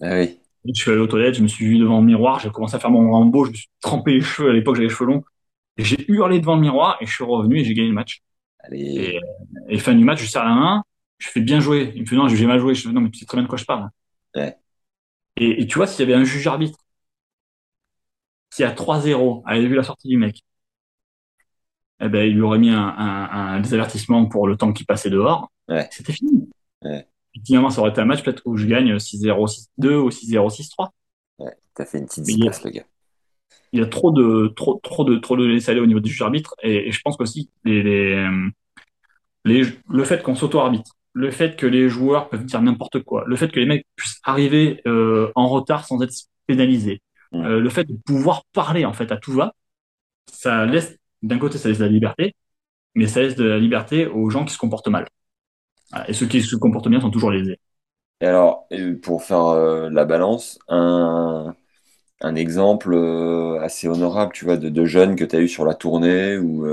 Ah 0.00 0.14
oui. 0.14 0.38
Je 0.64 0.80
suis 0.80 0.90
allé 0.90 1.00
aux 1.00 1.06
toilettes, 1.06 1.34
je 1.34 1.42
me 1.42 1.48
suis 1.48 1.66
vu 1.66 1.78
devant 1.78 2.00
le 2.00 2.06
miroir, 2.06 2.40
j'ai 2.40 2.50
commencé 2.50 2.74
à 2.76 2.78
faire 2.78 2.90
mon 2.90 3.10
Rambo, 3.10 3.44
je 3.46 3.50
me 3.50 3.56
suis 3.56 3.68
trempé 3.80 4.14
les 4.14 4.20
cheveux, 4.20 4.50
à 4.50 4.52
l'époque 4.52 4.74
j'avais 4.76 4.88
les 4.88 4.94
cheveux 4.94 5.10
longs. 5.10 5.24
Et 5.78 5.84
j'ai 5.84 6.04
hurlé 6.10 6.40
devant 6.40 6.56
le 6.56 6.60
miroir 6.60 6.98
et 7.00 7.06
je 7.06 7.12
suis 7.12 7.24
revenu 7.24 7.60
et 7.60 7.64
j'ai 7.64 7.74
gagné 7.74 7.88
le 7.88 7.94
match. 7.94 8.20
Allez. 8.60 9.18
Et, 9.68 9.78
fin 9.78 9.94
du 9.94 10.04
match, 10.04 10.20
je 10.20 10.26
serre 10.26 10.44
la 10.44 10.54
main, 10.54 10.82
je 11.18 11.28
fais 11.28 11.40
bien 11.40 11.60
jouer. 11.60 11.92
Il 11.94 12.02
me 12.02 12.06
fait 12.06 12.16
non, 12.16 12.28
j'ai 12.28 12.46
mal 12.46 12.58
joué. 12.58 12.74
Je 12.74 12.82
fais 12.82 12.92
non, 12.92 13.00
mais 13.00 13.10
tu 13.10 13.20
sais 13.20 13.26
très 13.26 13.36
bien 13.36 13.44
de 13.44 13.48
quoi 13.48 13.56
je 13.56 13.64
parle. 13.64 13.88
Ouais. 14.38 14.58
Et, 15.36 15.62
et, 15.62 15.66
tu 15.66 15.76
vois, 15.78 15.86
s'il 15.86 16.00
y 16.08 16.12
avait 16.12 16.20
un 16.20 16.24
juge 16.24 16.46
arbitre 16.46 16.78
qui 18.50 18.64
a 18.64 18.72
3-0 18.72 19.42
avait 19.46 19.66
vu 19.66 19.74
la 19.76 19.82
sortie 19.84 20.08
du 20.08 20.16
mec, 20.16 20.42
eh 22.00 22.08
ben, 22.08 22.26
il 22.28 22.34
lui 22.34 22.42
aurait 22.42 22.58
mis 22.58 22.70
un, 22.70 22.80
un, 22.80 23.54
un 23.56 23.60
des 23.60 23.74
avertissements 23.74 24.26
pour 24.26 24.46
le 24.46 24.56
temps 24.56 24.72
qui 24.72 24.84
passait 24.84 25.10
dehors. 25.10 25.50
Ouais. 25.68 25.88
C'était 25.90 26.12
fini. 26.12 26.48
Ouais. 26.82 27.06
Finalement, 27.44 27.70
ça 27.70 27.80
aurait 27.80 27.90
été 27.90 28.00
un 28.00 28.04
match 28.04 28.22
peut-être 28.22 28.42
où 28.46 28.56
je 28.56 28.66
gagne 28.66 28.98
6-0, 28.98 29.46
6-2 29.46 29.96
ou 29.96 30.10
6-0, 30.10 30.50
6-3. 30.50 30.92
Ouais, 31.38 31.56
t'as 31.74 31.84
fait 31.84 31.98
une 31.98 32.06
petite 32.06 32.24
zipasse, 32.24 32.64
le 32.64 32.70
gars. 32.70 32.84
Il 33.72 33.80
y 33.80 33.82
a 33.82 33.86
trop 33.86 34.10
de, 34.12 34.48
trop, 34.56 34.80
trop 34.82 35.04
de, 35.04 35.16
trop 35.16 35.36
de 35.36 35.44
laisser 35.44 35.70
aller 35.70 35.80
au 35.80 35.86
niveau 35.86 36.00
du 36.00 36.10
juge 36.10 36.22
arbitre. 36.22 36.54
Et, 36.62 36.88
et 36.88 36.92
je 36.92 37.00
pense 37.02 37.16
qu'aussi, 37.16 37.50
les, 37.64 37.82
les, 37.82 38.28
les, 39.44 39.62
le 39.88 40.04
fait 40.04 40.22
qu'on 40.22 40.34
s'auto-arbitre, 40.34 40.96
le 41.18 41.30
fait 41.30 41.56
que 41.56 41.66
les 41.66 41.88
joueurs 41.88 42.28
peuvent 42.28 42.44
dire 42.44 42.62
n'importe 42.62 43.02
quoi, 43.02 43.24
le 43.26 43.36
fait 43.36 43.48
que 43.50 43.60
les 43.60 43.66
mecs 43.66 43.86
puissent 43.96 44.20
arriver 44.24 44.80
euh, 44.86 45.32
en 45.34 45.48
retard 45.48 45.84
sans 45.86 46.00
être 46.02 46.14
pénalisés, 46.46 47.02
euh, 47.34 47.60
le 47.60 47.68
fait 47.70 47.84
de 47.84 47.94
pouvoir 48.06 48.44
parler 48.52 48.84
en 48.84 48.92
fait 48.92 49.12
à 49.12 49.16
tout 49.18 49.32
va, 49.32 49.54
ça 50.32 50.66
laisse 50.66 50.98
d'un 51.22 51.38
côté 51.38 51.58
ça 51.58 51.68
laisse 51.68 51.78
de 51.78 51.84
la 51.84 51.90
liberté, 51.92 52.34
mais 52.94 53.06
ça 53.08 53.22
laisse 53.22 53.36
de 53.36 53.44
la 53.44 53.58
liberté 53.58 54.06
aux 54.06 54.30
gens 54.30 54.44
qui 54.46 54.54
se 54.54 54.58
comportent 54.58 54.88
mal. 54.88 55.06
Et 56.08 56.14
ceux 56.14 56.26
qui 56.26 56.42
se 56.42 56.56
comportent 56.56 56.88
bien 56.88 57.00
sont 57.00 57.10
toujours 57.10 57.30
lésés. 57.30 57.58
Et 58.20 58.26
alors, 58.26 58.66
pour 59.02 59.22
faire 59.22 59.46
euh, 59.46 59.90
la 59.90 60.04
balance, 60.04 60.58
un, 60.68 61.54
un 62.22 62.34
exemple 62.36 62.94
assez 63.62 63.88
honorable, 63.88 64.32
tu 64.34 64.44
vois, 64.44 64.56
de, 64.58 64.68
de 64.70 64.84
jeunes 64.86 65.16
que 65.16 65.24
tu 65.24 65.36
as 65.36 65.40
eu 65.40 65.48
sur 65.48 65.64
la 65.64 65.74
tournée 65.74 66.38
ou 66.38 66.66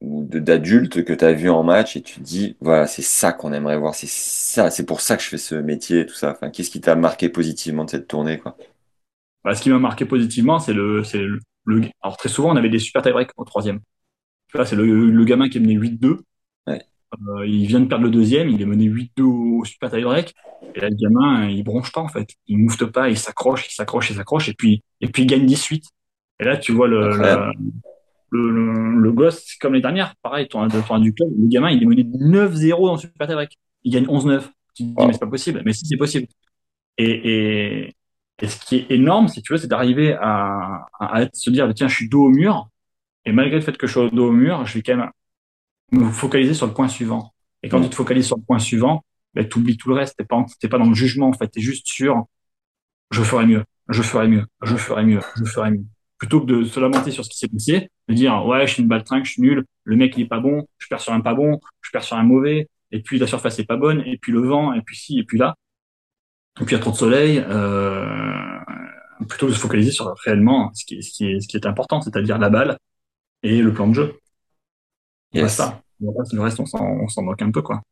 ou 0.00 0.24
d'adultes 0.24 1.04
que 1.04 1.12
tu 1.12 1.24
as 1.24 1.32
vu 1.32 1.50
en 1.50 1.62
match 1.62 1.96
et 1.96 2.02
tu 2.02 2.20
te 2.20 2.24
dis, 2.24 2.56
voilà, 2.60 2.86
c'est 2.86 3.02
ça 3.02 3.32
qu'on 3.32 3.52
aimerait 3.52 3.78
voir, 3.78 3.94
c'est 3.94 4.08
ça, 4.08 4.70
c'est 4.70 4.86
pour 4.86 5.00
ça 5.00 5.16
que 5.16 5.22
je 5.22 5.28
fais 5.28 5.38
ce 5.38 5.54
métier, 5.56 6.06
tout 6.06 6.14
ça. 6.14 6.32
Enfin, 6.32 6.50
qu'est-ce 6.50 6.70
qui 6.70 6.80
t'a 6.80 6.94
marqué 6.94 7.28
positivement 7.28 7.84
de 7.84 7.90
cette 7.90 8.08
tournée, 8.08 8.38
quoi? 8.38 8.56
Bah, 9.44 9.54
Ce 9.54 9.62
qui 9.62 9.70
m'a 9.70 9.78
marqué 9.78 10.04
positivement, 10.04 10.58
c'est 10.58 10.72
le, 10.72 11.04
c'est 11.04 11.22
le, 11.22 11.40
Alors, 12.02 12.16
très 12.16 12.28
souvent, 12.28 12.52
on 12.52 12.56
avait 12.56 12.68
des 12.68 12.78
super 12.78 13.02
tie-break 13.02 13.30
au 13.36 13.44
troisième. 13.44 13.80
Tu 14.48 14.56
vois, 14.56 14.66
c'est 14.66 14.76
le, 14.76 15.10
le 15.10 15.24
gamin 15.24 15.48
qui 15.48 15.58
est 15.58 15.60
mené 15.60 15.74
8-2. 15.74 16.20
Ouais. 16.66 16.82
Euh, 17.28 17.46
il 17.46 17.66
vient 17.66 17.80
de 17.80 17.86
perdre 17.86 18.04
le 18.04 18.10
deuxième, 18.10 18.48
il 18.48 18.60
est 18.62 18.66
mené 18.66 18.84
8-2 18.84 19.22
au 19.22 19.64
super 19.64 19.90
tie 19.90 20.02
break. 20.02 20.34
Et 20.74 20.80
là, 20.80 20.88
le 20.90 20.96
gamin, 20.96 21.48
il 21.48 21.62
bronche 21.62 21.92
pas, 21.92 22.00
en 22.00 22.08
fait. 22.08 22.28
Il 22.46 22.58
moufte 22.58 22.86
pas, 22.86 23.08
il 23.08 23.18
s'accroche, 23.18 23.66
il 23.68 23.74
s'accroche, 23.74 24.10
il 24.10 24.16
s'accroche, 24.16 24.48
et 24.48 24.54
puis, 24.54 24.82
et 25.00 25.08
puis 25.08 25.22
il 25.22 25.26
gagne 25.26 25.46
18. 25.46 25.84
Et 26.40 26.44
là, 26.44 26.56
tu 26.56 26.72
vois 26.72 26.88
le, 26.88 27.10
le, 28.30 28.50
le, 28.50 29.00
le, 29.00 29.12
gosse, 29.12 29.54
comme 29.60 29.74
les 29.74 29.80
dernières, 29.80 30.14
pareil, 30.16 30.48
tournoi, 30.48 30.68
tournoi 30.68 31.00
du 31.00 31.14
club, 31.14 31.30
le 31.38 31.48
gamin, 31.48 31.70
il 31.70 31.82
est 31.82 31.86
mené 31.86 32.04
9-0 32.04 32.86
dans 32.86 32.92
le 32.94 32.98
super 32.98 33.26
tie 33.26 33.34
break. 33.34 33.58
Il 33.84 33.92
gagne 33.92 34.06
11-9. 34.06 34.42
Tu 34.74 34.84
te 34.84 34.88
dis, 34.88 34.94
mais 34.98 35.12
c'est 35.12 35.18
pas 35.18 35.26
possible. 35.26 35.62
Mais 35.64 35.72
si, 35.72 35.86
c'est 35.86 35.96
possible. 35.96 36.26
Et, 36.98 37.10
et, 37.10 37.96
et, 38.42 38.48
ce 38.48 38.64
qui 38.66 38.76
est 38.76 38.90
énorme, 38.90 39.28
si 39.28 39.42
tu 39.42 39.52
veux, 39.52 39.58
c'est 39.58 39.68
d'arriver 39.68 40.14
à, 40.20 40.86
à, 41.00 41.26
se 41.32 41.50
dire, 41.50 41.72
tiens, 41.74 41.88
je 41.88 41.94
suis 41.94 42.08
dos 42.08 42.24
au 42.24 42.30
mur, 42.30 42.68
et 43.24 43.32
malgré 43.32 43.56
le 43.56 43.62
fait 43.62 43.76
que 43.76 43.86
je 43.86 43.92
sois 43.92 44.10
dos 44.10 44.28
au 44.28 44.32
mur, 44.32 44.66
je 44.66 44.74
vais 44.74 44.82
quand 44.82 44.96
même 44.96 45.10
me 45.92 46.10
focaliser 46.10 46.54
sur 46.54 46.66
le 46.66 46.74
point 46.74 46.88
suivant. 46.88 47.32
Et 47.62 47.68
quand 47.68 47.80
mm. 47.80 47.84
tu 47.84 47.90
te 47.90 47.94
focalises 47.94 48.26
sur 48.26 48.36
le 48.36 48.42
point 48.42 48.58
suivant, 48.58 49.04
ben, 49.34 49.48
tu 49.48 49.58
oublies 49.58 49.76
tout 49.76 49.88
le 49.88 49.94
reste. 49.96 50.16
T'es 50.16 50.24
pas, 50.24 50.44
t'es 50.60 50.68
pas 50.68 50.78
dans 50.78 50.88
le 50.88 50.94
jugement, 50.94 51.28
en 51.28 51.32
fait. 51.32 51.48
T'es 51.48 51.60
juste 51.60 51.86
sur, 51.86 52.26
je 53.10 53.22
ferai 53.22 53.46
mieux, 53.46 53.64
je 53.88 54.02
ferai 54.02 54.28
mieux, 54.28 54.46
je 54.62 54.76
ferai 54.76 55.04
mieux, 55.04 55.20
je 55.36 55.44
ferai 55.44 55.70
mieux. 55.72 55.84
Plutôt 56.18 56.40
que 56.40 56.46
de 56.46 56.64
se 56.64 56.80
lamenter 56.80 57.12
sur 57.12 57.24
ce 57.24 57.30
qui 57.30 57.38
s'est 57.38 57.48
passé, 57.48 57.90
de 58.08 58.14
dire, 58.14 58.44
ouais, 58.44 58.66
je 58.66 58.74
suis 58.74 58.82
une 58.82 58.88
balle 58.88 59.04
trinque, 59.04 59.24
je 59.24 59.32
suis 59.32 59.42
nul, 59.42 59.64
le 59.84 59.96
mec, 59.96 60.16
il 60.16 60.22
est 60.22 60.28
pas 60.28 60.40
bon, 60.40 60.66
je 60.78 60.88
perds 60.88 61.00
sur 61.00 61.12
un 61.12 61.20
pas 61.20 61.34
bon, 61.34 61.60
je 61.80 61.90
perds 61.90 62.02
sur 62.02 62.16
un 62.16 62.24
mauvais, 62.24 62.68
et 62.90 63.00
puis 63.02 63.18
la 63.18 63.26
surface 63.26 63.58
est 63.58 63.64
pas 63.64 63.76
bonne, 63.76 64.02
et 64.04 64.18
puis 64.18 64.32
le 64.32 64.40
vent, 64.40 64.72
et 64.72 64.82
puis 64.82 64.96
ci, 64.96 65.18
et 65.18 65.24
puis 65.24 65.38
là. 65.38 65.54
Et 66.60 66.64
puis 66.64 66.74
il 66.74 66.78
y 66.78 66.80
a 66.80 66.82
trop 66.82 66.90
de 66.90 66.96
soleil, 66.96 67.38
euh, 67.48 68.06
plutôt 69.28 69.46
que 69.46 69.52
de 69.52 69.56
se 69.56 69.60
focaliser 69.60 69.92
sur 69.92 70.12
réellement 70.24 70.72
ce 70.74 70.84
qui 70.84 70.96
est, 70.96 71.02
ce 71.02 71.12
qui 71.12 71.26
est, 71.26 71.40
ce 71.40 71.46
qui 71.46 71.56
est 71.56 71.66
important, 71.66 72.00
c'est-à-dire 72.00 72.38
la 72.38 72.50
balle 72.50 72.78
et 73.44 73.62
le 73.62 73.72
plan 73.72 73.86
de 73.86 73.94
jeu. 73.94 74.18
Yes. 75.32 75.54
ça. 75.54 75.80
Le 76.00 76.40
reste, 76.40 76.60
on 76.60 76.66
s'en 76.66 77.22
moque 77.22 77.42
un 77.42 77.50
peu, 77.50 77.62
quoi. 77.62 77.82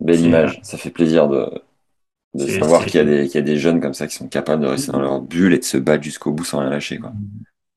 Belle 0.00 0.20
image. 0.20 0.60
Ça 0.62 0.78
fait 0.78 0.90
plaisir 0.90 1.28
de, 1.28 1.50
de 2.34 2.46
savoir 2.46 2.84
qu'il 2.84 2.96
y, 2.96 2.98
a 2.98 3.04
des, 3.04 3.26
qu'il 3.26 3.36
y 3.36 3.38
a 3.38 3.42
des 3.42 3.58
jeunes 3.58 3.80
comme 3.80 3.94
ça 3.94 4.06
qui 4.06 4.14
sont 4.14 4.28
capables 4.28 4.62
de 4.62 4.68
rester 4.68 4.92
dans 4.92 5.00
leur 5.00 5.20
bulle 5.20 5.54
et 5.54 5.58
de 5.58 5.64
se 5.64 5.78
battre 5.78 6.02
jusqu'au 6.02 6.32
bout 6.32 6.44
sans 6.44 6.60
rien 6.60 6.70
lâcher, 6.70 6.98
quoi. 6.98 7.12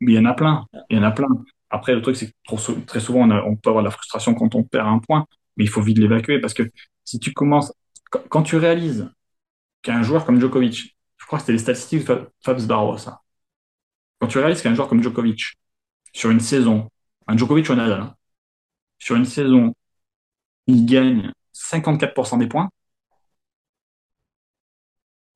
Il 0.02 0.12
y 0.12 0.20
en 0.20 0.26
a 0.26 0.34
plein. 0.34 0.66
Il 0.90 0.98
y 0.98 1.00
en 1.00 1.04
a 1.04 1.12
plein. 1.12 1.28
Après, 1.70 1.96
le 1.96 2.02
truc, 2.02 2.16
c'est 2.16 2.28
que 2.28 2.80
très 2.86 3.00
souvent, 3.00 3.22
on, 3.22 3.32
on, 3.32 3.56
peut 3.56 3.70
avoir 3.70 3.84
de 3.84 3.88
la 3.88 3.92
frustration 3.92 4.34
quand 4.34 4.56
on 4.56 4.64
perd 4.64 4.88
un 4.88 5.00
point, 5.00 5.26
mais 5.56 5.64
il 5.64 5.70
faut 5.70 5.82
vite 5.82 5.98
l'évacuer 5.98 6.40
parce 6.40 6.54
que 6.54 6.64
si 7.06 7.20
tu 7.20 7.34
commences, 7.34 7.74
quand 8.30 8.44
tu 8.44 8.58
réalises 8.58 9.10
qu'un 9.82 10.04
joueur 10.04 10.26
comme 10.26 10.40
Djokovic, 10.40 10.98
je 11.18 11.26
crois 11.26 11.40
que 11.40 11.44
c'était 11.44 11.54
les 11.54 11.60
statistiques 11.60 12.08
de 12.08 12.30
Fabs 12.44 12.66
Barros, 12.66 12.98
ça. 12.98 13.22
Quand 14.20 14.28
tu 14.28 14.38
réalises 14.38 14.62
qu'un 14.62 14.76
joueur 14.76 14.88
comme 14.88 15.02
Djokovic, 15.02 15.58
sur 16.14 16.30
une 16.30 16.40
saison, 16.40 16.90
un 17.28 17.38
Djokovic 17.38 17.70
ou 17.70 17.74
un 17.74 17.76
Nadal, 17.78 18.02
hein, 18.02 18.16
sur 19.00 19.16
une 19.16 19.26
saison, 19.26 19.74
il 20.68 20.86
gagne 20.86 21.32
54% 21.54 22.38
des 22.40 22.48
points. 22.48 22.70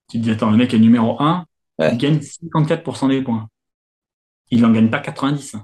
Tu 0.09 0.17
te 0.19 0.23
dis, 0.23 0.31
attends, 0.31 0.51
le 0.51 0.57
mec 0.57 0.73
est 0.73 0.79
numéro 0.79 1.21
1, 1.21 1.45
il 1.79 1.97
gagne 1.97 2.19
54% 2.19 3.09
des 3.09 3.21
points. 3.21 3.49
Il 4.51 4.61
n'en 4.61 4.71
gagne 4.71 4.89
pas 4.89 4.99
90. 4.99 5.57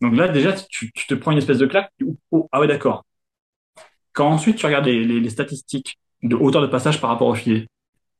Donc 0.00 0.14
là, 0.14 0.28
déjà, 0.28 0.52
tu, 0.52 0.92
te 0.92 1.14
prends 1.14 1.32
une 1.32 1.38
espèce 1.38 1.58
de 1.58 1.66
claque. 1.66 1.90
Oh, 2.30 2.48
ah 2.52 2.60
ouais, 2.60 2.66
d'accord. 2.66 3.04
Quand 4.12 4.28
ensuite 4.28 4.56
tu 4.56 4.66
regardes 4.66 4.86
les, 4.86 5.30
statistiques 5.30 5.98
de 6.22 6.36
hauteur 6.36 6.62
de 6.62 6.66
passage 6.66 7.00
par 7.00 7.10
rapport 7.10 7.28
au 7.28 7.34
filet 7.34 7.66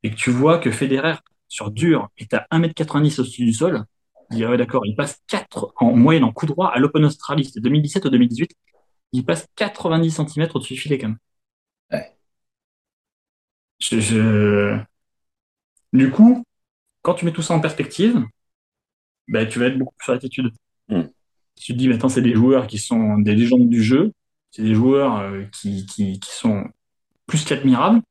et 0.02 0.10
que 0.10 0.16
tu 0.16 0.30
vois 0.30 0.58
que 0.58 0.70
Federer, 0.70 1.16
sur 1.48 1.70
dur, 1.70 2.08
est 2.18 2.34
à 2.34 2.46
1m90 2.50 3.20
au-dessus 3.20 3.44
du 3.44 3.52
sol, 3.52 3.84
il 4.30 4.44
ah 4.44 4.50
ouais, 4.50 4.56
d'accord, 4.56 4.84
il 4.84 4.96
passe 4.96 5.22
4 5.28 5.72
en 5.76 5.92
moyenne 5.92 6.24
en 6.24 6.32
coup 6.32 6.46
droit 6.46 6.68
à 6.68 6.78
l'Open 6.78 7.04
Australie, 7.04 7.44
c'était 7.44 7.60
2017 7.60 8.04
ou 8.06 8.10
2018. 8.10 8.50
Il 9.12 9.24
passe 9.24 9.46
90 9.56 10.10
cm 10.10 10.48
au-dessus 10.54 10.74
du 10.74 10.80
filet, 10.80 10.98
quand 10.98 11.08
même. 11.08 11.18
Ouais. 11.92 12.16
Je, 13.80 14.78
Du 15.92 16.10
coup, 16.10 16.44
quand 17.06 17.14
tu 17.14 17.24
mets 17.24 17.32
tout 17.32 17.40
ça 17.40 17.54
en 17.54 17.60
perspective, 17.60 18.26
ben, 19.28 19.48
tu 19.48 19.60
vas 19.60 19.66
être 19.66 19.78
beaucoup 19.78 19.94
plus 19.96 20.06
sur 20.06 20.12
l'attitude. 20.12 20.50
Hmm. 20.88 21.02
Tu 21.54 21.72
te 21.72 21.78
dis, 21.78 21.86
maintenant, 21.86 22.08
c'est 22.08 22.20
des 22.20 22.34
joueurs 22.34 22.66
qui 22.66 22.78
sont 22.78 23.18
des 23.18 23.36
légendes 23.36 23.68
du 23.68 23.80
jeu, 23.80 24.12
c'est 24.50 24.64
des 24.64 24.74
joueurs 24.74 25.20
euh, 25.20 25.44
qui, 25.52 25.86
qui, 25.86 26.18
qui, 26.18 26.30
sont 26.32 26.64
plus 27.26 27.44
qu'admirables. 27.44 28.02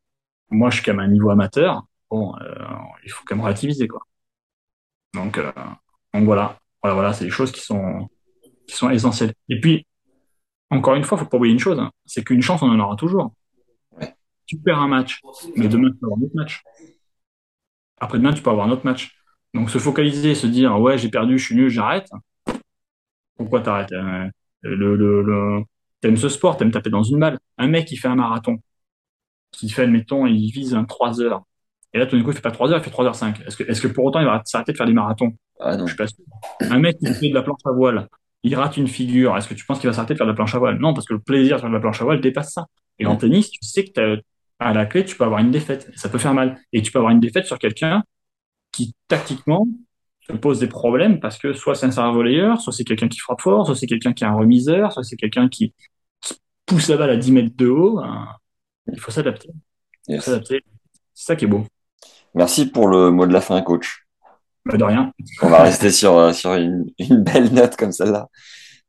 Moi, 0.50 0.70
je 0.70 0.76
suis 0.76 0.86
quand 0.86 0.94
même 0.94 1.02
à 1.02 1.04
un 1.04 1.12
niveau 1.12 1.30
amateur. 1.30 1.84
Bon, 2.10 2.38
euh, 2.38 2.56
il 3.04 3.12
faut 3.12 3.26
quand 3.28 3.36
même 3.36 3.44
relativiser, 3.44 3.86
quoi. 3.90 4.00
Donc, 5.14 5.40
euh, 5.40 5.52
donc 6.14 6.24
voilà, 6.24 6.58
voilà, 6.82 6.94
voilà, 6.94 7.12
c'est 7.12 7.26
des 7.26 7.32
choses 7.32 7.52
qui 7.52 7.60
sont, 7.60 8.08
qui 8.66 8.78
sont 8.78 8.90
essentielles. 8.90 9.34
Et 9.50 9.60
puis, 9.60 9.86
encore 10.70 10.96
une 10.96 11.04
fois, 11.04 11.18
il 11.18 11.26
faut 11.26 11.30
pas 11.30 11.36
oublier 11.36 11.54
une 11.54 11.60
chose, 11.60 11.80
hein, 11.80 11.92
c'est 12.06 12.24
qu'une 12.24 12.42
chance, 12.42 12.62
on 12.62 12.70
en 12.70 12.80
aura 12.80 12.96
toujours. 12.96 13.34
Tu 14.46 14.58
perds 14.58 14.80
un 14.80 14.88
match, 14.88 15.20
mais 15.58 15.68
demain, 15.68 15.90
tu 15.90 15.98
peux 15.98 16.06
avoir 16.06 16.20
un 16.20 16.24
autre 16.24 16.36
match. 16.36 16.64
Après-demain, 18.00 18.34
tu 18.34 18.42
peux 18.42 18.50
avoir 18.50 18.68
un 18.68 18.72
autre 18.72 18.86
match. 18.86 19.16
Donc 19.54 19.70
se 19.70 19.78
focaliser, 19.78 20.36
se 20.36 20.48
dire, 20.48 20.80
ouais, 20.80 20.98
j'ai 20.98 21.10
perdu, 21.10 21.38
je 21.40 21.46
suis 21.46 21.56
nul, 21.56 21.70
j'arrête. 21.70 22.10
Pourquoi 23.38 23.62
t'arrêtes? 23.62 23.92
Euh, 23.94 24.30
le, 24.62 24.96
le, 24.96 25.22
le... 25.22 25.64
T'aimes 26.02 26.18
ce 26.18 26.30
sport, 26.30 26.58
t'aimes 26.58 26.72
taper 26.72 26.90
dans 26.90 27.04
une 27.04 27.20
balle. 27.20 27.40
Un 27.58 27.68
mec 27.68 27.86
qui 27.88 27.98
fait 27.98 28.08
un 28.08 28.16
marathon, 28.16 28.58
qui 29.52 29.70
fait, 29.70 29.84
admettons, 29.84 30.26
il 30.28 30.52
vise 30.52 30.76
un 30.76 30.86
3 30.86 31.22
heures. 31.22 31.44
Et 31.94 32.00
là, 32.00 32.06
tout 32.08 32.18
d'un 32.18 32.24
coup, 32.24 32.32
il 32.32 32.36
fait 32.36 32.42
pas 32.42 32.52
3 32.52 32.72
heures, 32.72 32.80
il 32.80 32.84
fait 32.84 32.92
3 32.92 33.06
heures 33.06 33.16
5. 33.16 33.42
Est-ce 33.48 33.58
que, 33.58 33.64
est-ce 33.64 33.82
que 33.82 33.88
pour 33.88 34.06
autant, 34.06 34.20
il 34.20 34.26
va 34.26 34.42
s'arrêter 34.46 34.74
de 34.74 34.78
faire 34.78 34.88
des 34.88 34.94
marathons? 34.94 35.34
Ah 35.60 35.78
non. 35.78 35.86
Je 35.86 35.92
suis 35.94 35.98
pas 35.98 36.08
sûr. 36.08 36.24
Un 36.62 36.80
mec 36.80 36.98
qui 37.00 37.14
fait 37.14 37.30
de 37.30 37.34
la 37.36 37.44
planche 37.44 37.62
à 37.66 37.72
voile, 37.72 38.08
il 38.44 38.56
rate 38.56 38.78
une 38.78 38.88
figure. 38.88 39.38
Est-ce 39.38 39.48
que 39.48 39.54
tu 39.54 39.66
penses 39.66 39.80
qu'il 39.80 39.90
va 39.90 39.94
s'arrêter 39.94 40.14
de 40.16 40.18
faire 40.18 40.28
de 40.28 40.32
la 40.32 40.36
planche 40.36 40.56
à 40.56 40.60
voile? 40.60 40.78
Non, 40.80 40.94
parce 40.94 41.08
que 41.08 41.14
le 41.14 41.20
plaisir 41.22 41.58
de 41.58 41.62
faire 41.62 41.70
de 41.70 41.76
la 41.76 41.82
planche 41.82 42.02
à 42.02 42.06
voile 42.06 42.22
dépasse 42.22 42.54
ça. 42.54 42.66
Et 43.00 43.06
en 43.06 43.16
tennis, 43.16 43.50
tu 43.52 43.60
sais 43.66 43.86
que 43.86 44.22
à 44.60 44.74
la 44.74 44.86
clé, 44.86 45.06
tu 45.06 45.16
peux 45.16 45.24
avoir 45.24 45.40
une 45.40 45.52
défaite. 45.52 45.92
Ça 45.96 46.10
peut 46.10 46.18
faire 46.18 46.34
mal. 46.34 46.60
Et 46.74 46.82
tu 46.82 46.92
peux 46.92 47.00
avoir 47.00 47.12
une 47.12 47.20
défaite 47.20 47.46
sur 47.46 47.60
quelqu'un 47.60 48.04
qui, 48.72 48.96
tactiquement, 49.08 49.68
te 50.28 50.34
pose 50.34 50.60
des 50.60 50.68
problèmes 50.68 51.20
parce 51.20 51.38
que 51.38 51.54
soit 51.54 51.76
c'est 51.76 51.86
un 51.86 51.92
serveur 51.92 52.14
volleyeur, 52.14 52.60
soit 52.60 52.74
c'est 52.74 52.84
quelqu'un 52.84 53.08
qui 53.08 53.20
frappe 53.20 53.42
fort, 53.42 53.66
soit 53.66 53.76
c'est 53.76 53.86
quelqu'un 53.86 54.14
qui 54.14 54.24
est 54.24 54.28
un 54.28 54.34
remiseur, 54.34 54.92
soit 54.92 55.04
c'est 55.04 55.18
quelqu'un 55.18 55.50
qui, 55.50 55.74
pousse 56.66 56.90
la 56.90 56.98
balle 56.98 57.12
à 57.12 57.18
10 57.18 57.32
mètres 57.32 57.56
de 57.56 57.68
haut. 57.68 58.02
Il 58.92 59.00
faut 59.00 59.12
s'adapter. 59.12 59.50
C'est 60.08 60.62
ça 61.14 61.36
qui 61.36 61.46
est 61.46 61.48
beau. 61.48 61.66
Merci 62.34 62.66
pour 62.66 62.88
le 62.88 63.12
mot 63.12 63.26
de 63.26 63.34
la 63.34 63.42
fin, 63.42 63.62
coach. 63.62 64.06
Bah, 64.66 64.78
de 64.78 64.84
rien. 64.84 65.14
On 65.42 65.50
va 65.50 65.64
rester 65.64 65.92
sur, 65.92 66.18
euh, 66.18 66.34
sur 66.34 66.54
une, 66.56 66.90
une 67.00 67.24
belle 67.24 67.54
note 67.54 67.76
comme 67.76 67.92
celle-là. 67.92 68.28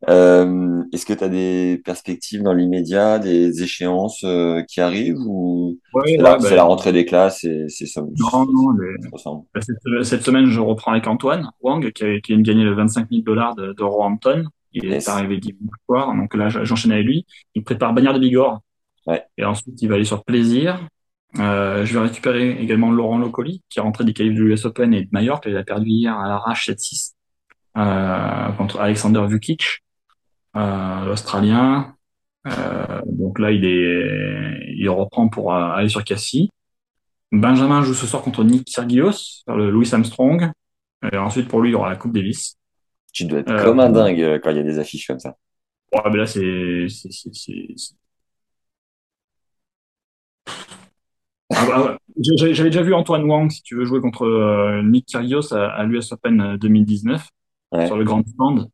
Euh, 0.09 0.83
Est-ce 0.93 1.07
que 1.07 1.15
tu 1.15 1.25
as 1.25 1.29
des 1.29 1.81
perspectives 1.85 2.43
dans 2.43 2.53
l'immédiat, 2.53 3.19
des 3.19 3.63
échéances 3.63 4.23
euh, 4.25 4.63
qui 4.69 4.81
arrivent 4.81 5.19
ou 5.27 5.79
c'est 6.05 6.19
la, 6.19 6.37
bah, 6.37 6.55
la, 6.55 6.65
rentrée 6.65 6.93
des 6.93 7.07
classes 7.07 7.45
et 7.45 7.67
c'est 7.69 7.87
ça 7.87 8.03
Non, 8.03 8.47
non. 8.47 9.47
Bah, 9.55 9.61
cette, 9.61 10.05
cette, 10.05 10.23
semaine, 10.23 10.47
je 10.47 10.61
reprends 10.61 10.93
avec 10.93 11.07
Antoine 11.07 11.51
Wang 11.63 11.91
qui, 11.93 12.05
a, 12.05 12.21
qui 12.21 12.33
vient 12.33 12.39
de 12.39 12.47
gagner 12.47 12.65
le 12.65 12.75
25 12.75 13.09
000 13.11 13.23
dollars 13.23 13.55
de, 13.57 13.73
de 13.73 13.83
Roehampton. 13.83 14.45
Il 14.73 14.93
est 14.93 15.09
arrivé 15.09 15.39
dimanche 15.39 15.71
soir, 15.87 16.15
donc 16.15 16.35
là 16.35 16.51
j'enchaîne 16.51 16.93
avec 16.93 17.07
lui. 17.07 17.27
Il 17.55 17.65
prépare 17.65 17.95
Bagnères 17.95 18.13
de 18.13 18.19
Bigorre. 18.19 18.61
Ouais. 19.07 19.25
Et 19.39 19.45
ensuite, 19.45 19.81
il 19.81 19.89
va 19.89 19.95
aller 19.95 20.05
sur 20.05 20.23
Plaisir. 20.25 20.87
Euh, 21.39 21.85
je 21.85 21.95
vais 21.95 22.01
récupérer 22.01 22.51
également 22.61 22.91
Laurent 22.91 23.19
Locoli, 23.19 23.63
qui 23.69 23.79
est 23.79 23.83
rentré 23.83 24.05
des 24.05 24.13
qualifs 24.13 24.35
de 24.35 24.43
l'US 24.43 24.65
Open 24.65 24.93
et 24.95 25.03
de 25.03 25.09
Mallorca. 25.13 25.49
Il 25.49 25.57
a 25.57 25.65
perdu 25.65 25.89
hier 25.89 26.19
à 26.19 26.29
l'arrache 26.29 26.69
7-6 26.69 27.13
euh, 27.77 28.53
contre 28.53 28.81
Alexander 28.81 29.25
Vukic, 29.29 29.83
l'Australien. 31.05 31.95
Euh, 32.47 33.01
donc 33.07 33.39
là, 33.39 33.51
il 33.51 33.65
est, 33.65 34.75
il 34.77 34.89
reprend 34.89 35.29
pour 35.29 35.53
euh, 35.53 35.71
aller 35.73 35.89
sur 35.89 36.05
Cassie. 36.05 36.51
Benjamin 37.33 37.83
joue 37.83 37.95
ce 37.95 38.07
soir 38.07 38.23
contre 38.23 38.45
Nick 38.45 38.69
Sergios, 38.69 39.43
le 39.49 39.71
Louis 39.71 39.89
Armstrong. 39.93 40.51
Et 41.13 41.17
ensuite, 41.17 41.49
pour 41.49 41.61
lui, 41.61 41.71
il 41.71 41.73
y 41.73 41.75
aura 41.75 41.91
la 41.91 41.97
Coupe 41.97 42.13
Davis. 42.13 42.57
Tu 43.13 43.25
dois 43.25 43.41
être 43.41 43.65
comme 43.65 43.81
un 43.81 43.91
dingue 43.91 44.41
quand 44.43 44.51
il 44.51 44.57
y 44.57 44.61
a 44.61 44.63
des 44.63 44.79
affiches 44.79 45.07
comme 45.07 45.19
ça. 45.19 45.37
Ouais, 45.93 46.03
mais 46.11 46.19
là, 46.19 46.27
c'est, 46.27 46.87
ah, 51.51 51.67
bah, 51.69 51.99
j'avais 52.19 52.71
déjà 52.71 52.83
vu 52.83 52.93
Antoine 52.93 53.25
Wang, 53.25 53.51
si 53.51 53.63
tu 53.63 53.77
veux 53.77 53.85
jouer 53.85 54.01
contre 54.01 54.25
euh, 54.25 54.83
Nick 54.83 55.07
Kyrgios 55.07 55.55
à, 55.55 55.85
l'US 55.85 56.13
Open 56.13 56.57
2019 56.57 57.29
euh, 57.75 57.87
sur 57.87 57.97
le 57.97 58.05
grand 58.05 58.27
stand. 58.27 58.69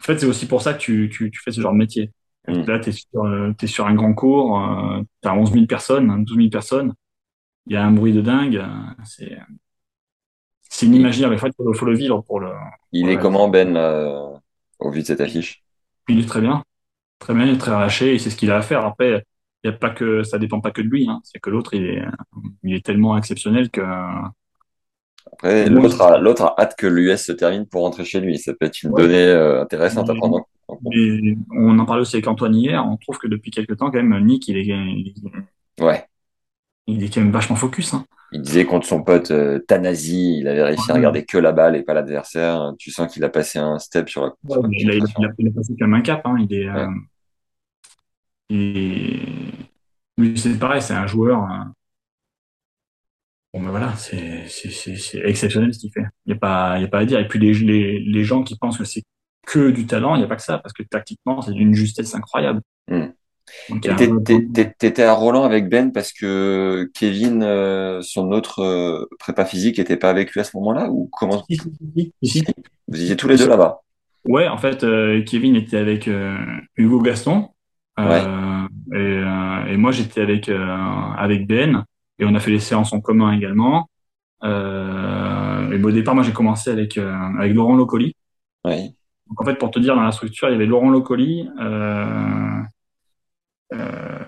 En 0.00 0.04
fait, 0.04 0.18
c'est 0.18 0.26
aussi 0.26 0.46
pour 0.46 0.62
ça 0.62 0.74
que 0.74 0.78
tu, 0.78 1.10
tu, 1.12 1.30
tu, 1.30 1.40
fais 1.40 1.52
ce 1.52 1.60
genre 1.60 1.72
de 1.72 1.78
métier. 1.78 2.10
Mm. 2.48 2.62
Là, 2.66 2.78
tu 2.78 2.90
es, 2.90 2.94
euh, 3.16 3.52
es, 3.60 3.66
sur 3.66 3.86
un 3.86 3.94
grand 3.94 4.14
cours, 4.14 4.60
euh, 4.60 5.00
tu 5.22 5.28
as 5.28 5.34
11 5.34 5.52
000 5.52 5.66
personnes, 5.66 6.24
12 6.24 6.36
000 6.36 6.50
personnes. 6.50 6.94
Il 7.66 7.72
y 7.72 7.76
a 7.76 7.84
un 7.84 7.90
bruit 7.90 8.12
de 8.12 8.20
dingue. 8.20 8.64
C'est 9.04 9.38
c'est 10.68 10.86
inimaginable. 10.86 11.34
Il 11.34 11.38
faut, 11.38 11.72
faut, 11.72 11.86
le 11.86 11.96
vivre 11.96 12.22
pour 12.22 12.40
le. 12.40 12.52
Il 12.92 13.08
est 13.08 13.18
comment, 13.18 13.48
Ben, 13.48 13.76
au 14.78 14.90
vu 14.90 15.00
de 15.00 15.06
cette 15.06 15.20
affiche? 15.20 15.64
Il 16.08 16.20
est 16.20 16.26
très 16.26 16.40
bien. 16.40 16.62
Très 17.18 17.34
bien, 17.34 17.46
il 17.46 17.54
est 17.54 17.58
très 17.58 17.74
relâché 17.74 18.14
et 18.14 18.18
c'est 18.18 18.30
ce 18.30 18.36
qu'il 18.36 18.50
a 18.50 18.56
à 18.56 18.62
faire. 18.62 18.84
Après, 18.84 19.24
y 19.64 19.68
a 19.68 19.72
pas 19.72 19.90
que 19.90 20.22
ça 20.22 20.38
dépend 20.38 20.60
pas 20.60 20.70
que 20.70 20.82
de 20.82 20.88
lui. 20.88 21.08
Hein. 21.08 21.20
C'est 21.24 21.40
que 21.40 21.50
l'autre, 21.50 21.74
il 21.74 21.84
est, 21.86 22.04
il 22.62 22.74
est 22.74 22.84
tellement 22.84 23.16
exceptionnel 23.16 23.70
que 23.70 23.80
Après, 25.32 25.68
l'autre 25.68 26.00
a, 26.00 26.18
l'autre 26.18 26.42
a 26.44 26.54
hâte 26.58 26.76
que 26.76 26.86
l'US 26.86 27.20
se 27.20 27.32
termine 27.32 27.66
pour 27.66 27.82
rentrer 27.82 28.04
chez 28.04 28.20
lui. 28.20 28.38
Ça 28.38 28.54
peut 28.54 28.66
être 28.66 28.82
une 28.82 28.92
donnée 28.92 29.26
euh, 29.26 29.62
intéressante 29.62 30.08
à 30.08 30.14
prendre 30.14 30.46
en 30.68 30.76
compte. 30.76 30.92
on 31.50 31.78
en 31.78 31.84
parlait 31.84 32.02
aussi 32.02 32.16
avec 32.16 32.28
Antoine 32.28 32.54
hier. 32.54 32.84
On 32.86 32.96
trouve 32.96 33.18
que 33.18 33.26
depuis 33.26 33.50
quelques 33.50 33.76
temps, 33.76 33.90
quand 33.90 34.02
même, 34.02 34.24
Nick, 34.24 34.48
il 34.48 34.56
est, 34.56 34.66
il 34.66 35.14
est, 35.78 35.84
ouais. 35.84 36.04
il 36.86 37.04
est 37.04 37.12
quand 37.12 37.20
même 37.20 37.32
vachement 37.32 37.56
focus. 37.56 37.92
Hein. 37.94 38.06
Il 38.32 38.40
disait 38.40 38.64
contre 38.64 38.86
son 38.86 39.02
pote 39.02 39.30
euh, 39.30 39.60
Tanasi, 39.60 40.38
il 40.38 40.48
avait 40.48 40.62
réussi 40.64 40.90
à 40.90 40.94
regarder 40.94 41.24
que 41.24 41.38
la 41.38 41.52
balle 41.52 41.76
et 41.76 41.82
pas 41.82 41.94
l'adversaire. 41.94 42.72
Tu 42.78 42.90
sens 42.90 43.12
qu'il 43.12 43.22
a 43.24 43.28
passé 43.28 43.58
un 43.58 43.78
step 43.78 44.08
sur 44.08 44.22
la. 44.22 44.28
Ouais, 44.44 44.68
il, 44.72 44.90
a, 44.90 44.94
il, 44.94 45.02
a, 45.04 45.28
il, 45.38 45.48
a, 45.48 45.50
passé 45.52 45.74
quand 45.78 45.86
même 45.86 45.94
un 45.94 46.02
cap. 46.02 46.22
Hein. 46.24 46.36
Il 46.40 46.54
est. 46.54 46.68
Ouais. 46.68 46.80
Euh, 46.80 46.88
et 48.48 49.20
lui, 50.18 50.38
c'est 50.38 50.58
pareil, 50.58 50.82
c'est 50.82 50.94
un 50.94 51.06
joueur. 51.06 51.40
Hein. 51.40 51.72
Bon, 53.54 53.62
ben 53.62 53.70
voilà, 53.70 53.94
c'est 53.96 54.44
exceptionnel 55.24 55.72
ce 55.72 55.78
qu'il 55.78 55.92
fait. 55.92 56.04
Il 56.26 56.32
n'y 56.32 56.34
a, 56.34 56.38
pas, 56.38 56.72
a 56.72 56.86
pas 56.88 56.98
à 56.98 57.04
dire. 57.04 57.18
Et 57.18 57.28
puis 57.28 57.38
les, 57.38 57.54
les, 57.54 58.00
les 58.00 58.24
gens 58.24 58.42
qui 58.42 58.56
pensent 58.58 58.76
que 58.76 58.84
c'est 58.84 59.02
que 59.46 59.70
du 59.70 59.86
talent, 59.86 60.14
il 60.16 60.18
n'y 60.18 60.24
a 60.24 60.28
pas 60.28 60.36
que 60.36 60.42
ça, 60.42 60.58
parce 60.58 60.72
que 60.72 60.82
tactiquement, 60.82 61.40
c'est 61.40 61.52
d'une 61.52 61.74
justesse 61.74 62.14
incroyable. 62.14 62.60
Mmh. 62.88 63.06
T'étais 64.78 65.04
à 65.04 65.12
Roland 65.12 65.44
avec 65.44 65.68
Ben 65.68 65.92
parce 65.92 66.12
que 66.12 66.90
Kevin, 66.94 67.42
euh, 67.44 68.00
son 68.02 68.32
autre 68.32 68.60
euh, 68.60 69.08
prépa 69.20 69.44
physique, 69.44 69.78
était 69.78 69.96
pas 69.96 70.10
avec 70.10 70.32
lui 70.32 70.40
à 70.40 70.44
ce 70.44 70.56
moment-là 70.56 70.88
ou 70.90 71.08
comment? 71.12 71.44
Si, 71.48 71.56
si, 72.22 72.28
si, 72.28 72.44
Vous 72.88 73.02
étiez 73.02 73.16
tous 73.16 73.28
les 73.28 73.36
deux 73.36 73.48
là-bas. 73.48 73.82
Ouais, 74.24 74.48
en 74.48 74.58
fait, 74.58 74.82
euh, 74.82 75.22
Kevin 75.22 75.54
était 75.54 75.76
avec 75.76 76.08
euh, 76.08 76.36
Hugo 76.76 77.00
Gaston 77.00 77.50
ouais. 77.98 78.22
et, 78.92 79.72
et, 79.72 79.76
moi 79.76 79.92
j'étais 79.92 80.20
avec 80.20 80.50
avec 80.50 81.46
Ben 81.46 81.84
et 82.18 82.24
on 82.24 82.34
a 82.34 82.40
fait 82.40 82.50
les 82.50 82.60
séances 82.60 82.92
en 82.92 83.00
commun 83.00 83.32
également. 83.32 83.88
et 84.42 85.82
au 85.82 85.90
départ, 85.90 86.14
moi 86.14 86.24
j'ai 86.24 86.32
commencé 86.32 86.70
avec 86.70 86.98
avec 86.98 87.54
Laurent 87.54 87.76
Locoli. 87.76 88.14
Ouais. 88.64 88.94
Donc 89.28 89.40
en 89.40 89.44
fait, 89.44 89.54
pour 89.56 89.70
te 89.70 89.78
dire, 89.78 89.96
dans 89.96 90.02
la 90.02 90.12
structure, 90.12 90.48
il 90.48 90.52
y 90.52 90.54
avait 90.54 90.66
Laurent 90.66 90.90
Locoli. 90.90 91.48
Euh, 91.60 92.62
euh, 93.74 94.18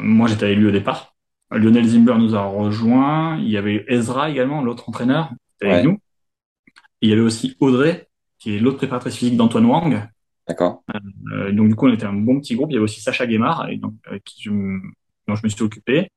moi, 0.00 0.28
j'étais 0.28 0.46
avec 0.46 0.58
lui 0.58 0.66
au 0.66 0.70
départ. 0.70 1.14
Lionel 1.50 1.86
Zimber 1.86 2.16
nous 2.18 2.34
a 2.34 2.44
rejoint. 2.44 3.38
Il 3.38 3.50
y 3.50 3.56
avait 3.56 3.84
Ezra 3.88 4.30
également, 4.30 4.62
l'autre 4.62 4.88
entraîneur, 4.88 5.30
avec 5.60 5.74
ouais. 5.74 5.82
nous. 5.82 5.98
Et 7.00 7.06
il 7.06 7.10
y 7.10 7.12
avait 7.12 7.22
aussi 7.22 7.56
Audrey, 7.60 8.08
qui 8.38 8.56
est 8.56 8.58
l'autre 8.58 8.78
préparatrice 8.78 9.16
physique 9.16 9.36
d'Antoine 9.36 9.66
Wang. 9.66 10.08
D'accord. 10.46 10.82
Euh, 11.32 11.52
donc 11.52 11.68
du 11.68 11.74
coup, 11.74 11.86
on 11.86 11.92
était 11.92 12.06
un 12.06 12.14
bon 12.14 12.40
petit 12.40 12.54
groupe. 12.54 12.70
Il 12.70 12.74
y 12.74 12.76
avait 12.76 12.84
aussi 12.84 13.00
Sacha 13.00 13.26
Guémard, 13.26 13.68
et 13.68 13.76
donc 13.76 13.94
avec 14.06 14.24
qui 14.24 14.42
je, 14.42 14.50
dont 14.50 15.34
je 15.34 15.42
me 15.44 15.48
suis 15.48 15.62
occupé. 15.62 16.10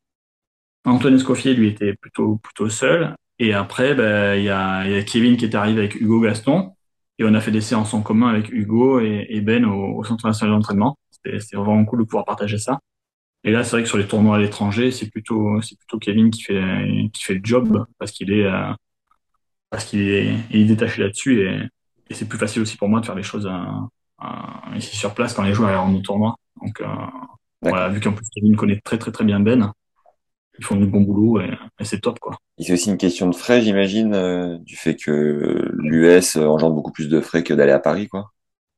Antoine 0.85 1.15
Escoffier, 1.15 1.53
lui, 1.53 1.67
était 1.67 1.93
plutôt 1.95 2.37
plutôt 2.37 2.69
seul. 2.69 3.15
Et 3.39 3.53
après, 3.53 3.95
ben, 3.95 4.35
il 4.37 4.43
y, 4.43 4.49
a, 4.49 4.87
y 4.87 4.95
a 4.95 5.03
Kevin 5.03 5.37
qui 5.37 5.45
est 5.45 5.55
arrivé 5.55 5.79
avec 5.79 5.95
Hugo 5.95 6.21
Gaston. 6.21 6.73
Et 7.19 7.23
on 7.23 7.33
a 7.33 7.41
fait 7.41 7.51
des 7.51 7.61
séances 7.61 7.93
en 7.93 8.01
commun 8.01 8.29
avec 8.29 8.51
Hugo 8.51 8.99
et, 8.99 9.27
et 9.29 9.41
Ben 9.41 9.65
au, 9.65 9.97
au 9.97 10.03
Centre 10.03 10.27
national 10.27 10.55
d'entraînement. 10.55 10.97
C'était 11.11 11.55
vraiment 11.55 11.85
cool 11.85 11.99
de 11.99 12.05
pouvoir 12.05 12.25
partager 12.25 12.57
ça. 12.57 12.79
Et 13.43 13.51
là, 13.51 13.63
c'est 13.63 13.71
vrai 13.71 13.83
que 13.83 13.89
sur 13.89 13.97
les 13.97 14.07
tournois 14.07 14.37
à 14.37 14.39
l'étranger, 14.39 14.91
c'est 14.91 15.09
plutôt, 15.09 15.61
c'est 15.61 15.77
plutôt 15.77 15.97
Kevin 15.99 16.29
qui 16.31 16.43
fait, 16.43 17.09
qui 17.13 17.23
fait 17.23 17.33
le 17.35 17.41
job 17.43 17.85
parce 17.97 18.11
qu'il 18.11 18.31
est, 18.31 18.45
euh, 18.45 18.71
parce 19.69 19.85
qu'il 19.85 20.01
est, 20.01 20.35
il 20.51 20.61
est 20.61 20.65
détaché 20.65 21.01
là-dessus 21.01 21.41
et, 21.41 21.59
et 22.09 22.13
c'est 22.13 22.27
plus 22.27 22.37
facile 22.37 22.61
aussi 22.61 22.77
pour 22.77 22.89
moi 22.89 22.99
de 22.99 23.05
faire 23.05 23.15
les 23.15 23.23
choses 23.23 23.47
euh, 23.47 24.25
euh, 24.25 24.77
ici 24.77 24.95
sur 24.95 25.13
place 25.13 25.33
quand 25.33 25.43
les 25.43 25.53
joueurs 25.53 25.81
rentrent 25.81 25.97
au 25.99 26.01
tournoi. 26.01 26.35
Donc, 26.61 26.81
voilà, 27.61 27.89
vu 27.89 27.99
qu'en 27.99 28.13
plus 28.13 28.27
Kevin 28.35 28.55
connaît 28.55 28.79
très 28.83 28.97
très 28.97 29.11
très 29.11 29.25
bien 29.25 29.39
Ben, 29.39 29.71
ils 30.59 30.65
font 30.65 30.75
du 30.75 30.85
bon 30.85 31.01
boulot 31.01 31.41
et, 31.41 31.51
et 31.79 31.85
c'est 31.85 31.99
top 31.99 32.19
quoi. 32.19 32.37
Et 32.57 32.63
c'est 32.63 32.73
aussi 32.73 32.89
une 32.89 32.97
question 32.97 33.29
de 33.29 33.35
frais, 33.35 33.61
j'imagine, 33.61 34.13
euh, 34.13 34.57
du 34.59 34.75
fait 34.75 34.95
que 34.95 35.71
l'US 35.77 36.35
engendre 36.35 36.75
beaucoup 36.75 36.91
plus 36.91 37.09
de 37.09 37.21
frais 37.21 37.43
que 37.43 37.53
d'aller 37.53 37.71
à 37.71 37.79
Paris, 37.79 38.07
quoi. 38.07 38.31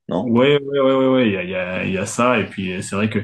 Non? 0.10 0.26
Oui, 0.28 0.58
oui, 0.62 0.80
oui, 0.80 0.92
oui, 0.92 1.06
oui. 1.06 1.28
Il 1.28 1.34
y 1.34 1.38
a, 1.38 1.44
il 1.44 1.50
y 1.50 1.56
a, 1.56 1.86
il 1.86 1.94
y 1.94 1.98
a 1.98 2.06
ça 2.06 2.40
et 2.40 2.46
puis 2.46 2.84
c'est 2.84 2.96
vrai 2.96 3.10
que 3.10 3.20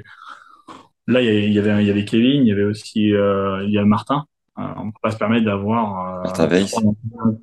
là 1.07 1.21
il 1.21 1.51
y 1.51 1.59
avait, 1.59 1.83
il 1.83 1.87
y 1.87 1.91
avait 1.91 2.05
Kevin, 2.05 2.43
il 2.43 2.47
y 2.47 2.51
avait 2.51 2.63
aussi 2.63 3.13
euh, 3.13 3.63
il 3.65 3.71
y 3.71 3.77
a 3.77 3.85
Martin. 3.85 4.25
Euh, 4.57 4.63
on 4.77 4.85
ne 4.85 4.91
peut 4.91 4.99
pas 5.01 5.11
se 5.11 5.17
permettre 5.17 5.45
d'avoir 5.45 6.21
Martin 6.23 6.47
Weiss. 6.47 6.71
Trois, 6.71 6.93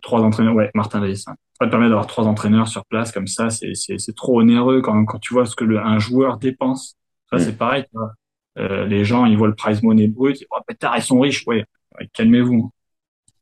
trois, 0.03 0.21
entraîneurs. 0.23 0.55
Ouais, 0.55 0.71
Martin 0.75 1.01
Weiss. 1.01 1.27
Hein. 1.29 1.33
On 1.33 1.35
peut 1.35 1.59
pas 1.61 1.65
se 1.67 1.71
permettre 1.71 1.91
d'avoir 1.91 2.07
trois 2.07 2.25
entraîneurs 2.25 2.69
sur 2.69 2.85
place 2.87 3.13
comme 3.13 3.27
ça. 3.27 3.49
C'est 3.51 3.73
c'est 3.75 4.15
trop 4.15 4.41
onéreux 4.41 4.83
quand 4.83 5.05
quand 5.07 5.19
tu 5.19 5.33
vois 5.33 5.47
ce 5.47 5.57
que 5.57 5.65
le, 5.65 5.79
un 5.79 5.99
joueur 5.99 6.39
dépense. 6.39 6.97
Ça 7.31 7.37
mm. 7.37 7.41
c'est 7.41 7.57
pareil. 7.57 7.85
Tu 7.85 7.91
vois. 7.95 8.13
Euh, 8.59 8.87
les 8.87 9.05
gens, 9.05 9.27
ils 9.27 9.37
voient 9.37 9.49
le 9.49 9.55
prize 9.55 9.83
money 9.83 10.09
brut, 10.09 10.37
ils 10.37 10.39
disent, 10.41 10.49
oh, 10.51 10.61
pétard, 10.67 10.97
ils 10.97 11.03
sont 11.03 11.21
riches. 11.21 11.47
Ouais, 11.47 11.65
ouais 11.99 12.09
calmez-vous. 12.13 12.71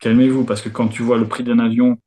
Calmez-vous, 0.01 0.45
parce 0.45 0.61
que 0.61 0.69
quand 0.69 0.89
tu 0.89 1.03
vois 1.03 1.19
le 1.19 1.27
prix 1.27 1.45
d'un 1.45 1.59
avion, 1.59 1.99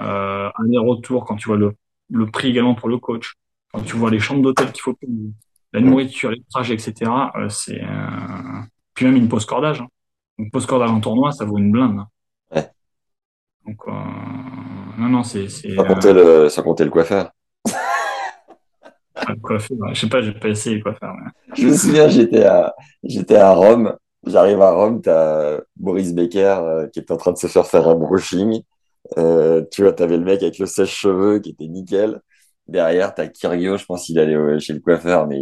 euh, 0.00 0.50
aller-retour, 0.54 1.24
quand 1.24 1.36
tu 1.36 1.48
vois 1.48 1.56
le, 1.56 1.74
le 2.10 2.26
prix 2.26 2.48
également 2.48 2.74
pour 2.74 2.88
le 2.88 2.98
coach, 2.98 3.34
quand 3.72 3.80
tu 3.80 3.96
vois 3.96 4.10
les 4.10 4.20
chambres 4.20 4.42
d'hôtel 4.42 4.72
qu'il 4.72 4.82
faut 4.82 4.94
payer, 4.94 5.32
la 5.72 5.80
nourriture, 5.80 6.30
les 6.30 6.42
trajets, 6.50 6.74
etc., 6.74 7.10
euh, 7.36 7.48
c'est, 7.48 7.82
euh... 7.82 8.60
puis 8.94 9.06
même 9.06 9.16
une 9.16 9.28
pause 9.28 9.46
cordage. 9.46 9.80
Hein. 9.80 9.88
Une 10.38 10.50
pause 10.50 10.66
cordage 10.66 10.90
en 10.90 11.00
tournoi, 11.00 11.32
ça 11.32 11.44
vaut 11.44 11.58
une 11.58 11.70
blinde. 11.70 11.98
Hein. 11.98 12.08
Ouais. 12.54 12.70
Donc, 13.66 13.80
euh... 13.86 13.92
non, 14.98 15.08
non, 15.08 15.22
c'est, 15.22 15.48
c'est, 15.48 15.74
sans 15.74 15.84
compter 15.84 16.12
le, 16.12 16.48
sans 16.48 16.62
compter 16.62 16.84
le 16.84 16.90
coiffeur. 16.90 17.30
Coiffeur, 19.42 19.94
je 19.94 20.00
sais 20.00 20.08
pas, 20.08 20.22
j'ai 20.22 20.32
pas 20.32 20.48
essayé 20.48 20.80
quoi 20.80 20.94
faire. 20.94 21.14
Mais... 21.14 21.30
Je 21.56 21.66
me 21.66 21.74
souviens, 21.74 22.08
j'étais 22.08 22.44
à, 22.44 22.74
j'étais 23.02 23.36
à 23.36 23.52
Rome. 23.52 23.96
J'arrive 24.26 24.60
à 24.60 24.72
Rome, 24.72 25.00
t'as 25.00 25.60
Boris 25.76 26.12
Becker 26.12 26.58
euh, 26.60 26.86
qui 26.88 26.98
est 26.98 27.10
en 27.10 27.16
train 27.16 27.32
de 27.32 27.38
se 27.38 27.46
faire 27.46 27.66
faire 27.66 27.88
un 27.88 27.94
brushing. 27.94 28.62
Euh, 29.18 29.64
tu 29.70 29.82
vois, 29.82 29.92
t'avais 29.92 30.18
le 30.18 30.24
mec 30.24 30.42
avec 30.42 30.58
le 30.58 30.66
sèche-cheveux 30.66 31.38
qui 31.40 31.50
était 31.50 31.68
nickel. 31.68 32.20
Derrière, 32.68 33.14
t'as 33.14 33.28
Kyrio, 33.28 33.78
je 33.78 33.84
pense 33.86 34.04
qu'il 34.04 34.18
allait 34.18 34.60
chez 34.60 34.74
le 34.74 34.80
coiffeur, 34.80 35.26
mais 35.26 35.40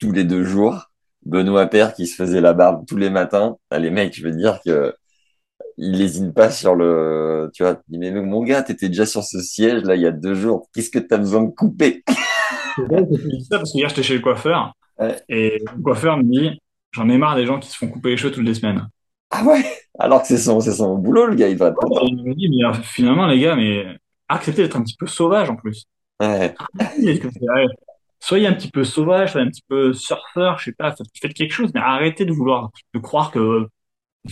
tous 0.00 0.12
les 0.12 0.24
deux 0.24 0.44
jours. 0.44 0.90
Benoît 1.24 1.66
Père 1.66 1.94
qui 1.94 2.06
se 2.06 2.16
faisait 2.16 2.40
la 2.40 2.52
barbe 2.52 2.84
tous 2.86 2.96
les 2.96 3.10
matins. 3.10 3.56
T'as 3.68 3.78
les 3.78 3.90
mecs, 3.90 4.14
je 4.16 4.24
veux 4.24 4.32
dire 4.32 4.60
que 4.64 4.94
il 5.76 5.92
lésine 5.92 6.32
pas 6.34 6.50
sur 6.50 6.74
le, 6.74 7.50
tu 7.54 7.62
vois, 7.62 7.80
il 7.88 7.98
dit, 7.98 7.98
mais 7.98 8.20
mon 8.20 8.42
gars, 8.42 8.62
t'étais 8.62 8.88
déjà 8.88 9.06
sur 9.06 9.24
ce 9.24 9.40
siège, 9.40 9.82
là, 9.84 9.96
il 9.96 10.02
y 10.02 10.06
a 10.06 10.10
deux 10.12 10.34
jours. 10.34 10.68
Qu'est-ce 10.74 10.90
que 10.90 10.98
t'as 10.98 11.16
besoin 11.16 11.42
de 11.42 11.50
couper? 11.50 12.04
Ça 13.48 13.58
parce 13.58 13.72
que 13.72 13.78
hier, 13.78 13.88
j'étais 13.88 14.02
chez 14.02 14.14
le 14.14 14.20
coiffeur. 14.20 14.74
Ouais. 14.98 15.16
Et 15.28 15.58
le 15.58 15.82
coiffeur 15.82 16.16
me 16.18 16.24
dit, 16.24 16.60
j'en 16.92 17.08
ai 17.08 17.18
marre 17.18 17.36
des 17.36 17.46
gens 17.46 17.58
qui 17.58 17.70
se 17.70 17.76
font 17.76 17.88
couper 17.88 18.10
les 18.10 18.16
cheveux 18.16 18.32
toutes 18.32 18.44
les 18.44 18.54
semaines. 18.54 18.88
Ah 19.30 19.44
ouais? 19.44 19.64
Alors 19.98 20.22
que 20.22 20.28
c'est 20.28 20.38
son, 20.38 20.60
son 20.60 20.98
boulot, 20.98 21.26
le 21.26 21.34
gars, 21.34 21.48
il 21.48 21.56
va 21.56 21.70
dit, 21.70 22.48
mais 22.48 22.72
finalement, 22.82 23.26
les 23.26 23.40
gars, 23.40 23.54
mais 23.54 23.86
acceptez 24.28 24.62
d'être 24.62 24.76
un 24.76 24.82
petit 24.82 24.96
peu 24.98 25.06
sauvage 25.06 25.50
en 25.50 25.56
plus. 25.56 25.86
Ouais. 26.20 26.54
Soyez 28.18 28.46
un 28.48 28.52
petit 28.52 28.70
peu 28.70 28.84
sauvage, 28.84 29.32
soyez 29.32 29.46
un 29.46 29.50
petit 29.50 29.64
peu 29.66 29.94
surfeur, 29.94 30.58
je 30.58 30.64
sais 30.64 30.72
pas, 30.72 30.94
faites 31.20 31.32
quelque 31.32 31.52
chose, 31.52 31.70
mais 31.74 31.80
arrêtez 31.80 32.26
de 32.26 32.32
vouloir, 32.32 32.70
de 32.92 32.98
croire 32.98 33.30
que... 33.30 33.66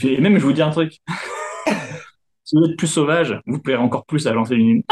Et 0.03 0.21
même, 0.21 0.37
je 0.39 0.45
vous 0.45 0.53
dis 0.53 0.61
un 0.61 0.71
truc. 0.71 0.99
si 2.45 2.57
vous 2.57 2.65
êtes 2.65 2.77
plus 2.77 2.87
sauvage, 2.87 3.41
vous 3.47 3.61
plairez 3.61 3.83
encore 3.83 4.05
plus 4.05 4.27
à 4.27 4.33
lancer 4.35 4.57
une 4.57 4.83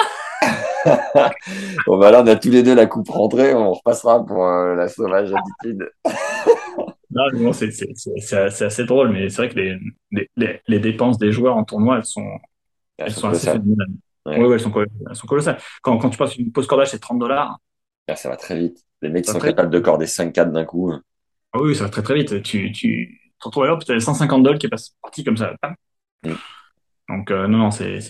bon, 1.86 1.98
bah 1.98 2.10
là, 2.10 2.22
on 2.22 2.26
a 2.26 2.36
tous 2.36 2.50
les 2.50 2.62
deux 2.62 2.74
la 2.74 2.86
coupe 2.86 3.08
rentrée, 3.08 3.54
on 3.54 3.72
repassera 3.72 4.24
pour 4.24 4.44
euh, 4.46 4.74
la 4.74 4.88
sauvage 4.88 5.32
attitude. 5.32 5.90
non, 7.10 7.24
bon, 7.34 7.52
c'est 7.52 7.70
assez 8.64 8.84
drôle, 8.84 9.10
mais 9.10 9.28
c'est 9.28 9.36
vrai 9.36 9.48
que 9.48 9.56
les, 9.56 10.28
les, 10.36 10.60
les, 10.66 10.78
dépenses 10.78 11.18
des 11.18 11.32
joueurs 11.32 11.56
en 11.56 11.64
tournoi, 11.64 11.98
elles 11.98 12.04
sont, 12.04 12.28
elles, 12.98 13.06
elles 13.06 13.12
sont, 13.12 13.20
sont 13.22 13.28
assez 13.28 13.50
phénoménales. 13.50 13.88
Ouais. 14.26 14.44
ouais, 14.44 14.54
elles, 14.54 14.60
sont, 14.60 14.72
elles 15.08 15.16
sont 15.16 15.26
colossales. 15.26 15.58
Quand, 15.82 15.98
quand 15.98 16.10
tu 16.10 16.18
passes 16.18 16.36
une 16.36 16.52
pause 16.52 16.66
cordage, 16.66 16.88
c'est 16.88 16.98
30 16.98 17.18
dollars. 17.18 17.58
Ah, 18.08 18.16
ça 18.16 18.28
va 18.28 18.36
très 18.36 18.58
vite. 18.58 18.84
Les 19.02 19.08
mecs 19.08 19.26
sont 19.26 19.38
capables 19.38 19.70
de 19.70 19.78
corder 19.78 20.06
5-4 20.06 20.50
d'un 20.50 20.64
coup. 20.64 20.92
Ah 21.52 21.58
oui, 21.60 21.74
ça 21.74 21.84
va 21.84 21.90
très 21.90 22.02
très 22.02 22.14
vite. 22.14 22.42
Tu, 22.42 22.72
tu 22.72 23.20
te 23.38 23.44
retrouves 23.44 23.66
là, 23.66 23.78
tu 23.84 23.92
as 23.92 24.00
150 24.00 24.42
dollars 24.42 24.58
qui 24.58 24.68
passent 24.68 24.94
parti 25.02 25.24
comme 25.24 25.36
ça. 25.36 25.54
Mm. 26.24 26.32
Donc, 27.08 27.30
euh, 27.30 27.46
non, 27.46 27.58
non, 27.58 27.70
c'est 27.70 28.00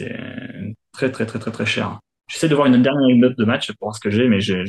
très 0.92 1.10
très 1.10 1.26
très 1.26 1.38
très 1.38 1.50
très 1.50 1.66
cher. 1.66 2.00
J'essaie 2.28 2.48
de 2.48 2.54
voir 2.54 2.66
une 2.66 2.82
dernière 2.82 3.16
note 3.16 3.38
de 3.38 3.44
match 3.44 3.72
pour 3.72 3.88
voir 3.88 3.94
ce 3.94 4.00
que 4.00 4.10
j'ai, 4.10 4.28
mais 4.28 4.40
j'ai, 4.40 4.64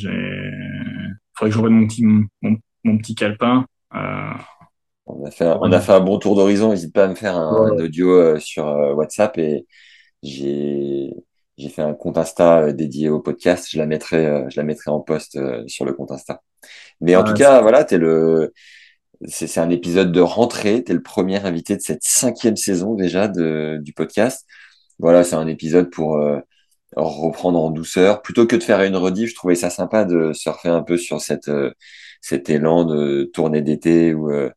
faudrait 1.34 1.50
que 1.50 1.56
j'ouvre 1.56 1.70
mon 1.70 1.88
petit, 1.88 2.04
mon, 2.04 2.58
mon, 2.84 2.98
petit 2.98 3.16
calepin. 3.16 3.66
Euh... 3.96 4.32
On 5.08 5.26
a 5.26 5.32
fait, 5.32 5.46
un, 5.46 5.58
on 5.62 5.72
a 5.72 5.80
fait 5.80 5.94
un 5.94 6.02
bon 6.02 6.20
tour 6.20 6.36
d'horizon. 6.36 6.72
N'hésite 6.72 6.94
pas 6.94 7.06
à 7.06 7.08
me 7.08 7.16
faire 7.16 7.38
un, 7.38 7.64
ouais. 7.64 7.72
un 7.72 7.86
audio 7.86 8.12
euh, 8.12 8.40
sur 8.40 8.68
euh, 8.68 8.94
WhatsApp 8.94 9.38
et 9.38 9.66
j'ai, 10.22 11.14
j'ai 11.58 11.70
fait 11.70 11.82
un 11.82 11.94
compte 11.94 12.18
Insta 12.18 12.74
dédié 12.74 13.10
au 13.10 13.22
podcast. 13.22 13.68
Je 13.72 13.78
la 13.78 13.86
mettrai, 13.86 14.44
je 14.50 14.60
la 14.60 14.64
mettrai 14.64 14.92
en 14.92 15.00
post 15.00 15.40
sur 15.68 15.86
le 15.86 15.94
compte 15.94 16.12
Insta. 16.12 16.42
Mais 17.00 17.16
en 17.16 17.24
tout 17.24 17.34
cas, 17.34 17.62
voilà, 17.62 17.86
t'es 17.86 17.98
le, 17.98 18.54
c'est, 19.26 19.48
c'est 19.48 19.62
un 19.62 19.70
épisode 19.70 20.12
de 20.12 20.20
rentrée. 20.20 20.84
T'es 20.84 20.94
le 20.94 21.02
premier 21.02 21.44
invité 21.44 21.76
de 21.78 21.82
cette 21.82 22.04
cinquième 22.04 22.58
saison 22.58 22.94
déjà 22.94 23.30
de, 23.30 23.80
du 23.82 23.94
podcast. 23.94 24.46
Voilà, 25.00 25.24
c'est 25.24 25.36
un 25.36 25.48
épisode 25.48 25.90
pour 25.90 26.20
reprendre 26.96 27.60
en 27.60 27.70
douceur. 27.72 28.22
Plutôt 28.22 28.48
que 28.48 28.56
de 28.56 28.64
faire 28.64 28.82
une 28.84 28.96
rediff, 28.96 29.30
je 29.32 29.36
trouvais 29.36 29.56
ça 29.56 29.70
sympa 29.70 30.06
de 30.06 30.34
surfer 30.34 30.70
un 30.70 30.84
peu 30.84 30.98
sur 30.98 31.22
cette, 31.22 31.50
euh, 31.50 31.72
cet 32.22 32.50
élan 32.50 32.86
de 32.86 33.30
tournée 33.34 33.62
d'été 33.62 34.14
où, 34.14 34.32
euh, 34.32 34.50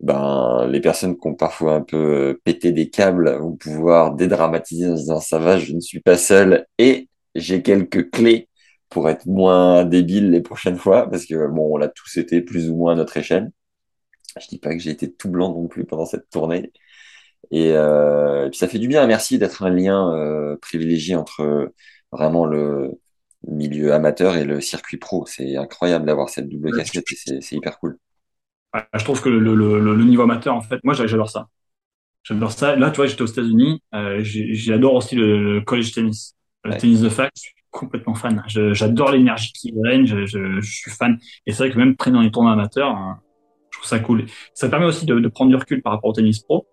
ben, 0.00 0.66
les 0.68 0.80
personnes 0.80 1.16
qui 1.18 1.26
ont 1.26 1.34
parfois 1.34 1.74
un 1.74 1.82
peu 1.82 2.38
pété 2.44 2.72
des 2.72 2.90
câbles 2.90 3.30
vont 3.38 3.56
pouvoir 3.56 4.14
dédramatiser 4.14 4.88
en 4.88 4.94
disant 4.94 5.20
ça 5.20 5.38
va, 5.38 5.58
je 5.58 5.72
ne 5.72 5.80
suis 5.80 6.00
pas 6.00 6.18
seul 6.18 6.66
et 6.78 7.08
j'ai 7.34 7.62
quelques 7.62 8.10
clés 8.10 8.48
pour 8.90 9.08
être 9.08 9.26
moins 9.26 9.84
débile 9.84 10.30
les 10.30 10.40
prochaines 10.42 10.76
fois 10.78 11.08
parce 11.10 11.26
que 11.26 11.48
bon, 11.48 11.74
on 11.74 11.76
l'a 11.78 11.88
tous 11.88 12.16
été 12.18 12.42
plus 12.42 12.70
ou 12.70 12.76
moins 12.76 12.92
à 12.92 12.96
notre 12.96 13.16
échelle. 13.16 13.50
Je 14.40 14.48
dis 14.48 14.58
pas 14.58 14.72
que 14.74 14.78
j'ai 14.78 14.90
été 14.90 15.10
tout 15.12 15.30
blanc 15.30 15.50
non 15.52 15.66
plus 15.68 15.84
pendant 15.84 16.06
cette 16.06 16.28
tournée. 16.30 16.72
Et, 17.50 17.72
euh, 17.72 18.48
puis 18.48 18.58
ça 18.58 18.68
fait 18.68 18.78
du 18.78 18.88
bien. 18.88 19.06
Merci 19.06 19.38
d'être 19.38 19.62
un 19.62 19.70
lien 19.70 20.14
euh, 20.14 20.56
privilégié 20.60 21.16
entre 21.16 21.72
vraiment 22.12 22.46
le 22.46 22.92
milieu 23.46 23.92
amateur 23.92 24.36
et 24.36 24.44
le 24.44 24.60
circuit 24.60 24.96
pro. 24.96 25.26
C'est 25.26 25.56
incroyable 25.56 26.06
d'avoir 26.06 26.28
cette 26.28 26.48
double 26.48 26.76
casquette 26.76 27.04
et 27.28 27.40
c'est 27.40 27.56
hyper 27.56 27.78
cool 27.78 27.98
je 28.94 29.04
trouve 29.04 29.22
que 29.22 29.28
le, 29.28 29.54
le, 29.54 29.80
le, 29.80 30.04
niveau 30.04 30.22
amateur, 30.22 30.54
en 30.54 30.60
fait, 30.60 30.82
moi, 30.84 30.94
j'adore 30.94 31.30
ça. 31.30 31.48
J'adore 32.22 32.52
ça. 32.52 32.76
Là, 32.76 32.90
tu 32.90 32.96
vois, 32.96 33.06
j'étais 33.06 33.22
aux 33.22 33.26
États-Unis. 33.26 33.82
Euh, 33.94 34.20
j'adore 34.22 34.94
aussi 34.94 35.14
le, 35.14 35.60
college 35.60 35.92
tennis, 35.92 36.34
le 36.64 36.76
tennis 36.76 37.00
de 37.00 37.08
fac. 37.08 37.30
Je 37.36 37.42
suis 37.42 37.54
complètement 37.70 38.14
fan. 38.14 38.42
J'adore 38.46 39.12
l'énergie 39.12 39.52
qui 39.52 39.72
règne. 39.82 40.06
Je, 40.06 40.26
je, 40.26 40.60
je, 40.60 40.70
suis 40.70 40.90
fan. 40.90 41.18
Et 41.46 41.52
c'est 41.52 41.58
vrai 41.58 41.70
que 41.70 41.78
même 41.78 41.96
traîner 41.96 42.16
dans 42.16 42.22
les 42.22 42.30
tournois 42.30 42.52
amateurs, 42.52 42.90
hein, 42.90 43.20
je 43.70 43.78
trouve 43.78 43.88
ça 43.88 43.98
cool. 44.00 44.26
Ça 44.54 44.68
permet 44.68 44.86
aussi 44.86 45.06
de, 45.06 45.18
de, 45.18 45.28
prendre 45.28 45.50
du 45.50 45.56
recul 45.56 45.82
par 45.82 45.92
rapport 45.92 46.10
au 46.10 46.12
tennis 46.12 46.40
pro. 46.40 46.66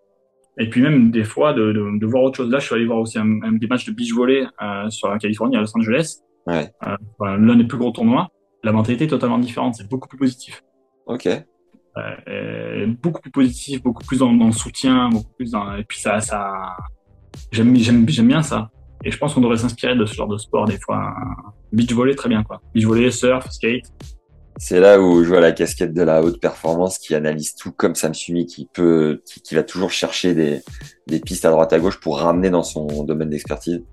Et 0.59 0.69
puis 0.69 0.81
même 0.81 1.11
des 1.11 1.23
fois 1.23 1.53
de, 1.53 1.71
de, 1.71 1.99
de 1.99 2.05
voir 2.05 2.23
autre 2.23 2.37
chose. 2.37 2.49
Là, 2.49 2.59
je 2.59 2.65
suis 2.65 2.75
allé 2.75 2.85
voir 2.85 2.99
aussi 2.99 3.17
un, 3.17 3.53
des 3.53 3.67
matchs 3.67 3.85
de 3.85 3.91
beach 3.91 4.13
volley 4.13 4.45
euh, 4.61 4.89
sur 4.89 5.09
la 5.09 5.17
Californie 5.17 5.57
à 5.57 5.61
Los 5.61 5.75
Angeles. 5.75 6.19
Ouais. 6.45 6.71
Euh, 6.85 7.37
L'un 7.37 7.55
des 7.55 7.63
plus 7.63 7.77
gros 7.77 7.91
tournois. 7.91 8.27
La 8.63 8.71
mentalité 8.71 9.05
est 9.05 9.09
totalement 9.09 9.39
différente. 9.39 9.75
C'est 9.75 9.89
beaucoup 9.89 10.07
plus 10.07 10.17
positif. 10.17 10.61
Ok. 11.07 11.27
Euh, 11.97 12.87
beaucoup 13.01 13.21
plus 13.21 13.31
positif, 13.31 13.83
beaucoup 13.83 14.03
plus 14.03 14.19
dans, 14.19 14.33
dans, 14.33 14.47
le 14.47 14.51
soutien, 14.51 15.09
beaucoup 15.09 15.31
plus 15.37 15.51
dans, 15.51 15.75
et 15.75 15.83
puis 15.83 15.99
ça, 15.99 16.19
ça, 16.21 16.75
j'aime, 17.51 17.75
j'aime, 17.75 18.09
j'aime 18.09 18.27
bien 18.27 18.41
ça. 18.41 18.71
Et 19.03 19.11
je 19.11 19.17
pense 19.17 19.33
qu'on 19.33 19.41
devrait 19.41 19.57
s'inspirer 19.57 19.95
de 19.95 20.05
ce 20.05 20.15
genre 20.15 20.27
de 20.27 20.37
sport 20.37 20.65
des 20.65 20.79
fois. 20.79 21.13
Beach 21.71 21.91
volley, 21.91 22.15
très 22.15 22.29
bien 22.29 22.41
quoi. 22.43 22.61
Beach 22.73 22.85
volley, 22.85 23.11
surf, 23.11 23.47
skate. 23.51 23.83
C'est 24.63 24.79
là 24.79 25.01
où 25.01 25.25
je 25.25 25.27
vois 25.27 25.41
la 25.41 25.51
casquette 25.51 25.93
de 25.93 26.03
la 26.03 26.23
haute 26.23 26.39
performance 26.39 26.97
qui 26.97 27.13
analyse 27.15 27.53
tout 27.53 27.73
comme 27.73 27.95
Sam 27.95 28.13
Sumi, 28.13 28.45
qui 28.45 28.69
peut, 28.73 29.21
qui, 29.25 29.41
qui, 29.41 29.55
va 29.55 29.63
toujours 29.63 29.91
chercher 29.91 30.33
des, 30.33 30.61
des 31.05 31.19
pistes 31.19 31.43
à 31.43 31.49
droite 31.51 31.73
à 31.73 31.79
gauche 31.79 31.99
pour 31.99 32.17
ramener 32.19 32.49
dans 32.49 32.63
son 32.63 33.03
domaine 33.03 33.29
d'expertise. 33.29 33.83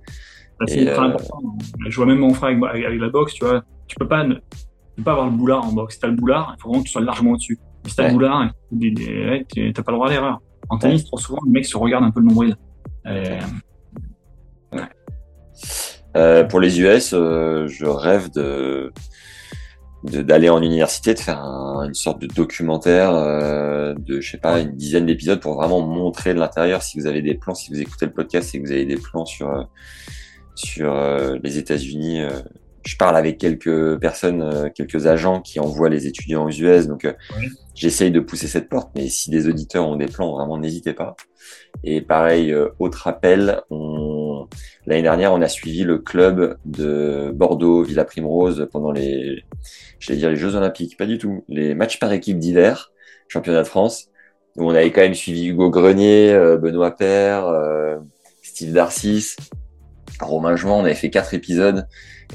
c'est 0.69 0.85
très 0.85 0.97
euh, 0.97 1.09
important. 1.09 1.43
Je 1.89 1.97
vois 1.97 2.07
même 2.07 2.19
mon 2.19 2.33
frère 2.35 2.51
avec, 2.51 2.85
avec, 2.85 3.01
la 3.01 3.09
boxe, 3.09 3.35
tu 3.35 3.45
vois. 3.45 3.65
Tu 3.89 3.97
peux 3.97 4.07
pas, 4.07 4.23
ne, 4.23 4.35
tu 4.35 4.41
peux 4.99 5.03
pas 5.03 5.11
avoir 5.11 5.27
le 5.27 5.33
boulard 5.37 5.65
en 5.65 5.73
boxe. 5.73 5.95
Si 5.95 6.01
t'as 6.01 6.07
le 6.07 6.15
boulard, 6.15 6.55
il 6.57 6.63
faut 6.63 6.69
vraiment 6.69 6.83
que 6.83 6.87
tu 6.87 6.93
sois 6.93 7.03
largement 7.03 7.33
au-dessus. 7.33 7.59
Si 7.89 7.97
t'as 7.97 8.13
boulard, 8.13 8.53
t'as 8.71 9.83
pas 9.83 9.91
le 9.91 9.97
droit 9.97 10.07
à 10.07 10.11
l'erreur. 10.11 10.41
En 10.69 10.79
tennis, 10.79 11.05
trop 11.05 11.19
souvent, 11.19 11.41
le 11.47 11.51
mec 11.51 11.67
se 11.67 11.77
regarde 11.77 12.05
un 12.05 12.13
peu 12.13 12.21
le 12.21 12.27
nombril. 12.27 12.55
Euh, 13.07 13.41
euh, 16.17 16.45
pour 16.45 16.61
les 16.61 16.81
US, 16.81 17.13
euh, 17.13 17.67
je 17.67 17.87
rêve 17.87 18.31
de 18.31 18.93
d'aller 20.05 20.49
en 20.49 20.63
université, 20.63 21.15
de 21.15 21.19
faire 21.19 21.39
une 21.39 21.95
sorte 21.95 22.21
de 22.21 22.27
documentaire 22.27 23.15
euh, 23.15 23.95
de, 23.99 24.21
je 24.21 24.31
sais 24.31 24.39
pas, 24.39 24.61
une 24.61 24.77
dizaine 24.77 25.07
d'épisodes 25.07 25.41
pour 25.41 25.55
vraiment 25.55 25.81
montrer 25.83 26.35
de 26.35 26.39
l'intérieur. 26.39 26.83
Si 26.83 26.99
vous 26.99 27.07
avez 27.07 27.23
des 27.23 27.35
plans, 27.35 27.55
si 27.55 27.71
vous 27.71 27.81
écoutez 27.81 28.07
le 28.07 28.13
podcast 28.13 28.55
et 28.55 28.61
que 28.61 28.67
vous 28.67 28.73
avez 28.73 28.87
des 28.87 28.97
plans 28.97 29.27
sur 29.27 29.69
sur 30.55 30.95
les 31.43 31.59
États-Unis, 31.59 32.23
je 32.85 32.97
parle 32.97 33.17
avec 33.17 33.39
quelques 33.39 33.99
personnes, 33.99 34.43
euh, 34.43 34.69
quelques 34.75 35.07
agents 35.07 35.41
qui 35.41 35.61
envoient 35.61 35.89
les 35.89 36.07
étudiants 36.07 36.47
aux 36.47 36.51
US, 36.51 36.87
donc 36.87 37.05
euh, 37.05 37.13
j'essaye 37.75 38.11
de 38.11 38.21
pousser 38.21 38.47
cette 38.47 38.69
porte. 38.69 38.91
Mais 38.95 39.09
si 39.09 39.31
des 39.31 39.49
auditeurs 39.49 39.87
ont 39.87 39.97
des 39.97 40.07
plans, 40.07 40.33
vraiment 40.33 40.59
n'hésitez 40.59 40.95
pas. 40.95 41.17
Et 41.85 42.01
pareil, 42.01 42.53
euh, 42.53 42.69
autre 42.79 43.07
appel, 43.07 43.61
on... 43.71 44.20
l'année 44.87 45.03
dernière, 45.03 45.33
on 45.33 45.41
a 45.41 45.49
suivi 45.49 45.85
le 45.85 45.99
club 45.99 46.57
de 46.65 47.31
Bordeaux, 47.35 47.83
Villa 47.83 48.05
Primrose 48.05 48.69
pendant 48.73 48.93
les, 48.93 49.45
Jeux 49.99 50.55
Olympiques, 50.55 50.97
pas 50.97 51.07
du 51.07 51.19
tout, 51.19 51.45
les 51.49 51.75
matchs 51.75 51.99
par 51.99 52.13
équipe 52.13 52.39
d'hiver, 52.39 52.93
championnat 53.29 53.63
de 53.63 53.69
France, 53.69 54.09
où 54.57 54.65
on 54.65 54.75
avait 54.75 54.91
quand 54.91 55.03
même 55.03 55.15
suivi 55.15 55.47
Hugo 55.47 55.71
Grenier, 55.71 56.33
Benoît 56.61 56.97
Père, 56.97 57.53
Steve 58.43 58.73
Darcis, 58.73 59.37
Romain 60.21 60.57
Join, 60.57 60.81
on 60.81 60.85
avait 60.85 60.95
fait 60.95 61.11
quatre 61.11 61.35
épisodes. 61.35 61.87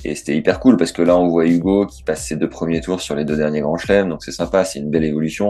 Et 0.03 0.15
c'était 0.15 0.35
hyper 0.35 0.59
cool 0.59 0.77
parce 0.77 0.91
que 0.91 1.01
là, 1.01 1.17
on 1.17 1.27
voit 1.27 1.45
Hugo 1.45 1.85
qui 1.85 2.03
passe 2.03 2.25
ses 2.25 2.35
deux 2.35 2.49
premiers 2.49 2.81
tours 2.81 3.01
sur 3.01 3.15
les 3.15 3.25
deux 3.25 3.37
derniers 3.37 3.61
grands 3.61 3.77
chelems. 3.77 4.09
Donc 4.09 4.23
c'est 4.23 4.31
sympa, 4.31 4.65
c'est 4.65 4.79
une 4.79 4.89
belle 4.89 5.05
évolution. 5.05 5.49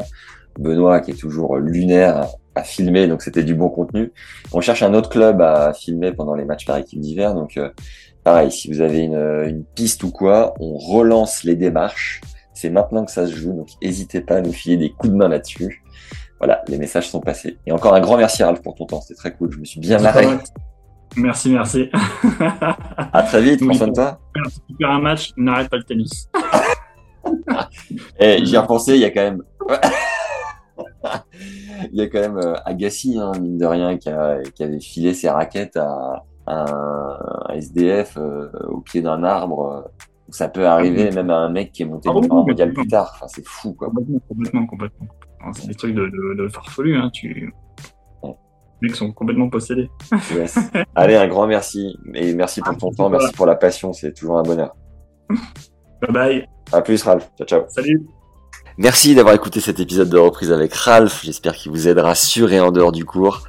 Benoît 0.60 1.00
qui 1.02 1.12
est 1.12 1.20
toujours 1.20 1.58
lunaire 1.58 2.28
à 2.56 2.64
filmer, 2.64 3.08
donc 3.08 3.22
c'était 3.22 3.44
du 3.44 3.54
bon 3.54 3.70
contenu. 3.70 4.12
On 4.54 4.62
cherche 4.62 4.82
un 4.84 4.94
autre 4.94 5.10
club 5.10 5.42
à 5.42 5.74
filmer 5.74 6.12
pendant 6.12 6.36
les 6.36 6.46
matchs 6.46 6.66
par 6.66 6.78
équipe 6.78 7.00
d'hiver. 7.00 7.34
Donc 7.34 7.58
euh, 7.58 7.70
pareil, 8.24 8.52
si 8.52 8.72
vous 8.72 8.82
avez 8.82 9.00
une, 9.00 9.44
une, 9.46 9.64
piste 9.64 10.04
ou 10.04 10.12
quoi, 10.12 10.54
on 10.60 10.78
relance 10.78 11.44
les 11.44 11.56
démarches. 11.56 12.22
C'est 12.54 12.70
maintenant 12.70 13.04
que 13.04 13.12
ça 13.12 13.28
se 13.28 13.36
joue, 13.36 13.52
donc 13.52 13.68
n'hésitez 13.82 14.22
pas 14.22 14.38
à 14.38 14.42
nous 14.42 14.54
filer 14.54 14.78
des 14.78 14.90
coups 14.90 15.12
de 15.12 15.18
main 15.18 15.28
là-dessus. 15.28 15.84
Voilà, 16.40 16.62
les 16.68 16.78
messages 16.78 17.10
sont 17.10 17.20
passés. 17.22 17.58
Et 17.66 17.72
encore 17.72 17.94
un 17.94 18.00
grand 18.00 18.18
merci 18.18 18.44
Ralph 18.44 18.62
pour 18.62 18.76
ton 18.76 18.86
temps, 18.86 19.02
c'était 19.02 19.16
très 19.16 19.34
cool. 19.34 19.52
Je 19.52 19.60
me 19.60 19.66
suis 19.66 19.80
bien 19.80 20.00
marré. 20.00 20.26
Merci, 21.18 21.50
merci. 21.50 21.90
À 23.14 23.24
très 23.24 23.42
vite, 23.42 23.66
prends 23.66 23.74
soin 23.74 23.88
de 23.88 23.94
toi. 23.94 24.20
Tu 24.78 24.86
un 24.86 25.00
match, 25.00 25.32
n'arrête 25.38 25.70
pas 25.70 25.78
le 25.78 25.84
tennis. 25.84 26.30
Et 28.20 28.38
eh, 28.40 28.46
j'y 28.46 28.56
ai 28.56 28.58
repensé, 28.58 28.96
il 28.96 29.02
y 29.02 29.06
a 29.06 29.12
quand 29.12 29.22
même. 29.22 29.42
il 31.92 31.98
y 31.98 32.02
a 32.02 32.08
quand 32.08 32.20
même 32.20 32.38
euh, 32.38 32.56
Agassi, 32.66 33.18
hein, 33.20 33.32
mine 33.40 33.58
de 33.58 33.66
rien, 33.66 33.98
qui, 33.98 34.10
a, 34.10 34.42
qui, 34.42 34.64
avait 34.64 34.80
filé 34.80 35.14
ses 35.14 35.30
raquettes 35.30 35.78
à, 35.78 36.24
un 36.48 37.54
SDF 37.54 38.18
euh, 38.18 38.50
au 38.68 38.80
pied 38.80 39.02
d'un 39.02 39.24
arbre. 39.24 39.90
Ça 40.30 40.48
peut 40.48 40.68
arriver 40.68 41.12
même 41.12 41.30
à 41.30 41.38
un 41.38 41.50
mec 41.50 41.72
qui 41.72 41.84
est 41.84 41.86
monté 41.86 42.10
ah, 42.10 42.14
mondial 42.14 42.74
plus 42.74 42.88
tard. 42.88 43.12
Enfin, 43.16 43.28
c'est 43.28 43.46
fou, 43.46 43.74
quoi. 43.74 43.90
Complètement, 44.28 44.66
complètement. 44.66 45.08
C'est 45.54 45.68
des 45.68 45.76
trucs 45.76 45.94
de, 45.94 46.06
de, 46.06 46.44
de 46.44 46.48
farfelu. 46.48 46.98
Hein. 46.98 47.10
Tu 47.14 47.54
mecs 48.82 48.96
sont 48.96 49.12
complètement 49.12 49.50
possédés. 49.50 49.90
Allez, 50.96 51.16
un 51.16 51.28
grand 51.28 51.48
merci. 51.48 51.98
Et 52.14 52.34
merci 52.34 52.62
pour 52.62 52.78
ton 52.78 52.92
temps, 52.92 53.10
merci 53.10 53.34
pour 53.34 53.46
la 53.46 53.56
passion, 53.56 53.94
c'est 53.94 54.14
toujours 54.14 54.38
un 54.38 54.44
bonheur. 54.44 54.76
Bye 56.02 56.12
bye. 56.12 56.50
À 56.72 56.82
plus, 56.82 57.02
Ralph. 57.04 57.30
Ciao, 57.38 57.48
ciao. 57.48 57.62
Salut. 57.70 58.06
Merci 58.78 59.16
d'avoir 59.16 59.34
écouté 59.34 59.62
cet 59.62 59.80
épisode 59.80 60.10
de 60.10 60.18
reprise 60.18 60.52
avec 60.52 60.74
Ralph. 60.74 61.22
J'espère 61.24 61.56
qu'il 61.56 61.72
vous 61.72 61.88
aidera 61.88 62.14
sur 62.14 62.52
et 62.52 62.60
en 62.60 62.72
dehors 62.72 62.92
du 62.92 63.06
cours. 63.06 63.44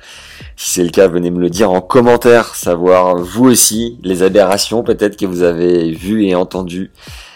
Si 0.54 0.70
c'est 0.70 0.84
le 0.84 0.90
cas, 0.90 1.08
venez 1.08 1.30
me 1.30 1.40
le 1.40 1.50
dire 1.50 1.70
en 1.72 1.80
commentaire, 1.80 2.54
savoir 2.54 3.16
vous 3.16 3.46
aussi 3.46 3.98
les 4.04 4.22
aberrations 4.22 4.84
peut-être 4.84 5.16
que 5.16 5.26
vous 5.26 5.42
avez 5.42 5.90
vues 5.90 6.26
et 6.26 6.36
entendues 6.36 6.92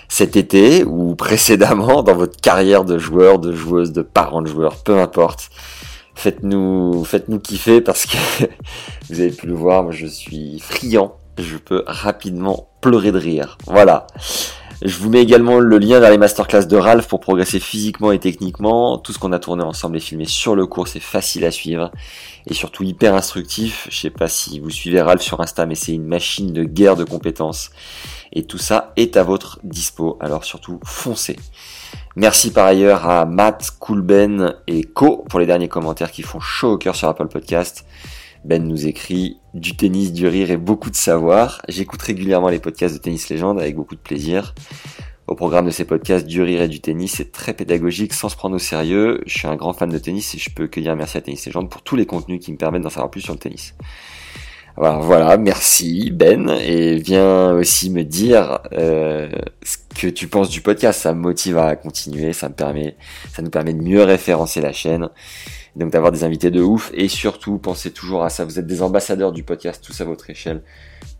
cet 0.08 0.36
été 0.36 0.84
ou 0.84 1.16
précédemment 1.16 2.04
dans 2.04 2.14
votre 2.14 2.40
carrière 2.40 2.84
de 2.84 2.96
joueur, 2.96 3.40
de 3.40 3.52
joueuse, 3.52 3.92
de 3.92 4.02
parent 4.02 4.42
de 4.42 4.46
joueur, 4.46 4.76
peu 4.76 4.98
importe 4.98 5.50
faites-nous 6.14 7.04
faites-nous 7.04 7.40
kiffer 7.40 7.80
parce 7.80 8.06
que 8.06 8.16
vous 9.10 9.20
avez 9.20 9.30
pu 9.30 9.46
le 9.46 9.54
voir, 9.54 9.82
moi 9.82 9.92
je 9.92 10.06
suis 10.06 10.60
friand, 10.60 11.16
je 11.38 11.56
peux 11.56 11.82
rapidement 11.86 12.68
pleurer 12.80 13.10
de 13.10 13.18
rire. 13.18 13.56
Voilà. 13.66 14.06
Je 14.82 14.96
vous 14.96 15.10
mets 15.10 15.20
également 15.20 15.58
le 15.58 15.78
lien 15.78 16.00
vers 16.00 16.10
les 16.10 16.16
masterclass 16.16 16.64
de 16.64 16.76
Ralph 16.76 17.06
pour 17.06 17.20
progresser 17.20 17.60
physiquement 17.60 18.12
et 18.12 18.18
techniquement. 18.18 18.96
Tout 18.96 19.12
ce 19.12 19.18
qu'on 19.18 19.32
a 19.32 19.38
tourné 19.38 19.62
ensemble 19.62 19.98
est 19.98 20.00
filmé 20.00 20.24
sur 20.24 20.56
le 20.56 20.64
cours, 20.66 20.88
c'est 20.88 21.00
facile 21.00 21.44
à 21.44 21.50
suivre 21.50 21.90
et 22.46 22.54
surtout 22.54 22.82
hyper 22.82 23.14
instructif. 23.14 23.86
Je 23.90 23.98
sais 23.98 24.10
pas 24.10 24.26
si 24.26 24.58
vous 24.58 24.70
suivez 24.70 25.02
Ralph 25.02 25.20
sur 25.20 25.40
Insta, 25.42 25.66
mais 25.66 25.74
c'est 25.74 25.92
une 25.92 26.06
machine 26.06 26.54
de 26.54 26.64
guerre 26.64 26.96
de 26.96 27.04
compétences. 27.04 27.70
Et 28.32 28.44
tout 28.44 28.56
ça 28.56 28.94
est 28.96 29.18
à 29.18 29.22
votre 29.22 29.60
dispo. 29.64 30.16
Alors 30.18 30.44
surtout, 30.44 30.80
foncez. 30.82 31.36
Merci 32.16 32.50
par 32.50 32.64
ailleurs 32.64 33.08
à 33.08 33.26
Matt, 33.26 33.72
Coolben 33.78 34.54
et 34.66 34.84
Co 34.84 35.26
pour 35.28 35.40
les 35.40 35.46
derniers 35.46 35.68
commentaires 35.68 36.10
qui 36.10 36.22
font 36.22 36.40
chaud 36.40 36.72
au 36.72 36.78
cœur 36.78 36.96
sur 36.96 37.08
Apple 37.08 37.28
Podcast. 37.28 37.84
Ben 38.44 38.66
nous 38.66 38.86
écrit 38.86 39.38
du 39.54 39.76
tennis, 39.76 40.12
du 40.12 40.26
rire 40.26 40.50
et 40.50 40.56
beaucoup 40.56 40.90
de 40.90 40.96
savoir. 40.96 41.60
J'écoute 41.68 42.00
régulièrement 42.00 42.48
les 42.48 42.58
podcasts 42.58 42.94
de 42.94 43.00
Tennis 43.00 43.28
Légende 43.28 43.60
avec 43.60 43.76
beaucoup 43.76 43.94
de 43.94 44.00
plaisir. 44.00 44.54
Au 45.26 45.34
programme 45.34 45.66
de 45.66 45.70
ces 45.70 45.84
podcasts, 45.84 46.26
du 46.26 46.42
rire 46.42 46.62
et 46.62 46.68
du 46.68 46.80
tennis, 46.80 47.14
c'est 47.16 47.30
très 47.30 47.52
pédagogique 47.52 48.14
sans 48.14 48.28
se 48.28 48.36
prendre 48.36 48.56
au 48.56 48.58
sérieux. 48.58 49.20
Je 49.26 49.38
suis 49.38 49.46
un 49.46 49.56
grand 49.56 49.72
fan 49.72 49.90
de 49.90 49.98
tennis 49.98 50.34
et 50.34 50.38
je 50.38 50.50
peux 50.50 50.66
que 50.66 50.80
dire 50.80 50.96
merci 50.96 51.18
à 51.18 51.20
Tennis 51.20 51.46
Légende 51.46 51.68
pour 51.68 51.82
tous 51.82 51.96
les 51.96 52.06
contenus 52.06 52.44
qui 52.44 52.50
me 52.50 52.56
permettent 52.56 52.82
d'en 52.82 52.90
savoir 52.90 53.10
plus 53.10 53.20
sur 53.20 53.34
le 53.34 53.38
tennis. 53.38 53.74
Alors 54.76 55.02
voilà, 55.02 55.36
merci 55.36 56.10
Ben, 56.10 56.48
et 56.48 56.96
viens 56.96 57.52
aussi 57.52 57.90
me 57.90 58.02
dire 58.02 58.60
euh, 58.72 59.28
ce 59.62 59.76
que 60.00 60.06
tu 60.06 60.26
penses 60.26 60.48
du 60.48 60.62
podcast. 60.62 61.02
Ça 61.02 61.12
me 61.12 61.20
motive 61.20 61.58
à 61.58 61.76
continuer, 61.76 62.32
ça 62.32 62.48
me 62.48 62.54
permet, 62.54 62.96
ça 63.32 63.42
nous 63.42 63.50
permet 63.50 63.74
de 63.74 63.82
mieux 63.82 64.02
référencer 64.02 64.60
la 64.60 64.72
chaîne, 64.72 65.10
donc 65.76 65.90
d'avoir 65.90 66.12
des 66.12 66.24
invités 66.24 66.50
de 66.50 66.60
ouf. 66.60 66.90
Et 66.94 67.08
surtout, 67.08 67.58
pensez 67.58 67.90
toujours 67.90 68.24
à 68.24 68.30
ça. 68.30 68.44
Vous 68.44 68.58
êtes 68.58 68.66
des 68.66 68.82
ambassadeurs 68.82 69.32
du 69.32 69.42
podcast, 69.42 69.82
tous 69.84 70.00
à 70.00 70.04
votre 70.04 70.30
échelle. 70.30 70.62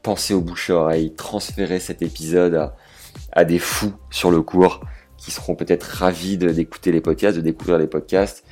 Pensez 0.02 0.34
au 0.34 0.40
bouche 0.40 0.70
oreille, 0.70 1.14
transférez 1.14 1.80
cet 1.80 2.02
épisode 2.02 2.72
à, 3.32 3.44
des 3.44 3.58
fous 3.58 3.92
sur 4.10 4.30
le 4.30 4.42
cours 4.42 4.80
qui 5.16 5.30
seront 5.30 5.54
peut-être 5.54 5.82
ravis 5.82 6.38
d'écouter 6.38 6.92
les 6.92 7.02
podcasts, 7.02 7.36
de 7.36 7.42
découvrir 7.42 7.78
les 7.78 7.86
podcasts. 7.86 8.42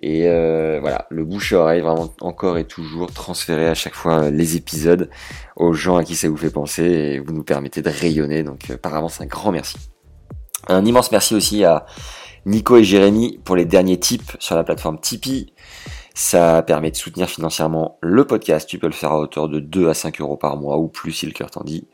Et 0.00 0.26
euh, 0.26 0.78
voilà, 0.80 1.06
le 1.10 1.24
bouche 1.24 1.52
à 1.52 1.58
oreille 1.58 1.82
vraiment 1.82 2.14
encore 2.20 2.56
et 2.56 2.64
toujours 2.64 3.12
transférer 3.12 3.68
à 3.68 3.74
chaque 3.74 3.94
fois 3.94 4.30
les 4.30 4.56
épisodes 4.56 5.10
aux 5.56 5.74
gens 5.74 5.96
à 5.96 6.04
qui 6.04 6.16
ça 6.16 6.28
vous 6.28 6.36
fait 6.36 6.50
penser 6.50 6.82
et 6.82 7.18
vous 7.20 7.32
nous 7.32 7.44
permettez 7.44 7.82
de 7.82 7.90
rayonner. 7.90 8.42
Donc 8.42 8.70
euh, 8.70 8.78
par 8.78 8.94
avance 8.94 9.20
un 9.20 9.26
grand 9.26 9.52
merci. 9.52 9.76
Un 10.66 10.84
immense 10.86 11.12
merci 11.12 11.34
aussi 11.34 11.62
à 11.64 11.84
Nico 12.46 12.76
et 12.76 12.84
Jérémy 12.84 13.38
pour 13.44 13.56
les 13.56 13.64
derniers 13.64 13.98
tips 13.98 14.36
sur 14.38 14.54
la 14.54 14.64
plateforme 14.64 15.00
Tipeee. 15.00 15.52
Ça 16.14 16.62
permet 16.62 16.90
de 16.90 16.96
soutenir 16.96 17.28
financièrement 17.28 17.98
le 18.00 18.24
podcast. 18.24 18.68
Tu 18.68 18.78
peux 18.78 18.86
le 18.86 18.92
faire 18.92 19.12
à 19.12 19.18
hauteur 19.18 19.48
de 19.48 19.58
2 19.60 19.88
à 19.88 19.94
5 19.94 20.20
euros 20.20 20.36
par 20.36 20.56
mois 20.56 20.78
ou 20.78 20.88
plus 20.88 21.12
si 21.12 21.26
le 21.26 21.32
cœur 21.32 21.50
t'en 21.50 21.64
dit. 21.64 21.88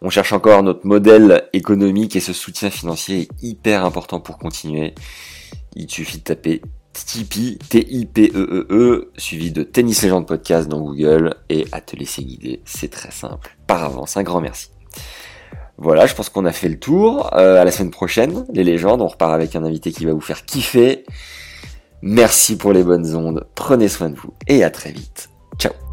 On 0.00 0.10
cherche 0.10 0.32
encore 0.32 0.62
notre 0.62 0.86
modèle 0.86 1.48
économique 1.52 2.14
et 2.14 2.20
ce 2.20 2.32
soutien 2.32 2.70
financier 2.70 3.22
est 3.22 3.42
hyper 3.42 3.84
important 3.84 4.20
pour 4.20 4.38
continuer. 4.38 4.94
Il 5.74 5.90
suffit 5.90 6.18
de 6.18 6.22
taper 6.22 6.62
Tipeee, 6.92 7.58
T-I-P-E-E-E, 7.68 8.66
e 8.70 8.74
e, 8.74 9.12
suivi 9.16 9.50
de 9.50 9.62
Tennis 9.62 10.02
Legend 10.02 10.26
Podcast 10.26 10.68
dans 10.68 10.80
Google 10.80 11.34
et 11.48 11.66
à 11.72 11.80
te 11.80 11.96
laisser 11.96 12.22
guider. 12.22 12.60
C'est 12.64 12.90
très 12.90 13.10
simple. 13.10 13.56
Par 13.66 13.84
avance, 13.84 14.16
un 14.16 14.22
grand 14.22 14.40
merci. 14.40 14.70
Voilà, 15.78 16.06
je 16.06 16.14
pense 16.14 16.28
qu'on 16.28 16.44
a 16.44 16.52
fait 16.52 16.68
le 16.68 16.78
tour. 16.78 17.30
Euh, 17.34 17.60
à 17.60 17.64
la 17.64 17.70
semaine 17.70 17.90
prochaine, 17.90 18.44
les 18.52 18.64
légendes. 18.64 19.00
On 19.00 19.06
repart 19.06 19.32
avec 19.32 19.54
un 19.54 19.64
invité 19.64 19.92
qui 19.92 20.04
va 20.04 20.12
vous 20.12 20.20
faire 20.20 20.44
kiffer. 20.44 21.04
Merci 22.02 22.56
pour 22.56 22.72
les 22.72 22.82
bonnes 22.82 23.14
ondes. 23.14 23.46
Prenez 23.54 23.88
soin 23.88 24.10
de 24.10 24.16
vous 24.16 24.34
et 24.48 24.64
à 24.64 24.70
très 24.70 24.90
vite. 24.90 25.30
Ciao 25.58 25.87